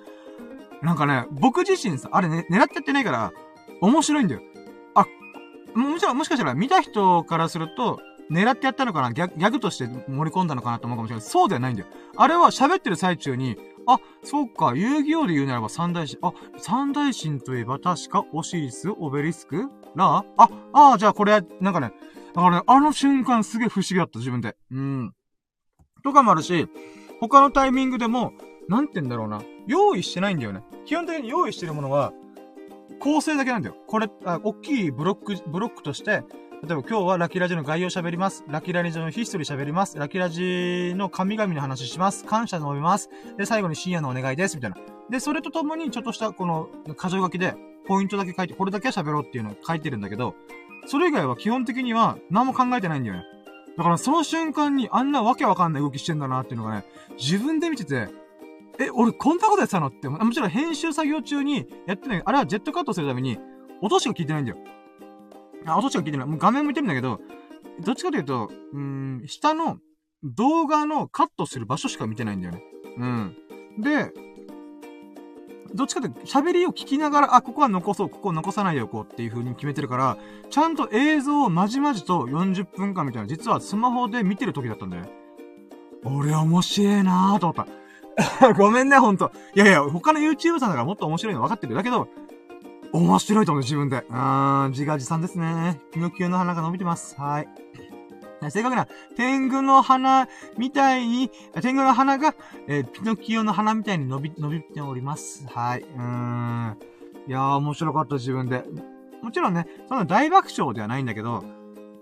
[0.81, 3.31] なんかね、僕自身さ、あれね、狙ってやってないから、
[3.81, 4.41] 面白いんだよ。
[4.95, 5.05] あ、
[5.77, 7.99] もちろん、もしかしたら見た人からすると、
[8.29, 11.25] 狙ってやったのかなギャグとして盛り込んだのかなと思うかもしれない。
[11.25, 11.87] そうではないんだよ。
[12.17, 13.57] あれは喋ってる最中に、
[13.87, 21.93] あ、そうか、遊戯王で言うならば三大神、あ、三大神といえば確かオシリス、オベリスク、ラーあ、ああ、じゃあこれ、なんかね、
[22.33, 24.57] だからね、あの瞬間すげえ不思議だった、自分で。
[24.71, 25.13] うん。
[26.03, 26.67] とかもあるし、
[27.21, 28.33] 他のタイミングでも、
[28.69, 29.41] なんて言うんだろうな。
[29.65, 30.63] 用意してないんだよね。
[30.85, 32.13] 基本的に用意してるものは、
[32.99, 33.75] 構成だけなんだよ。
[33.87, 36.23] これ、あ、大きいブロック、ブロックとして、
[36.63, 38.43] 例えば今日はラキラジの概要喋ります。
[38.47, 39.97] ラキラジのヒストリー喋ります。
[39.97, 42.25] ラキラジの神々の話します。
[42.25, 43.09] 感謝述べます。
[43.37, 44.55] で、最後に深夜のお願いです。
[44.55, 44.77] みたいな。
[45.09, 46.67] で、それとともにちょっとしたこの
[46.99, 47.55] 箇条書きで、
[47.87, 50.33] ポイントだけ書いて、これだけは喋ろうっていうのを書いてるんだけど、
[50.87, 53.23] それ以外は基本的には何も考えてないんだよね。
[53.77, 56.85] だからその瞬間にあんなわけわかんない動きしてんだなっていうのがね、
[57.17, 58.09] 自分で見てて、
[58.79, 63.39] え、俺こんなことやってたのって、もちろん編集作業中にやってない、あれはジェットカットするために、
[63.81, 64.57] 音しか聞いてないんだよ。
[65.65, 66.27] あ、音しか聞いてない。
[66.27, 67.19] もう画面向いてるんだけど、
[67.83, 69.77] どっちかというと、うん、下の
[70.23, 72.63] 動画のカットする場所しか見てないんだよね。
[72.97, 73.37] うん。
[73.79, 74.11] で、
[75.73, 80.17] どっちかって喋りを聞きながら、あ、ここは残そう、ここは残さないでおこうっていう風に決めてるから、
[80.49, 85.09] ちゃんと映像をまじまじと40分間みたいな、実はスマホで見てる時だったんだよね。
[86.03, 87.67] 俺面白いなぁと思った。
[88.57, 89.31] ごめんね、ほんと。
[89.55, 91.75] いやいや、他の YouTube さんだからもっと面白いの分かってる。
[91.75, 92.07] だけど、
[92.91, 94.05] 面白いと思う、自分で。
[94.09, 95.79] うーん、自画自賛ですね。
[95.91, 97.19] ピノキオの花が伸びてます。
[97.19, 97.47] はい。
[98.49, 101.29] 正確な、天狗の花みたいに、
[101.61, 102.35] 天狗の花が、
[102.67, 105.45] えー、ピノキオの花みたいに伸び、伸びております。
[105.47, 105.81] はい。
[105.81, 106.77] うーん。
[107.27, 108.63] いやー、面白かった、自分で。
[109.21, 111.43] もちろんね、そんな大爆笑ではないんだけど、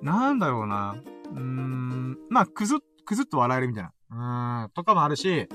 [0.02, 0.96] なんだろうな。
[1.32, 2.18] うーん。
[2.30, 3.92] まあ、くず、くずっと笑えるみたいな。
[4.12, 4.70] うーん。
[4.72, 5.50] とかもあるし、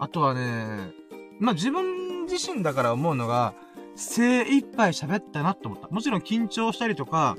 [0.00, 0.92] あとはね、
[1.38, 3.54] まあ、自分自身だから思うのが、
[3.96, 5.88] 精一杯喋ったなって思った。
[5.88, 7.36] もちろん緊張したりとか、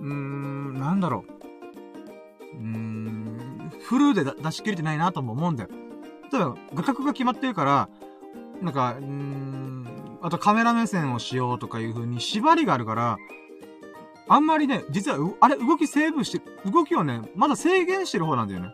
[0.00, 1.24] うーん、なんだろ
[2.52, 2.56] う。
[2.56, 5.70] うーん、フルで出し切れてないなとも思うんだよ。
[6.32, 7.88] 例えば、画角が決まってるから、
[8.62, 13.16] なんか、うーん、あとカメラ目線をしようとかいう風に縛りがあるから、
[14.28, 18.68] あんまりね、実は、あれ、動きセーブして、動きをね、まだ制限してる方なんだよね。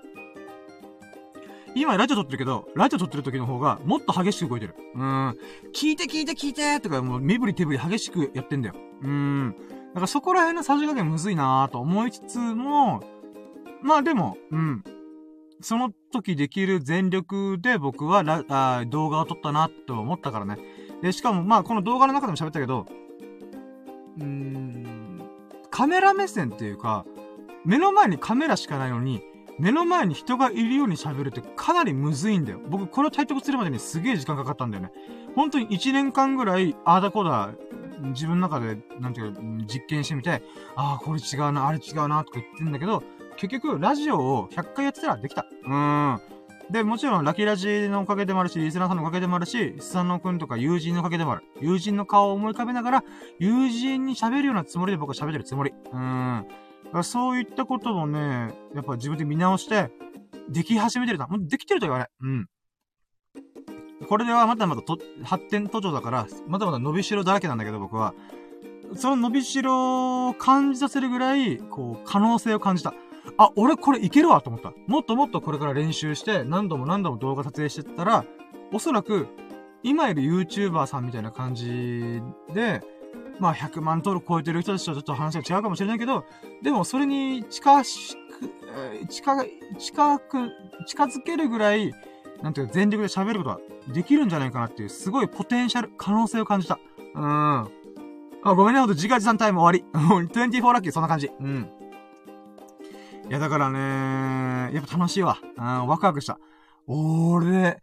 [1.74, 4.74] 今ラジオ撮ってるけど、ラジオ撮ってる時の方がもっと激しく動いてる。
[4.94, 5.38] うーん。
[5.74, 8.74] 聞いて聞いて聞いてとかもう身振り手振り激しくやってんだよ。
[9.02, 9.56] うーん。
[9.88, 13.02] だからそこら辺のさじ加減むずいなぁと思いつつも、
[13.82, 14.84] まあでも、うん。
[15.60, 20.58] その時できる全力で僕はラあ動画を撮ったなと思ったからね。
[21.02, 22.86] で、しかもまあこの動画の中でも喋ったけど、
[24.18, 25.22] うーん、
[25.70, 27.04] カメラ目線っていうか、
[27.64, 29.22] 目の前にカメラしかないのに、
[29.58, 32.60] 目の前に人がいるように喋るってかなりむずいんだよ。
[32.68, 34.92] 僕これを体得するまでにすげえ時間かかったんだよね。
[35.36, 37.50] 本当に1年間ぐらい、あーだこうだ、
[38.10, 40.42] 自分の中で、なんていうか、実験してみて、
[40.76, 43.02] ああ、これ違うな、あれ違うな、とか言ってんだけど、
[43.36, 45.46] 結局、ラジオを100回やってたらできた。
[45.64, 46.20] うーん。
[46.70, 51.44] で、もちろん、ラキラジのおかげでもあるし、リスナーさんのおかげでもあるし、スサノくんとか友人のおかげでもある。
[51.60, 53.04] 友人の顔を思い浮かべながら、
[53.38, 55.72] 友人に喋るようなつもりで僕は喋ってるつもり。
[55.92, 56.46] うーん。
[57.02, 59.90] そういったこともね、やっぱ自分で見直して、
[60.48, 61.26] でき始めてるな。
[61.26, 62.06] もうできてると言われ。
[62.20, 62.46] うん。
[64.08, 68.14] これではまだまだと発展途上だから、まだまだ伸びしろだらけなんだけど、僕は。
[68.94, 72.92] その伸びしろを感じさせるぐらい、こう、可能性を感じた。
[73.38, 74.72] あ、俺これいけるわと思った。
[74.86, 78.24] もっともっとこれから練習して、何度も何度も動画撮影してたら、
[78.72, 79.28] おそらく、
[79.82, 82.20] 今いる YouTuber さんみたいな感じ
[82.52, 82.82] で、
[83.42, 86.24] まあ100万登録超えてる人たちとちょっと話が違うかもしれないけど、
[86.62, 89.44] でもそれに近しく、近、
[89.78, 90.50] 近く、
[90.86, 91.92] 近づけるぐらい、
[92.40, 96.78] なんていうか全力で喋ることができるんじゃないかなっていう、すごいポテンシャル、可能性を感じた。
[97.14, 97.22] うん。
[97.24, 97.68] あ、
[98.54, 99.98] ごめんね、ほんと自画自賛タイム終わり。
[99.98, 101.28] 24ラッキー、そんな感じ。
[101.40, 101.68] うん。
[103.28, 105.36] いや、だからね、やっぱ楽しいわ。
[105.56, 106.38] うん、ワクワクした。
[106.86, 107.82] 俺、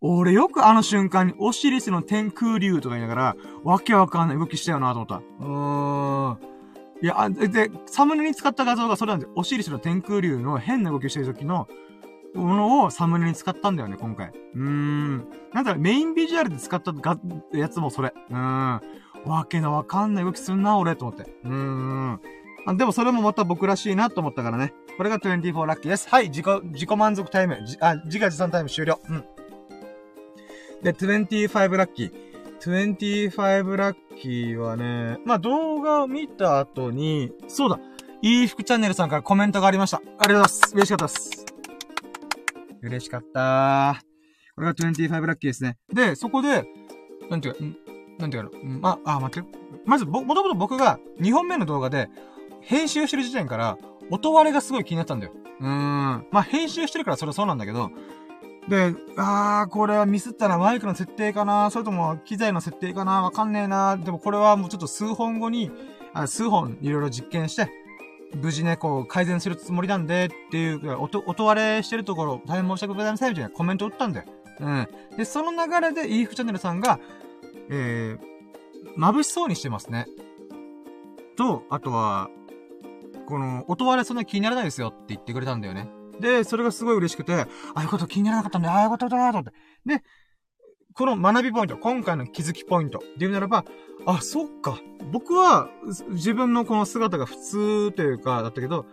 [0.00, 5.16] 俺よくあの瞬間にオシリスの天空竜とか言いながら、わけわかんない動きしたよなと思った。
[5.16, 6.48] うーん。
[7.00, 11.68] いや、で、サムネに使った画像がそれなんで、オシリスの天空竜の変な動きしてる時の、
[12.34, 14.28] ものをサムネに使ったんだよね、今回。
[14.54, 15.28] うーん。
[15.52, 17.18] なんだろ、メインビジュアルで使ったが
[17.52, 18.12] やつもそれ。
[18.30, 18.80] うーん。
[19.24, 21.24] わけのわかんない動きすんな、俺、と思って。
[21.44, 22.20] うーん。
[22.66, 24.74] あでもそれもまた僕らしいなと思ったからね。
[24.96, 26.08] これが24ラッキーです。
[26.08, 27.58] はい、自己、自己満足タイム。
[27.80, 29.00] あ、自画自賛タイム終了。
[29.08, 29.24] うん。
[30.82, 32.12] で、25ラッキー。
[32.60, 37.78] 25ラッキーはね、まあ、動画を見た後に、そうだ、
[38.22, 39.98] いい服チャンネルさんからコメントがありました。
[39.98, 40.74] ありがとうございます。
[40.74, 41.46] 嬉しかったです。
[42.82, 44.02] 嬉しかった
[44.54, 45.78] これが25ラッキーですね。
[45.92, 46.64] で、そこで、
[47.30, 47.60] なんていうか、
[48.18, 49.48] なんていうか、ま、あ、待って。
[49.84, 52.08] まず、ぼもともと僕が2本目の動画で、
[52.60, 53.78] 編集してる時点から、
[54.10, 55.32] 音割れがすごい気になったんだよ。
[55.60, 56.26] うーん。
[56.32, 57.90] まあ、編集してるからそれはそうなんだけど、
[58.68, 60.58] で、あー、これはミスったな。
[60.58, 61.70] マイクの設定かな？
[61.70, 63.22] それとも機材の設定かな？
[63.22, 63.96] わかんねえな。
[63.96, 65.70] でもこれはもうちょっと数本後に、
[66.12, 67.70] あ数本いろいろ実験して、
[68.34, 74.26] 無事ね、こう、改善するつもりなんで、っていう、音、音割れしてるところ、大変申し訳ございません、みたいなコメント打ったんだよ。
[74.60, 74.88] うん。
[75.16, 77.00] で、その流れで、イーフチャンネルさんが、
[77.70, 80.06] えー、眩しそうにしてますね。
[81.38, 82.28] と、あとは、
[83.26, 85.88] この、音割れそんな気にならないですよって言ってくれたんだよね。
[86.20, 89.52] で、それがすごい嬉しくて、ああいうこと気にならなかったんだ、ああいうことだと思って。
[89.86, 90.02] で、
[90.94, 93.64] この学びポイント、今回の気づきポイントで言うならば、
[94.06, 94.78] あ、そっか。
[95.12, 95.68] 僕は、
[96.10, 98.86] 自分のこの姿が普通というか、だったけど、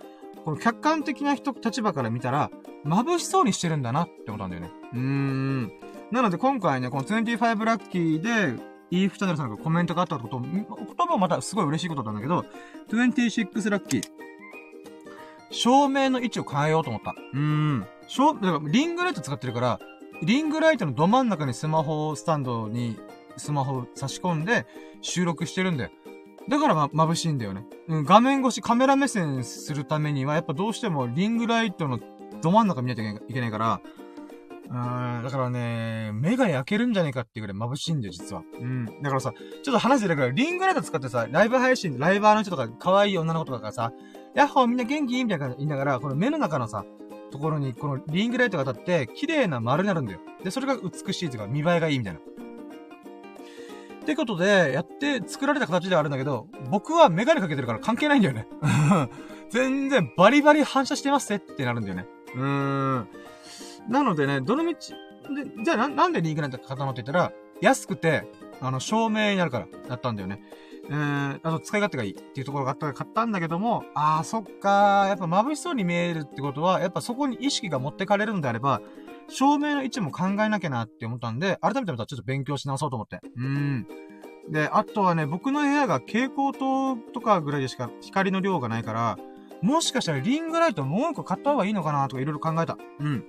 [0.44, 2.52] この客観的な人、立場から見たら、
[2.86, 4.72] 眩しそうにしてるんだなって思ったんだよね。
[4.94, 5.72] うーん。
[6.12, 12.46] なので今回ね、この25ラッキーで、イーフチャンネルさんがコメントがあったこと、言葉もまたすごい嬉しいことなんだけど、
[12.90, 14.15] 26ラッキー。
[15.52, 17.12] 照明の位置を変えようと思った。
[17.12, 17.88] うーん。
[18.08, 19.80] 照、だからリングライト使ってるから、
[20.24, 22.98] リングライトのど真ん中にスマホスタンドに
[23.38, 24.66] スマホ差し込んで
[25.02, 25.92] 収録してるんだよ。
[26.48, 27.66] だからま、眩しいんだよね。
[27.88, 32.00] うん、画面越しカメラ目線するためには、やっぱどうしてもリングライトの
[32.42, 33.82] ど真ん中見ないといけないから、
[34.68, 38.44] うん、だからね、目が焼けるんじゃねえかっていうぐらい眩しいんだよ、実は。
[38.60, 38.86] うん。
[39.02, 39.34] だからさ、
[39.64, 43.92] ちょっと話ずれるから、リングライト使ってさ、ライブ配信、ライバーの人とか、可愛い女の子とかがさ、
[44.36, 45.24] ヤッホーみんな元気？
[45.24, 46.86] みたいな言いながら、この目の中のさ、
[47.32, 50.20] ところに、このリングライトが当たって、綺麗な丸になるんだよ。
[50.44, 52.20] で、それが美しいというか、見栄えがいいみたいな。
[52.20, 52.24] っ
[54.06, 58.48] てことで、やって作られた形ではあるんだけど、僕はメガネかけてるから関係ないんだよね。
[59.50, 62.06] 全然バリバリ反射してますってなるんだよね。
[62.36, 63.08] うーん。
[63.88, 67.32] なのでね、どの道、で、じゃあな、なんでリーグなんて固まって言ったら、
[67.62, 68.28] 安くて、
[68.62, 70.42] あの、照明になるから、だったんだよね。
[70.88, 78.82] えー、あと使い勝手がいいっていうところがあったから買ったんだけども、あー、そっかー、やっぱ眩しそうに見えるってことは、やっぱそこに意識が持ってかれるんであれば、
[79.28, 83.20] 照明の位置も考えなきゃなって思ったんで、改めてまたちょっと勉強し直そうと思って。
[83.36, 83.88] うん。
[84.50, 89.18] で、あとはね、僕の部屋が蛍光灯とかぐらいでしか光の量がないから、
[89.62, 92.78] もしかしたらリングライトもう一個買った方がいいのかなとかいろいろ考えた。
[93.00, 93.26] うん。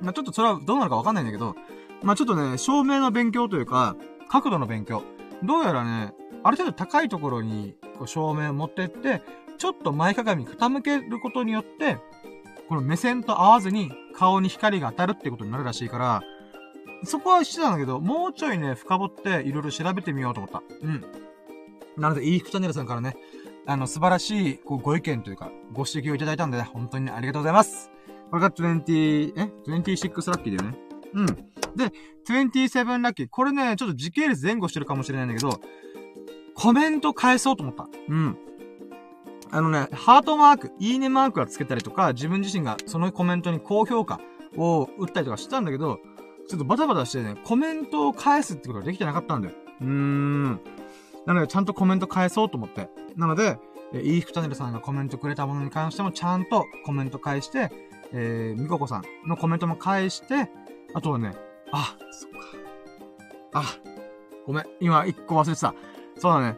[0.00, 1.56] まあ、ちょっとそれはどうなるかわかんないんだけど、
[2.02, 3.96] まあ、ちょっとね、照明の勉強というか、
[4.28, 5.02] 角度の勉強。
[5.42, 9.22] どうやらね、ある程度高いところにこう照明を持ってって、
[9.58, 11.98] ちょっと前かがみ傾けることによって、
[12.68, 16.22] この目線と合わずに顔に光が当たるってことになるらしいから、
[17.04, 20.62] そこはしてたんだけど、もうちょいね、深掘っていろいろ調べてみようと思った。
[20.82, 21.04] うん。
[21.96, 23.16] なので、イーフチャンネルさんからね、
[23.66, 27.90] あの、素晴らしい、こう、ご意見というか、ご指摘をいただいたんで、ね、本当にありがとうございます。
[28.30, 30.78] これが20、え ?26 ラッキーだよね。
[31.14, 31.26] うん。
[31.26, 31.92] で、
[32.28, 33.28] 27ラッキー。
[33.30, 35.60] これね、ちょっと時系列前後してるかもしれないんだけど、
[36.58, 37.88] コメント返そうと思った。
[38.08, 38.36] うん。
[39.50, 44.20] あのね、ハートマーク、いいねマークはつけたりとか、自分自身がそのコメントに高評価
[44.56, 46.00] を打ったりとかしたんだけど、
[46.48, 49.54] ちょっとバタバタしてね、コメントを返すってことができてなかったんだよ。
[49.80, 50.60] うーん。
[51.26, 52.90] なので、ちゃんとコメント返そうと思って。
[53.14, 53.60] なので、
[53.92, 57.70] えー、イーフチャンネルさんがコメントくれたものに関してもちゃんとコメント返して、
[58.12, 60.50] えー、みここさんのコメントも返して、
[60.92, 61.36] あとはね、
[61.70, 62.38] あ、そっか。
[63.60, 63.64] あ、
[64.44, 64.64] ごめん。
[64.80, 65.72] 今、一個忘れてた。
[66.18, 66.56] そうだね。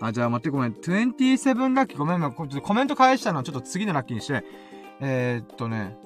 [0.00, 0.72] あ、じゃあ待ってごめん。
[0.72, 2.20] 27ラッキーごめん。
[2.20, 4.44] ちょっとコメント返したのはちょっと次のラッキーにして、
[5.00, 5.96] えー、っとね、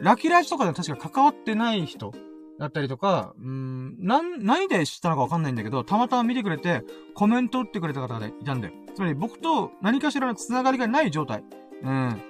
[0.00, 2.12] ラッキーライチとかで確か関わってない人
[2.58, 6.82] だったりとか、うん、な、何で知ったのかわかんないんだけど、たまたま見てくれて、
[7.14, 8.74] コメント打ってくれた方がいたんだよ。
[8.94, 11.44] つまり僕と何かしらの繋がりがない状態。
[11.82, 12.22] うん。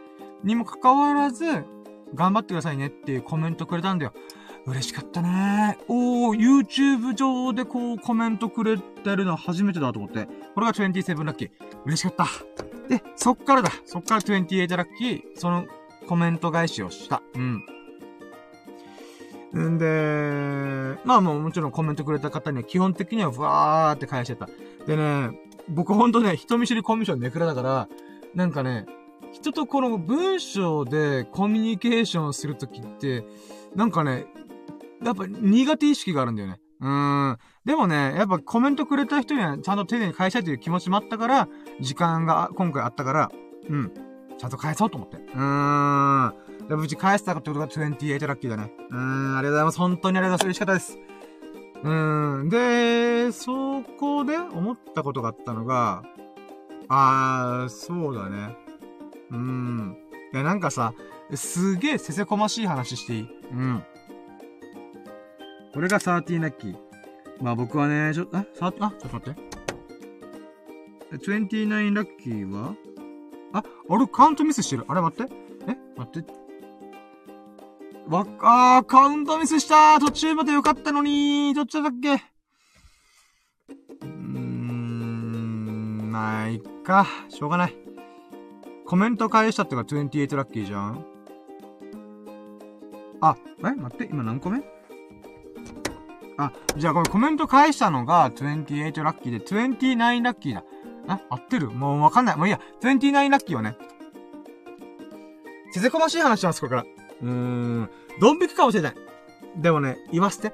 [0.44, 1.44] にもかかわらず、
[2.14, 4.12] 頑張ってくださいねっていうコメントくれたんだよ。
[4.68, 10.26] 嬉しかったねおー、YouTube 上でこうコメントくれてるのは初めてだと思って。
[10.54, 11.50] これが27ラッキー。
[11.86, 12.26] 嬉しかった。
[12.88, 13.70] で、そっからだ。
[13.86, 15.22] そっから28ラッキー。
[15.36, 15.66] その
[16.06, 17.22] コメント返しをした。
[17.34, 17.62] うん。
[19.72, 24.48] んで、まあもうもちろんコメントくれた方には基本的にはふわーって返してた。
[24.86, 25.30] でね、
[25.68, 27.88] 僕ほんとね、人見知りコミュ障ネクラだから、
[28.34, 28.86] なんかね、
[29.32, 33.24] 人とこの文章でコミュニケーションするときって、
[33.74, 34.26] なんかね、
[35.02, 36.60] やっぱ苦手意識があるんだよね。
[36.80, 37.36] うん。
[37.64, 41.48] でもね、やっぱコメントくれた人にはちゃんと丁寧に返したいという気持ちもあったから、
[41.80, 43.32] 時間が今回あったから、
[43.68, 43.92] うん。
[44.38, 45.16] ちゃんと返そうと思って。
[45.16, 46.68] うーん。
[46.68, 48.72] で、無事返したってことが28ラッキーだね。
[48.90, 49.78] うーん、ありがとうございます。
[49.78, 50.54] 本当にありがとうございます。
[50.54, 50.98] 嬉しかったです。
[51.82, 52.48] うーん。
[52.48, 56.02] で、そこで思ったことがあったのが、
[56.88, 58.56] あー、そうだね。
[59.30, 59.96] うーん。
[60.32, 60.92] いや、なんかさ、
[61.34, 63.28] すげえせせこましい話していい？
[63.52, 63.82] うん。
[65.72, 66.76] これが13ラッキー。
[67.40, 69.40] まあ僕はね、ちょ、あ、さ、あ、ちょっと待って。
[71.16, 72.74] 29ラッキーは？
[73.52, 74.84] あ、あれ、カウントミスしてる。
[74.88, 75.32] あれ、待って。
[75.68, 76.32] え待って。
[78.08, 82.14] わ、あー、カウントミスした途中までよかったのにどっちだっけ？
[82.14, 87.06] うーん、ないか。
[87.28, 87.76] しょうがない。
[88.84, 91.04] コメント返したってか28ラッキーじゃん。
[93.20, 94.62] あ、え待って、今何個目
[96.38, 100.64] あ、じゃあこれコメント返したのが28ラッキーで29ラッキーだ。
[101.08, 101.70] あ、合ってる？
[101.70, 102.36] もうわかんない。
[102.36, 102.60] もういいや。
[102.80, 103.76] 29ラッキーはね。
[105.72, 106.82] せせこましい話します、これから。
[106.82, 107.90] うーん。
[108.20, 108.94] ドン引きかもしれない。
[109.56, 110.52] でもね、言わせて。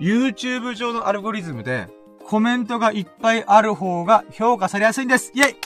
[0.00, 1.88] YouTube 上のアルゴリズムで、
[2.24, 5.32] コメントがいっぱいある方が評価されやすいんです。
[5.34, 5.56] イェイ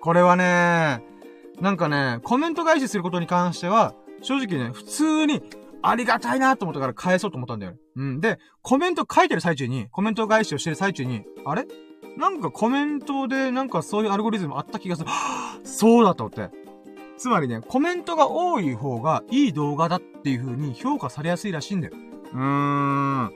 [0.00, 1.02] これはね、
[1.60, 5.42] なんかね、コメント返しすることに関しては、正直ね、普通に、
[5.82, 7.74] ありがたいなと思ったから返そうと思ったんだよ。
[7.96, 8.20] うん。
[8.20, 11.66] で、コメント書いてる最中に、コメント返しをしてる最中に、あれ？
[12.16, 15.08] なんかコメントでなんかそういうアルゴリズムあった気がする。
[15.64, 16.50] そうだと思って。
[17.16, 21.94] つまりね、コメントが多い方がいい動画だっていう風に評価されやすいらしいんだよ。
[22.32, 23.32] うーん。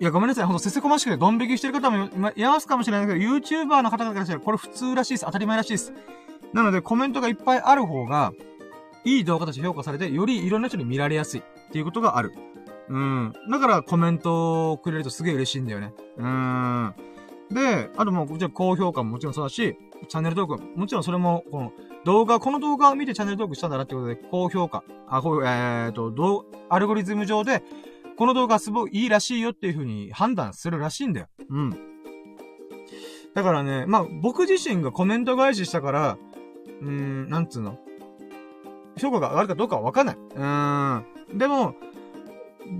[0.00, 0.44] いや、ごめんなさい。
[0.44, 5.24] ほんと、せせこましくて、ドン引きしてる方もいますかもしれないけど、YouTuber の方々からしたら、これ普通らしいです。
[5.24, 5.92] 当たり前らしいです。
[6.52, 8.32] なので、コメントがいっぱいある方が、
[9.04, 11.42] いい動画として評価されて、よりいろんな人に見られやすい
[11.74, 12.32] っていうことがある。
[12.88, 13.32] うん。
[13.50, 15.92] だからコメントをくれるとすげえ嬉しいんだよね。
[16.16, 16.94] うん。
[17.50, 21.72] で、あともう、もちろん高評価ももちろんそうだし、チャンネル登録、もちろんそれも、この
[22.04, 27.64] 動画、この動画を見てチャンネル登録したんだなってことで、高評価、あ、こう、えーと、どう、アルゴリズム上で、
[28.16, 31.26] この動画すごいいいらしいよっていう風に判断するらしいんだよ。
[31.50, 31.70] うん。
[33.34, 36.18] だからね、まあ、僕自身がコメント返ししたから、
[36.82, 37.78] うーん、なんつうの？
[38.96, 40.16] 評価が上がるかどうかはわかんない。
[40.16, 41.38] うーん。
[41.38, 41.74] でも、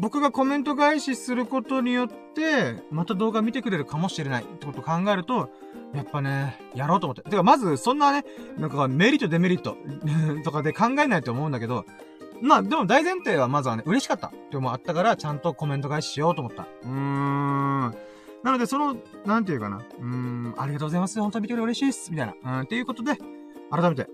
[0.01, 5.51] 僕がコメント返しすることによって、また動画見てくれるかもしれないってことを考えると、
[5.94, 7.23] やっぱね、やろうと思って。
[7.23, 8.25] てか、まず、そんなね、
[8.59, 9.76] なんかメリット、デメリット
[10.44, 11.84] とかで考えないと思うんだけど、
[12.43, 16.67] まあ、でも大前提はまずはね、嬉しかったって思あったから、ちゃんとコメント返ししようと思った。
[16.83, 17.94] うーん。
[18.43, 19.76] なので、その、なんていうかな。
[19.76, 21.18] うーん、ありがとうございます。
[21.20, 22.10] 本当に見てくれ嬉しいっす。
[22.10, 22.59] みたいな。
[22.59, 23.17] うん、っていうことで、
[23.70, 24.09] 改めて、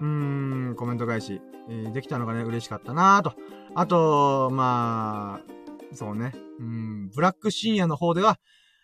[0.00, 3.34] うーん、コメント返し、えー、できたのがね、嬉しかったなぁと。
[3.74, 6.32] あと、まあ、そうね。
[6.58, 8.38] うん、ブラック深夜の方では、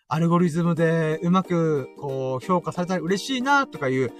[0.07, 4.11] アルゴリズムでうまく、こう、評価されたら嬉しいなとかいう、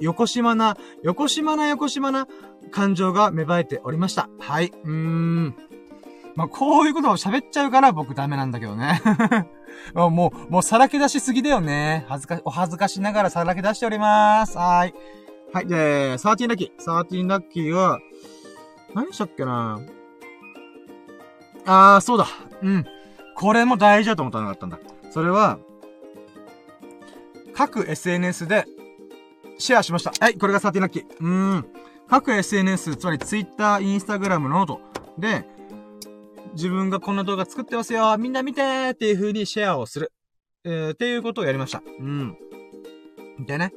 [0.00, 2.26] 横島な、横島な横島な
[2.70, 4.28] 感情が芽生えておりました。
[4.38, 4.72] はい。
[4.84, 5.56] うーん。
[6.34, 9.02] まあ、こういうことを喋っちゃうから僕ダメなんだけどね。
[9.94, 12.06] もう、もうさらけ出しすぎだよね。
[12.08, 14.56] 恥ずか、お恥ずかしながらさらけ出しております。
[14.56, 14.94] はい。
[15.52, 15.66] はい。
[15.66, 18.00] で、 thirteen lucky。thirteen lucky は、
[18.94, 19.80] 何したっけな
[21.66, 22.26] あー、そうだ。
[22.62, 22.86] うん。
[23.36, 24.78] これも大事だと思ったのがあったんだ。
[25.10, 25.58] それは、
[27.54, 28.64] 各 SNS で
[29.58, 30.12] シェアしました。
[30.18, 31.04] はい、これが thirteen lucky。
[31.20, 31.66] うーん。
[32.08, 34.80] 各 SNS、つまり Twitter、Instagram、ノート
[35.18, 35.46] で、
[36.54, 40.12] 自分がこんな動画作ってますよみんな見てーっていう風にシェアをする。
[40.64, 41.82] えー、っていうことをやりました。
[41.98, 42.36] うん。
[43.46, 43.72] でね。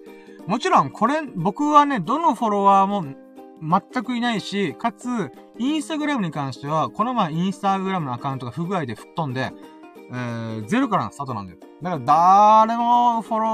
[0.48, 3.03] もちろん、これ、僕はね、どのフォロワーも
[3.61, 9.51] 全くいないし、かつ、インスタグラムに関しては、この前インスタグラムのアカウントが不具合で吹っ飛んで、
[10.11, 11.59] えー、ゼロからのスタートなんだよ。
[11.82, 13.48] だから、誰もフォロ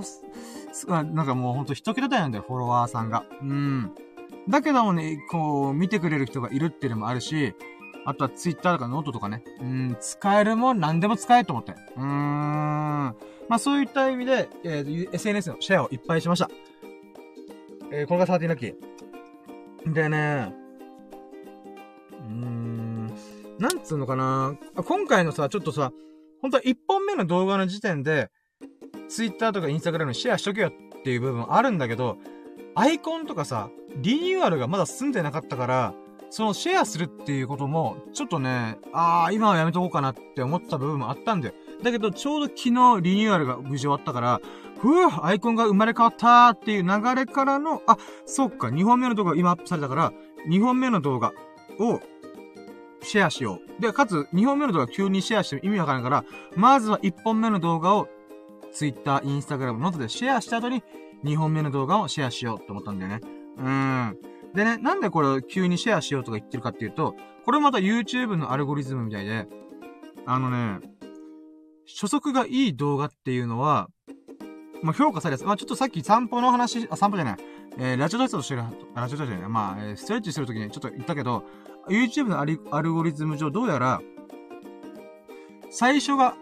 [0.00, 3.24] ー、なんかもうほんと一桁台なんだよ、フォロワーさんが。
[3.40, 3.92] うん。
[4.48, 7.54] だけどもね、こう、見てくれる人がいるっていうのもあるし、
[8.04, 9.42] あとはツイッターとかノートとかね。
[9.60, 11.72] うん、使えるもん何でも使えと思って。
[11.96, 13.16] うーん。
[13.52, 16.48] まあそういった意味で、えー、SNS のシェアをいっぱいしました。
[17.92, 19.92] えー、これが13ラッキー。
[19.92, 20.54] でね、
[22.12, 23.08] うーん、
[23.58, 25.92] なんつうのかな今回のさ、ちょっとさ、
[26.40, 28.30] 本当は1本目の動画の時点で、
[29.10, 32.16] ツイッターとかインスタグラムにシェアしとけよっていう部分あるんだけど、
[32.74, 35.94] アイコンとかさ、リニューアルがまだ済んでなかったから、
[36.30, 41.54] そのシェアするっていうことも、ちょっとね、ああ、今はやめとこうかなって思った部分もあったんだよ。
[41.82, 42.70] だけど、ちょうど昨日
[43.02, 44.40] リニューアルが無事終わったから、
[44.80, 50.12] ふぅ、アイコンが生まれ変わったっていう流れからの、あ、そっか、2本目の動画今アップされたから、
[50.48, 51.32] 2本目の動画
[51.78, 52.00] を
[53.02, 53.82] シェアしよう。
[53.82, 56.24] で、かつ、2本目の動画急にシェアしても意味わからんから、
[56.56, 58.08] まずは1本目の動画を
[58.72, 60.82] Twitter、Instagram、ノートでシェアした後に、
[61.24, 63.20] 2本目の動画をシェアしようって思ったんだよね。
[63.58, 63.68] うー
[64.10, 64.18] ん。
[64.54, 69.46] でね、なんでこれを急にシェアしようとか言ってるかっていうと、これまた YouTube のアルゴリズムみたいで、
[70.26, 70.91] あのね、
[71.86, 73.88] 初速がいい動画っていうのは、
[74.82, 75.46] まあ、評価されやすい。
[75.46, 77.36] まあ、ちょっとさっき散歩の話、あ、散歩じゃない。
[77.78, 78.62] えー、ラジオ体操してる、
[78.94, 79.48] ラジオ体操じゃない。
[79.48, 81.44] まあ、えー、ストレッチするときにちょっと言ったけど、
[81.88, 84.00] YouTube のアルゴリズム上どうやら、
[85.70, 86.34] 最初が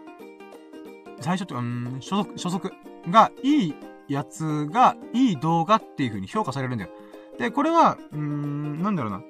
[1.21, 2.73] 最初って、うん、初速、初速
[3.09, 3.75] がいい
[4.07, 6.91] やつがいい動画っていう風に評価されるんだよ。
[7.37, 9.21] で、これは、うーん、なんだろうな。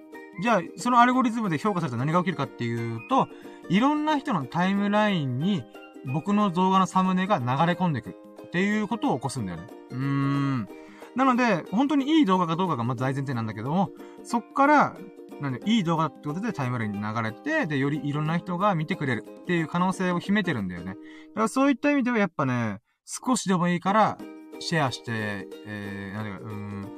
[0.42, 3.28] じゃあ、そのアルゴリズムで評価されたら何が起きるかっていうと、
[3.70, 5.64] いろんな人のタイムラインに
[6.06, 9.68] 僕の動画のサムネが流れ込んでいくっていうことを起こすんだよね。
[9.92, 10.70] うーん。
[11.16, 13.90] なので、本当にいい動画かどうかがまず大前提なんだけども、
[14.24, 14.98] そっから、
[15.42, 20.94] なんで、いい動画ってことでタイムラインに流れて、で、よりいろんな人が見てくれるっていう可能性を秘めてるんだよね。
[20.94, 21.00] だか
[21.42, 24.18] らそういった意味ではやっぱね、少しでもいいから、
[24.60, 26.92] シェアして、えー、なんか、うん、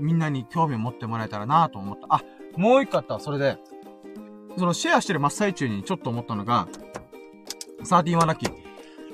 [0.00, 2.06] みんなに興味を持ってもらえたらなと思った。
[2.10, 2.22] あ、
[2.56, 3.20] もう一個あった。
[3.20, 3.58] それで、
[4.58, 6.66] そのシェアしてる真っ最中にちょっと思ったのが、
[7.84, 8.66] サーティンワラッキー。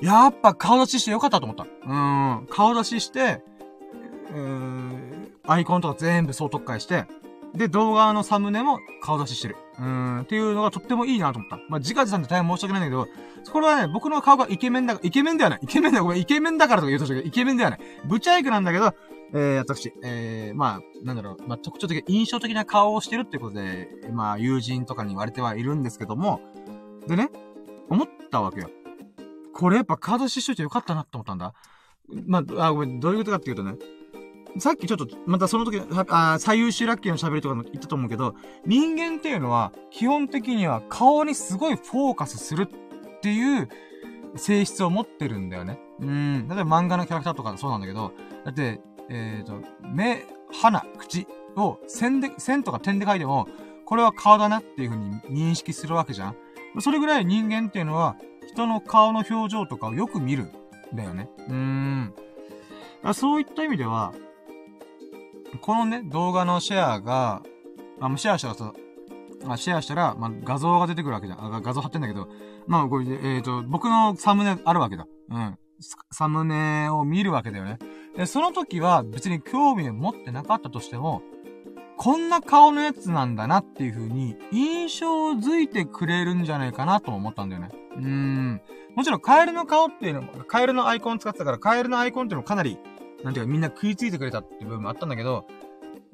[0.05, 1.65] やっぱ顔出ししてよかったと思った。
[1.65, 2.47] うん。
[2.49, 3.43] 顔出しして、
[4.31, 7.07] えー、アイコンとか全部総特化して、
[7.55, 9.57] で、動画のサムネも顔出ししてる。
[9.79, 11.57] うーん、っていうのがとってもいいなと思った。
[11.69, 15.61] まあ、自家自産で大変申し訳ないんだけど、これはね、僕の顔がイケメンだ、イケメンではない。
[15.63, 17.81] イケメンだ、ごめん、イケメンだからとか言うとしたけど、イケメンではない。
[18.07, 18.95] ブチャイクなんだけど、
[19.35, 26.41] えー、私、えー、まあ、なんだろう、まあ、特徴的、印象的な顔をしてるってことで、まあ、友人とかに言われてはいるんですけども、
[27.07, 27.31] でね、
[27.93, 28.71] 思ったわけよ。
[29.53, 31.53] これやっぱカードししといてよかったなって思ったんだ。
[32.27, 33.77] まあ、あ、ごめん、どういうことかっていうとね、
[34.59, 38.35] さっきちょっと、またその時、あ最優秀ラッキーの喋りとかも言ったと思うけど、
[38.67, 43.69] 人間っていうのは、基本的には顔にすごいフォーカスするっていう
[44.37, 45.79] 性質を持ってるんだよね。
[46.01, 46.49] うん。
[46.49, 48.13] 例えば漫画のキャラクターとかそうなんだけど、
[48.45, 48.81] だって、
[49.11, 53.49] えっ、ー、と、目、鼻、口を線で、線とか点で書いても、
[53.85, 56.37] これは顔だなっていう風に認識するわけじゃん。
[56.81, 58.17] それぐらい人間っていうのは、
[58.49, 60.51] 人の顔の表情とかをよく見る
[60.95, 61.29] だよね。
[61.49, 62.15] うーん。
[63.15, 64.13] そういった意味では、
[65.61, 67.43] このね、動画のシェアが、
[68.01, 68.73] あ、シェアしたらさ、
[69.47, 71.55] あシェアしたら、まあ、画像が出てくるわけじゃん。
[71.55, 72.29] あ画像貼ってんだけど、
[72.67, 75.07] まあ、これで、えっ、ー、と、僕のサムネあるわけだ。
[75.31, 75.59] うん。
[76.13, 77.79] サムネを見るわけだよね。
[78.17, 81.23] で、その時は別に興味を持ってなかったとしても、
[81.97, 87.69] こんな顔のやつなんだなっていう風に印象づいてくれるんじゃないかなと思ったんだよね。
[87.97, 88.61] うーん。
[88.95, 92.79] もちろんカエルの顔っていうのも、カエルのアイコン使ってたから、カエルのアイコンっていうのもかなり、
[93.23, 95.47] なんていうかみんな食いついてくれたっていう部分もあったんだけど、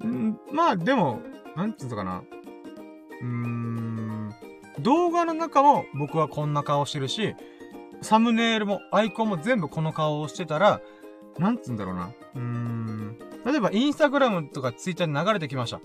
[0.05, 1.21] んまあでも、
[1.57, 2.23] なんていうのかな。
[3.21, 4.35] うーん。
[4.81, 7.35] 動画の中も僕はこんな顔してるし、
[8.01, 10.81] サムネイルもアイコンも全部この顔をしてたら、
[11.39, 12.13] なんつうんだろうな。
[12.35, 13.19] うーん。
[13.49, 15.81] 例えば、インスタグラムとかツイッターに流れてきました。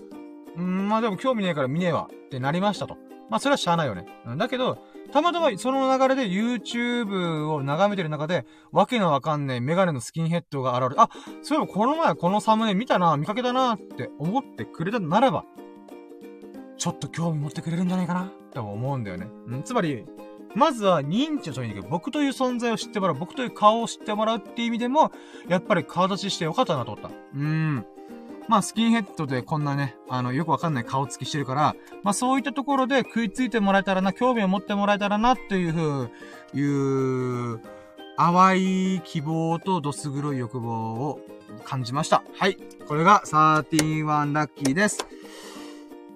[0.56, 2.98] うん、まあでも興味ねえから見ねえわってなりましたと。
[3.30, 4.06] まあそれはしゃあないよね。
[4.36, 4.76] だけど、
[5.12, 11.08] たまたまその流れで YouTube を眺めてる中で、わけのわかんねえメガネのスキンヘッドが現れ、あ、
[11.42, 15.46] そういえばこの前このサムネ見たな、見かけたなって思ってくれたならば、
[16.76, 19.26] ちょっと興味持ってくれるんじゃないかなって思うんだよね。
[19.46, 20.04] うんつまり、
[20.54, 25.12] まずは認知をそういんだけど、僕という存在を知ってもらう、僕という顔を知ってもらうっていう意味でも、
[25.48, 27.08] やっぱり顔出ししてよかったなと思った。
[27.08, 27.86] うーん。
[28.46, 36.10] まあ、スキンヘッドでこんなね、あの、よくわかんない顔つきしてるから、まあ、そういったところで食いついてもらえたらな、興味を持ってもらえたらな、っていうふう、
[36.54, 37.60] いう、
[38.16, 38.62] 淡
[38.96, 41.20] い希望とどす黒い欲望を
[41.64, 42.22] 感じました。
[42.38, 42.56] はい。
[42.86, 45.04] これが13ラッキーです。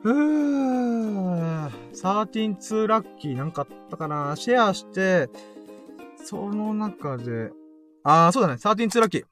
[0.02, 1.70] ふぅー。
[1.94, 5.28] 132ラッキーなんかあったかなシェアして、
[6.24, 7.50] その中で、
[8.04, 8.54] あー、そうだね。
[8.54, 9.24] 132ラッキー。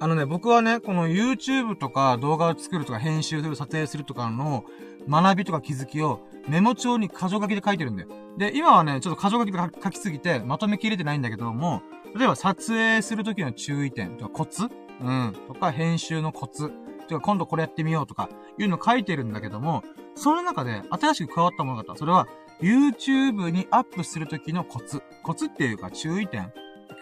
[0.00, 4.64] あのね、僕はね、この YouTube とか動画を作るとか編集する、撮影するとかの
[5.08, 8.08] 学びとか気づきをメモ帳に箇条書きで書いてるんだよ。
[8.36, 11.82] で、今はね、ちょっと箇条書きで書きすぎてまとめきれてないんだけども、
[12.16, 14.64] 例えば撮影するときの注意点とかコツ？
[14.64, 15.34] うん。
[15.46, 16.72] とか編集のコツ。
[17.08, 18.28] とか今度これやってみようとか、
[18.58, 19.82] いうの書いてるんだけども、
[20.14, 21.98] その中で新しく加わったものがあった。
[21.98, 22.26] それは、
[22.60, 25.02] YouTube にアップするときのコツ。
[25.22, 26.52] コツっていうか注意点。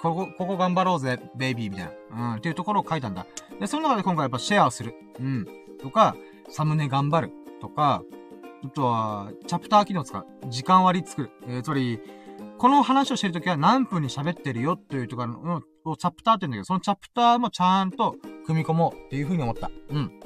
[0.02, 2.32] ここ、ここ頑張ろうぜ、ベイビーみたいな。
[2.32, 3.26] うん、っていうところを書いたんだ。
[3.58, 4.94] で、その中で今回やっぱシェアをする。
[5.18, 5.46] うん。
[5.80, 6.16] とか、
[6.50, 7.32] サムネ頑張る。
[7.60, 8.02] とか、
[8.64, 10.26] あとは、チャプター機能使う。
[10.48, 11.30] 時間割り作る。
[11.46, 12.00] えー、つまり、
[12.58, 19.70] この話をしてるときは何分に喋ってるよというところの、をチャプターって言うんだけど、そのチャプターもちゃんと組み込もうっていうふうに思った。
[19.90, 20.20] うん。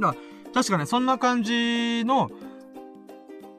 [0.00, 2.30] だから、確かね、そんな感じの、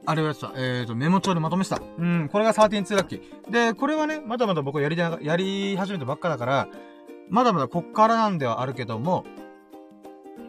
[0.05, 0.53] あれをやってた。
[0.55, 1.81] えっ、ー、と、メモ帳でまとめてた。
[1.97, 3.51] うん、これが13-2ラッキー。
[3.51, 6.67] で、これはね、まだまだ僕やりな、やり始めたばっかだから、
[7.29, 9.25] まだまだこっからなんではあるけども、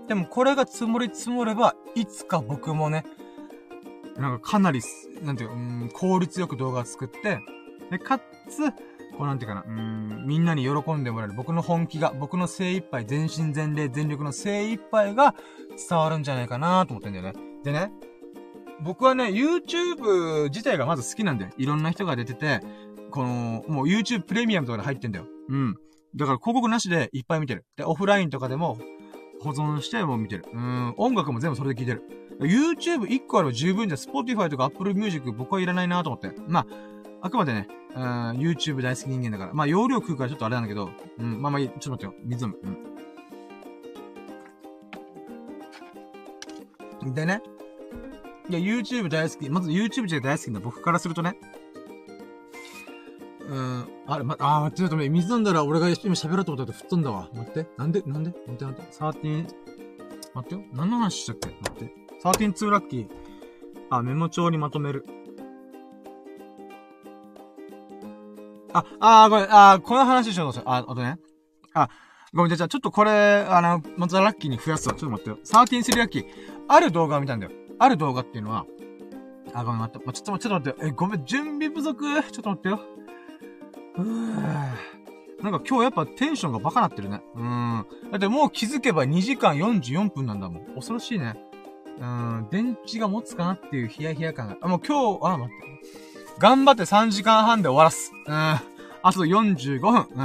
[0.06, 3.04] でもこれが積もり積もれば、いつか僕もね、
[4.16, 4.80] なんかかなり、
[5.22, 7.40] なんていうか、うん、効率よく動画を作って、
[7.90, 8.22] で、かつ、
[9.18, 15.34] こうなんていうかな、うん、みんなに喜んでもらえる僕の本気が、僕の精一杯、全身全霊、全力の精一杯が
[15.88, 17.34] 伝わるんじゃないかなと思ってんだよね。
[17.64, 17.90] でね、
[18.80, 21.50] 僕はね、YouTube 自体がまず好きなんだよ。
[21.58, 22.60] いろんな人が出てて、
[23.10, 25.26] この、もう YouTube プレミアムとかで入ってんだよ。
[25.48, 25.74] うん。
[26.14, 27.64] だから広告なしでいっぱい見てる。
[27.76, 28.78] で、オフラインとかでも
[29.40, 30.44] 保存しても見てる。
[30.52, 30.94] うん。
[30.96, 32.02] 音楽も全部それで聴いてる。
[32.40, 36.32] YouTube1 個あれば十分じゃ、Spotify とか Apple Music 僕はいらないなと思って。
[36.46, 36.66] まあ、
[37.20, 38.02] あくまでね、うん、
[38.38, 39.54] YouTube 大好き人間だから。
[39.54, 42.22] まあ、容量食うからちょっとあれなんだけど、うん、まあまあいい、ちょっと待ってよ。
[42.24, 42.58] 水飲む。
[47.02, 47.14] うん。
[47.14, 47.42] でね。
[48.48, 49.50] いや、YouTube 大好き。
[49.50, 51.36] まず YouTube 自体大好きな僕からするとね。
[53.48, 57.28] うん、あれ、ま、あー、待って、ちょっと待って、水飲んだら俺が今喋ろうと思ったら吹っ飛んだわ。
[57.34, 57.66] 待って。
[57.76, 58.02] なんで？
[58.02, 58.30] なんで？
[58.30, 58.92] 待って、待って。
[58.92, 59.48] サーティン、
[60.34, 60.62] 待ってよ。
[60.72, 61.48] 何の話したっけ？
[61.48, 61.94] 待って。
[62.20, 63.08] サーティン2ラッキー。
[63.90, 65.06] あ、メモ帳にまとめる。
[68.72, 71.18] あ、あー、ごめん、あー、この話しようとあ、あとね。
[71.74, 71.88] あ、
[72.34, 74.94] ごめん、じゃあちょっとこれ、あの、またラッキーに増やすわ。
[74.94, 75.38] ちょっと待ってよ。
[75.44, 76.24] サーティン3ラッキー。
[76.68, 77.52] ある動画を見たんだよ。
[77.78, 78.66] ある動画っていうのは、
[79.54, 80.12] あ、ごめん待って。
[80.12, 80.88] ちょっと、ちょっと待ってよ。
[80.88, 82.04] え、ごめん、準備不足？
[82.30, 82.80] ちょっと待ってよ。
[83.96, 84.88] うー
[85.42, 87.22] なんか今日やっぱテンションがバカなってるね。
[87.36, 87.86] うん。
[88.10, 90.66] だってもう気づけば2時間44分なんだもん。
[90.74, 91.36] 恐ろしいね。
[92.00, 94.56] うん、電池が持つかなっていうヒヤヒヤ感が。
[94.60, 96.07] あ、もう今日、あ、待って。
[96.38, 98.12] 頑張って3時間半で終わらす。
[98.26, 98.32] うん。
[98.32, 98.62] あ
[99.12, 100.06] と45分。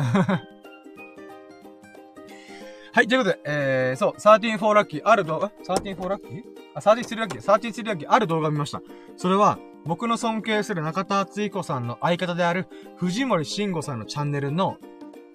[2.95, 6.43] はい、ということで、えー、そう、13 for lucky ある動画、13 for lucky?
[6.75, 8.83] あ、33ラッキー、33ラッキーある動画見ました。
[9.17, 12.67] それは、僕の尊敬する中田敦彦さんの相方である
[12.97, 14.77] 藤森慎吾さんのチャンネルの、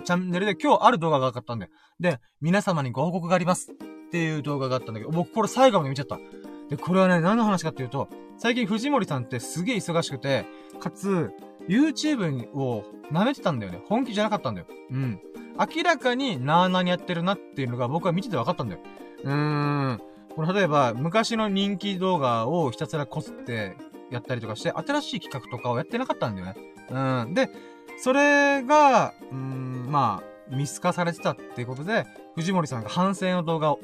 [0.05, 3.73] チャンネルで今日ある動画が上がったんで、で、皆様にご報告があります。
[3.73, 6.19] っていう動画があったんだけど、僕これ最後まで見ちゃった。
[6.71, 8.09] で、これはね、何の話かっていうと、
[8.39, 10.47] 最近藤森さんってすげえ忙しくて、
[10.79, 11.31] かつ、
[11.69, 13.83] YouTube を舐めてたんだよね。
[13.87, 14.67] 本気じゃなかったんだよ。
[14.91, 15.21] うん。
[15.59, 18.81] 明らかになーなーにやってるなっていうのが僕は見てて分かったんだよ。
[19.25, 19.35] うー
[19.95, 20.03] ん。
[20.35, 23.77] これ例えば、昔の人気動画をひたすらこすって
[24.11, 26.55] やったりとかして、新しい企画とかをやってなかったんだよね。
[26.91, 27.35] うん。
[27.35, 27.51] で、
[27.99, 33.81] それが、うーん、まあ、見透かされてたっていうことで、藤森さんが反省の動画を、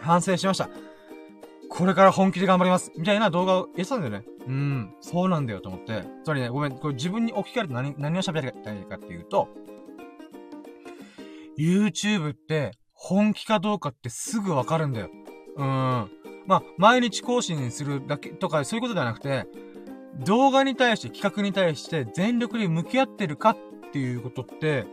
[0.00, 0.70] 反省しました。
[1.70, 2.92] これから本気で頑張ります。
[2.96, 4.24] みたいな動画をやってたんだよね。
[4.46, 4.94] うん。
[5.00, 6.04] そうなんだよと思って。
[6.24, 9.48] つまりね、ごめん、これ自分に置き換えると何、何を喋りたいかっていうと、
[11.58, 15.10] YouTube って本気かどうかってすぐわかるんだよ。
[15.56, 15.64] うん。
[16.46, 19.46] まあ、毎日更新するだけとかそういうことではなくて、
[20.24, 23.56] 動画に対して、企画に対して全力で向き合ってるかっ
[23.92, 24.86] ていうことって、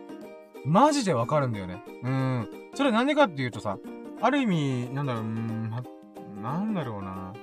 [0.66, 1.82] マジでわかるんだよね。
[2.04, 2.50] うん。
[2.74, 3.78] それなんでかっていうとさ、
[4.22, 5.72] ある意味、なんだろう、うん、
[6.46, 7.34] なんだろうな。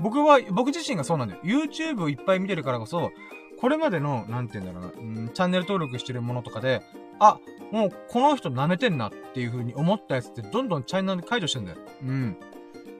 [0.00, 1.40] 僕は、僕自身がそうなんだよ。
[1.44, 3.12] YouTube をいっぱい見てるからこそ、
[3.60, 6.82] これまでの、なんて言うんだろうな、うん、チャンネル登録してるものとかで、
[7.20, 7.38] あ、
[7.70, 11.78] もうこの人舐めてんなっていう風に思ったやつってどんどんチャンネル解除してんだよ。
[12.02, 12.36] うん。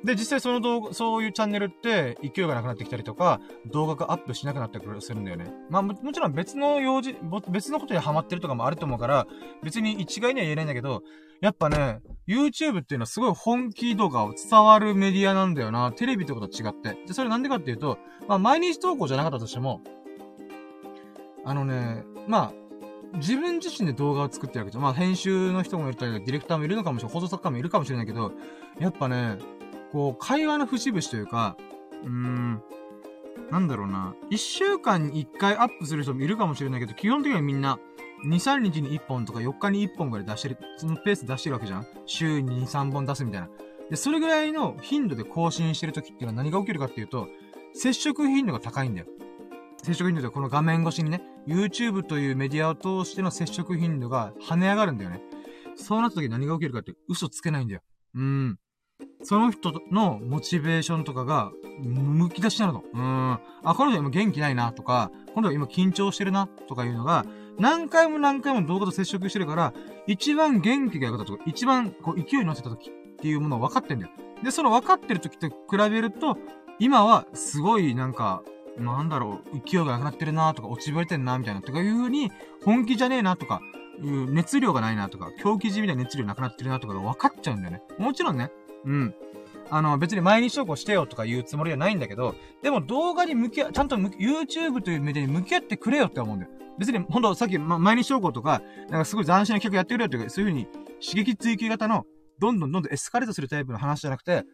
[0.05, 5.53] で、実際その動画、そういうチャンネルって勢いがなくなってきたりとか、動画がアップしなくなってくる、するんだよね。
[5.71, 7.17] まあも、ちろん別の用事、
[7.51, 9.27] 別のことにハマってるとかもあると思うから、
[9.63, 11.03] 別に一概には言えないんだけど、
[11.41, 15.93] やっぱね、YouTube っていうのはすごい本気度が伝わるメディアなんだよな。
[15.93, 17.07] テレビとかとは違って。
[17.07, 17.99] で、それなんでかっていうと、
[18.29, 19.81] まあ毎日投稿じゃなかったとしても、
[21.45, 22.53] あのね、まあ、
[23.15, 24.83] 自分自身で動画を作ってるわけじゃん。
[24.83, 27.15] まあ、編集の人もいたり、ディレクターもいるのかもしれない。
[27.15, 28.33] 放送作家もいるかもしれないけど、
[28.79, 29.39] やっぱね、
[29.93, 31.57] こう、会話の節々というか、
[32.03, 32.63] うーん、
[33.51, 34.15] なんだろうな。
[34.31, 37.79] 一週間に一回アップする人もいるかもしれないけど、基本的にはみんな、
[38.25, 43.49] 2、3日に1本とか4日に1本ぐらい出してる、そのペース出してるわけじゃん週に2、3本出すみたいな。
[43.91, 47.29] で、それぐらいの頻度で更新してる時っていうのは何が起きるかっていうと、
[47.75, 49.07] 接触頻度が高いんだよ。
[49.83, 55.21] 接触頻度でこの画面越しにね、YouTube というメディアを通しての接触頻度が跳ね上がるんだよね。
[55.77, 57.81] そうなった時何が起きるかって嘘つけないんだよ。
[58.15, 58.59] うん。
[59.23, 62.85] その人のモチベーションとかが、むき出しになるの。
[62.93, 63.33] うん。
[63.65, 67.25] あ、この人今元気ないなとか、今度は今緊張してるなとかいうのが、
[67.59, 69.75] 何回も何回も動画と接触してるから、
[70.07, 74.13] 一番元気が良かったとか、一番こう勢いに乗せた時っていうものを分かってんだよ。
[74.43, 76.39] で、その分かってる時と比べると、
[76.79, 78.43] 今はすごいなんか、
[78.79, 82.33] なんだろう、勢いがなくなってるなとか、落ちぶれてんなみたいな、とかいう風に、
[82.65, 83.61] 本気じゃねえなとか、
[84.01, 87.83] 熱量がないなとか、狂気じみたいな熱量なくなってるなとかが分かっちゃうんだよね。
[87.99, 88.51] もちろんね、
[88.85, 89.15] うん。
[89.71, 96.53] あの、別に毎日投稿してよとか言うつもりはないんだけど、でも動画に向き合、ちゃんと YouTube というメディアに向き合ってくれよって思うんだよ。
[96.79, 100.67] 別に、ほんとさっき、ま、毎日投稿とか、なんかすごい斬新な企画やってくれよっていうか、そういう風に
[101.01, 102.05] 刺激追求型の、
[102.39, 104.45] どんどんどんどんエスカレートするタイプの話じゃなくて、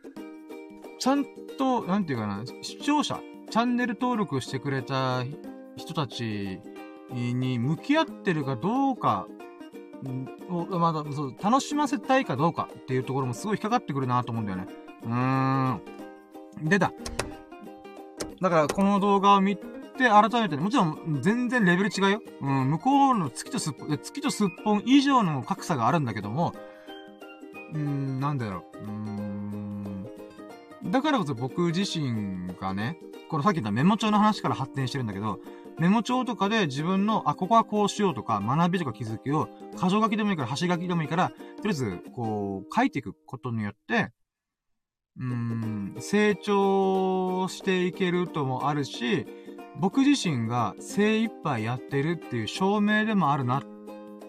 [0.99, 1.25] ちゃん
[1.57, 5.25] と、なんていうかな、視聴者、チャンネル登録してくれた
[5.77, 6.61] 人たち
[7.11, 9.27] に向き合ってるかどうか、
[10.51, 14.67] を、まだ、そう、楽しませたいかどうかっていうところもすごい引っかかってくるなと思うんだよね。
[15.05, 15.81] うーん。
[16.63, 16.93] 出た。
[18.41, 19.63] だから、この動画を見て、
[19.99, 22.23] 改めて、ねもちろん、全然レベル違うよ。
[22.41, 26.55] うん、向こうの月とすっぽん、月とすっぽん以上の格差があるんだけども、
[27.73, 28.79] うーん、なんだろう。
[28.79, 30.09] うーん。
[30.85, 35.41] だからこそ僕自身がね、このさっき言ったメモ帳の話から発展してるんだけど、
[35.79, 41.35] メモ帳とかで自分の、あ、ここはこうしようとか、学びとか気づきを、箇条書きでもいいから、端書きでもいいから、と
[41.65, 44.11] りあえず、こう、書いていくことによって、
[45.19, 49.27] うーん、成長していけるともあるし、
[49.81, 53.63] 僕自身が精一杯やってるっていう証明でもあるなっ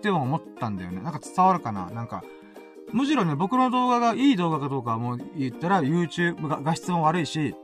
[0.01, 1.01] て思ったんだよね。
[1.01, 1.89] なんか伝わるかな？
[1.89, 2.23] なんか、
[2.91, 7.55] むしろね、僕の動画がいい動画かどうかも言ったら YouTube が画質も悪いし、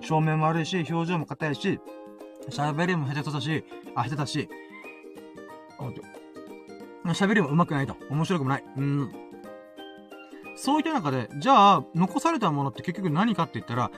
[0.00, 1.80] 照明も悪いし、表情も硬いし、
[2.50, 3.64] 喋りも下手だし、
[3.94, 4.48] あ、下手だし、
[7.10, 7.96] 喋りも上手くないと。
[8.10, 8.64] 面白くもない。
[8.76, 9.12] うん。
[10.54, 13.90] そういった中で、じゃあ、残されたものって結局何かって言ったら、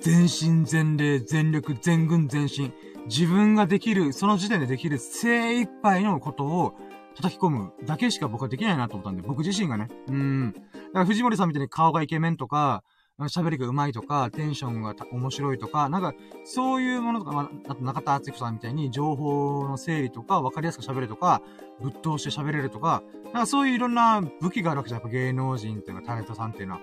[0.00, 2.72] 全身全霊、全力、全軍全身。
[3.06, 6.74] 自分ができる、その時点でできる精一杯のことを
[7.16, 9.88] 叩き込むだけしか僕はできないなと思ったんで、僕自身がね。
[10.08, 10.52] うん。
[10.52, 10.68] だか
[11.00, 12.84] ら藤森さんみたいに顔がイケメンとか、
[13.20, 21.42] 喋りが上手いとか、テンションが面白いとか、なんか、そういうものとか、まあ、あと中田敦彦さんみたいに情報の整理とか、分かりやすく喋るとか、
[21.80, 25.00] ぶっ通して喋れるとか、なんかそういういろんな武器があるわけじゃん。
[25.00, 26.80] やっぱ芸能人っていうか、タレントさんっていうのは。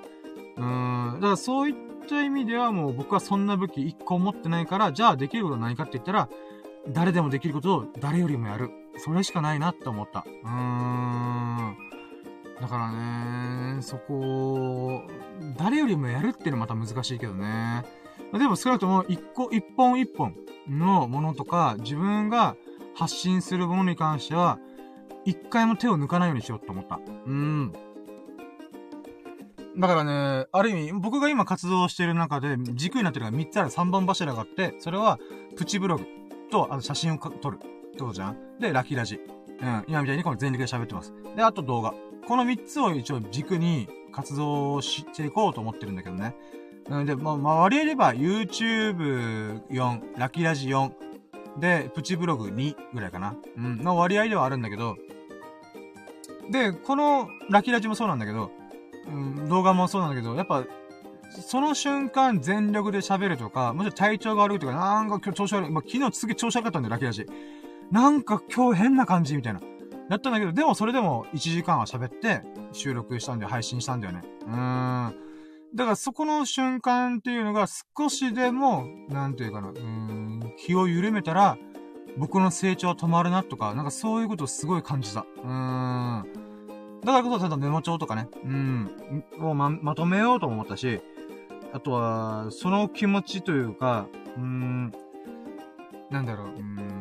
[0.58, 1.20] うーん。
[1.20, 1.76] だからそういっ
[2.08, 6.30] た意味ではもう僕はそんな武器一個持ってないから、じゃあできることは何かって言ったら、
[6.90, 8.72] 誰でもできることを誰よりもやる。
[8.98, 10.26] それしかないなって思った。
[10.44, 11.89] うーん。
[12.62, 12.92] だから
[13.76, 15.02] ね、そこを、
[15.58, 17.84] 誰よりもやるっていうのはまた難しいけどね。
[18.34, 20.36] でも少なくとも一個、一本一本
[20.68, 22.56] のものとか、自分が
[22.96, 24.60] 発信するものに関しては、
[25.26, 27.00] 一回も手を抜かないようにしようと思った。
[27.26, 27.74] うん。
[29.78, 35.18] だからね、ある意味、僕が今活動している中で軸になってるのが3つある3本柱があって、それは、
[35.56, 36.06] プチブログ
[36.52, 39.20] と、あと写真を撮るってことじゃんで、ラッキーラジ。
[39.62, 39.86] うん。
[39.88, 41.14] 今みたいにこの全力で喋ってます。
[41.36, 41.94] で、あと動画。
[42.28, 46.36] この3つを一応軸に活動していこうと思ってるんだけどね。
[46.90, 50.92] うんで、まあ、まあ、割りれば YouTube4、ラキラジ4、
[51.60, 53.36] で、プチブログ2ぐらいかな。
[53.58, 54.98] うん、の割合ではあるんだけど、
[56.50, 58.52] で、このラキラジもそうなんだけど、
[59.08, 60.66] うん、動画もそうなんだけど、やっぱ、
[61.30, 65.70] その瞬間全力で喋るとか、もし体調が悪いとか、なんか今日調子悪い。
[65.70, 67.28] まあ、昨日すげえ調子悪かったんだよ、ラキラジ。
[67.92, 69.62] なんか今日変な感じみたいな。
[70.10, 74.24] やったんだけど、でもそれでも1時間は喋って収録したんだよ、配信したんだよね。
[74.48, 75.16] うーん。
[75.76, 81.58] だからそこの瞬間っていうのが少しでも、なんていうかな、うーん、気を緩めたら、
[82.18, 85.22] 僕の成長は止まるなとか、なんかそういうことをすごい感じた。
[85.22, 86.26] うーん。
[87.02, 91.02] だからこそちゃんとメモ帳とかね、うん、をま、まとめようと思ったし、
[91.72, 94.08] あとは、その気持ちというか、
[94.38, 94.92] うーん、
[96.10, 96.99] なんだろう、うーん、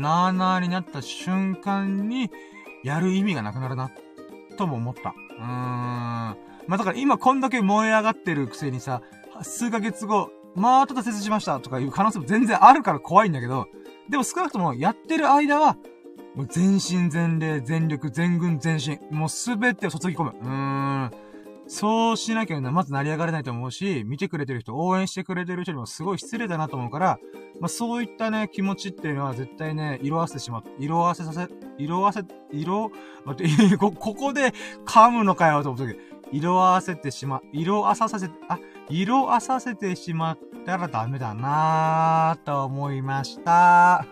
[0.00, 2.30] なーなーになった瞬間に、
[2.82, 3.90] やる意味がなくなるな、
[4.56, 5.14] とも思った。
[5.38, 5.44] うーん。
[5.46, 6.36] ま
[6.68, 9.02] あ、だから今こんだけ燃え上がってるくせにさ、
[9.42, 13.66] 数ヶ月後、まあ、ただ切しましたとかいう可能性も全然あるから怖いんだけど、
[14.08, 15.76] でも少なくともやってる間は、
[16.34, 20.34] もう全身全霊、全力、全軍全身、もうすべてを注ぎ込む。
[20.40, 21.10] うーん。
[21.66, 27.18] そうしなきゃね、まず成り上がれないと思うし、見てくれてる人、応援してくれてる人にもすごい失礼だなと思うから、
[27.60, 30.62] まあそういったね、気持ちっていうのは絶対ね、色あせてしまう。
[30.78, 32.90] 色あせさせ、色あせ、色、
[33.24, 34.52] 待って、 こ、ここで
[34.84, 36.00] 噛むのかよと思ったけど、
[36.32, 38.58] 色あせてしま、色あささせ、あ、
[38.90, 44.04] 色あさせてしまったらダメだなぁと思いました。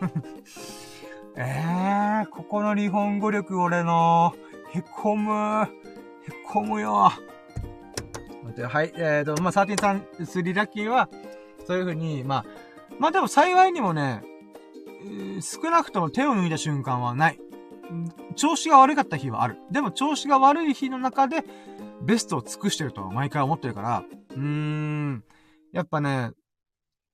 [1.36, 4.34] えー、ここの日本語力俺の、
[4.72, 5.68] へこむ、へ
[6.46, 7.10] こむよ。
[8.52, 11.08] って、はい、えーと、まあ、サーティンさん、スリラッキーは、
[11.66, 12.44] そういう風に、まあ、
[12.98, 14.22] まあでも幸いにもね、
[15.40, 17.40] 少なくとも手を抜いた瞬間はない。
[18.36, 19.58] 調子が悪かった日はある。
[19.70, 21.44] でも調子が悪い日の中で、
[22.02, 25.24] ベストを尽くしてると毎回思ってるから、うーん、
[25.72, 26.30] やっぱね、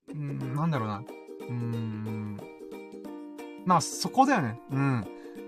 [0.09, 0.97] うん、なんだろうな。
[0.97, 2.37] うーん、
[3.65, 4.59] まあそこだよね。
[4.71, 5.05] うん。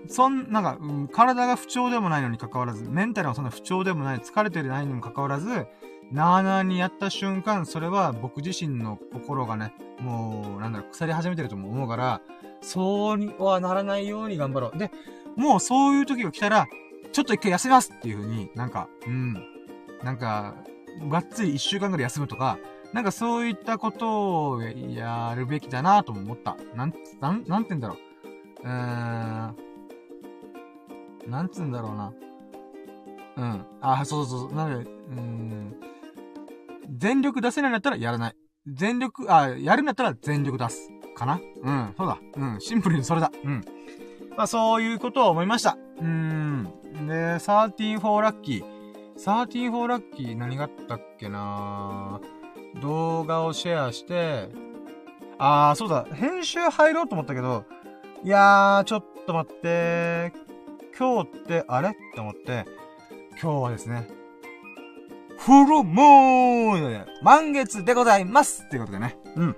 [0.08, 5.66] そん、なんか、うん、体が不調でもないのに関わらず、メンタルはそんな不調でもない、疲れてないにも関わらず、
[6.10, 12.20] なーなーにやった瞬間、それは僕自身の心がね、もう、なんだろ、腐り始めてると思うから、
[12.60, 14.78] そうにはならないように頑張ろう。
[14.78, 14.90] で、
[15.36, 16.66] もうそういう時が来たら、
[17.12, 19.34] ちょっと一回休みますっていう風に、なんか、うん。
[20.02, 20.54] なんか、
[21.08, 22.58] がっつり一週間ぐらい休むとか、
[22.92, 26.56] なんかそういったことをやるべきだなとも思った。
[26.74, 27.98] なん、なん、なんて言うんだろう。
[28.64, 29.71] うーん。
[31.26, 32.12] なんつうんだろうな。
[33.36, 33.66] うん。
[33.80, 34.54] あ、そうそうそう。
[34.54, 35.76] なんで、うん。
[36.96, 38.36] 全力出せないんだったらやらない。
[38.66, 40.90] 全力、あ、やるんだったら全力出す。
[41.14, 42.18] かなうん、そうだ。
[42.36, 43.30] うん、シンプルにそれだ。
[43.44, 43.64] うん。
[44.36, 45.76] まあ、そういうことを思いました。
[45.98, 46.64] うーん。
[47.06, 48.64] で、13 for lucky。
[49.16, 52.20] 13 for lucky 何があったっけな
[52.80, 54.48] 動画をシェアして、
[55.38, 56.06] あー、そうだ。
[56.12, 57.64] 編集入ろうと思ったけど、
[58.24, 60.32] いやー、ちょっと待って。
[60.98, 61.90] 今日って、あれ？
[61.90, 62.66] って思って、
[63.40, 64.08] 今日はですね、
[65.38, 69.16] フルムーン満月でございますっていうことでね。
[69.36, 69.56] うん。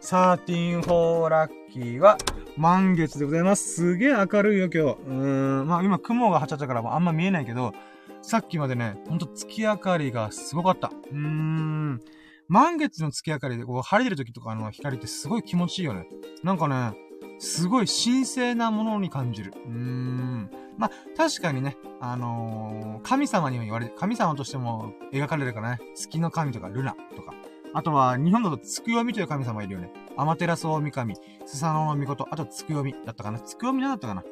[0.00, 2.16] 13 for lucky は
[2.56, 3.74] 満月でございます。
[3.74, 4.78] すげえ明るいよ、今日。
[4.78, 5.66] うーん。
[5.66, 7.74] まあ今雲が張っちゃったからあんま見えないけど、
[8.22, 10.92] さっきまでね、ほんと月明かりがすごかった。
[11.10, 12.00] うーん。
[12.48, 16.06] 満月の月明かりでこう晴れてる時とかの光ってすごい気持ちいいよね。
[16.44, 16.96] なんかね、
[17.38, 19.52] すごい神聖なものに感じる。
[19.66, 20.50] うーん。
[20.78, 27.32] まあ、確かにね、あのー、神様にも言われ、神様としても描かれるからね、月の神とかルナとか。
[27.74, 29.90] あとは、日本だとつくよみという神様いるよね。
[30.16, 33.40] アマテラスオオミ神、スサノオミコト、あとつくよみだったかな。
[33.40, 34.24] つくよみなんだったかな。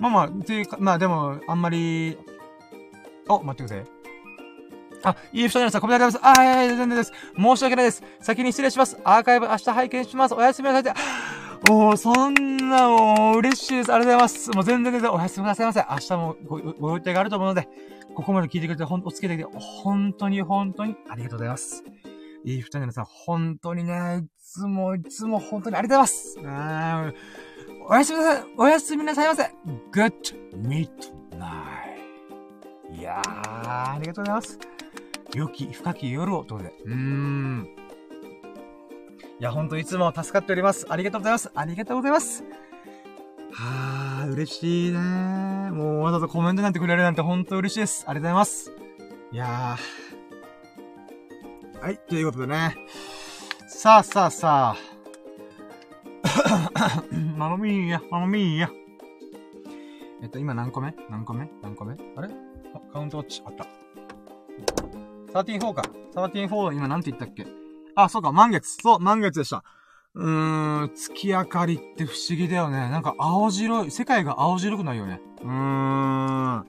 [0.00, 2.18] まあまあ、っていうか、まあでも、あんまり、
[3.28, 4.02] お、待ってください。
[5.04, 5.80] あ、いい人じゃないですか。
[5.80, 6.40] コメントありがとうございます。
[6.40, 7.12] あ、いやいや、全然です。
[7.36, 8.02] 申し訳ないです。
[8.20, 8.98] 先に失礼します。
[9.04, 10.34] アーカイブ明日拝見します。
[10.34, 10.94] おやすみなさい。
[11.70, 13.92] おー、そんな、もう、嬉しいです。
[13.92, 14.50] ありがとうございます。
[14.50, 15.84] もう全然全然、おやすみなさいませ。
[15.88, 17.68] 明日もごご予定があると思うので、
[18.14, 21.84] ここまで聞いてくれて、ほん、お付き合いで、本当に本当にありがとうございます。
[22.44, 27.12] いい二人のさん、本当にね、いつもいつも本当にありがとうございます。
[27.88, 29.42] おやすみなさい、おやすみなさいませ。
[29.92, 30.12] Good
[30.56, 30.88] midnight.
[32.92, 34.58] いやー、ありがとうございます。
[35.34, 36.84] 良き、深き夜を、ということで。
[36.84, 37.81] うーん。
[39.42, 40.86] いや、ほんといつも助かっております。
[40.88, 41.50] ありがとうございます。
[41.52, 42.44] ありがとうございます。
[43.52, 45.00] はー、嬉しいね
[45.72, 48.04] もうわざわざコメントなんてくれるなんてほんと嬉しいです。
[48.06, 48.70] ありがとうございます。
[49.32, 51.80] いやー。
[51.84, 52.76] はい、ということでね。
[53.66, 54.78] さあさあさあ。
[57.36, 58.70] ママミーや、ママミーや。
[60.22, 60.94] えっと、今何個目？
[61.10, 61.50] 何個目？
[61.62, 61.96] 何個目？
[62.14, 62.28] あれ？
[62.76, 63.66] あ、カウントウォッチ、あった。
[65.32, 65.82] 13-4か。
[66.14, 67.44] 13-4、今なんて言ったっけ？
[67.94, 68.76] あ、そうか、満月。
[68.82, 69.64] そう、満月でした。
[70.14, 72.90] うーん、月明かりって不思議だよね。
[72.90, 75.20] なんか青白い、世界が青白くないよね。
[75.42, 76.66] うーん。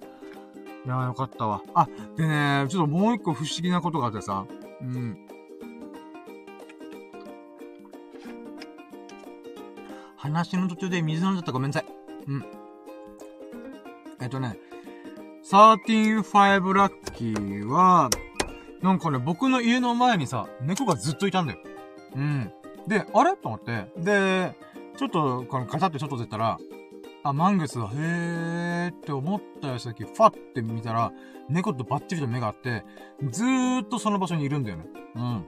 [0.86, 1.62] いやよかったわ。
[1.74, 1.88] あ、
[2.18, 4.46] でね、ちょっともう一個不思議なことがあってさ。
[4.82, 5.18] うん。
[10.18, 11.86] 話の途中で水飲んじゃったごめんなさい。
[12.28, 12.46] うん。
[14.22, 14.58] えっとね、
[15.50, 18.10] 13-5ラッキーは、
[18.84, 21.60] なんかね、僕の家の前にさ、猫がずっといたんだよ。
[22.16, 22.52] うん。
[22.86, 23.38] で、あれ？
[23.38, 23.90] と思って。
[23.98, 24.54] で、
[24.98, 26.58] ちょっと、このガチャってちょっと出たら、
[27.24, 31.14] あ、満月だ、へーって思ったやつだけ、ファって見たら、
[31.48, 32.84] 猫とバッチリと目があって、
[33.32, 34.86] ずーっとその場所にいるんだよね。
[35.16, 35.48] うん。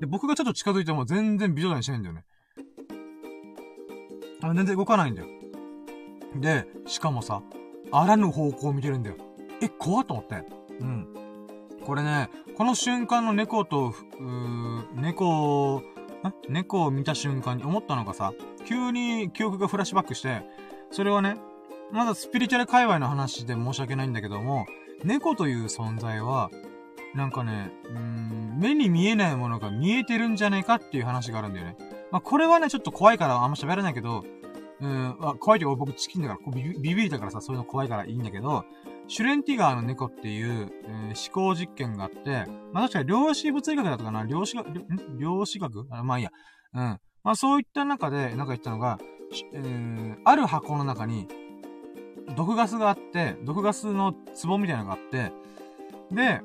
[0.00, 2.24] で、僕がちょっと近づいても全然美女にしないんだよね。
[4.42, 5.28] あ、全然動かないんだよ。
[6.34, 7.40] で、しかもさ、
[7.92, 9.16] あらぬ方向を見てるんだよ。
[9.62, 10.44] え、怖っと思って。
[10.80, 11.06] うん。
[11.86, 15.82] これね、この瞬間の猫と、うー、猫、
[16.84, 18.32] を見た瞬間に思ったのがさ、
[18.66, 20.42] 急に記憶がフラッシュバックして、
[20.90, 21.36] それはね、
[21.92, 24.66] まだスピリチュアル界隈の話で申し訳ないんだけども、
[25.04, 26.50] 猫という存在は、
[27.14, 31.76] なんかね、うーん、目に見えないものが見えてるんじゃないかっていう話があるんだよね。
[32.10, 34.24] まあ、これはね、ちょっと怖いからあんま喋らないけど、
[34.80, 38.64] うん、あ怖いというか僕チキンだからビビ、ビビりだからさ、そういうの怖いからいいんだけど、
[39.08, 44.24] シュレンティガーの猫っていう、えー、思考実験があって、まあ確かに量子物理学だったかな？
[44.24, 44.66] 量子学、
[45.18, 45.86] 量子学？
[45.90, 46.30] あまあいいや。
[46.74, 46.80] うん。
[47.22, 48.98] まあそういった中で、なんか言ったのが、
[49.52, 51.28] えー、ある箱の中に、
[52.36, 55.32] 毒ガスがあって、毒ガスの壺みたいなのがあって、
[56.10, 56.40] で、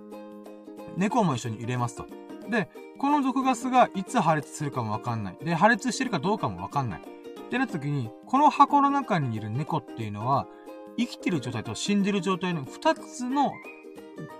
[0.97, 2.05] 猫も一緒に入れますと。
[2.49, 5.37] で、この毒ガスがいつ破裂するかもわかんない。
[5.43, 7.01] で、破裂してるかどうかもわかんない。
[7.01, 7.03] っ
[7.49, 10.47] てなった時に、この箱の中にいる猫っていうのは、
[10.97, 13.51] 生きてる状態と死んでる状態の二つの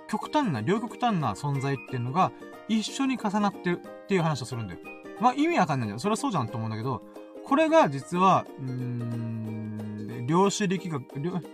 [0.10, 2.32] 極端な、両極端な存在っていうのが
[2.68, 4.80] 一緒に重なってるっていう話をするんだよ。
[5.20, 6.00] まあ意味わかんないんだよ。
[6.00, 7.02] それはそうじゃんと思うんだけど、
[7.46, 11.06] これが実は、うーん、量子力学、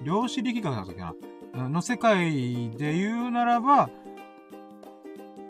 [0.03, 1.69] 量子力学だったっけな？
[1.69, 3.89] の世界で言うならば、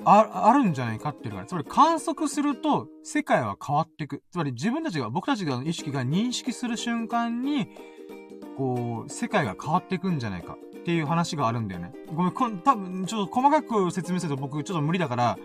[0.06, 4.24] あ、あるんじゃないかっていうから、つまり観測すると世界は変わっていく。
[4.32, 7.68] つまり自分たちが、僕たちが意識が認識する瞬間に、
[8.58, 11.92] こう、世界が変わっていくんじゃないかっていう話があるんだよね。
[12.14, 15.38] ごめん、こ多分、ちょっと細かく説明すると僕ちょっと無理だから、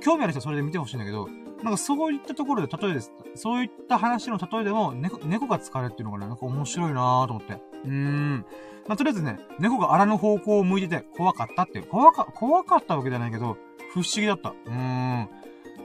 [0.00, 1.28] 興味ある人はそれで見てほしいんだけど、
[1.62, 3.12] なんかそういったところで例えです。
[3.34, 7.54] そういった話の例えでも、猫、猫が使われっていうのがね、なんか面白いなぁと思って。
[7.84, 8.44] うーん。
[8.88, 13.56] まあ、とりあえずね、猫が荒の方向を向いてて怖かったって、怖か、怖かったわけじゃないけど、
[13.92, 14.50] 不思議だった。
[14.50, 15.28] うーん。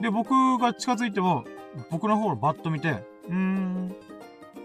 [0.00, 1.44] で、僕が近づいても、
[1.90, 3.94] 僕の方をバッと見て、うーん、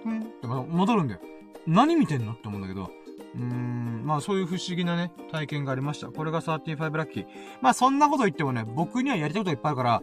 [0.06, 1.19] うんって戻るんだよ。
[1.68, 2.92] 何見てんのって思うんだけど、
[3.36, 6.08] うーん、まあそういう不思議なね、体験がありました。
[6.08, 7.26] これが35ラッキー。
[7.62, 10.02] まあそんなこと言ってもね、僕にはやりたいこといっぱいあるから、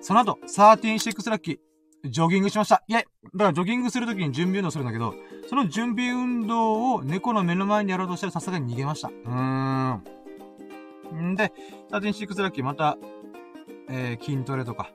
[0.00, 2.84] その後、36ラッキー、ジョギングしました。
[2.86, 3.08] いえ、だか
[3.44, 5.14] らジョギングするときに準備運動するんだけど、
[5.48, 9.08] その準備運動を猫の目の前にやろうとしたらさすがに逃げました。
[9.08, 9.94] うー
[11.14, 11.32] ん。
[11.32, 11.52] んで、
[11.90, 12.98] 36ラッキーまた、
[13.88, 14.90] えー、筋トレとか、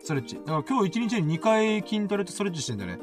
[0.00, 0.36] ストレッチ。
[0.36, 3.02] だから今日1日に2回筋トレとストレッチしてんだよね。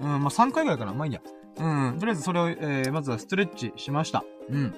[0.00, 0.92] うん、まあ3回ぐらいかな。
[0.92, 1.22] まあいいや。
[1.58, 1.98] うん。
[1.98, 4.24] とりあえずそれを、えー、まずはストレッチしました。
[4.48, 4.74] うん。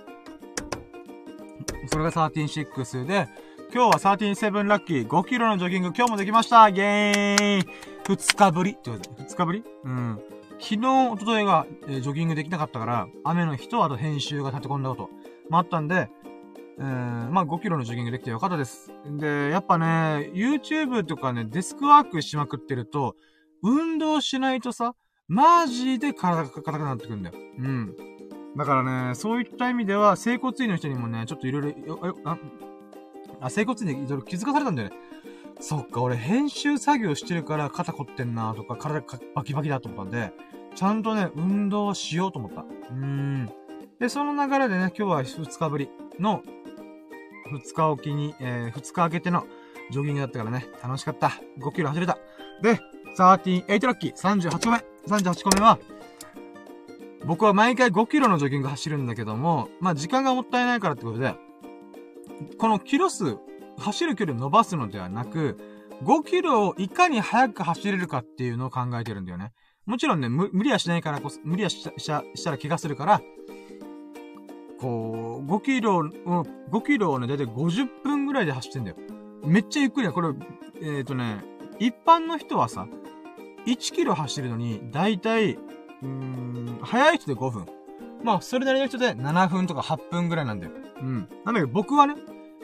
[1.86, 3.28] それが136で、
[3.75, 7.69] 今日は137ラッキー5キロのジョギング今日もできましたイェーイ
[8.05, 9.65] !2 日ぶりってことで、2日ぶり？
[9.85, 10.20] うん。
[10.61, 15.11] 昨日、おとといが、えー、ジョギングできなかったから、雨の日とあと編集が立て込んだこと
[15.51, 16.09] もあったんで、
[16.78, 18.91] えー、まあ5キロのジョギングできてよかったです。
[19.19, 23.17] で、やっぱね、YouTube とかね、デスクワークしまくってると、
[23.62, 24.94] 運動しないとさ、
[25.28, 27.36] マジで体が硬くなってくるんだよ。
[27.59, 27.97] うん。
[28.57, 32.39] だからね、そういった意味では、整骨院の人にもね、ちょっといろいろ、あ、
[33.41, 34.97] あ、整骨院でいろいろ気づかされたんだよね。
[35.61, 39.05] そっか、俺編集作業してるから肩凝ってんなとか、体
[39.35, 40.33] バキバキだと思ったんで、
[40.75, 42.61] ちゃんとね、運動しようと思った。
[42.62, 43.51] うーん。
[43.99, 45.89] で、その流れでね、今日は2日ぶり
[46.19, 46.43] の、
[47.53, 49.47] 2日おきに、えー、2日明けての
[49.91, 51.33] ジョギングだったからね、楽しかった。
[51.59, 52.19] 5キロ走れた。
[52.62, 52.78] で、
[53.17, 54.93] 13、8ラッキー、38個目。
[55.07, 55.78] 38個目は、
[57.26, 61.34] 僕は毎回5キロのジョギング走るんだけども、まあ時間がもったいないからってことで、
[62.58, 63.36] このキロ数、
[63.78, 65.57] 走る距離を伸ばすのではなく、
[66.02, 69.52] 5キロをいかに早く走れるかっていうのを考えてるんだよね。
[69.86, 71.92] もちろんね、無理はしないからこそ、無理はしした
[72.34, 73.23] したら怪我するから、
[74.81, 78.97] こう、5キロ、うん、5キロをね、だいたい50分ぐらいで走ってんだよ。
[79.44, 80.12] めっちゃゆっくりだ。
[80.12, 80.28] これ、
[80.81, 81.44] えっ、ー、とね、
[81.78, 82.86] 一般の人はさ、
[83.67, 87.67] 1キロ走るのに、だいたい、うーん、早い人で5分。
[88.23, 90.73] まあ、それなりの人で7分とか8分ぐらいなんだよ。
[91.01, 91.28] うん。
[91.44, 92.15] なんだけど、僕はね、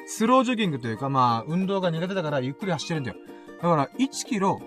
[0.06, 3.16] スロージョギングというか、まあ、運動が苦手だからゆっくり走ってるんだよ。
[3.62, 4.60] だから、1キロ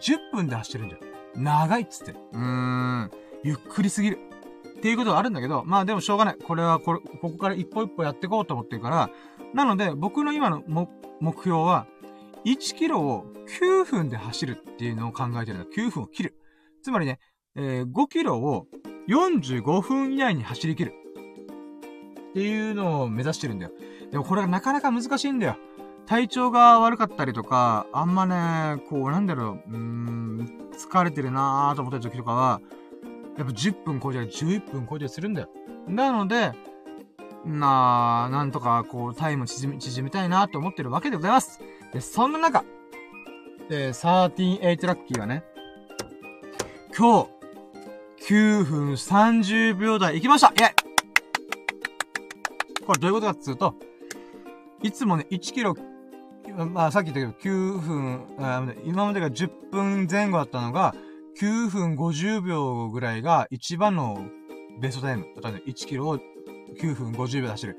[0.00, 1.00] 10分で走ってるんだよ。
[1.36, 2.12] 長いっつって。
[2.12, 3.10] うーん。
[3.44, 4.18] ゆっくりすぎる。
[4.78, 6.36] っていうことはあるんだけど、まあでもしょうがない。
[6.36, 9.10] これはこれ、ここから一歩一歩やっていこうと思ってるから、
[9.52, 10.62] なので、僕の今の
[11.20, 11.86] 目標は、
[12.44, 13.24] 1キロを
[13.60, 15.66] 9分で走るっていうのを考えてるんだ。
[15.66, 16.34] 9分を切る。
[16.82, 17.18] つまりね、
[17.56, 18.66] えー、5キロを
[19.08, 20.94] 45分以内に走り切る。
[22.30, 23.72] っていうのを目指してるんだよ。
[24.10, 25.56] でもこれがなかなか難しいんだよ。
[26.06, 32.60] 体調が悪かったりとか、あんまね、こう、なんだろう、うーん、疲れてるなーと思った時とかは、
[33.36, 35.48] やっぱ10分超えたり11分超えたりするんだよ。
[35.86, 36.52] なので、
[37.44, 41.60] なあ、なんとか、こう、タイム縮み、縮めたいなと思ってるわけでございます。
[41.92, 42.64] で、そんな中、
[43.70, 45.44] えー、138ラッキーはね、
[46.96, 47.30] 今日、
[48.28, 50.74] 9分30秒台行きましたイェイ
[52.84, 53.74] これどういうことかっていうと、
[54.82, 55.74] いつもね、1キロ、
[56.72, 60.94] まあさっき言ったけど、9分、今までが10分前後だったのが、
[61.40, 64.22] 9分50秒ぐらいが一番の
[64.80, 65.24] ベストタイム。
[65.24, 67.78] だったんで、1キロを9分50秒で走る。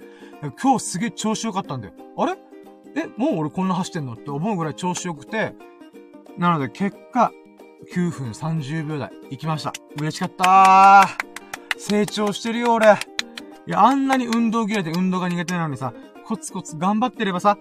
[0.62, 1.94] 今日すげえ調子良かったんだよ。
[2.18, 2.51] あれ？
[2.96, 5.54] え、もう俺こんな走ってんのって思うぐらい調子良くて、
[6.38, 7.32] なので結果、
[7.94, 9.74] 9分30秒台行きました。
[9.98, 11.80] 嬉しかったー。
[11.80, 12.88] 成長してるよ俺。
[13.68, 15.94] いや、あんなに運動嫌いで運動が苦手なのにさ、
[16.26, 17.58] コツコツ頑張ってればさ、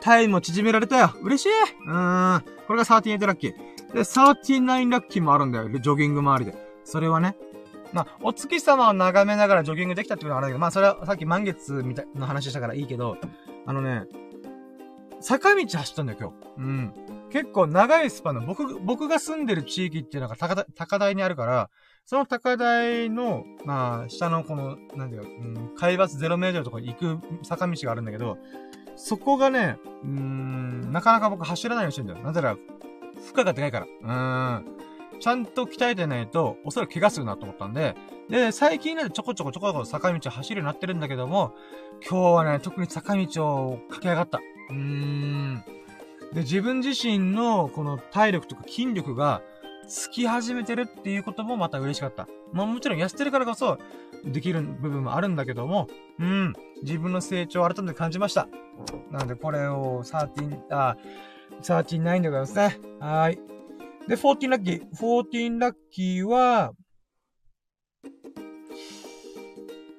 [0.00, 1.12] タイムを縮められたよ。
[1.22, 1.50] 嬉しい。
[1.86, 2.44] うーん。
[2.66, 3.52] これが38ラッキー。
[3.92, 5.68] で、39ラッキーもあるんだよ。
[5.68, 6.56] ジョギング周りで。
[6.84, 7.36] それはね、
[7.92, 13.16] まあ、お月様を眺めながらジョギングできたってことはあるんだけど、まあ、それはさっき満月みたいな話したからいいけど、
[13.66, 14.04] あのね、
[15.20, 16.34] 坂道走ったんだよ、今日。
[16.58, 16.92] うん。
[17.30, 21.70] 結構長いスパンの、僕、僕が住んでる地域っていうのが高高台にあるから、
[22.04, 28.38] その高台の、まあ、下のこの、なんていうか、うん、海抜0メートルとか行く坂道があるんだけど、
[28.94, 32.20] そこがね、うーん、なかなか僕走らないようにしてんだよ。
[32.20, 33.86] なぜなら、負荷がでかいから。
[33.86, 34.76] うーん。
[35.20, 37.94] ちゃんと鍛えてないと、おそらく怪我するなと思ったんで、
[38.28, 41.54] で、最近ね、ちょこちょこちょこちょこ坂道走るようになってるんだけども、
[42.08, 44.40] 今日はね、特に坂道を駆け上がった。
[44.70, 45.64] うーん。
[46.32, 49.42] で、自分自身のこの体力とか筋力が
[49.88, 52.26] つき始めてるっていうこともまた嬉しかった。
[52.52, 53.78] まあもちろん痩せてるからこそ
[54.24, 55.88] できる部分もあるんだけども、
[56.18, 56.52] うん。
[56.82, 58.48] 自分の成長を改めて感じました。
[59.10, 60.96] なのでこれを13、あ、
[61.62, 62.80] 39でございますね。
[63.00, 63.55] はい。
[64.08, 64.90] で、14ラッキー。
[64.92, 66.72] 14ラッキーは、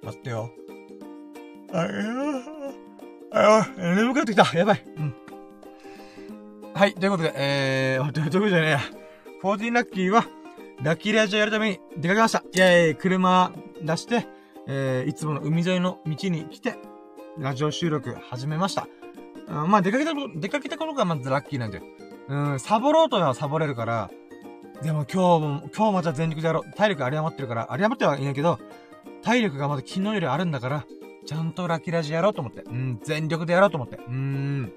[0.03, 0.49] 待ってよ。
[1.73, 1.87] あや
[3.31, 4.57] あや眠くなってきた。
[4.57, 4.83] やばい。
[4.97, 5.13] うん。
[6.73, 8.79] はい、ということで、えー、 ということじゃねえや。
[9.43, 10.25] 14ラッキーは、
[10.81, 12.43] ラッキーラジオやるために出かけました。
[12.53, 14.27] いやいや、車出して、
[14.67, 16.75] えー、いつもの海沿いの道に来て、
[17.37, 18.87] ラジオ収録始めました。
[19.47, 21.81] うん、まあ、出かけた、出かけたことがまずラッキーなんで。
[22.29, 24.11] うん、サボろうとはサボれるから、
[24.81, 26.71] でも今日も、今日また全力でやろう。
[26.75, 28.59] 体力有り余ってるから、有り余ってはいないけど、
[29.23, 30.85] 体力がまだ昨日よりあるんだから、
[31.25, 32.61] ちゃんとラキラジやろうと思って。
[32.61, 33.97] うん、全力でやろうと思って。
[33.97, 34.71] うーん。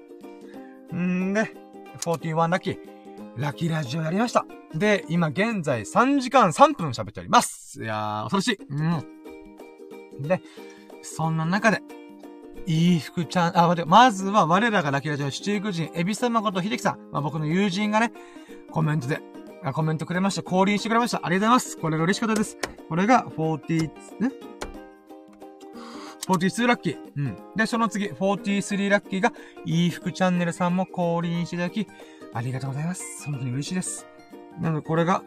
[0.93, 1.53] んで、
[1.99, 2.77] 41ラッキー。
[3.37, 4.45] ラキラジオやりました。
[4.73, 7.81] で、今現在3時間3分喋っております。
[7.81, 8.57] いやー、恐ろしい。
[8.69, 10.27] うん。
[10.27, 10.41] で、
[11.01, 11.81] そんな中で、
[12.65, 18.11] いい服ちゃん、あ、待って、まずは我らがラキーラジオ七福神、エビスマこと秀樹さん、まあ、僕の友人がね、
[18.71, 19.21] コメントで、
[19.63, 20.43] あコメントくれました。
[20.43, 21.21] 降臨してくれました。
[21.23, 21.77] ありがとうございます。
[21.77, 22.57] これが嬉しかったです。
[22.89, 24.31] これが40、ね
[26.27, 26.97] ？42ラッキー。
[27.15, 27.37] うん。
[27.55, 29.33] で、その次、43ラッキーが、
[29.65, 31.87] いい服チャンネルさんも降臨していただき、
[32.33, 33.25] ありがとうございます。
[33.25, 34.07] 本当に嬉しいです。
[34.59, 35.23] なので、これが、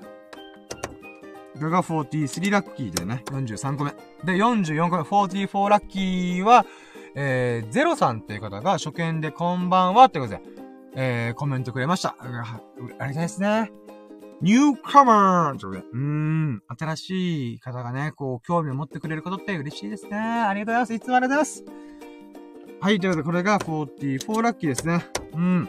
[1.54, 3.92] これが43ラッキーでね、43個目。
[4.24, 6.66] で、44個目、44ラッキーは、
[7.14, 10.42] えー、ゼロさんっていう方が初見でこんばんはってことで、
[10.96, 12.16] えー、コメントくれました。
[12.18, 12.44] ありが
[12.98, 13.70] たいですね。
[14.40, 20.16] ニューカマーということで、うーん、新しい方がね、こう、興味を持ってくれることって嬉しいですね。
[20.16, 20.94] ありがとうございます。
[20.94, 21.84] いつもありがとうございます。
[22.80, 25.06] はい、ということで、これが44ラッキーですね。
[25.32, 25.68] うん。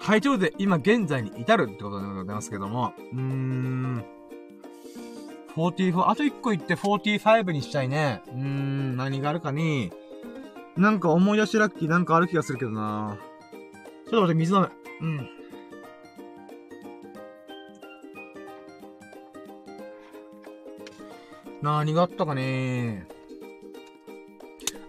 [0.00, 4.17] はい、ということで、今現在に至るってことでございますけども、うーん。
[5.58, 8.22] 44、あと1個言って45にしたいね。
[8.28, 9.90] うーん、何があるかに。
[10.76, 13.18] なんか思い出しラッキーなんかある気がするけどな
[14.08, 14.68] ちょっと待って、水飲め。
[15.00, 15.28] うん。
[21.60, 23.08] 何があったかね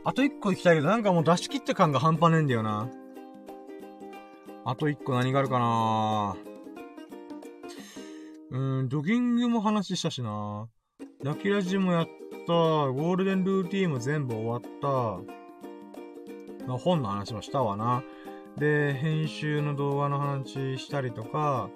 [0.03, 2.87] あと一個行きたいけど、なんかもう出し切って感が半端ねえんだよな。
[4.65, 6.35] あと一個何があるかな
[8.51, 10.67] うん、ジョギングも話したしな。
[11.23, 12.53] ラキラジもやった。
[12.53, 14.87] ゴールデンルーティーンも全部終わった。
[16.65, 18.03] まあ本の話もしたわな。
[18.57, 21.69] で、編集の動画の話したりとか、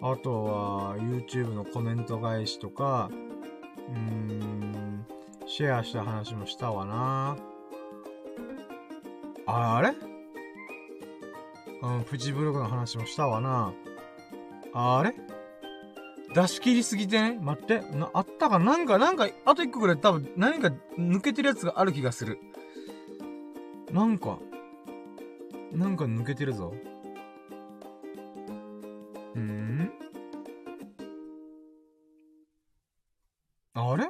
[0.00, 5.06] あとは YouTube のコメント返しとか、うーん、
[5.46, 7.36] シェアした話もしたわな。
[9.46, 9.94] あれ？
[11.82, 13.72] うん、プチブログの話もしたわな。
[14.72, 15.14] あれ？
[16.40, 17.36] 出し切りすぎてね？
[17.42, 17.80] 待って。
[17.80, 18.60] な、あったか？
[18.60, 22.38] なんか、なんか、あと一個ぐらい多分何か抜けてるやつがある気がする。
[23.90, 24.38] なんか、
[25.72, 26.72] なんか抜けてるぞ。
[29.34, 29.90] うん？
[33.74, 34.08] あれ？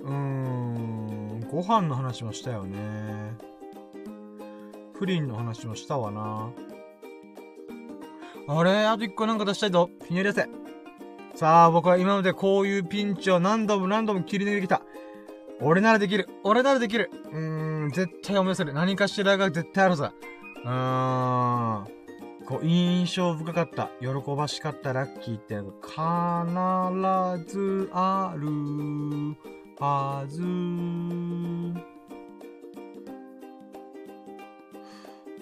[0.00, 3.36] うーん、ご飯の話もしたよね。
[4.98, 6.50] プリンの話もしたわな。
[8.48, 8.86] あれ？
[8.86, 9.90] あと一個なんか出したいぞ。
[10.06, 10.48] ひねり出せ。
[11.34, 14.82] さあ、僕は今までこういうピンチを何度も何度も切り抜けてきた。
[15.60, 16.28] 俺ならできる。
[16.44, 17.10] 俺ならできる。
[17.32, 18.72] うーん、絶対思い出せる。
[18.72, 20.12] 何かしらが絶対あるさ。
[20.64, 21.84] うーん。
[22.46, 23.90] こう、印象深かった。
[24.00, 25.64] 喜ばしかったラッキーって必
[27.52, 28.46] ずある
[29.78, 30.42] はず。
[30.42, 30.44] う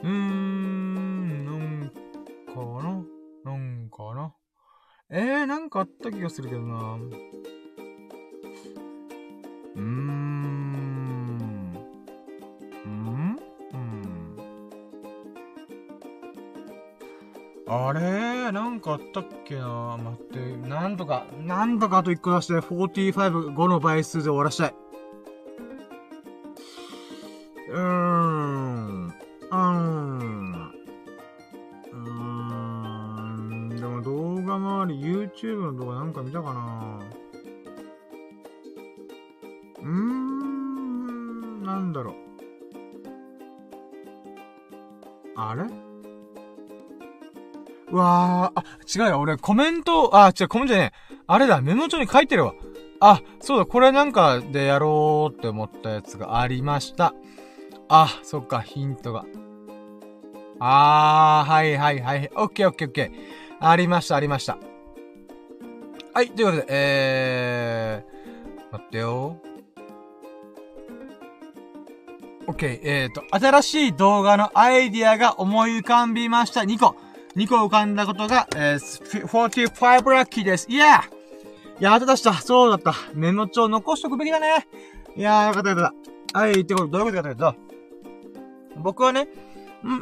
[0.06, 1.90] ーん、なん
[2.46, 2.93] かな
[3.44, 4.34] なんかな？
[5.10, 6.94] えー、なんかあった気がするけどな。
[6.94, 11.74] うーん。
[12.86, 13.36] うん
[13.72, 14.38] うん。
[17.68, 18.50] あれ？
[18.50, 19.98] なんかあったっけな？
[19.98, 24.74] 待って、なんとか、なんとかあと1個出して、45、5の倍数で終わらしたい。
[36.14, 36.98] か見たかな？
[39.80, 41.62] うーん。
[41.64, 42.14] なんだろう。
[45.36, 45.64] あれ？
[47.90, 48.64] うわー、あ、
[49.04, 49.20] 違うよ。
[49.20, 51.16] 俺コメント、あ、違う、コメントじゃねえ。
[51.26, 52.54] あれだ、メモ帳に書いてるわ。
[53.00, 57.14] あ、そうだ、これなんかでやろうって思ったやつがありました。
[57.88, 59.24] あ、そっか、ヒントが。
[60.58, 62.30] あー、はいはいはい。
[62.36, 63.12] オッケーオッケーオッケー。
[63.60, 64.58] ありました、ありました。
[66.14, 69.36] はい、ということで、えー、待ってよ。
[72.46, 76.60] オッケー、えーと、新しい動画のアイディアが思い浮かびました。
[76.60, 76.94] 2個。
[77.34, 80.68] 2個浮かんだことが、えー、45ラッキーです。
[80.70, 81.00] イエー
[81.80, 82.32] やっと出した。
[82.34, 82.94] そうだった。
[83.14, 84.68] メモ帳残しとくべきだね。
[85.16, 85.92] いやー、よかったよかっ
[86.32, 86.38] た。
[86.38, 87.54] はい、ってこと、どういうことかというと、
[88.76, 89.28] 僕はね、ん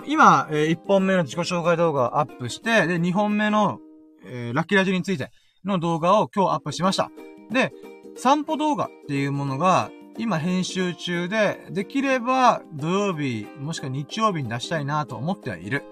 [0.07, 3.81] 今、えー、1本目の自己紹介動画をアップして、で、2本目の、
[4.27, 5.31] えー、ラッキーラジオについて
[5.65, 7.11] の動画を今日アップしました。
[7.51, 7.73] で、
[8.17, 15.85] 散歩動画っていうものが、今編集中で、できれば土曜日、もしくは日曜日に出したいなと思ってはいる。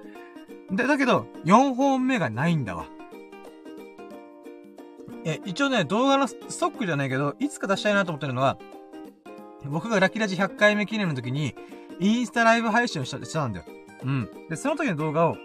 [0.70, 2.86] で、だけど、4本目がないんだわ。
[5.24, 8.58] え、一応ね、動画のストックじゃないけど、いつか出したいなと思ってるのは、
[9.64, 11.54] 僕がラキラジ100回目記念の時に、
[11.98, 13.66] インスタライブ配信をした、したんだよ。
[14.02, 14.30] うん。
[14.48, 15.36] で、その時の動画を、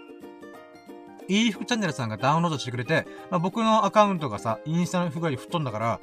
[1.28, 6.00] いい服チャンネルさんがダウンロードしてくれて、まあ、僕のアカウントがさ、インスタの服より吹っ飛んだから、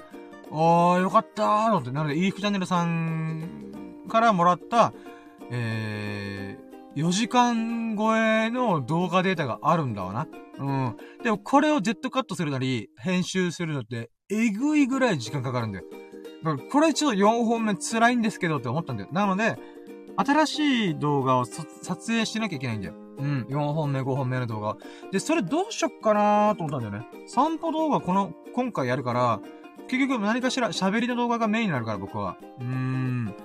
[0.52, 1.92] おー、よかったーと思って。
[1.92, 4.94] なので、いい服チャンネルさんからもらった、
[5.50, 10.28] えー、4時間超えの動画データがあるんだわな。
[10.60, 10.98] うん。
[11.24, 15.86] でも、これを Z カットするなり、編集するのって、えぐいぐらい時間かかるんだよ。
[16.44, 19.10] だから、これちょっと4本目辛いんですけどって思ったんだよ。
[19.12, 19.58] なので、
[20.18, 21.66] 新しい動画を撮
[22.12, 23.03] 影しなきゃいけないんだよ。
[23.18, 24.78] うん、4本目、5本目の動画。
[25.12, 27.08] で、それどうしよっかなーと思ったんだよね。
[27.28, 29.40] 散歩動画この、今回やるから、
[29.88, 32.38] 結局何かしら喋りの動画がメインになるから僕は。
[32.60, 33.36] うーん。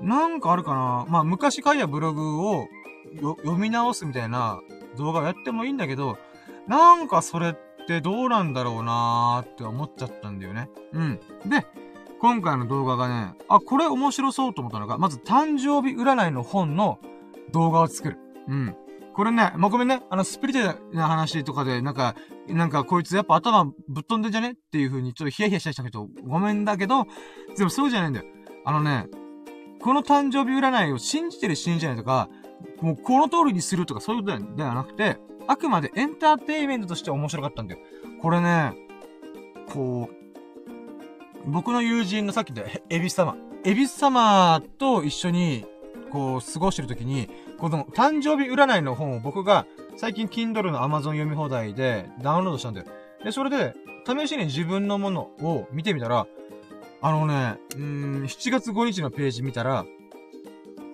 [0.00, 2.68] なんかあるかなまあ昔書いたブログを
[3.16, 4.60] 読み直すみたいな
[4.96, 6.18] 動画をやってもいいんだけど、
[6.66, 7.54] なんかそれっ
[7.86, 10.68] てどうなんだろうなーって思っちゃったんだよね。
[10.92, 11.20] うん。
[11.46, 11.66] で、
[12.20, 16.98] 今回の動画がね、あ、これ面白そうと思ったのが、まず誕生日占いの本の
[17.52, 18.18] 動画を作る。
[18.48, 18.76] うん。
[19.18, 22.14] これね、まあ、ごめんね、あの、スピリチュアルな話とかで、なんか、
[22.46, 24.52] なんかこいつやっぱ頭ぶっ飛んでんじゃね？
[24.52, 27.04] っていう風にちょっとヒヤヒヤした人がとごめんだけど、
[27.56, 28.26] でもそうじゃないんだよ。
[28.64, 29.08] あのね、
[29.80, 32.28] この誕生日占いを信じてる信じないとか、
[32.80, 35.16] もうこの通りにするとかそういうことではなくて、
[35.48, 37.80] あくまでエンターテイメントとして面白かったんだよ。
[38.22, 38.72] これね、
[39.72, 40.08] こ
[41.44, 43.36] う、僕の友人のさっきで、エビス様。
[43.64, 45.66] エビス様と一緒に、
[46.12, 52.86] こう、過ごしてるときに、この誕生日占いの本を僕が最近 Kindle の Amazon 読み放題でダウンロードしたんだよ。
[53.24, 53.74] で、それで、
[54.06, 56.26] 試しに自分のものを見てみたら、
[57.00, 59.84] あのね、うーん、7月5日のページ見たら、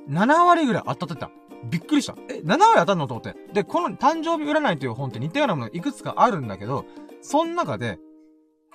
[0.09, 1.31] 7割ぐらい当たってた。
[1.71, 2.15] びっくりした。
[2.29, 3.35] え、7割当たるのと思って。
[3.53, 6.85] で、この誕生日占いという本って似たようなものいくつかあるんだけど、
[7.23, 7.99] その中で、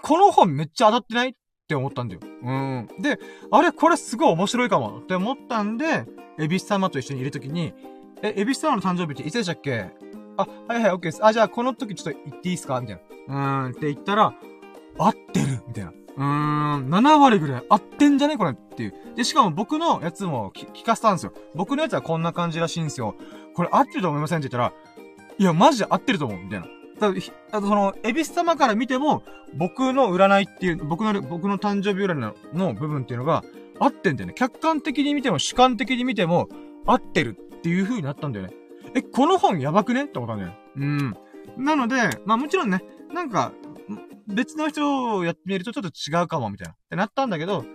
[0.01, 1.33] この本めっちゃ当たってないっ
[1.67, 2.21] て思ったんだよ。
[2.23, 2.87] うん。
[2.99, 3.19] で、
[3.51, 6.05] あれこれすごい面白いかもって思ったんで、
[6.39, 7.73] エビス様と一緒にいるときに、
[8.21, 9.91] え、エビス様の誕生日っていつでしたっけ？
[10.37, 11.25] あ、はいはい、オッケーです。
[11.25, 12.79] あ、じゃあこの時ちょっと言っていいですか？
[12.81, 13.63] みたいな。
[13.63, 14.33] うーん、って言ったら、
[14.97, 15.91] 合ってるみたいな。
[15.91, 18.37] うーん、7割ぐらい合ってんじゃね？
[18.37, 18.93] これっていう。
[19.15, 21.33] で、しかも僕のやつも聞かせたんですよ。
[21.55, 23.15] 僕のやつはこんな感じらしいんですよ。
[23.55, 24.73] これ合ってると思いませんって言ったら、
[25.37, 26.67] いや、マジで合ってると思うみたいな。
[26.99, 27.19] ただ
[27.51, 29.23] あとその、エビス様から見ても、
[29.55, 33.43] 僕の占いっていう、僕の、僕の誕生日占いの部分っていうのが、
[33.79, 34.33] 合ってんだよね。
[34.35, 36.49] 客観的に見ても、主観的に見ても、
[36.85, 38.53] 合ってるっていう風になったんだよね。
[38.95, 40.05] え、この本やばくね？
[40.05, 40.53] って思ったんだよ。
[40.77, 41.15] うん。
[41.57, 42.83] なので、まあもちろんね、
[43.13, 43.53] なんか、
[44.27, 46.73] 別の人をやってみるとちょっと違うかも、みたいな。
[46.73, 47.65] ってなったんだけど、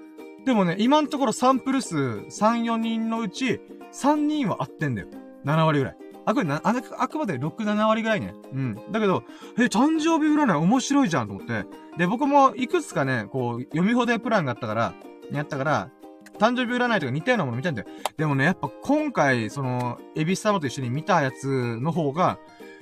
[0.45, 3.61] でもね、今のところサンプル数3、4人のうち、
[3.93, 5.09] 3人は合ってんだよ。
[5.45, 5.97] 7割ぐらい。
[6.27, 8.35] あ、これな、ああくまで6、7割ぐらいね。
[8.53, 8.75] うん。
[8.91, 9.25] だけど、
[9.59, 11.67] え、誕生日占い面白いじゃんと思って。
[11.99, 14.95] で、僕もいくつかね、こう、読み放題プランがあったから、
[15.39, 15.91] やったから、
[16.39, 17.89] 誕生日占いとか似たようなもの見たんだよ。
[18.17, 22.39] でもね、やっぱ今回、その、エビス様と一緒に見たやつの方が、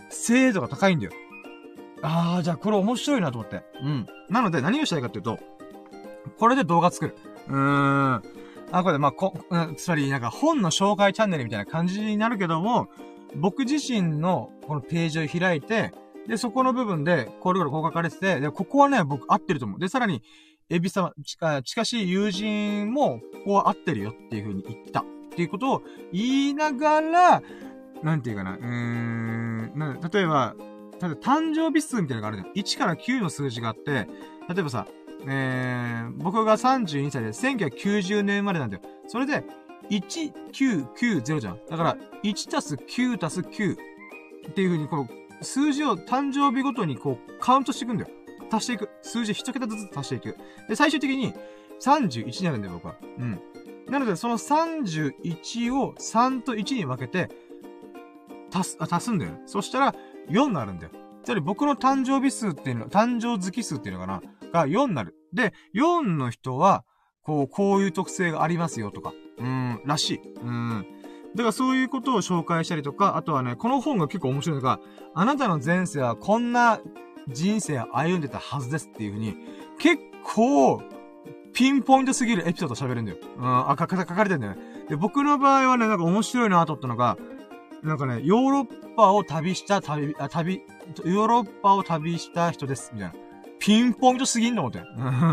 [0.08, 1.12] 精度が高いんだよ。
[2.02, 3.62] あー、じゃあこれ面白いなと思って。
[3.82, 4.06] うん。
[4.28, 5.39] なので何をしたいかっていうと、
[6.39, 7.16] これで動画作る。
[7.48, 8.22] うーん。
[8.72, 12.89] あ、これ、まあ、こ、うん、つまり、なんか本の紹介チャンネルみたいな感じになるけども、
[13.34, 15.92] 僕自身のこのページを開いて、
[16.26, 19.78] で、そこの部分で、これこれこう書かれてて、で、ここはね、僕合ってると思う。
[19.78, 20.22] で、さらに、
[20.70, 25.00] エビ様、近、近しい友人も、ここは合ってるよっていう風に言った。
[25.00, 25.82] っていうことを
[26.12, 27.42] 言いながら、
[28.02, 30.55] なんていうかな、うーん、な例えば、
[31.00, 32.52] 例えば誕生日数みたいなのがあるじゃん。
[32.52, 34.07] 1から9の数字があって、
[34.49, 34.86] 例えばさ、
[35.26, 38.82] えー、僕が32歳で1990年生まれなんだよ。
[39.07, 39.44] それで、
[39.91, 41.58] 1990じゃん。
[41.68, 45.08] だから、1たす9たす9っていう風に、こ
[45.41, 48.10] う、数字を誕生日ごとにこう、カウントしていくんだよ。
[48.55, 48.90] 足していく。
[49.02, 50.36] 数字一桁ずつ足していく。
[50.68, 51.34] で、最終的に
[51.81, 52.97] 31になるんだよ、僕は。
[53.18, 53.40] うん。
[53.89, 57.28] なので、その31を3と1に分けて、
[58.55, 59.42] 足す、あ足すんだよね。
[59.47, 59.94] そしたら、
[60.28, 60.92] 4になるんだよ。
[61.24, 64.22] つまり僕の誕生日数っていうの、誕生月数っていうのかな？
[64.52, 65.16] が4になる。
[65.32, 66.84] で、4の人は、
[67.22, 70.20] こう、こういう特性がありますよとか、うん、らしい。
[70.42, 70.86] うん。
[71.34, 74.81] だからそういうことを紹介したりとか、あとはね、この本が結構面白いのが、
[75.14, 76.81] あなたの前世はこんな
[77.28, 79.36] 人生歩んでたはずですっていう風に、
[79.78, 80.83] 結構、
[81.52, 83.18] ピンポイントすぎるエピソード喋るんだよ。
[83.36, 84.62] うん、あ、書かれてるんだよね。
[84.89, 87.18] で、僕の場合はね、なんか面白いなと思ったのが、
[87.83, 90.62] なんかね、ヨーロッパを旅した旅、あ、旅、
[91.05, 93.15] ヨーロッパを旅した人です、みたいな。
[93.59, 94.83] ピンポイントすぎんの思って。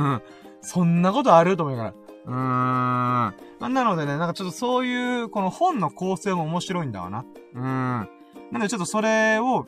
[0.62, 1.94] そんなことあると思うから。
[2.26, 2.34] うーん。
[2.34, 7.26] まあ、なのでね、なんかちょっとそういう、この本の構成も面白いんだわな。
[7.54, 7.64] うーん。
[7.64, 8.08] な
[8.54, 9.66] のでちょっとそれを、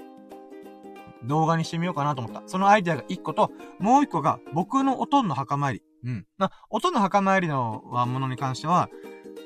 [1.24, 2.44] 動画にしてみようかなと思った。
[2.48, 5.84] そのアイデアが一個と、もう一個が、僕の音の墓参り。
[6.04, 6.26] うん。
[6.38, 8.90] まあ、音の墓参りのものに関しては、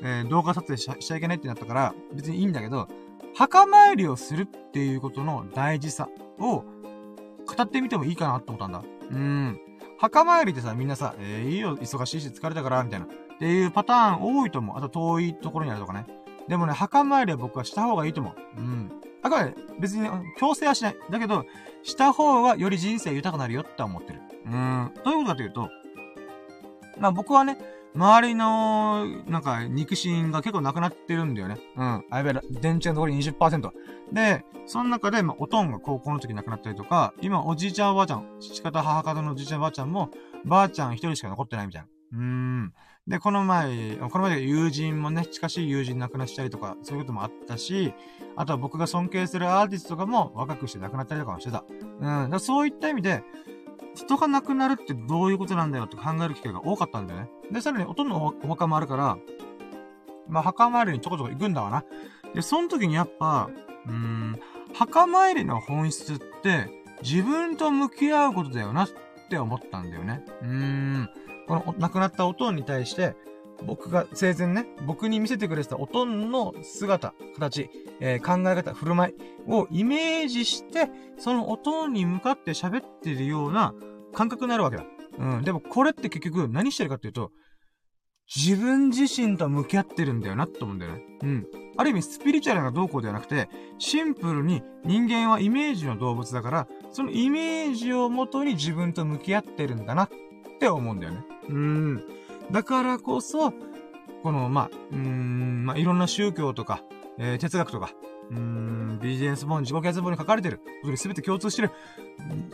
[0.01, 2.87] えー、動画撮影しちゃいけないってなったから、別にいいんだけど、
[3.35, 6.07] 墓参りをするっていうことの大事さ
[6.39, 6.63] を
[7.45, 8.83] 語ってみてもいいかなって思ったんだ。
[9.11, 9.59] うん。
[9.99, 13.05] 墓参りってさ、みんなさ、えー、いいよ、忙しいし疲れたから、みたいな。
[13.05, 14.77] っていうパターン多いと思う。
[14.77, 16.05] あと遠いところにあるとかね。
[16.47, 18.35] でもね、墓参りは僕はした方がいいと思う。
[18.57, 18.91] うん。
[19.29, 20.95] だから、別に強制はしない。
[21.09, 21.45] だけど、
[21.83, 24.21] した方がより人生豊かなるよって思ってる。
[24.45, 24.91] うん。
[25.03, 25.69] どういうことかというと、
[26.99, 27.57] まあ僕はね、
[27.95, 31.57] 周りの、なんか、肉親が結構なくなってるんだよね。
[31.77, 32.05] うん。
[32.09, 33.71] あやべえ、電池の残り20%。
[34.11, 40.09] で、その中で、まあ、おとんが高校の時亡くなったりとか、今、おじいちゃんおばあちゃん、父方母方のおじいちゃんおばあちゃんも、
[40.43, 41.87] ばあちゃん一人しか残ってないみたいな。
[41.87, 42.73] うーん。
[43.07, 47.93] で、この前、この前で友人もね、近しい友人亡くなったりとか、そういうこともあったし、
[48.35, 51.63] あとは僕が尊敬するアーティストとかも若くして亡くなったりとかもしてた。
[51.99, 52.29] うん。
[52.31, 53.23] だそういった意味で、
[53.93, 57.29] 人が亡くなるってどういうことなんだよって考える機会が多かったんだよね。
[57.51, 59.17] で、さらに、おとんのお墓もあるから、
[60.27, 61.85] まあ、墓参りにちょこちょこ行くんだわな。
[62.33, 63.51] で、その時にやっぱ、
[63.85, 64.39] うーん、
[64.73, 66.69] 墓参りの本質って、
[67.03, 68.89] 自分と向き合うことだよなっ
[69.29, 70.23] て思ったんだよね。
[70.41, 71.09] うーん。
[71.47, 73.15] この亡くなったおとんに対して、
[73.63, 79.15] 僕が生前ね、僕に見せてくれてたおとんの姿、形、えー、考え方、振る舞い
[79.47, 83.73] をイメージして、そのおとんに向かって喋ってるような
[84.13, 84.85] 感覚になるわけだ。
[85.17, 85.43] うん。
[85.43, 87.31] でもこれって結局何してるかっていうと、
[88.35, 91.03] 自分自身と向き合ってるんだよなって思うんだよね。
[91.21, 91.47] うん。
[91.77, 100.09] ある意味スピリチュアルな動向ではなくて、シンプルに人間はイメージの動物だから、そのイメージをもとに自分と向き合ってるんだなっ
[100.55, 101.25] って思うんだよね。
[101.49, 102.03] うん。
[102.51, 103.53] だからこそ、
[104.23, 106.81] この、まあ、うん、まあ、いろんな宗教とか、
[107.17, 107.91] えー、哲学とか、
[108.31, 110.61] うーん、ビジネス本、自己啓発本に書かれてる。
[110.83, 111.71] それ全て共通してる。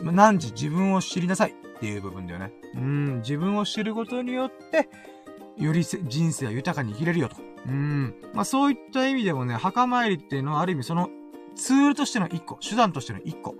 [0.02, 2.52] 何時自分を知りなさいっていう部分だよね。
[2.74, 4.88] うん、自分を知ることによって、
[5.56, 7.36] より人生は豊かに生きれるよと。
[7.66, 8.14] うん。
[8.34, 11.08] まあそういった意味でもね、墓参りっていうのはある意味その
[11.54, 13.54] ツールとしての一個、手段としての一個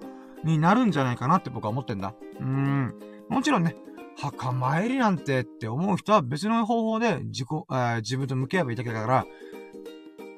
[0.45, 2.15] になるんじゃないかなって僕は思ってんだ。
[2.41, 2.95] うん。
[3.29, 3.77] もちろんね、
[4.17, 9.27] 墓参りなんてって思う人は別の方法で自己、あ自分と向き合えばいいだけだから、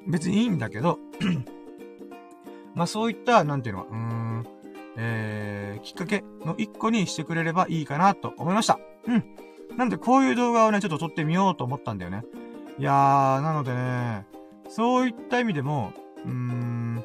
[0.06, 0.98] 別にいいんだけど
[2.74, 4.46] まあそういった、なんていうのは、うーん、
[4.96, 8.78] えー、きっかけの一個にしてくれればいいかなと思いました。
[9.06, 9.24] うん。
[9.76, 12.24] なんでこういう動画をね、ちょっと撮ってみようと思ったんだよね。
[12.78, 14.26] いやー、なのでね、
[14.68, 15.92] そういった意味でも、
[16.24, 17.04] うーん、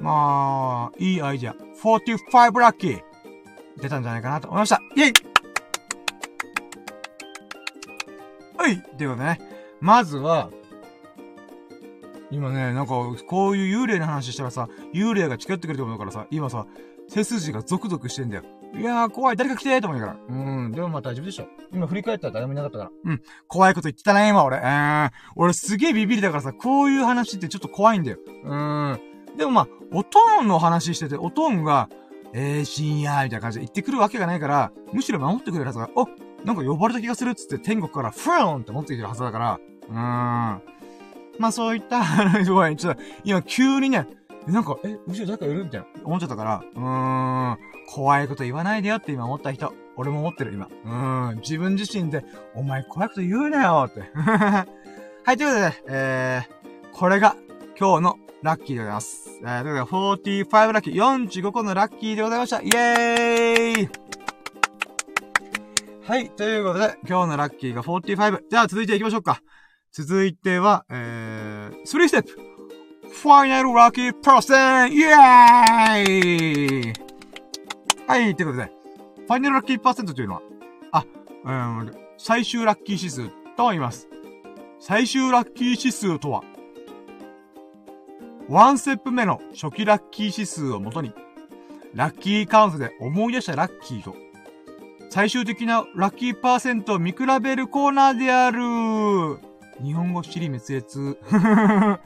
[0.00, 1.56] まあ、いいアイディア。
[1.78, 3.00] 45ラッキー
[3.80, 4.80] 出たんじゃないかなと思いました。
[4.96, 5.12] イェイ
[8.58, 9.40] はいでね、
[9.80, 10.50] まずは、
[12.30, 12.94] 今ね、なんか、
[13.26, 16.66] こういう幽霊の話したらさ、幽霊が近寄ってくると思うからさ、今さ、
[17.08, 18.42] 背筋がゾクゾクしてんだよ。
[18.74, 20.16] いやー、怖い、誰か来てーと思うから。
[20.28, 20.32] う
[20.68, 21.46] ん、でもまあ大丈夫でしょ。
[21.72, 22.90] 今振り返ったら誰もいなかったから。
[23.04, 24.58] うん、怖いこと言ってたね、今俺。
[24.58, 28.18] えー、俺すげえビビりだからさ、こういう話ってちょっと怖いんだよ。
[28.44, 29.00] うん。
[29.38, 31.88] でもまあ、おとんの話してて、おとんが、
[32.34, 36.06] えー、深夜、みたいな感じで言ってくるわけがないから、むしろ守ってくれるはずが、お
[36.44, 39.96] なんか呼ばれた気がするっつって天国からフーンって持ってきてるはずだから、うーん。
[41.38, 42.02] まあそういった
[42.44, 44.06] ちょっと、今急にね、
[44.46, 47.58] なんか、え、後ろ誰かいるみたいな、思っちゃったから、うーん、
[47.88, 50.66] 怖いこと言わないでよって今思った人、俺も思ってる今。
[50.66, 54.00] うーん、自分自身で、お前怖いこと言うなよって。
[54.18, 54.66] は
[55.32, 57.36] い、ということで、えー、これが
[57.78, 59.28] 今日のラッキーでございます。
[59.42, 62.62] えー、ということで、45ラッキー、45個のラッキーでございました。
[62.62, 63.88] イェーイ
[66.08, 66.30] はい。
[66.30, 68.40] ということで、今日のラッキーが45。
[68.48, 69.42] じゃあ続いて行きましょうか。
[69.92, 72.30] 続いては、えー、3ステップ。
[73.12, 76.92] ファイナルラッキーパーセンイェーイ
[78.06, 78.34] はい。
[78.34, 78.72] ということで、
[79.26, 80.42] ファイナルラッキーパーセントというのは、
[80.92, 81.04] あ、
[81.44, 81.52] う
[81.84, 83.28] ん、最終ラッキー指数
[83.58, 84.08] と言います。
[84.80, 86.42] 最終ラッキー指数とは、
[88.48, 91.12] ワンステップ目の初期ラッキー指数をもとに、
[91.92, 94.16] ラッキーカウントで思い出したラッキーと
[95.10, 99.38] 最終的なラッキーパーセントを見比べるコーナーである。
[99.82, 101.18] 日本語尻滅裂。
[101.30, 102.00] は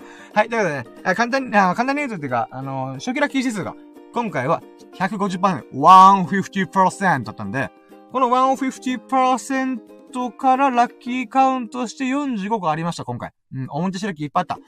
[0.45, 3.75] い、ということでね、簡単に、簡単に言うとっていうか、あの、初期ラッキー指数が、
[4.13, 4.63] 今回は
[4.95, 7.71] 150%、150%だったんで、
[8.13, 13.33] この150%からラッキーカウントして45個ありました、今回。
[13.55, 14.59] うん、表白ラッキーいっぱいあった。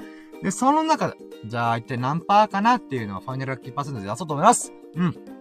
[0.42, 1.14] で、その中で、
[1.46, 4.72] じゃあ一体何パーかなっていうのをファイナルラッキーパーセントで出そうと思います。
[4.96, 5.33] うん。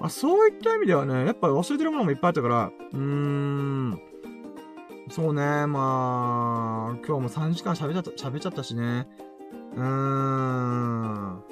[0.00, 4.00] まあ、そういった意味ではね、やっぱ忘れてるものもいっぱいあったから、うーん。
[5.10, 9.06] そうね、まあ、今日も3時間喋っちゃった、喋っちゃったしね。
[9.76, 11.42] うーん。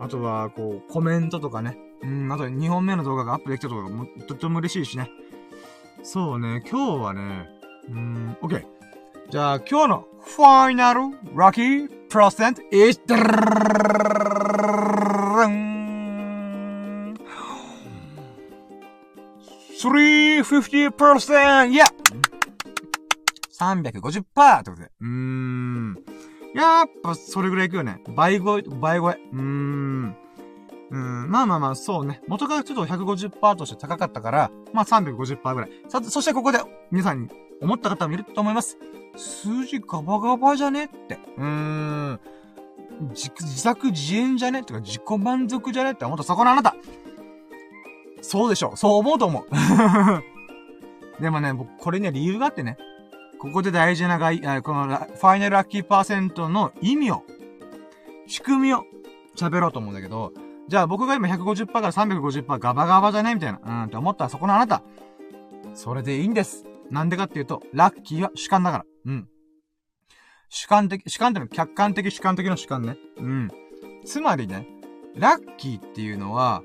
[0.00, 1.78] あとは、こう、コメントとかね。
[2.02, 5.10] うん、あと2本目の動画がアップできたとかも、とっても嬉しいしね。
[6.02, 7.48] そうね、今日はね、
[7.88, 8.64] うーん、OK。
[9.30, 11.00] じゃあ、今日のファイナル
[11.34, 13.00] ラッキープロセント is
[19.82, 21.70] 350%!
[21.70, 21.86] いや
[23.58, 24.90] !350% ってことで。
[25.00, 25.96] うーん。
[26.54, 28.00] やっぱ、それぐらいいくよね。
[28.14, 29.18] 倍超え、倍超え。
[29.32, 30.16] うーん。
[30.90, 32.20] うん、まあまあまあ、そうね。
[32.28, 35.70] 元からちょっと150%として高かったから、まあ350%ぐらい。
[35.88, 37.28] さて、そしてここで、皆さんに
[37.60, 38.78] 思った方もいると思います。
[39.16, 41.18] 数字ガバガバじゃねって。
[41.38, 42.20] うーん。
[43.14, 46.76] 自自作自演じゃねとか自己満足じゃねって思ったそこのあなた。
[48.22, 48.76] そうでしょ。
[48.76, 49.46] そう思うと思う。
[51.20, 52.78] でもね、僕、これには理由があってね。
[53.38, 57.24] ここで大事ながい、このファイナルラッキーパーセントの意味を、
[58.28, 58.84] 仕組みを
[59.36, 60.32] 喋ろうと思うんだけど、
[60.68, 64.82] じゃあ僕が今150%から350%ガバガバじゃねみたいな、うんって思ったらそこのあなた。
[65.74, 66.64] それでいいんです。
[66.90, 68.84] なんでかっていうと、ラッキーは主観だから。
[69.06, 69.28] うん。
[70.48, 72.96] 主観的、主観ってのは客観的主観的の主観ね。
[73.16, 73.50] うん。
[74.04, 74.68] つまりね、
[75.16, 76.62] ラッキーっていうのは、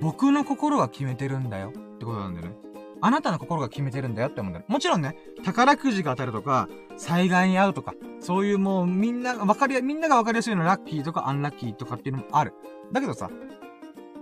[0.00, 2.56] 僕の心が決めてるんだよってことなんだよね。
[3.00, 4.64] あなたの心が決めてるんだよって思うんだよ。
[4.66, 12.54] もちろんね、宝くじが当たるとか、災害に遭うとか、そういうもうみんながわかりや、みんながわかりやすいのラッキーとかアンラッキーとかっていうのもある。
[12.92, 13.30] だけどさ、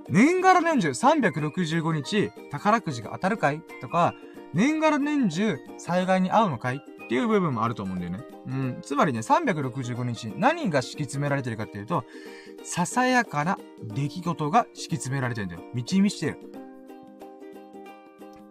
[0.09, 4.15] 年がら年中365日宝くじが当たるかいとか、
[4.52, 8.20] 年がら年中災害に遭うのかいっていう部分もあると思うんだよね。
[8.47, 8.78] うん。
[8.83, 12.05] つまりね、365日何が敷き詰められてるかっていうと、
[12.65, 15.62] ささやかな出来事が敷き詰められてるんだよ。
[15.74, 16.39] 道見してる。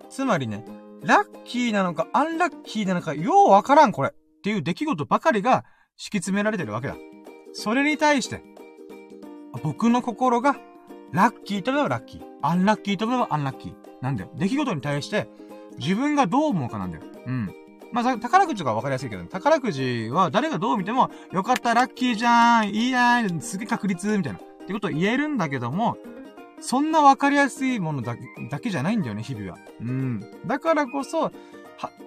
[0.09, 0.65] つまりね、
[1.03, 5.63] ラッキーなのかアンラッキーなのかようわからんこれっていう出来事ばかりが
[5.95, 6.95] 敷き詰められてるわけだ。
[7.53, 8.43] それに対して、
[9.63, 10.57] 僕の心が
[11.11, 13.75] ラッキーといえばラッキー、アンラッキーといえばアンラッキー。
[14.01, 14.31] なんだよ。
[14.35, 15.29] 出来事に対して
[15.77, 17.03] 自分がどう思うかなんだよ。
[17.27, 17.53] うん。
[17.91, 24.39] まあ、宝くじとかわかりやすいけど、宝くじは誰がどう見ても、よかった、ラッキーじゃん、いいやん、すげえ確率、みたいな。
[24.39, 25.97] ってことを言えるんだけども、
[26.61, 29.57] そんなわかりやすいものだけ、だけじゃないんだよね、日々は。
[29.81, 30.19] うん。
[30.45, 31.31] だからこそ、は、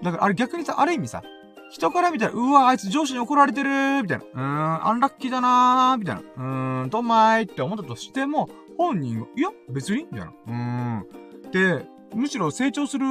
[0.03, 1.23] だからあれ逆にさ、ある意味さ、
[1.71, 4.25] 人から見たら、うわ、あいつ上司に怒られてるみたいな。
[4.25, 6.21] うーん、アンラッキーだなーみたいな。
[6.21, 8.49] うーん、どんまいって思ったとしても、
[8.79, 10.33] 本人が、いや、別にみたいな。
[10.47, 11.51] うーん。
[11.51, 13.07] で、むしろ成長する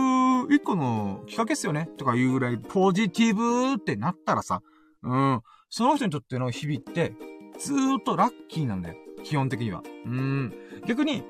[0.50, 4.62] 一個のきっかけっすよねとかいうぐらいポジティブってなったらさ、
[5.04, 5.42] うん。
[5.70, 7.14] その人にとっての日々って、
[7.60, 8.96] ずーっとラッキーなんだよ。
[9.24, 9.84] 基本的には。
[10.06, 10.54] うん。
[10.88, 11.24] 逆に、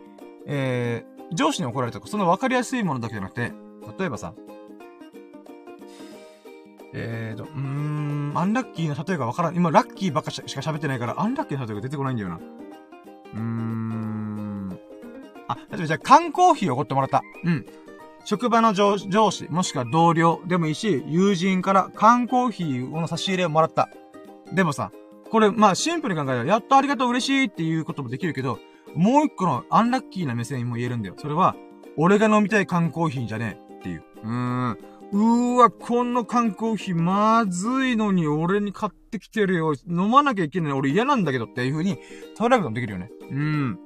[0.45, 3.53] えー、上司に怒られたとか、その分かりやすいものだけじゃなくて、
[3.97, 4.33] 例えばさ、
[6.93, 9.55] えーと、うーん、アンラッキーな例えがわからん。
[9.55, 12.35] 今、ラッキーばっかしか喋ってないから、アンラッキーな例えが出てこないんだよな。
[12.35, 14.12] うーん。
[15.47, 17.21] あ、例えばじゃあ、缶コーヒーをおごってもらった。
[17.43, 17.65] うん。
[18.25, 23.89] 職場の上司、もしくは同僚でもいいし、友人から缶コーヒーの差し入れをもらった。
[24.53, 24.91] でもさ、
[25.29, 28.59] これ、まあ、シンプルに考えたら、やっとありがとう嬉しいっていうこともできるけど、
[28.95, 31.15] もう一個のアンラッキーな目線にも言えるんだよ。
[31.17, 31.55] それは、
[31.97, 34.03] 俺が飲みたい缶コーヒーじゃねえっていう。
[34.23, 34.77] うーん。
[35.11, 39.73] うーわ、この缶コーヒーまずいのに俺に買ってきてるよ。
[39.87, 40.73] 飲まなきゃいけない。
[40.73, 41.97] 俺嫌なんだけどっていう風に
[42.37, 43.11] 捉えることもできるよね。
[43.29, 43.79] うん。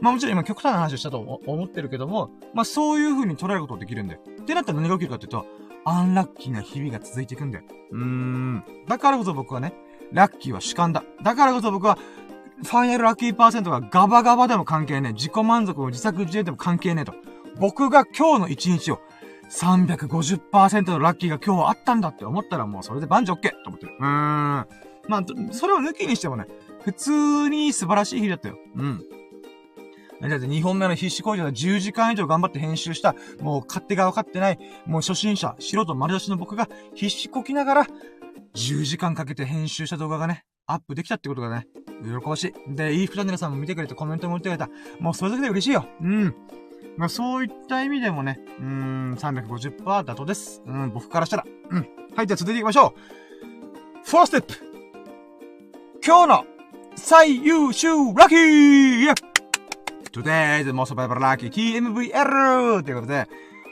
[0.00, 4.20] まあもちろん今極端な話をしたと思ってるけども、まあそういう風に捉えることができるんだよ。
[4.42, 5.46] ってなったら何が起きるかっていうと、
[5.84, 7.64] アンラッキーな日々が続いていくんだよ。
[7.92, 8.64] うーん。
[8.86, 9.72] だからこそ僕はね、
[10.12, 11.04] ラッキーは主観だ。
[11.22, 11.98] だからこそ僕は、
[12.62, 15.12] ファイナルラッキーパーセントがガバガバでも関係ねえ。
[15.12, 17.14] 自己満足も自作自演でも関係ねえと。
[17.58, 19.00] 僕が今日の一日を
[19.50, 23.50] 350%のラッキーが今日あったんだって思ったらもうそれで万事 OK!
[23.50, 23.96] と思ってる。
[23.98, 24.66] うーん。
[25.08, 26.46] まあ、それを抜きにしてもね、
[26.84, 28.58] 普通に素晴らしい日だったよ。
[28.76, 29.02] うん。
[30.28, 37.86] だって2本目の必死工場で10時間以上頑張って編集した、もう勝手が分かってない、もう初心者、素人丸出しの僕が必死こきながら、
[38.54, 41.66] 10時間かけて編集した動画がね、アップできたってことがね、
[42.02, 42.74] 喜ばしい。
[42.74, 44.68] で、いいフチャンネルさんも見てくれてコメントも打ってくれた。
[44.98, 45.86] もうそれだけで嬉しいよ。
[46.00, 46.34] うん。
[46.96, 50.62] まあそういった意味でもね、うーん、350%妥当です。
[50.66, 51.44] うん、僕からしたら。
[51.70, 51.88] うん。
[52.14, 53.00] はい、じゃあ続いていきましょう。
[54.04, 54.54] フォーステップ
[56.04, 56.44] 今日の
[56.96, 59.29] 最優秀ラッキー
[60.12, 62.82] !Today's most valuable lucky TMVL!
[62.82, 63.26] ということで、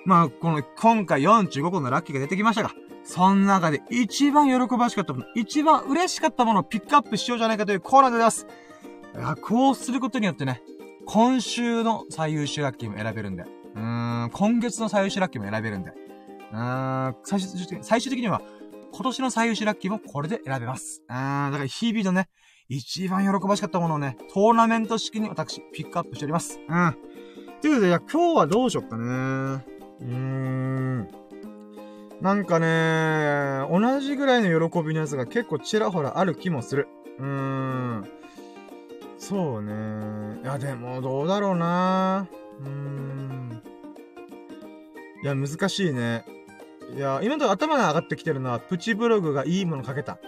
[0.05, 2.73] まあ、この、今回45個のラッキーが出てきましたが、
[3.05, 8.47] その中で一番喜ばしかったもの、一番嬉しかったものをピックアップしようじゃないかというコーナーでございます。
[9.43, 10.63] こうすることによってね、
[11.07, 13.45] 今週の最優秀ラッキーも選べるんで、
[13.75, 15.93] うーん、今月の最優秀ラッキーも選べるんで、
[16.53, 18.43] うーん、最終的に、最終的には、
[18.93, 21.03] 今年の最優秀ラッキーもこれで選べます。
[21.09, 22.29] うーん、だから日々のね、
[22.71, 26.61] 一番喜ばしかったものをね、トーナメント式に私、ピックアップしております。
[26.69, 26.97] うん。
[27.63, 29.05] ということで、いや、今日はどうしよっかね。
[29.05, 31.09] うーん。
[32.21, 36.89] なんかね、同じぐらいの喜びのやつが結構ちらほらある気もする。
[37.19, 38.09] うーん。
[39.17, 40.41] そうね。
[40.43, 42.29] いや、でも、どうだろうな。
[42.61, 43.63] うーん。
[45.23, 46.27] いや、難しいね。
[46.95, 50.19] いや、今のとこ頭が上がってきてるのは、プチブログがいいもの書けた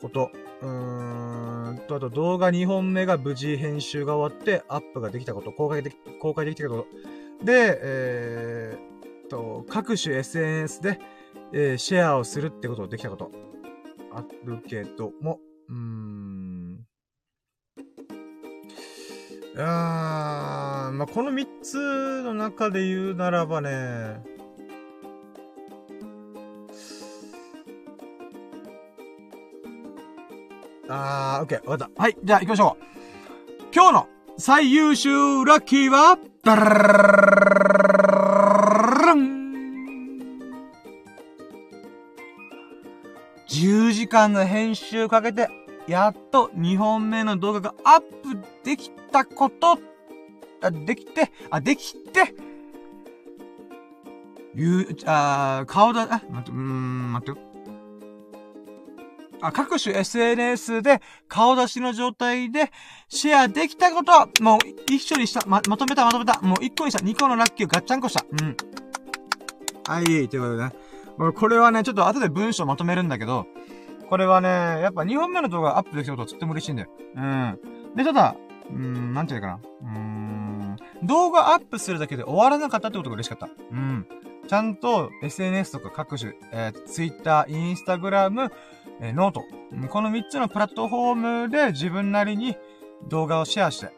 [0.00, 0.30] こと。
[0.62, 6.86] うーんと、あと動画2本目が無事編集が終わってアップができたこと、公開でき、公開できたこ
[7.40, 7.44] と。
[7.44, 11.00] で、えー、と、各種 SNS で
[11.54, 13.30] えー、シェアをするってことをできたこと。
[14.14, 16.86] あるけども、うーん。
[19.58, 24.22] あー、まあ、この三つの中で言うならばね、
[30.88, 32.02] あー、オッケー、わかった。
[32.02, 32.84] はい、じゃあ行きましょう。
[33.74, 36.64] 今日の最優秀ラッキーは、ダラ
[39.06, 39.42] ラン
[43.48, 45.48] 10時間の編集かけて、
[45.86, 49.78] やっと2本目の動画がアップできたこと、
[50.62, 52.34] あ、できて、あ、できて、
[54.54, 57.51] ゆう、あ、顔だ、あ、待って、うーん、待ってよ。
[59.42, 62.70] あ、各種 SNS で顔出しの状態で
[63.08, 64.58] シェアできたこと、もう
[64.92, 66.40] 一緒にした、ま、まとめたまとめた。
[66.40, 67.04] もう一個にした。
[67.04, 68.24] 二個のラッキーをガッチャンコした。
[68.30, 68.56] うん。
[69.86, 70.72] はい、ということでね。
[71.34, 73.46] これはね、ちょっと後で文章まとめるんだけど、
[74.08, 76.88] これはね、やっぱ2本目の動画アップできたことはとっても嬉しいんだよ。
[77.16, 77.58] うん。
[77.96, 78.36] で、ただ、
[78.70, 79.54] うん、なんていうかな。
[79.54, 83.48] うーん、動画アップするだけで終わらなかったってことが嬉しかった。
[83.70, 84.06] うん。
[84.46, 88.50] ちゃんと SNS とか各種、えー、Twitter、Instagram、
[89.02, 89.42] え、ノート。
[89.88, 92.56] この3つのプラットフォームで自分なりに
[93.08, 93.90] 動画をシェアして、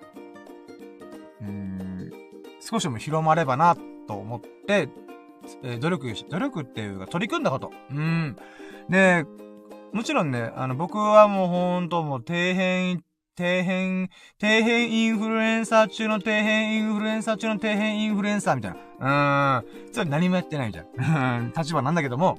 [1.43, 2.11] うん、
[2.59, 3.77] 少しでも広まればな、
[4.09, 4.89] と思って、
[5.63, 7.71] えー、努力、努力っていうか取り組んだこと。
[7.91, 8.37] うん。
[8.89, 9.27] で、
[9.93, 13.05] もちろんね、あの、僕はもうほんともう底辺、
[13.37, 14.09] 底辺、
[14.41, 19.63] 底辺インフルエンサー中の底辺インフルエンサー中の底辺インフルエンサーみたいな。
[19.63, 19.93] うーん。
[19.93, 21.53] それ何もやってないみたいな。
[21.55, 22.39] 立場なんだけども、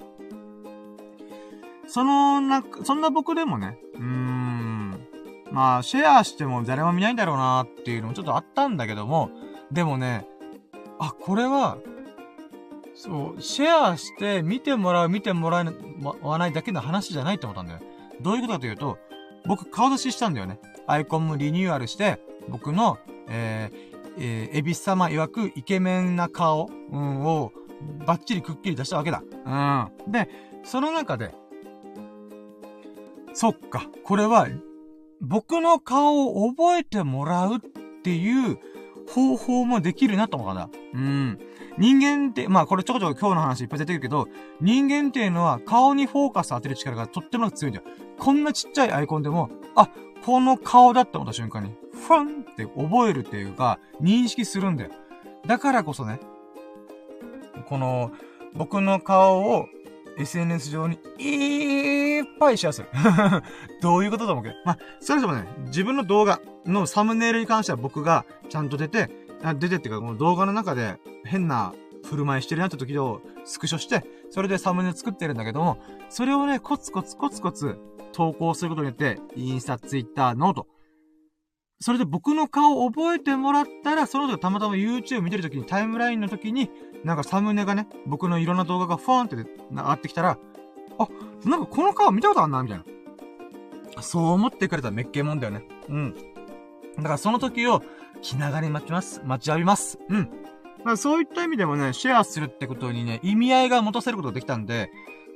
[1.87, 4.75] そのな、そんな僕でもね、うーん。
[5.51, 9.29] まあ、シェアしても誰も見ないんだろうなっていうのもちょっとあったんだけども、
[9.71, 10.27] でもね、
[10.99, 11.77] あ、これは、
[12.93, 15.63] そう、シェアして見てもらう、見てもら
[16.21, 17.79] わないだけの話じゃないって思ったんだよ。
[18.21, 18.97] どういうことかというと、
[19.45, 20.59] 僕顔出ししたんだよね。
[20.87, 22.97] アイコンもリニューアルして、僕の、
[23.29, 27.51] えー、えー、エビス様曰くイケメンな顔、うん、を、
[28.05, 29.23] バッチリくっきり出したわけだ。
[29.45, 30.11] うん。
[30.11, 30.29] で、
[30.63, 31.33] その中で、
[33.35, 34.47] そっか、これは、
[35.19, 37.59] 僕の顔を覚えてもらうっ
[38.01, 38.57] ていう
[39.09, 40.79] 方法もできるなと思ったんだ。
[40.93, 41.39] うん。
[41.77, 44.29] 人間って、まあこれちょこちょこ今日の話いっぱい出てくるけど、
[44.61, 47.85] 人間っていうのは顔にフォーカス当てる力がとっても強いんだよ。
[48.17, 49.89] こんなちっちゃいアイコンでも、あ、
[50.25, 54.91] この顔だって思った瞬間に、ファンって覚えるっていうか、認識するんだよ。
[55.45, 56.21] だからこそね、
[57.67, 58.11] この、
[58.53, 59.67] 僕の顔を
[60.17, 62.87] SNS 上にいっぱいシェアする。
[63.81, 64.53] どういうことだもんけ？
[64.65, 69.09] まあ、それでもね、自分の動画のサムネイルに関しては僕がちゃんと出て、
[69.43, 71.73] あ出てっていうか、この動画の中で変な
[72.05, 75.77] 振る舞いしてるなって時をスクショして、それでサムネ作ってるんだけども、
[76.09, 77.77] それをね、コツコツコツコツ
[78.13, 80.67] 投稿することによって、インスタ、ツイッター、ノート。
[81.79, 86.69] それで僕の顔を覚えてもらったら、その時たまたま YouTube 見てる時に、タイムラインの時に、
[87.03, 90.37] なんかサムネがね、僕のいろんな動画がフォーンって上がってきたら、
[90.97, 91.07] あ、
[91.47, 94.01] なんかこの顔見たことあんなみたいな。
[94.01, 95.65] そう思ってくれたらめっけもんだよね。
[95.89, 96.15] うん。
[96.97, 97.81] だからその時を
[98.21, 99.21] 気長に待ちます。
[99.23, 99.99] 待ちわびます。
[100.09, 100.29] うん。
[100.83, 104.89] まあ、そういった意味でもね、シェアするってことにね、意味合いが持たせることができたんで、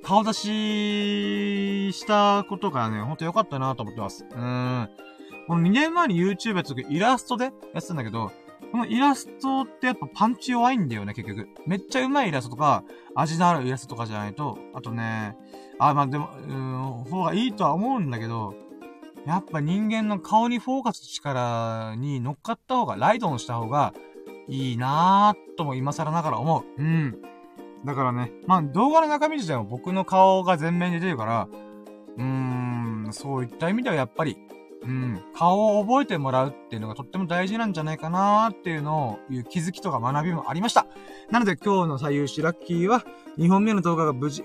[0.03, 4.25] 顔出ししたことがね、ほんと良かったなと思ってます。
[4.29, 4.89] うーん。
[5.49, 8.31] この2年前に YouTube やった時、イラストでやってたんだけど、
[8.71, 11.49] このイラストってやっぱパンチ弱いんだよね、結局。
[11.65, 12.83] めっちゃ上手いイラストとか、
[13.15, 15.35] 味のあるイラストとかじゃないと、あとね、
[15.79, 18.53] あ、まあ、でも、うん、方がいいとは思うんだけど、
[19.25, 23.95] やっぱ人間の顔にフォーカス力に乗っかった方が、ライドンした方が
[24.47, 26.63] いいなぁとも今更ながら思う。
[26.79, 27.21] うん。
[27.85, 31.47] だからね、まあ動画の中身自体も僕の顔が前面に出てるから、
[32.17, 34.37] うーん、そういった意味ではやっぱり、
[34.81, 40.87] うん、顔を覚えてもらうっていうのがとっても大事なんじゃないかなーっていうのを、いう気づきとか学びもありました。
[41.29, 43.03] なので今日の最優秀ラッキーは、
[43.37, 44.43] 2本目の動画が無事、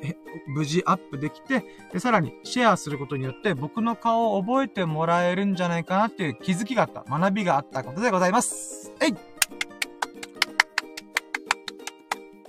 [0.48, 8.92] 無事アップできて、で、さらにシェアすることによって僕の顔を覚えてもらえるんじゃないかなっていう気づきがあった、学びがあったことでございます。
[9.00, 9.14] えい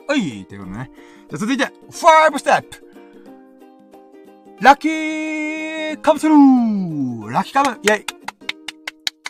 [0.08, 0.92] はい、ということでね。
[1.30, 2.85] じゃ続いて、5ステップ
[4.62, 8.06] ラッキーカムスルーラッキーカムイェイ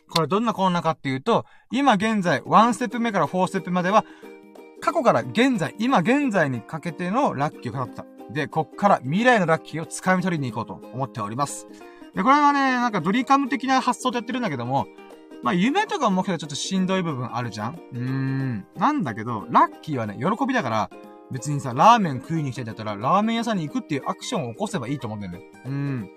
[0.07, 4.05] これどんなコーナーかっていうと、今現在、1ステップ目から4ステップまでは、
[4.81, 8.05] 過去から現在、今現在にかけてのラッキーを語った。
[8.31, 11.67] で、こっから未来のラッキーを掴み取りに行こうと思っております。
[12.13, 14.85] で、これはね、なんかドリカム的な発想でやってるんだけども、
[15.41, 17.73] まあ、夢とか目標はちょっとしんどい部分あるじゃん？
[17.73, 18.67] うーん。
[18.77, 20.89] なんだけど、ラッキーはね、喜びだから、
[21.31, 25.41] 別にさ、ラーメン食いに行きたいんだったら、ラーメン屋さんに行くっていうアクションを起こせばいいと思うんだよね。
[25.65, 26.09] うん。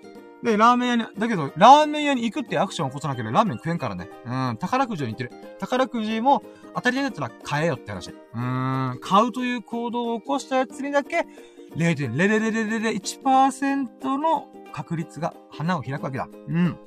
[0.43, 4.07] で、ラーメン屋に、だけど、ラーメン屋に行くってアクションを起こさなければラーメン食えんからね。
[4.25, 4.57] うん。
[4.57, 5.31] 宝くじに行ってる。
[5.59, 6.43] 宝くじも
[6.75, 8.11] 当たり前だったら買えよって話。
[8.11, 8.99] うーん。
[9.01, 11.27] 買うという行動を起こしたやつにだけ、
[11.75, 16.29] 0.00001%の確率が花を開くわけだ。
[16.47, 16.77] うん。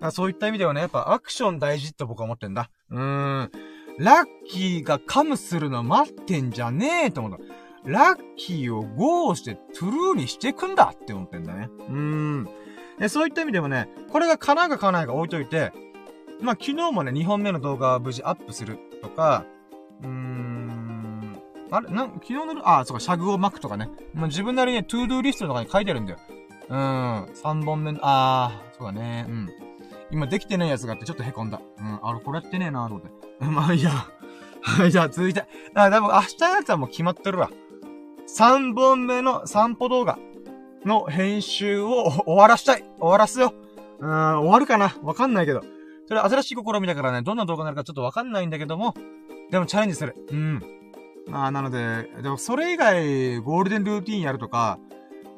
[0.00, 2.70] だそういった意味ではね、やっぱアクション大事って僕は思ってんだ。
[2.90, 3.50] うーん。
[4.02, 7.44] ラッキーが come するの待ってんじゃねえと思った。
[7.84, 11.68] ラッキーを go して true にしてくんだって思ってんだね。
[11.88, 12.48] うーん。
[12.98, 15.72] で、そういった意味でもね、これが叶うか叶わないか置いといて、
[16.40, 19.44] まあ、昨日もね、2本目の動画を無事アップするとか、
[20.02, 21.38] うーん、
[21.70, 21.88] あれ？
[21.88, 23.88] なん、昨日の、あ、そうか、シャグを巻くとかね。
[24.14, 26.18] まあ、自分なりに to do リストとかに書いてるんだよ。
[26.68, 29.48] うーん、3本目の、あー、そうだね、うん。
[30.12, 31.60] 今できてないやつがあってちょっと凹んだ。
[31.78, 33.10] うん、あれ、これやってねえなーと思って。
[33.44, 33.90] まあ、いいや。
[34.60, 35.44] はい、じゃあ続いて。
[35.74, 37.50] あ、多分明日のやつはもう決まってるわ。
[38.28, 40.18] 3本目の散歩動画
[40.84, 42.84] の編集を 終わらしたい。
[43.00, 43.54] 終わらすよ。
[43.98, 45.62] うーん、終わるかなわかんないけど。
[46.06, 48.94] それ新しい試みだからね、どんな動画になるかちょっとわかんないんだけども、
[49.50, 50.14] でもチャレンジする。
[50.30, 50.62] うん。
[51.26, 54.78] まあ、なので、でもそれ以外、ゴールデンルーティンやるとか、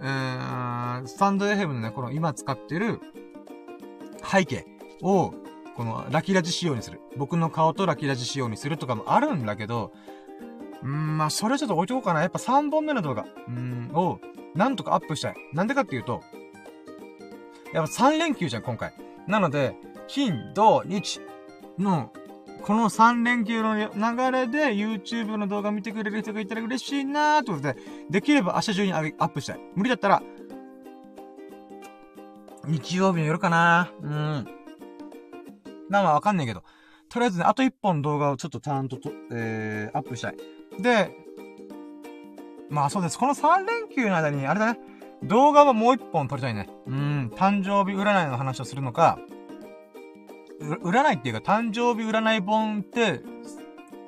[0.00, 3.00] うーん、スタンド FM のね、この今使ってる
[4.24, 4.66] 背景
[5.02, 5.34] を、
[5.76, 7.00] このラキラジ仕様にする。
[7.16, 9.92] 僕の顔とラキラジ仕様にするとかもあるんだけど、
[10.82, 12.20] うん、まあ、それちょっと置いとこうかな。
[12.20, 14.20] やっぱ3本目の動画、うん、を、
[14.54, 15.34] なんとかアップしたい。
[15.52, 16.22] なんでかっていうと、
[17.72, 18.94] やっぱ3連休じゃん、今回。
[19.26, 21.20] なので、金、土、日
[21.78, 22.12] の、
[22.62, 23.90] この3連休の流
[24.30, 27.80] れで YouTube の動画見てくれる人がいたら嬉しいなーということで、
[28.10, 29.60] できれば明日中にアップしたい。
[29.74, 30.22] 無理だったら、
[32.66, 34.46] 日曜日の夜かなうん。
[35.90, 36.62] なんかわかんないけど。
[37.08, 40.36] とりあえずね、あと1本動画をちょっとちゃんとと、えー、アップしたい。
[40.80, 41.10] で、
[42.70, 43.18] まあそうです。
[43.18, 44.80] この3連休の間に、あれだね。
[45.22, 46.68] 動画はもう一本撮りたいね。
[46.86, 49.18] うん、誕生日占いの話をするのか、
[50.60, 53.22] 占いっていうか誕生日占い本って、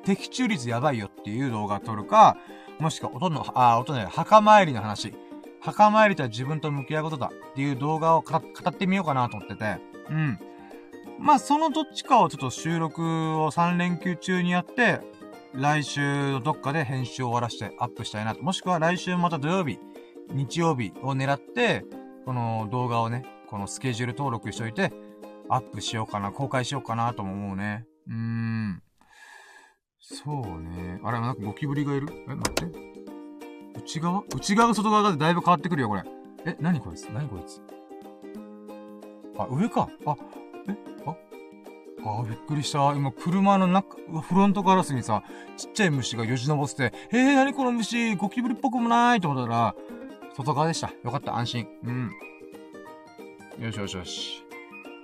[0.03, 2.37] 的中率やばいよっていう動画を撮るか、
[2.79, 5.13] もしくは音の、あ、音ね、墓参りの話。
[5.67, 9.77] 墓参りとは自分と向き合うことだっていう動画を語ってみようかなと思ってて。
[10.09, 10.39] うん。
[11.19, 13.01] まあ、そのどっちかをちょっと収録
[13.41, 15.01] を3連休中にやって、
[15.53, 18.43] 来週のどっかで編集を終わらしてアップしたいなと。
[18.43, 19.79] もしくは来週また土曜日、
[20.31, 21.83] 日曜日を狙って、
[22.25, 24.93] この動画をね、このスケジュール登録しといて、
[25.49, 27.85] アップしようかな、公開しようかなとも思うね。
[28.07, 28.81] うーん。
[29.99, 31.01] そうね。
[31.03, 32.07] あれ、なんかゴキブリがいる？
[32.29, 33.06] え、待って。
[33.77, 34.23] 内側？
[34.35, 36.03] 内側外側がだいぶ変わってくるよ、これ。
[36.45, 37.05] え、何こいつ？
[37.05, 37.61] 何こいつ？
[39.37, 39.89] あ、上か。
[40.05, 40.15] あ、
[40.69, 40.75] え
[42.05, 42.93] ああびっくりした。
[42.93, 45.23] 今、車の中、フロントガラスにさ、
[45.57, 49.75] ちっちゃい虫がよじ登ってて、えー、何この虫、ゴキブリっぽくもないと思ったら、
[50.35, 50.91] 外側でした。
[51.03, 51.67] よかった、安心。
[51.83, 52.11] うん。
[53.59, 54.43] よしよしよし。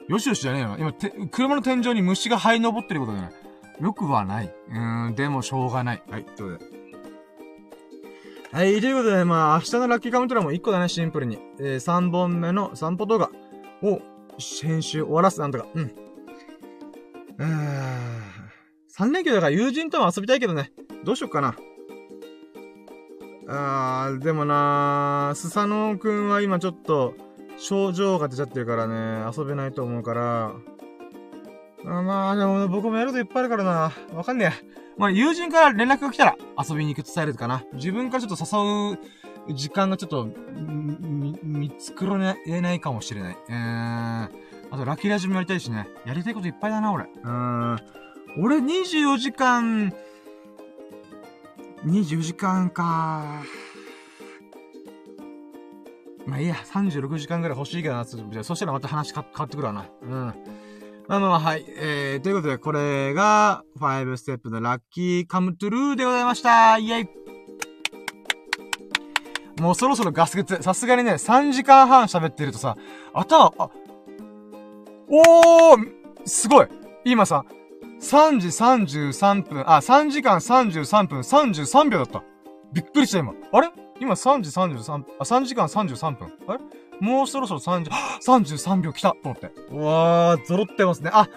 [0.08, 0.76] よしよしじゃねえよ。
[0.78, 3.34] 今、て、車の天井に虫が這い登ってることじゃない。
[3.82, 4.54] よくはない。
[4.70, 6.04] うーん、でもしょうがない。
[6.10, 6.73] はい、ということで。
[8.54, 11.40] はい、ということで、まあ、明日のラッキーカウントラも1個だね、シンプルに。
[11.60, 13.32] えー、3本目の散歩動画
[13.82, 14.00] を
[14.62, 15.66] 編集終わらすなんとか。
[15.74, 15.82] うん。
[15.82, 18.24] うーん。
[18.96, 20.72] 3連休だから友人とも遊びたいけどね。
[21.04, 21.56] どうしよっかな。
[23.48, 27.16] あー、でもなー、スサノオくんは今ちょっと、
[27.58, 30.52] 症状が出ちゃってるからね、遊べないと思うから。
[31.88, 33.92] あまあ、でも、僕もやることいっぱいあるからな。
[34.14, 34.83] わかんねえ。
[34.98, 37.64] まあ、友人から連絡が来たら遊びに行く伝えるかな。
[37.74, 38.98] 自分からちょっと誘
[39.52, 43.36] う時間がちょっと、み、見繕えないかもしれない。
[43.36, 43.56] うーん。
[43.56, 44.30] あ
[44.72, 45.88] と、ラッキーラジオもやりたいしね。
[46.06, 47.06] やりたいこといっぱいだな、俺。
[47.06, 47.30] うー
[47.76, 47.78] ん。
[48.38, 49.94] 俺24時間、
[51.86, 53.44] 24時間か
[56.26, 59.86] まあいいや、36時間ぐらい欲しいけどな、そしたらまた話変わってくるわな。
[60.02, 60.34] うん。
[61.10, 61.66] あまあ、はい。
[61.68, 67.10] えー、ということで、これが、5ステップのラッキーカムトゥルーでございましたイェイ
[69.62, 70.64] もうそろそろガス欠。
[70.64, 72.78] さすがにね、3時間半喋ってるとさ、
[73.14, 73.70] 頭、あ、
[75.10, 75.92] おー
[76.26, 76.68] すごい
[77.04, 77.44] 今さ、
[78.02, 82.24] 3時33分、あ、3時間33分33秒だった。
[82.72, 83.34] びっくりした今。
[83.52, 83.70] あれ？
[84.00, 86.34] 今3時33、あ、3時間33分。
[86.48, 86.60] あれ？
[87.00, 87.90] もうそろそろ30、
[88.26, 89.52] 33秒来たと思って。
[89.72, 91.10] うわー、揃ってますね。
[91.14, 91.28] あ、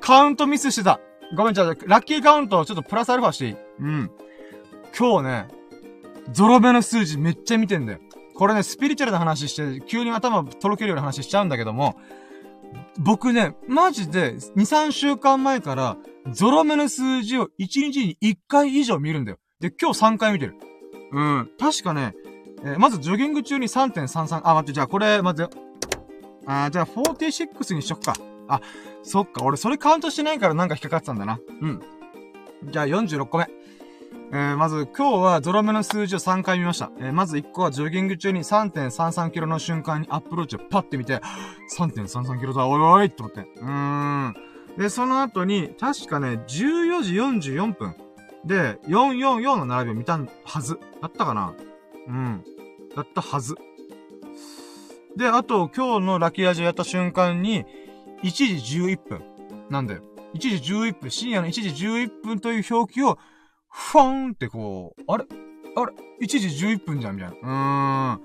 [0.00, 1.00] カウントミスしてた。
[1.36, 3.56] ごめん、じゃあ、ラッキーカウントちょっとプラスアルファしていい？
[3.80, 4.10] うん。
[4.96, 5.48] 今日ね、
[6.32, 7.98] ゾロ目の数字めっちゃ見てんだよ。
[8.34, 11.96] これね、スピリチュアルな話して、急に頭とろけるような話しちゃうんだけども、
[12.98, 15.96] 僕ね、マジで、2、3週間前から、
[16.30, 19.38] ゾロ目の数字を1日に1回以上見るんだよ。
[19.60, 20.56] で、今日3回見てる。
[21.12, 21.50] うん。
[21.58, 22.14] 確かね、
[22.62, 25.48] えー、まずジョギング中に3.33、あ、待って、じゃあこれ、まず、
[26.46, 28.14] あーじゃあ46にしとくか。
[28.48, 28.60] あ、
[29.02, 31.40] そっか、俺それカウントしてないからなんか引っかかってたんだな。
[31.60, 31.82] うん。
[32.70, 33.46] じゃあ46個目。
[34.32, 36.90] えー、まず今日はゾロ目の数字を3回見ました。
[36.98, 41.20] えー、まず1個はジョギング中に3.33キロの瞬間にアップローチをパッて見て、
[41.76, 43.40] 3.33キロだ、おいおいって思って。
[43.40, 44.34] うーん。
[44.76, 47.94] で、その後に、確かね、14時44分
[48.44, 50.78] で、444の並びを見たはず。
[51.00, 51.54] だったかな
[52.08, 52.44] うん。
[52.94, 53.54] だったはず。
[55.16, 57.64] で、あと、今日のラッキーラジオやった瞬間に、
[58.22, 59.22] 1時11分。
[59.70, 60.02] なんだよ。
[60.34, 63.18] 1時11分、深夜の1時11分という表記を、
[63.70, 65.24] ふわーんってこう、あれ？
[65.76, 68.18] あれ ?1 時11分じゃんみたいな。
[68.18, 68.20] う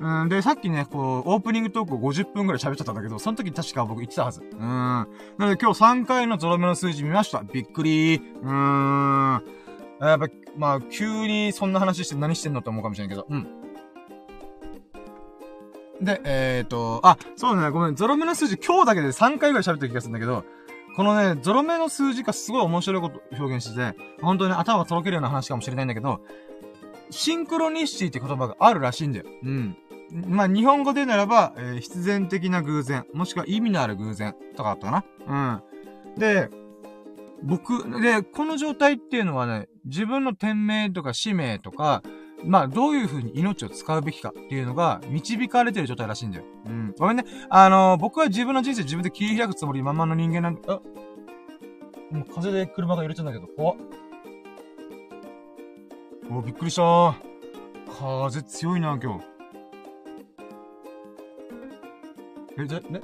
[0.00, 0.22] ーん。
[0.22, 4.42] うん、で、さっきね、こう、オープニングトークを50分くらい喋っちゃったんだけど、その時確か僕言ってたはず。
[4.42, 4.58] うん。
[4.58, 5.06] な
[5.38, 7.42] ので今日3回のゾロ目の数字見ました。
[7.42, 8.16] びっくり。
[8.16, 9.42] うーん。
[10.00, 13.26] やっぱ、まあ、急にそんな話して何してんのって思うかもしれんけど。
[13.28, 13.46] うん。
[16.00, 20.44] で、えっ、ー、と、あ、そうだね、ごめん、ゾロ目の数字今日だけで3回ぐらい喋った気がするんだけど、
[20.96, 26.20] このね、ゾロ目の数字がすごい面白いこと表現してて、本当に頭がとろけるような話かもしれないんだけど、
[27.10, 29.26] シンクロニシティって言葉があるらしいんだよ。
[29.42, 29.76] うん。
[30.26, 35.62] まあ、日本語でならば、えー、必然的な偶然、もしくは意味のある偶然とかあったかな。
[36.14, 36.18] うん。
[36.18, 36.48] で、
[37.42, 42.02] 僕、で、この状態っていうのはね、自分の天命とか使命とか、
[42.44, 46.44] まあ、どういう風に命を使うべきかっていうのが導かれてる状態らしいんだよ。
[46.66, 46.94] うん。
[46.98, 47.24] ごめんね。
[47.48, 50.80] あのー、僕は自分の人生自分で切り開くつもりままの人間なんあ、
[52.10, 53.76] もう風で車が揺れちゃうんだけど、怖っ。
[56.30, 57.14] お、びっくりした。
[57.98, 59.24] 風強いな、今日。
[62.58, 63.00] え、じゃ、ね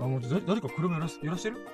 [0.00, 1.66] あ、もう、だ、誰か車揺らし、揺らしてる？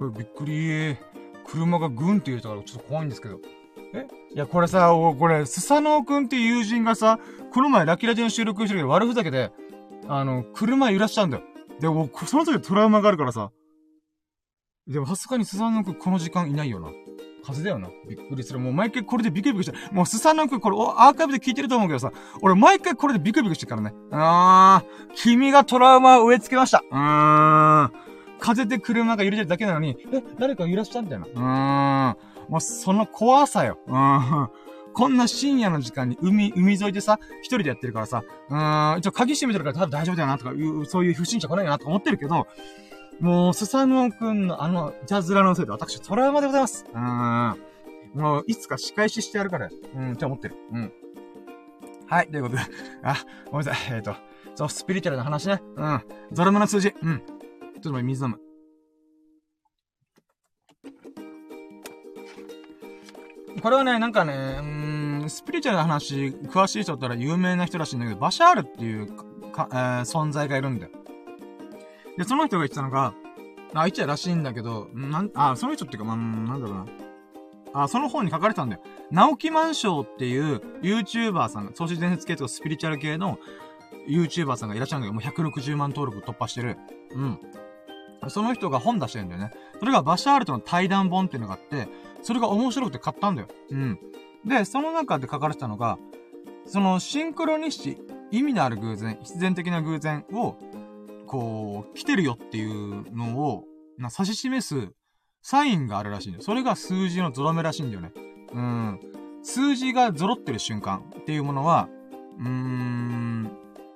[0.00, 0.96] びっくり
[1.46, 3.40] 車がグンって言うたからちょっと怖いんですけど。
[3.94, 4.06] え？
[4.34, 7.18] いや、これさ、これ、スサノオくんって友人がさ、
[7.52, 9.50] この前ラキラジの収録してるけど悪ふざけで、
[10.06, 11.42] あの、車揺らしちゃうんだよ。
[11.80, 13.50] でも、その時トラウマがあるからさ。
[14.86, 16.88] でも、さすがにスサノオくんこの時間いないよな。
[17.46, 17.88] 風だよな。
[18.06, 18.58] びっくりする。
[18.58, 22.12] もう毎回これでビクビクしてもうスサノオくんこれおアーカイブで聞いてると思うけどさ、
[22.42, 23.94] 俺毎回これでビクビクしてるからね。
[24.10, 26.82] あー、君がトラウマを植え付けました。
[26.90, 28.07] うーん。
[28.38, 31.26] 風で車が揺れてるだけなのに、え、誰か揺らしたみたいな。
[31.26, 32.16] うーん。
[32.48, 33.78] もうその怖さよ。
[33.86, 34.48] うーん。
[34.94, 42.46] こんな深夜の時間に海、海沿いでさ、一人でやってるからさ、うーん、一応鍵閉めてるから多分大丈夫だよなとかう、そういう不審者来ないよなと思ってるけど、
[43.20, 46.86] もう、スサノオくんのあの、いたずらのせいで私トラウマでございます。
[46.92, 47.58] うーん。
[48.14, 50.56] もう、いつか仕返ししてやるから、うん、って思ってる。
[50.72, 50.92] うん。
[52.06, 52.62] はい、ということで、
[53.02, 54.14] あ、ごめんなさい、えっ、ー、と、
[54.54, 55.60] そう、スピリチュアルな話ね。
[55.76, 56.02] うん。
[56.32, 56.94] ゾロ目の数字。
[57.02, 57.22] うん。
[57.78, 58.38] ちょっと待って、水飲む。
[63.60, 64.64] これはね、なんかね、う
[65.24, 69.06] ん、スピリチュアルな話、詳しい人だったら有名な人らしいんだけど、バシャールっていう
[69.52, 70.92] か、えー、存在がいるんだよ。
[72.16, 73.14] で、その人が言ってたのが、
[73.74, 76.86] あ、いちゃらしいんだけど、なん、あ、その人っていうか、まあ、なんだろうな。
[77.74, 78.82] あ、その本に書かれてたんだよ。
[79.10, 83.38] 直木万象っていう YouTuber さんが、創始伝説系とかスピリチュアル系の
[84.08, 86.76] YouTuber さんがいらっしゃるんだけど、もう160万登録突破してる。
[87.10, 87.38] うん。
[88.28, 89.52] その人が本出してるんだよね。
[89.78, 91.88] それがバシャールとの対談本っていうのがあって、
[92.22, 93.48] それが面白くて買ったんだよ。
[93.70, 93.98] うん。
[94.44, 95.98] で、その中で書かれてたのが、
[96.66, 100.56] そのシンクロニシティ、意味のある偶然、必然的な偶然を
[101.28, 103.64] こう、来てるよっていうのを、
[103.98, 104.92] な、指し示す
[105.42, 106.44] サインがあるらしいんだよ。
[106.44, 108.12] それが数字のゾロ目らしいんだよね。
[108.52, 109.00] うん。
[109.42, 111.88] 数字がゾロってる瞬間っていうものは、
[112.38, 113.50] うーん、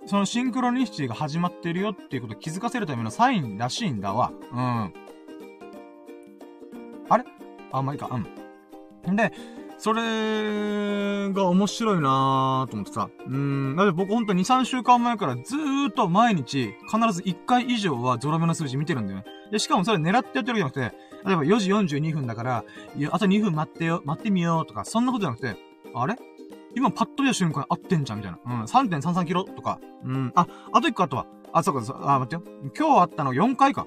[0.06, 4.32] そのシンクロニシティが始まってるよっていうことを気づかせるためのサインらしいんだわ。
[4.52, 4.92] うん。
[7.08, 7.24] あれ？
[7.70, 8.10] あ、まあ、いいか。
[8.10, 9.16] うん。
[9.16, 9.32] で、
[9.78, 13.08] それが面白いなーと思ってさ。
[13.26, 13.74] うん。
[13.76, 19.24] だって僕ほんと2、3週間前からずーっと毎日必ず1回以上はゾロ目の数字見てるんだよね。
[19.50, 22.64] で、しかもそれ狙ってやってるわけじゃなくて、例えば4時42分だから、
[22.97, 25.56] いや、あと2分待ってよ、待ってみようとか、そんなことじゃなくて、
[25.94, 26.16] あれ？
[26.75, 28.39] 今パッと見た瞬間合ってんじゃんみたいな。
[28.44, 28.65] うん。
[28.65, 29.78] 3.33キロとか。
[30.05, 30.33] うん。
[30.34, 31.26] あ、あと1個あとは。
[31.52, 32.55] あ、そうか、そうあ、待ってよ。
[32.76, 33.86] 今日あったの4回か。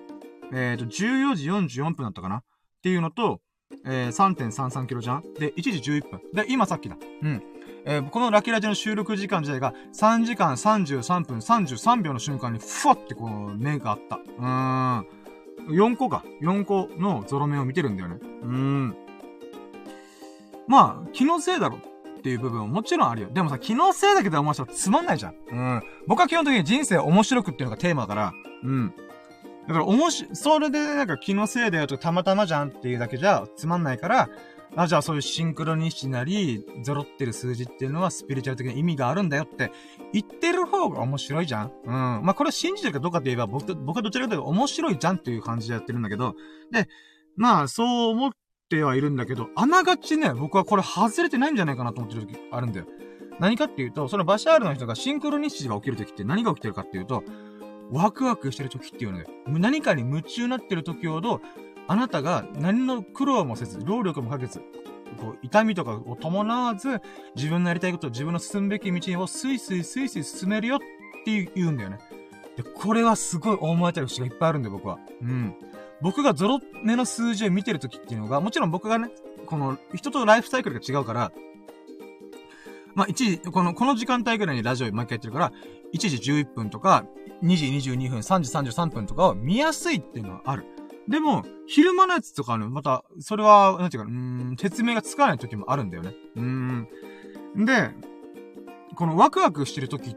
[0.53, 1.49] えっ、ー、と、14時
[1.79, 2.43] 44分だったかなっ
[2.83, 3.41] ていうのと、
[3.85, 6.21] えー、3.33キロじゃんで、1時11分。
[6.33, 6.97] で、今さっきだ。
[7.21, 7.43] うん。
[7.87, 14.17] えー、このラキラジの収録時間自体が3時間33分33秒の瞬間にふわってこう、目があった。
[14.17, 15.07] うーん。
[15.69, 16.23] 4個か。
[16.41, 18.17] 4個のゾロ目を見てるんだよね。
[18.21, 18.95] うーん。
[20.67, 21.79] まあ、気のせいだろっ
[22.25, 23.29] ていう部分ももちろんあるよ。
[23.31, 25.35] でもさ、気のせいだけで思わせたらつまんないじゃん。
[25.51, 25.83] うん。
[26.07, 28.93] 僕は基本的に人生面白くっていうのがテーマだから、うん。
[29.67, 34.29] だから、おもし、それでなんか気のせいだよとたまたまじゃんっていうだけじゃつまんないから、
[34.75, 39.71] あ、じゃあそういうシンクロニシティなり、ゾロってる数字っていうのはスピリチュアル的な意味があるんだよって
[40.11, 41.91] 言ってる方が面白いじゃんうん。
[41.91, 46.33] まあ、これ信じてるかどうかって言えば、僕、僕はどちらかというと面白いじゃんっていう感じでやってるんだけど、
[46.71, 46.89] で、
[47.37, 48.31] まあ、そう思っ
[48.69, 52.85] てはいるんだけど、あながちね、僕はこれ外れてないんじゃないかなと思ってる時あるんだよ。
[53.39, 57.23] 何かっていうと、そのバシャールの人がシンクロニシティが起きる時って何が起きてるかっていうと、
[57.91, 61.41] ワクワクしてる時っていうので、何かに夢中になってる時ほど、
[61.87, 64.61] あなたが何の苦労もせず、労力もかけず、
[65.19, 67.01] こう、痛みとかを伴わず、
[67.35, 70.79] 自分のやりたいこと、自分の進むべき道をスイスイスイスイ進めるよっ
[71.25, 71.99] て言うんだよね。
[72.57, 74.97] で、これはすごい思えてる節がいっぱいあるんだよ、僕は。
[75.21, 75.55] うん。
[76.01, 79.09] 僕がゾロ目の数字を見てる時っていうのが、もちろん僕がね、
[79.45, 81.31] この、人とライフサイクルが違うから、
[82.93, 85.51] まあ、1時、この、この時間帯ぐらいにラジオ毎回やってるから、
[85.93, 87.05] 1時11分とか、
[87.43, 90.65] 2時22分、3時33分とかを見やすいっていうのはある。
[91.07, 96.15] でも、昼間のやつとかね、また、それは、なんていうか、うん、説明がつかない時もあるんだよね。
[96.35, 96.87] うん。
[97.55, 97.91] で、
[98.95, 100.15] このワクワクしてる時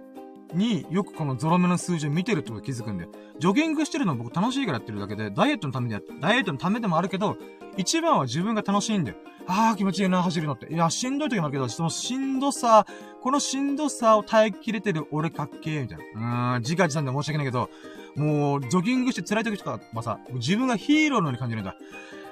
[0.55, 7.37] によくこのゾロ目の数字を見てるってこと気づくんで、ジョギングしてるの僕楽しいからやってるだけで、ダイエットのためでやって、ダイエットのためでもあるけど、
[7.77, 9.15] 一番は自分が楽しいんで、
[9.47, 10.73] ああ、気持ちいいな、走るのって。
[10.73, 12.87] いや、しんどい時もあるけど、そのしんどさ、
[13.23, 16.55] このしんどさを耐えきれてる俺かっけー、みたいな。
[16.55, 17.71] うーん、自画自賛で申し訳ないけど、
[18.17, 21.77] もう、ジョギングして辛い時とかはさ、自分がヒーローのように感じるんだ。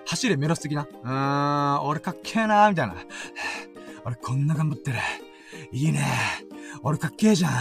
[0.06, 0.82] 走れ、メロス的な。
[0.82, 2.94] うーん、俺かっけーなー、みたいな。
[4.04, 4.98] 俺こんな頑張ってる。
[5.72, 6.04] いいね。
[6.82, 7.52] 俺かっけえじゃん。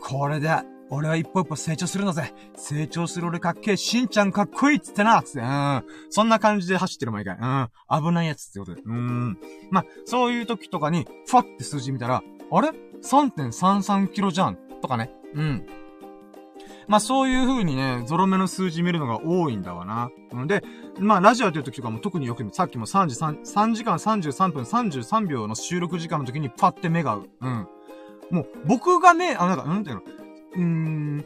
[0.00, 0.50] これで、
[0.90, 2.32] 俺は一歩一歩成長するのぜ。
[2.56, 3.76] 成長する俺かっけえ。
[3.76, 5.40] しんちゃんかっこいいっつってなつって。
[5.40, 5.84] うん。
[6.10, 7.36] そんな感じで走ってる毎回。
[7.36, 7.68] うん。
[8.04, 8.82] 危ないやつってことで。
[8.82, 9.38] うん。
[9.70, 12.70] まあ、そういう時とかに、ふわって数字見たら、あれ
[13.02, 14.56] ?3.33 キロじゃん。
[14.80, 15.10] とかね。
[15.34, 15.66] うん。
[16.88, 20.10] まあそういう風にね、ゾロ目の数字見るのが多いんだわな。
[20.46, 20.64] で、
[20.98, 27.28] まあラジオやってる時とかも特によくさっきも3時3、3時間33分33秒の収録時間の時にパッて目が合う。
[27.42, 27.68] うん。
[28.30, 30.02] もう、僕が目、あ、なんか、なんていうの？
[30.02, 31.24] うーん、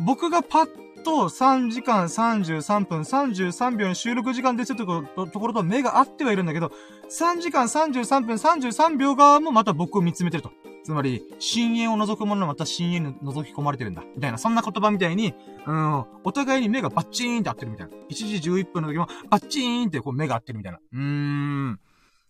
[0.00, 0.68] 僕がパッ
[1.04, 4.86] と3時間33分33秒の収録時間でちょっと
[5.26, 6.72] ところと目が合ってはいるんだけど、
[7.08, 10.50] 3時間33分33秒側もまた僕を見つめてると。
[10.84, 14.04] つまり、深淵を覗くものはまた深淵に覗き込まれてるんだ。
[14.14, 15.34] みたいな、そんな言葉みたいに、
[15.66, 17.96] うん、お互いに目がバッチーンって合ってるみたいな。
[18.10, 20.78] 1時11分の時もバッチーンってこう目が合ってるみたいな。
[20.92, 21.80] うーん。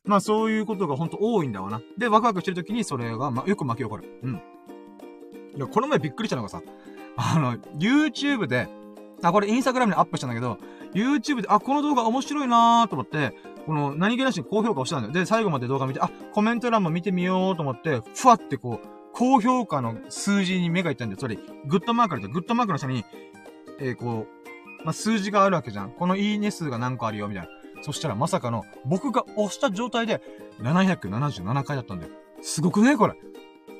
[0.04, 1.82] まあそういうことがほんと多いんだわな。
[1.98, 4.04] で、ワクワクしてる時にそれが、ま、よく巻き起こる。
[4.22, 4.40] うん。
[5.56, 6.62] いや、この前びっくりしたのがさ、
[7.16, 8.68] あの、YouTube で、
[9.22, 10.58] あ、これインスタグラムにアップしたんだけど、
[10.92, 13.34] YouTube で、あ、この動画面白いなーと思って、
[13.66, 15.12] この何気なしに高評価をしたんだよ。
[15.12, 21.20] で、最後まで動画見て、あ、コメント欄も見てみようと思って、ふわってこう、高評価の数字に目がいったんだよ。
[21.20, 23.04] それ、グッドマークあると、グッドマークの下に、
[23.80, 24.26] えー、こ
[24.82, 25.92] う、まあ、数字があるわけじゃん。
[25.92, 27.50] このいいね数が何個あるよ、みたいな。
[27.82, 30.20] そしたらまさかの、僕が押した状態で、
[30.60, 32.12] 777回だったんだよ。
[32.42, 33.14] すごくねこれ。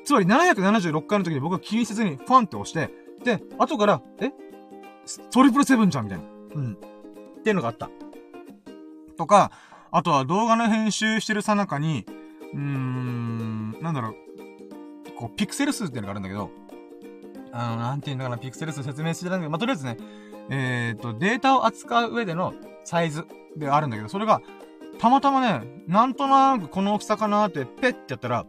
[0.03, 2.91] つまり776回の時に僕は気にせずにファンって押して、
[3.23, 4.31] で、後から、え
[5.31, 6.25] トリプルセブンじゃんみたいな。
[6.55, 6.73] うん。
[6.73, 7.89] っていうのがあった。
[9.17, 9.51] とか、
[9.95, 12.05] あとは動画の編集してるさなかに、
[12.53, 14.15] うーん、なんだろう、
[15.17, 16.51] こう、ピクセル数っていうのがあるんだけど、
[17.53, 19.97] あの、なんていうんだかな、ピクセル数説明してたんだけど、まあ、とりあえずね、
[20.49, 23.25] えー、っと、データを扱う上でのサイズ
[23.55, 24.41] であるんだけど、それが、
[24.99, 28.45] たまたまね、なんとなくこの大きさかなーって、ペッてやったら、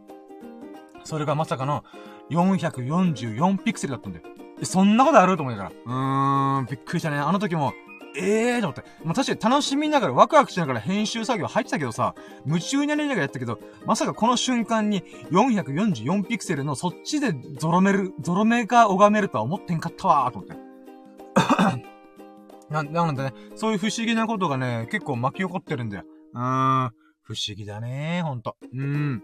[1.05, 1.85] それがまさかの
[2.29, 4.25] 444ピクセルだったんだよ。
[4.63, 5.69] そんなことあると思うから。
[5.69, 7.19] うーん、びっくりしたね。
[7.19, 7.71] あの時も、
[8.17, 8.83] ええーと思って。
[9.03, 12.15] まあ、確かに楽しみながらワクワクしながら編集作業入ってたけどさ、
[12.45, 21.87] 夢中になりながらやったけど、まさかこの瞬間に444ピクセルのそっちでゾロめる、ゾロ目が拝めるとは思ってんかったわーと思って。
[22.73, 26.03] な、なのでね、そういう不思議なことがね、結構巻き起こってるんだよ。
[26.33, 26.91] うーん。
[27.21, 28.55] 不思議だねほんと。
[28.73, 29.21] うん。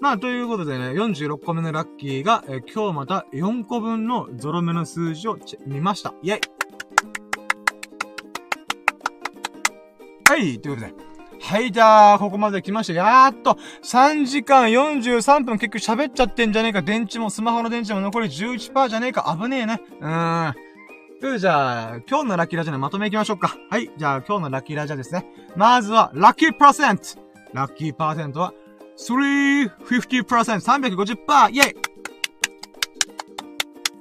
[0.00, 6.14] まあ、ということでね、46個目のラッキーが、え、今日また4個分のゾロ目の数字を見ました。
[6.22, 6.40] イェイ
[10.34, 10.94] はい、ということで。
[11.40, 12.92] はい、じゃあ、ここまで来ました。
[12.92, 16.82] やーっと、3時間43分結局喋っちゃってんじゃねえか。
[16.82, 19.38] 電池も、スマホの電池も残り11%じゃねえか。
[19.40, 19.80] 危ねえね。
[20.00, 20.54] うーん。
[21.20, 23.56] というじゃあ、今日のラッキーラジャーのまとめいきましょうか。
[23.70, 23.92] はい。
[23.96, 25.24] じゃあ、今日のラッキーラジャーですね。
[25.54, 27.04] まずは、ラッキーパーセント
[27.52, 28.52] ラッキーパーセントは、
[28.98, 29.68] 350%、
[30.24, 31.50] 350%!
[31.52, 31.76] イェイ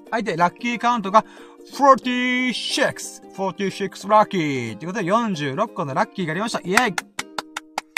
[0.09, 0.23] はい。
[0.23, 1.25] で、ラッキーカウントが
[1.71, 6.59] 46、46ラッキーということで46個のラッキーがありました。
[6.59, 6.95] イェイ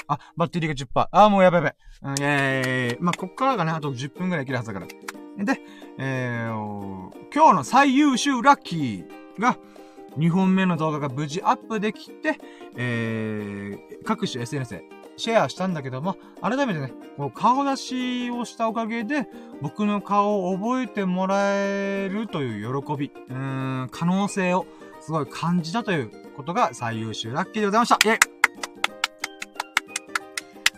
[0.08, 1.08] あ、バッテリーが10%。
[1.12, 1.76] あ、もうやべやべ。
[2.04, 2.98] うん、イェーイ。
[3.00, 4.88] まあ、こっからがね、あと10分くらいいけるはずだから。
[5.44, 5.60] で、
[5.98, 9.58] えー、今日の最優秀ラッキーが、
[10.18, 12.38] 2本目の動画が無事アップできて、
[12.78, 14.84] えー、各種 SNS で
[15.18, 19.28] シェアしたんだけども、改めてね、こう顔出しをしたおかげで、
[19.62, 24.66] 僕の顔を覚えてもらえるという喜び、うん、可能性を
[25.02, 27.96] すごい感じたということが最優秀ラッキーでございました。
[28.04, 28.20] イェイ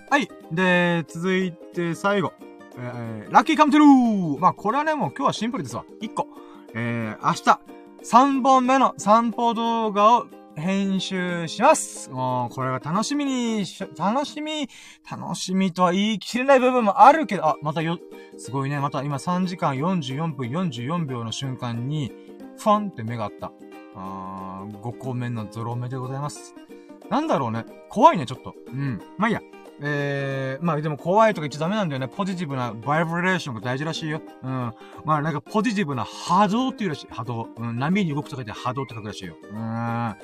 [0.10, 0.30] はい。
[0.52, 2.34] で、続いて最後。
[2.80, 5.84] えー、ラッキーカムトゥルーまあ、これはね、もう今日はシンプルですわ。
[6.02, 6.28] 1個。
[6.74, 7.60] えー、明日、
[8.04, 12.10] 3本目の散歩動画を編集します。
[12.10, 14.68] もう、これは楽しみにし楽しみ、
[15.10, 18.00] 楽しみとは言い切れない部分もあるけど、あ、またよ、
[18.38, 22.12] すごいね、また今3時間44分44秒の瞬間に、
[22.58, 23.52] ファンって目があった。
[23.96, 26.56] あー、5個目のゾロ目でございます。
[27.10, 27.66] なんだろうね。
[27.90, 28.56] 怖いね、ちょっと。
[28.68, 29.02] うん。
[29.18, 29.42] まあいいや。
[29.80, 32.08] えー、まあでも怖いとか言っちゃダメなんだよね。
[32.08, 34.22] ポジティブなバイブレーションが大事らしいよ。
[34.44, 34.74] うん。
[35.06, 37.08] まあなんかポジティブな波動っていうらしい。
[37.12, 37.50] 波動。
[37.56, 37.78] うん。
[37.78, 39.36] 波に動くとか言って波動って書くらしいよ。
[39.44, 40.16] うん。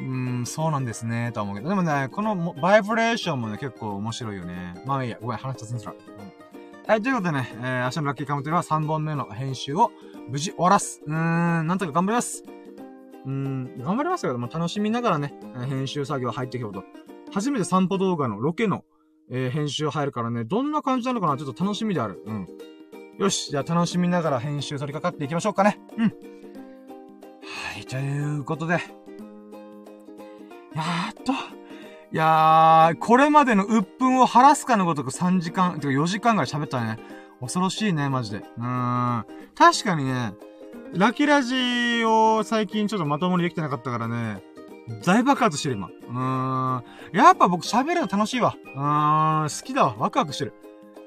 [0.00, 1.68] うん、そうなんですね、とは思うけど。
[1.68, 4.74] でもね、このバイブレーションもね、結構面白いよね。
[4.86, 5.92] まあいいや、ごめん、話したすんすら。
[5.92, 6.40] うん。
[6.86, 9.92] はい、ということでね、えー、明日のラッキーカウントでは3本目の編集を
[10.28, 11.02] 無事終わらす。
[11.06, 12.44] うーん、なんとか頑張ります。
[13.26, 14.36] うーん、頑張りますよ。
[14.38, 15.34] まあ、楽しみながらね、
[15.68, 16.84] 編集作業入っていくこと。
[17.32, 18.84] 初めて散歩動画のロケの、
[19.30, 22.22] えー、編集入るからね、どんな感じなのかなちょっと楽しみである。
[22.26, 22.46] うん。
[23.18, 25.78] よし、じゃあ楽しみながら編集取り掛かっていきましょうかね。
[25.98, 26.04] うん。
[26.06, 28.78] はい、ということで、
[30.74, 31.32] やっと。
[32.12, 36.98] いやー、これまでの鬱憤を晴らすかのごとく3時間、てか4時間ぐらい喋ったね。
[37.40, 38.38] 恐ろしいね、マジで。
[38.38, 39.24] うーん。
[39.54, 40.34] 確かにね、
[40.92, 44.42] ラキラジを最近ちょっとまともにできてなかったからね、
[45.04, 45.86] 大爆発してる今。
[45.86, 46.84] うーん。
[47.12, 48.56] やっぱ僕喋るの楽しいわ。
[48.74, 49.94] うーん、好きだわ。
[49.98, 50.54] ワクワクしてる。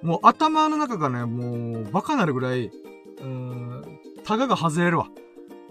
[0.01, 5.07] もう頭の中がね、もう、バカなるぐらい、うーん、タガが外れるわ。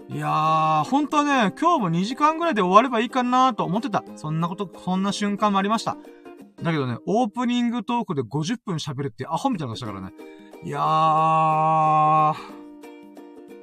[0.09, 4.03] いやー、ほんとね、今日も2時間ぐらいで終わればいいかなと思ってた。
[4.15, 5.97] そんなこと、そんな瞬間もありました。
[6.61, 10.13] だけどね、オープニングトークで50分喋るってアホみたいなことしたからね。
[10.63, 10.83] いやー、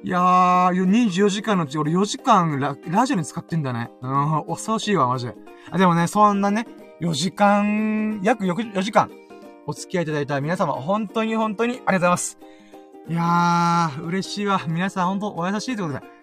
[0.03, 3.91] いやー、24時間のうち俺4時間ララジオに使ってんだね。
[4.01, 5.35] うん、恐ろしいわ、マジで。
[5.69, 6.65] あ、でもね、そんなね、
[7.01, 9.11] 4時間、約 4, 4時間、
[9.67, 12.37] お付き合いいただいた皆様、本当に本当にありがとうございます。
[13.07, 14.61] いやー、嬉しいわ。
[14.67, 16.20] 皆さん本当お優しいということで。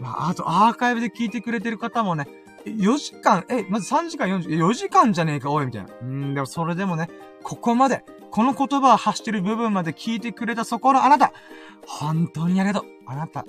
[0.00, 2.28] まあ、あとアーカイブで聞いてくれてる方もね、
[2.64, 5.88] 4時間、え、まず3時間40、4時間じゃねえか、おい、みたいな。
[6.00, 7.08] うん、でもそれでもね、
[7.42, 11.32] ここまで、この言葉を発してる部分まで聞いてくれたそこのあなた、
[11.86, 12.90] 本当にありがとう。
[13.06, 13.44] あなた、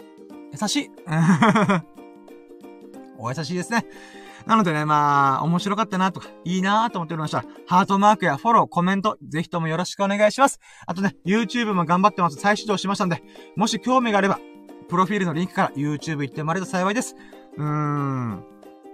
[0.52, 0.90] 優しい。
[3.18, 3.86] お優しいですね。
[4.45, 10.60] なのでね、まあ、面白かったなとか、いいなと思っておりました、ハートマークやフォロー、コメント、ぜひともよろしくお願いします。
[10.88, 12.38] あとね、YouTube も頑張ってます。
[12.38, 13.22] 再始動しましたんで、
[13.56, 14.40] もし興味があれば、
[14.90, 17.16] プロフィールのリンクから YouTube 行ってもらえると幸いです。
[17.58, 18.43] うーん。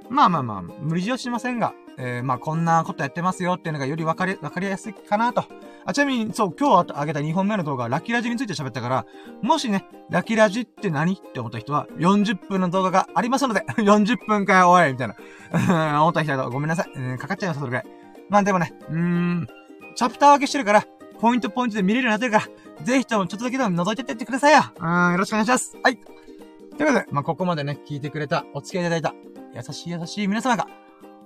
[0.09, 5.45] まあまあまあ、無理強いしませんが、えー、まあこんなことやってますよっていうのがよりわかり、わかりやすいかなと。
[5.85, 9.05] あ、ちなみに、そう、今日あげた2本目の動画はラッキーラジについて喋ったから、
[9.41, 15.15] もしね、ラッキーラジって何って思った人は、40分の動画がありますので、 40分かよ、おいみたいな。
[16.01, 16.91] 思った人はごめんなさい。
[16.95, 17.85] えー、かかっちゃいます、それぐらい。
[18.29, 19.47] まあでもね、うーん、
[19.95, 20.83] チャプター分けしてるから、
[21.19, 24.63] ポイントポイントで見れるようになってるから、ぜひともちょっとだけでも覗いてってってくださいよ。
[24.79, 25.77] うん、よろしくお願いします。
[25.81, 25.97] はい。
[25.97, 29.13] ということで、まあ、ここまでね、聞いてくれた、お付き合いいただいた、
[29.55, 30.67] 優しい優しい皆様が、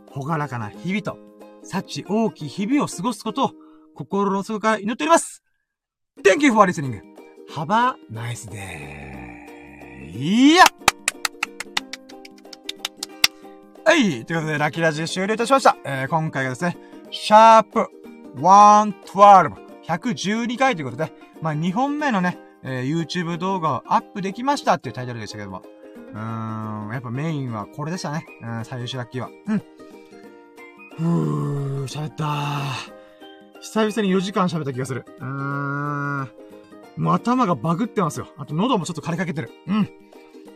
[0.07, 1.17] ほがらかな日々と、
[1.63, 3.51] 幸大きい日々を過ごすことを、
[3.95, 5.43] 心の底から祈っております
[6.23, 7.01] !Thank you for listening!
[7.55, 10.11] Have a nice day!
[10.15, 10.63] いや
[13.85, 14.23] はい。
[14.23, 15.75] ということで、ラッキーラジ終了いたしました。
[15.83, 16.77] えー、今回がですね、
[17.09, 17.87] シャープ
[18.37, 21.11] 112、112回ということで、
[21.41, 25.63] まあ、2本目のね、えー、YouTube 動画をアップできましたっていうタイトルでしたけども。
[26.13, 28.25] うーん、やっぱメインはこれでしたね。
[28.41, 29.29] うん、最優秀ラッキーは。
[29.47, 29.59] うん。
[30.97, 32.99] ふー、喋ったー。
[33.61, 35.05] 久々に4時間喋った気がする。
[35.19, 36.29] うーん。
[36.97, 38.27] もう頭がバグってますよ。
[38.37, 39.49] あと喉もちょっと枯れかけてる。
[39.67, 39.89] うん。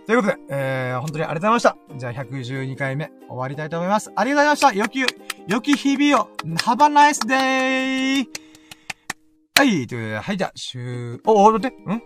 [0.05, 1.77] ということで、えー、本当にありがとうございました。
[1.97, 4.11] じゃあ112回目終わりたいと思います。
[4.15, 4.99] ありがとうございました。
[4.99, 5.13] 良き、
[5.47, 8.42] 良き日々を、Have a nice day!
[9.55, 12.01] はい、ということで、はい、じゃあ、しゅー、お、お、待って、ん？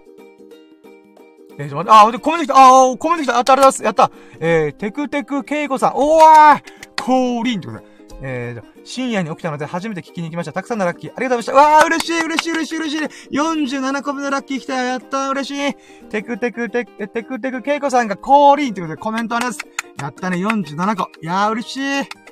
[1.57, 3.83] えー、ちょ、待って、あ、待って、コメント来た、あ、コメント来た、あった、ありがす。
[3.83, 4.11] やった。
[4.41, 6.61] えー、テクテクケイコさん、おー
[7.01, 7.85] 降臨ってことで。
[8.21, 10.51] えー、深夜に起きたので初めて聞きに行きました。
[10.51, 11.11] たくさんのラッキー。
[11.15, 11.75] ありがとうございました。
[11.75, 13.37] わー、嬉しい、嬉しい、嬉しい、嬉しい。
[13.37, 14.83] 47個目のラッキー来たよ。
[14.85, 15.75] やったー、嬉しい。
[16.09, 19.59] テクテクテク、テクテクケイコさんが降臨ということでコメントあります。
[20.01, 21.09] やったね、47個。
[21.21, 22.26] いやー、嬉しい。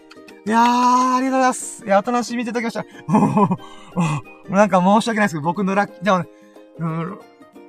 [0.45, 1.85] いやー、ありがとうございます。
[1.85, 2.85] いや、お楽しみいただきました。
[4.49, 6.27] なんか申し訳ないですけど、僕のラッキー、でもね、
[6.77, 7.19] うん、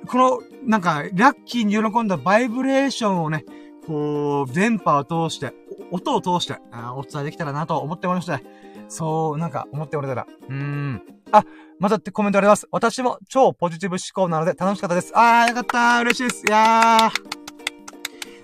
[0.07, 3.45] この、なんか、ラッキーに喜んだバイブレーションをね、
[3.87, 5.53] こう、電波を通して、
[5.91, 8.43] 音を通して、あお伝えできたらなと思っておりまして、
[8.89, 11.01] そう、なんか思っておれたら、うーん。
[11.31, 11.43] あ、
[11.79, 12.67] またってコメントあります。
[12.71, 15.11] 私も超ポジティブ思考なので楽しかったです。
[15.15, 16.01] あー、よかったー。
[16.01, 16.43] 嬉しいです。
[16.47, 17.36] いやー。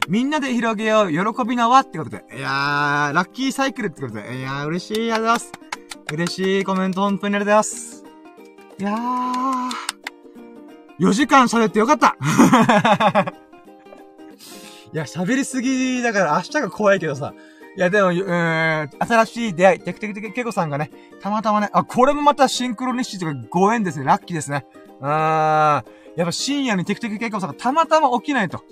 [0.08, 1.18] みんなで広げよう、喜
[1.48, 2.26] びの輪ってことで。
[2.36, 4.38] いやー、ラッキーサイクルってことで。
[4.38, 5.52] いやー、嬉しい、ありがとうございます。
[6.14, 8.04] 嬉しいコメント、本当にありがとうございます。
[8.80, 12.18] いやー、4時間喋ってよかった
[14.94, 17.34] いや、喋りすぎだから明日が怖いけどさ。
[17.76, 20.92] いや、でも、うーん、新しい出会い、テクテクテクケコさんがね、
[21.22, 24.06] たまたまね、あ、これもまたシンクロニシティとかご縁ですね。
[24.06, 24.66] ラッキーですね。
[25.00, 25.10] うーん。
[25.10, 28.64] やっぱ深夜にテクテクケコさんがたまたま起きないと。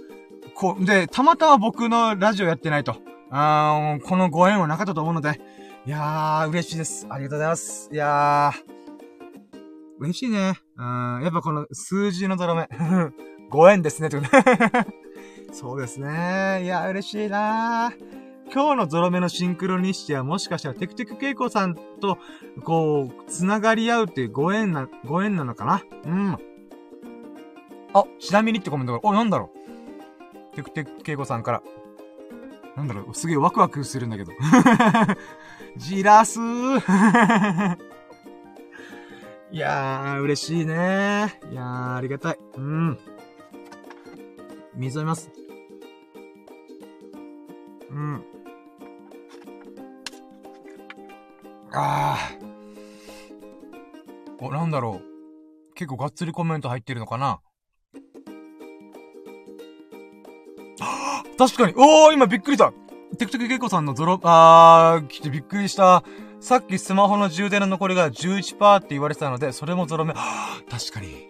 [0.56, 2.96] こう、で、たまたま僕のラジオやってないと。
[3.30, 5.40] あー、このご縁はなかったと思うので、
[5.86, 7.08] いやー、嬉しいです。
[7.10, 7.90] ありがとうございます。
[7.92, 8.82] いやー、
[10.00, 10.60] 嬉しいね。
[10.78, 12.68] うん、やっぱこの数字のドラメ。
[13.50, 14.18] ご縁ですね、と
[15.52, 16.62] そうですね。
[16.64, 17.94] いや、嬉しいな
[18.54, 22.18] 今日のゾロ目のシンクロニシティはもしかしたらテクテクケイコさんと、
[22.64, 26.38] こう、つながり合うっていうご縁な、ご縁なのかなうん。
[27.94, 29.61] あ、ちなみにってコメントが、お、なんだろう
[30.56, 31.62] テクテクケイコさんから。
[32.76, 34.32] なんだろう、すげえワクワクするんだけど。
[35.78, 37.78] じらすー
[39.52, 42.38] いやー、嬉しいねいやー、ありがたい。
[42.56, 42.98] うん。
[44.76, 45.30] 水飲みます。
[47.90, 48.24] うん。
[51.74, 54.46] あー。
[54.46, 55.74] お、なんだろう。
[55.76, 57.40] 結構がっつりコメント入ってるのかな
[61.38, 61.74] 確かに。
[61.76, 62.74] おー、今びっくりした。
[63.18, 66.04] テクテクケコさんのゾロ、あー、来てびっくりした。
[66.40, 70.14] さっきスマホの充電の残りが11%って言われてたので、それもゾロ目。
[70.70, 71.30] 確かに。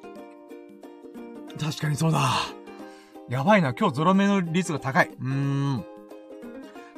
[1.59, 2.29] 確かにそうだ。
[3.29, 5.11] やばいな、今日ゾロ目の率が高い。
[5.19, 5.85] うーん。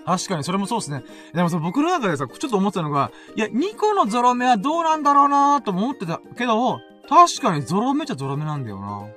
[0.05, 1.03] 確かに、それもそうですね。
[1.33, 8.79] でもさ、僕の中でさ、ちょっと思ってたのが、いや、2個のゾロ目はどうなんだろうなーと思ってたけど、確かにゾロ目じゃゾロ目なんだよ。
[8.79, 9.07] な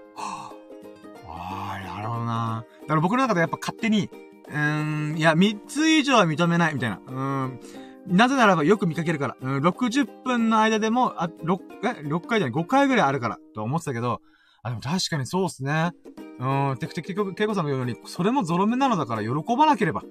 [2.06, 4.10] るほどなだから僕の中でやっぱ勝手に、
[4.48, 7.00] うーん、いや、3つ以上は認めない、みたいな。
[7.06, 7.14] うー
[7.46, 7.60] ん。
[8.08, 9.36] なぜならばよく見かけるから。
[9.40, 14.20] うん、60分の間でも、あ、6、え、6回じゃない、5回ぐらいあるから、と思ってたけど、
[14.62, 15.92] あ、でも確かにそうっすね。
[16.38, 20.02] うん、てくてく、けいこさんのように、それもゾロ目なのだから喜ばなければ。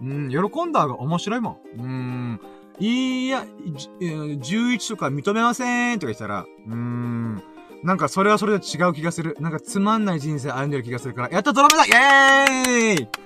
[0.00, 1.80] うん、喜んだ方が面白いもん。
[1.80, 2.40] うん、
[2.80, 7.42] いや、11とか認めませんとか言ったら、うーん、
[7.82, 9.36] なんかそれはそれで違う気がする。
[9.40, 13.08] なんかつまんない人生歩んでる気がするから、やったドラメだイェーイ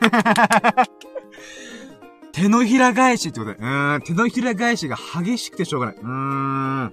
[2.33, 3.59] 手のひら返しってことで。
[3.59, 5.97] うーん、手のひら返しが激しくてしょうがない。
[5.97, 6.93] うーん。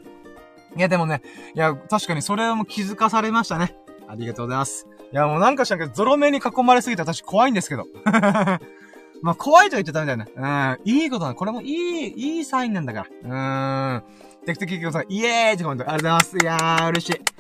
[0.77, 1.21] いやでもね、
[1.55, 3.75] いや、確かにそれはもう気づかされましたね。
[4.07, 4.87] ありがとうございます。
[5.11, 7.85] いや、もうなんかしらんけど、ゾロ目に囲まれすぎて私怖いんですけど。
[9.21, 10.27] まあ、怖いと言っちゃダメだよね。
[10.35, 10.77] うん。
[10.85, 13.97] いいことなこれもいい、いいサインなんだから。
[13.97, 14.03] うーん。
[14.45, 16.37] テクテクキキさん、イエーイってコメントありがとうございます。
[16.41, 17.38] いやー、嬉しい。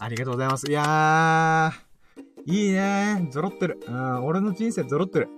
[0.00, 0.70] ありがとうございます。
[0.70, 3.80] いやー、いいねゾロってる。
[3.86, 5.28] うん、俺の人生ゾロってる。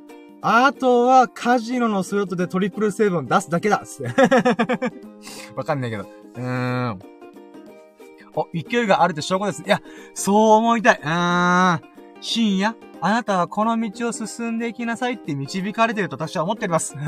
[0.42, 4.14] あとは、カジノのスロットでトリプルセブン出すだけだつって。
[5.54, 6.04] わかんないけど。
[6.04, 6.98] うーん。
[8.34, 9.62] お、勢いがあるって証拠です。
[9.62, 9.82] いや、
[10.14, 11.00] そう思いたい。
[11.02, 11.80] うーん。
[12.20, 16.94] 深夜、あなたはこの道を進んでいきなさいって導かれてると私は思っております。
[16.96, 16.98] い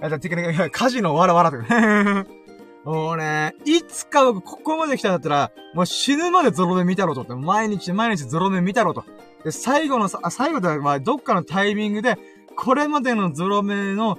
[0.00, 1.64] や、てかね、カジノわらわらとか。
[2.84, 9.04] もうね、いつか僕ここまで来たんだったら、もう死ぬまでゾロ目見たろとって、毎日毎日ゾロ目見たろと。
[9.42, 12.18] で、最後のさ、最後では、どっかのタイミングで、
[12.56, 14.18] これまでのゾロ目の、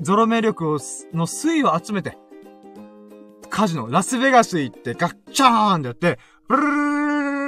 [0.00, 0.72] ゾロ目力を、
[1.12, 2.16] の推移を集めて、
[3.50, 7.47] カジノ、ラスベガス行って、ガッチャーンってやって、ブルルルルル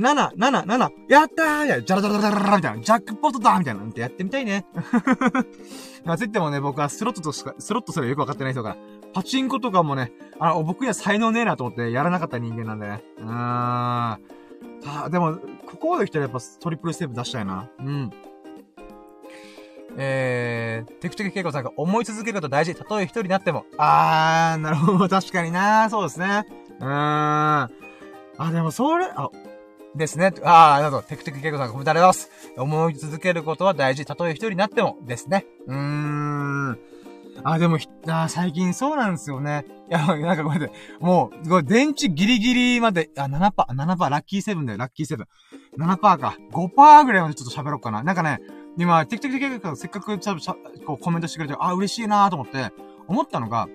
[0.00, 4.64] 7、7、7、やったーや、ジャラジャラジャラジャラみたいな、ジャックポットだみたいな、ってやってみたいね。
[6.04, 8.78] まあ、つってもね、僕はスロットとしか、スロットすらよくわかってない人が、
[9.12, 13.04] パチンコとかもね、あ、僕には才能ねえなと思ってやらなかった人間なんでね。
[13.18, 13.28] うーん。
[13.28, 14.18] あ
[15.10, 17.68] でも、ここまで来たらやっぱトリプルステップ出したいな。
[17.78, 18.10] うん。
[19.98, 22.74] えー、テクテクケイコさんが思い続けること大事。
[22.74, 23.66] たとえ一人になっても。
[23.76, 25.08] あー、なるほど。
[25.08, 26.46] 確かになそうですね。
[26.78, 26.88] うーん。
[26.88, 27.68] あ、
[28.52, 29.28] でもそれ、あ、
[29.94, 30.32] ですね。
[30.44, 31.02] ああ、なるほど。
[31.02, 32.52] テクテクケイコさんがコメントありがとうございます。
[32.56, 34.06] 思い続けることは大事。
[34.06, 35.46] たとえ一人になってもですね。
[35.66, 36.78] うーん。
[37.42, 39.64] あ、でも、あ最近そうなんですよね。
[39.90, 41.02] いや、なんかごめんなさい。
[41.04, 45.26] もう、これ電池ギリギリまで、あ、7%、7%、ラッキーセブンだよ、ラッキーセブン。
[45.78, 46.36] 7%か。
[46.52, 48.02] 5%ぐらいまでちょっと喋ろうかな。
[48.02, 48.40] なんかね、
[48.78, 50.36] 今、テクテクテクテクせっかくちゃ
[50.86, 52.72] こうコメントしてくれて、あ、嬉しいなーと思って、
[53.08, 53.68] 思ったのが、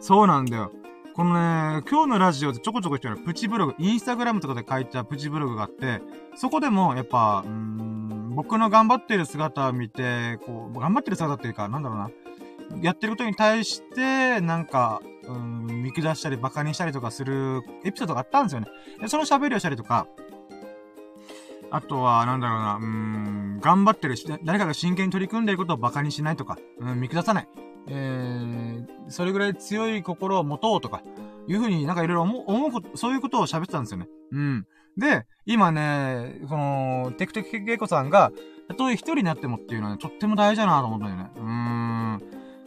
[0.00, 0.72] そうなんだよ。
[1.16, 6.02] このね、今日のラジオでちょこちょこ言ってるプチブログ、インスタグラムとかで書いたプチブログがあって、
[6.34, 12.10] そこでも、やっぱ、うん、僕の頑張ってる姿を見て、こう、頑張ってる姿っていうか、なんだろうな。
[12.82, 18.66] やってることに対して、なんか、うん、見下したり馬鹿にしたりとかするエピソードがあったんですよね。
[19.00, 20.06] で、その喋りをしたりとか、
[21.70, 27.48] あとは、なんだろうな、うーん、頑張ってるし、誰かが真剣に取り組んでいることを馬鹿にしないとか、うん、見下さない。
[27.88, 31.02] えー、それぐらい強い心を持とうとか、
[31.48, 34.08] いうふうになんかいろいろ思う、こと、そういうことを喋ってたんですよね。
[34.32, 34.66] うん。
[34.96, 38.32] で、今ね、この、テクテクケイコさんが、
[38.68, 41.30] たとえ一人になってもっていうのはね、とっても大事だなと思ったんだよね。
[41.36, 42.22] うーん。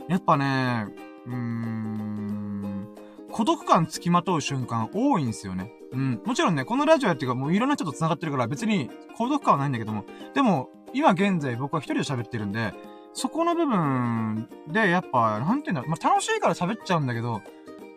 [0.07, 0.87] やっぱね、
[1.25, 2.87] うーん、
[3.31, 5.73] 孤独感つきまとう瞬間多いんですよね。
[5.91, 6.21] うん。
[6.25, 12.73] もちろんね、このラジオやっていうか、もういろんな人と繋がってるから別に孤独感はないんだけども、でも、今現在僕は一人で喋ってるんで、
[13.13, 17.41] そこの部分で、やっぱ、なんていうんだろ、まあ、楽しいから喋っちゃうんだけど、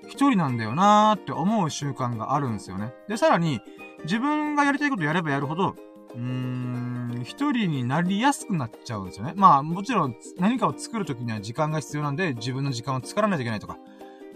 [0.09, 2.93] 一人なんだよなーって思う習慣があるんですよね。
[3.09, 3.61] で、さらに、
[4.05, 5.77] 自分がやりたいことやればやるほど、
[6.15, 9.33] うーん、一人になりやすくなっちゃうんですよね。
[9.37, 13.79] まあ、もちろん、何かを作るときには時間が必要なんで、自分の時間を作らないといけないとか。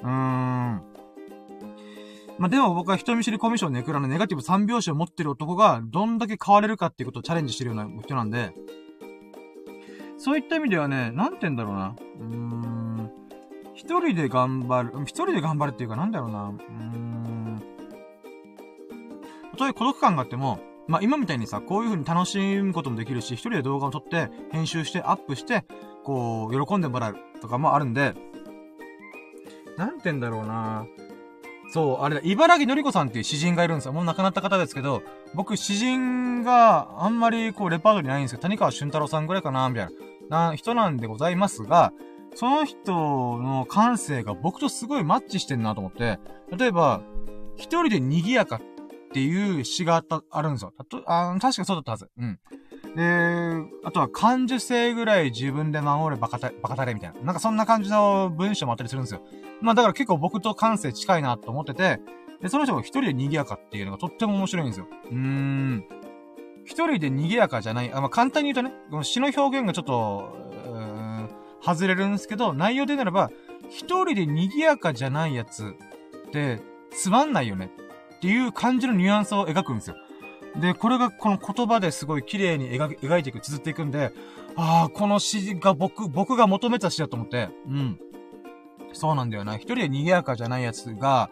[0.02, 0.82] うーん。
[2.38, 8.52] まあ、でも僕は人見知りコミッションネクラのネガティブ3拍子を持ってる男がどんだけ変われるかっていうことをチャレンジしてるような人なんで、
[10.18, 11.94] そういった意味ではね、なんて言うんだろうな。
[12.20, 13.10] うーん。
[13.74, 16.48] 一人で頑張る、一人で頑張るっていうかなんだろうな。
[16.48, 17.62] うーん。
[19.52, 20.58] たとえ孤独感があっても、
[20.88, 25.64] まあ、今みたいにさ、こういう風に楽しむこともできるし、一人で動画を撮って、編集して、アップして、
[26.04, 28.14] こう、喜んでもらうとかもあるんで、
[29.76, 30.86] なんて言うんだろうな。
[31.68, 33.92] そう、あれだ、茨城のりこさんっていう詩人がいるんですよ。
[33.92, 35.02] もう亡くなった方ですけど、
[35.34, 39.88] 僕、詩人があんまりこう、レパートリーないんですけど、谷川俊太郎さんぐらいかな、みたい
[40.28, 41.92] な、な、人なんでございますが、
[42.34, 46.18] その人の感性が僕とすごいマッチしてんなと思って、
[46.56, 47.00] 例えば、
[47.56, 48.60] 一人で賑やかっ
[49.12, 50.72] ていう詩があった、あるんですよ。
[50.76, 52.10] たと、あ確かそうだったはず。
[52.18, 52.38] うん。
[52.96, 57.20] で、あとは感受性ぐらい自分で守れバカた、バカたれみたいな。
[57.20, 59.20] なんかそんな感じの文章もあったりするんですよ。
[59.60, 62.00] まあだから結構僕と感性近いなと思ってて、
[62.40, 64.86] で、その人が一人で賑やかっていうのがとっても面白いんですよ。
[65.10, 65.84] うーん。
[66.64, 70.34] 一人で賑やかじゃない、あ、まあ簡単に言うとね、この詩の表現がちょっと、
[70.66, 71.30] うーん、
[71.62, 73.30] 外れるんですけど、内容でならば、
[73.68, 75.76] 一人で賑やかじゃないやつ
[76.28, 77.70] って、つまんないよね
[78.16, 79.96] っていう感じのニュアンスを描くんですよ。
[80.60, 84.12] で、これがこの言葉ですごい綺麗に描描いていく、綴っていくんで、
[84.56, 88.00] ああ、この詩が僕、僕が求めた詩だと思って、うん。
[88.92, 89.56] そうなんだよな。
[89.56, 91.30] 一人で賑やかじゃないやつが、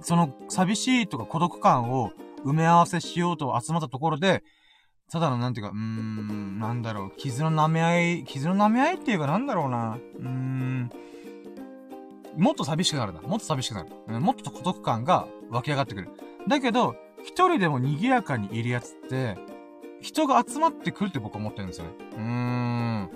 [0.00, 2.12] その寂しいとか孤独感を
[2.44, 4.42] 埋め合わせしようと集まったところで、
[5.10, 9.96] ただのなんていうか、うーん、なんだろう、傷の舐め合い、傷の舐め合いっていうかなんだろうな。
[10.18, 10.90] うーん、
[12.36, 13.22] もっと寂しくなるな。
[13.22, 14.20] もっと寂しくなる。
[14.20, 16.10] もっと孤独感が湧き上がってくる。
[16.46, 16.94] だけど、
[17.28, 19.36] 一人でも賑やかにいるやつって、
[20.00, 21.90] 人が集まってくるって僕は思ってるんですよね。
[22.12, 23.10] うーん。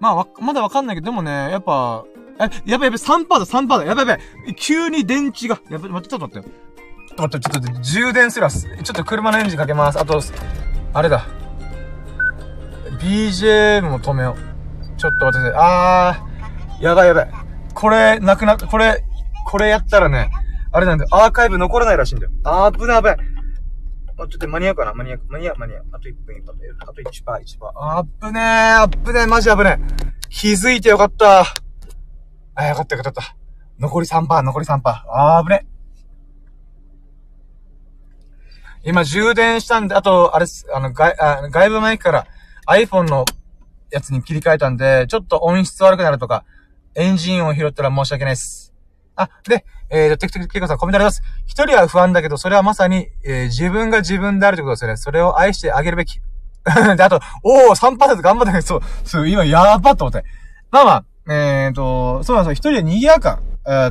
[0.00, 2.06] まあ、わ、まだわかんないけど、でもね、やっぱ、
[2.40, 3.84] え、やべやべ、3%だ、3%だ。
[3.84, 4.54] やべやべ。
[4.54, 5.60] 急に電池が。
[5.68, 6.48] やべ、待って、ちょっと待って。
[7.18, 8.66] 待って、ちょっと充電すらす。
[8.82, 10.00] ちょっと車のエンジンかけます。
[10.00, 10.22] あと、
[10.94, 11.26] あれだ。
[13.02, 14.98] BGM も止めよう。
[14.98, 17.30] ちょっと待ってあー、やばいやばい。
[17.74, 19.04] これ、なくなった、これ、
[19.46, 20.30] これやったらね、
[20.72, 21.08] あれなんだよ。
[21.12, 22.32] アーカイブ残らないらしいんだよ。
[22.44, 23.37] あー、危ない危ない。
[24.18, 24.94] ちょっと間に合うかな？
[24.94, 25.84] 間に合う、間に合う、間に合う。
[25.92, 27.12] あと1分、あとあと1%、
[27.58, 27.72] 1%。
[27.74, 30.08] あぶねー、あぶねー、マジあぶねー。
[30.28, 31.44] 気づいてよかった。
[32.54, 33.36] あ、よかったよかった。
[33.78, 34.80] 残り3%、残り3%。
[34.84, 35.66] あー、ぶね。
[38.84, 42.26] 今充電したんで、あと、あれす、あの、外、あ外部マイクから
[42.66, 43.24] iPhone の
[43.90, 46.44] やつに切り替えたんで、ちょっと音質悪くなるとか、
[46.94, 48.74] エンジン音を拾ったら申し訳ないです。
[49.14, 51.22] あ、で、えー、テクテクケイコさんコメントあります。
[51.46, 54.96] 一人は不安だけど、それはまさに、えー、自分が自分であるってことですよね。
[54.96, 56.20] それを愛してあげるべき。
[56.96, 60.24] で、あと、おー、3%頑張ったけど、そう、そう、今やばっと思って。
[60.70, 62.70] まあまあ、えーと、そうなんですよ。
[62.70, 63.40] 一人で賑やか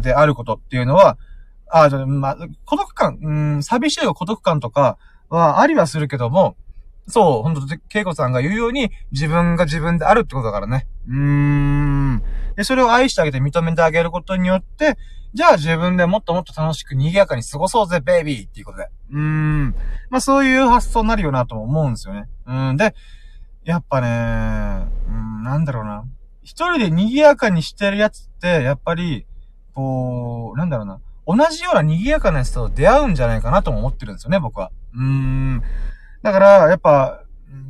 [0.02, 1.18] であることっていうのは、
[1.70, 4.98] あ、ちょっとまあ、孤独感、うん、寂しい孤独感とか
[5.30, 6.56] はありはするけども、
[7.08, 10.88] そう、ほんと、ケイコさんが言うように、自分が自分であるってことだからね。
[11.08, 12.24] うーん。
[12.58, 14.98] で、それを愛してあげて認めてあげることによって、
[15.38, 18.90] じゃあ自分でもっともっと楽しく賑やかに過ごそうぜ、ベイビーっていうことで。
[19.12, 19.76] うーん。
[20.10, 22.28] まあそういう発想になるよなとも思うんですよね。
[22.48, 22.76] うん。
[22.76, 22.96] で、
[23.64, 26.06] やっぱね、うん、なんだろうな。
[26.42, 29.28] 一人で賑やかにしてるやつって、やっぱり、
[29.76, 31.00] こう、なんだろうな。
[31.28, 34.72] 同じような賑やかな人と出会うんじゃないかなとも思ってるんですよね、僕は。
[34.96, 35.62] うーん。
[36.24, 37.22] だから、やっぱ、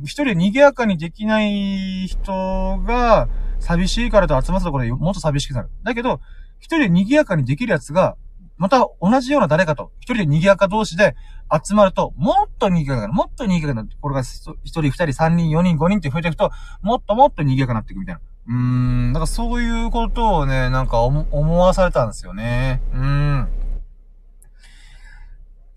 [0.04, 3.28] 一人で賑やかにできない人が、
[3.60, 5.70] 寂しいからと集まったところでもっと寂しくなる。
[5.82, 6.20] だけど、
[6.58, 8.16] 一人で賑やかにできるやつが、
[8.56, 11.14] また同じような誰かと、一人で賑やか同士で
[11.64, 16.50] 集まると、もっと賑やかな、もっと賑やかな、これが一人、二人、三人、四人、五人って増えていくと、
[16.82, 18.20] もっともっと賑やかになっていくみたいな。
[18.48, 22.82] うーん、なんかそういうことをね、なんか思わされたんですよね。
[22.92, 23.48] うーん。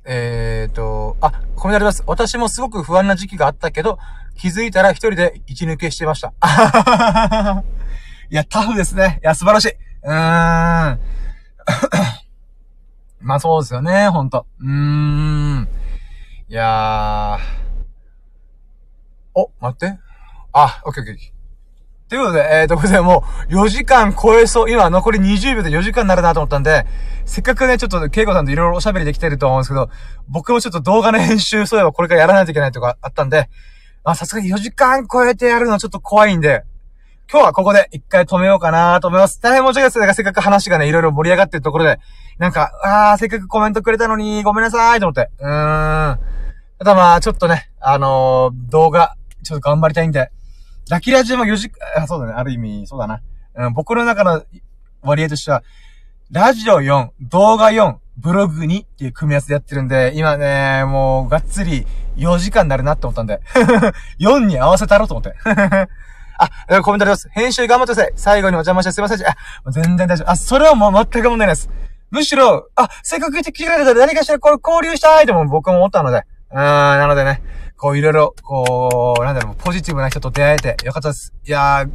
[0.04, 2.04] えーと、あ、コメントあります。
[2.08, 4.00] 私もすごく不安な時期があったけど、
[4.36, 6.34] 気づいたら一人で一抜けしてました。
[8.32, 9.20] いや、タフですね。
[9.22, 9.91] いや、素晴らしい。
[10.04, 11.00] うーん。
[13.22, 14.46] まあそうですよね、ほんと。
[14.60, 15.68] うーん。
[16.50, 17.62] いやー。
[19.34, 20.00] お、待って。
[20.54, 21.42] あ、オッケーオッケー。
[22.10, 24.70] ということで、えーと、これでもう4時間超えそう。
[24.70, 26.86] 今残り20秒で4時間になるなと思ったんで、
[27.26, 29.90] せっかくね、ちょっと、ケイコさんといろいろおしゃべりできてると思うんですけど、
[30.28, 33.50] 僕もちょっと動画の編集、そういえばこれからやらないといけないとかあったんで、
[34.04, 36.66] あ、さすがに4時間超えてやるのはちょっと怖いんで、
[37.32, 39.40] 今日はここで一回止めようかなと思います。
[39.40, 40.00] 大変申し訳ないです。
[40.00, 41.98] がせっかく話がね、いろいろ盛り上がってるところで、
[42.40, 45.30] なんか、あー、せっかくコメントくれたのに、ごめんなさいと思って。
[45.40, 46.20] うーん。
[46.80, 50.30] ただまあ、ちょっとね、あのー、動画、ちょっと頑張りたいんで、
[50.90, 53.22] ラキラジも4時間、あ、そうだね、ある意味、そうだな。
[53.56, 54.44] うん、僕の中の
[55.02, 55.64] 割合としては、
[56.32, 61.88] ラジオ4、動画4、ブログ2っていう組み合わせでやってるんで、今ね、もう、がっつり
[62.18, 63.40] 4時間になるなって思ったんで、
[64.20, 65.34] 4に合わせたろうと思って。
[66.42, 67.30] あ、コメントあります。
[67.30, 68.14] 編集頑張ってください。
[68.16, 69.28] 最後にお邪魔してすいません。
[69.28, 69.36] あ、
[69.72, 70.32] 全然大丈夫。
[70.32, 71.70] あ、それはもう全く問題ないです。
[72.10, 76.24] むしろ、あ、せっかく来てくれたら何かしらこれ交流したいとも僕も思ったので。
[76.52, 77.44] うーん、なのでね、
[77.78, 81.34] こういろいろ、こう、なんだろう、ポジティブな人と出会えてよかったです。
[81.46, 81.90] いやー、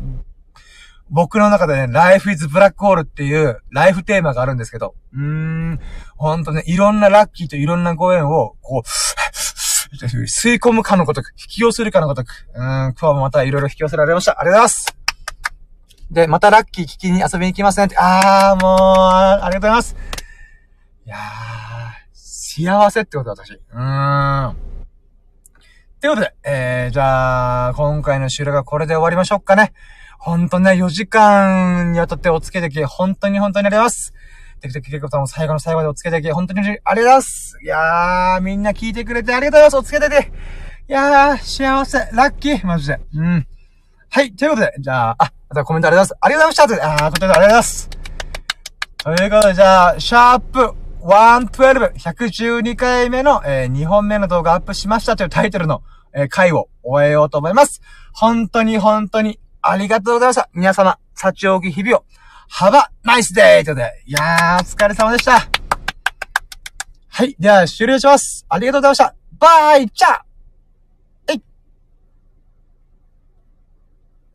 [1.11, 5.81] 僕の中でね、Life is Black Hole っていうライフテーマがあるんですけど、うーん、
[6.17, 8.89] ほんとね、いろんなラッキーといろんなご縁を、こう、
[10.05, 12.47] 吸い込むかのごとく、引き寄せるかのごとく。
[12.55, 14.41] うん、今日もまたいろいろ引き寄せられました。
[14.41, 14.97] ありがとうございます。
[16.11, 17.97] で、またラッキー聞きに遊びに行きますねって。
[17.99, 19.97] あー、もう、ありがとうございます。
[21.05, 21.21] いやー、
[22.15, 23.53] 幸せってこと私。
[23.53, 24.57] うーん。
[26.01, 29.73] ということで、えー、じゃあ、今回の収録はこれで終わりましょうかね。
[30.19, 34.15] ほんとね、4時間にわたってお付けでき、本当に本当にありがとうございます。
[34.61, 37.59] テクテクケコさんも最後の最後でお付けでき、本当にありがとうございます。
[37.63, 39.95] いやー、みんな聞いてくれてありがとうございます。
[39.95, 40.31] お付けで
[40.87, 40.91] き。
[40.91, 43.01] いやー、幸せ、ラッキー、マジで。
[43.15, 43.47] うん。
[44.09, 46.19] はい、ということで、じゃあ、あ、またコメントありがとうございます。
[46.21, 46.95] ありがとうございました。
[46.95, 47.91] あー、ということでありがとうございます。
[48.99, 50.75] ということで、じゃあ、シャープ
[51.07, 57.81] 112、112回目の、えー、2本目の動画アップしましたというタイトルの、えー、回を終えようと思います。
[58.13, 60.49] 本当に本当にありがとうございました。
[60.53, 62.05] 皆様、幸置き日々を。
[62.49, 65.49] 幅ナイスデーということで、いやー、お疲れ様でした。
[67.09, 67.35] はい。
[67.39, 68.45] では、終了します。
[68.49, 69.15] ありがとうございました。
[69.39, 70.26] バイチャー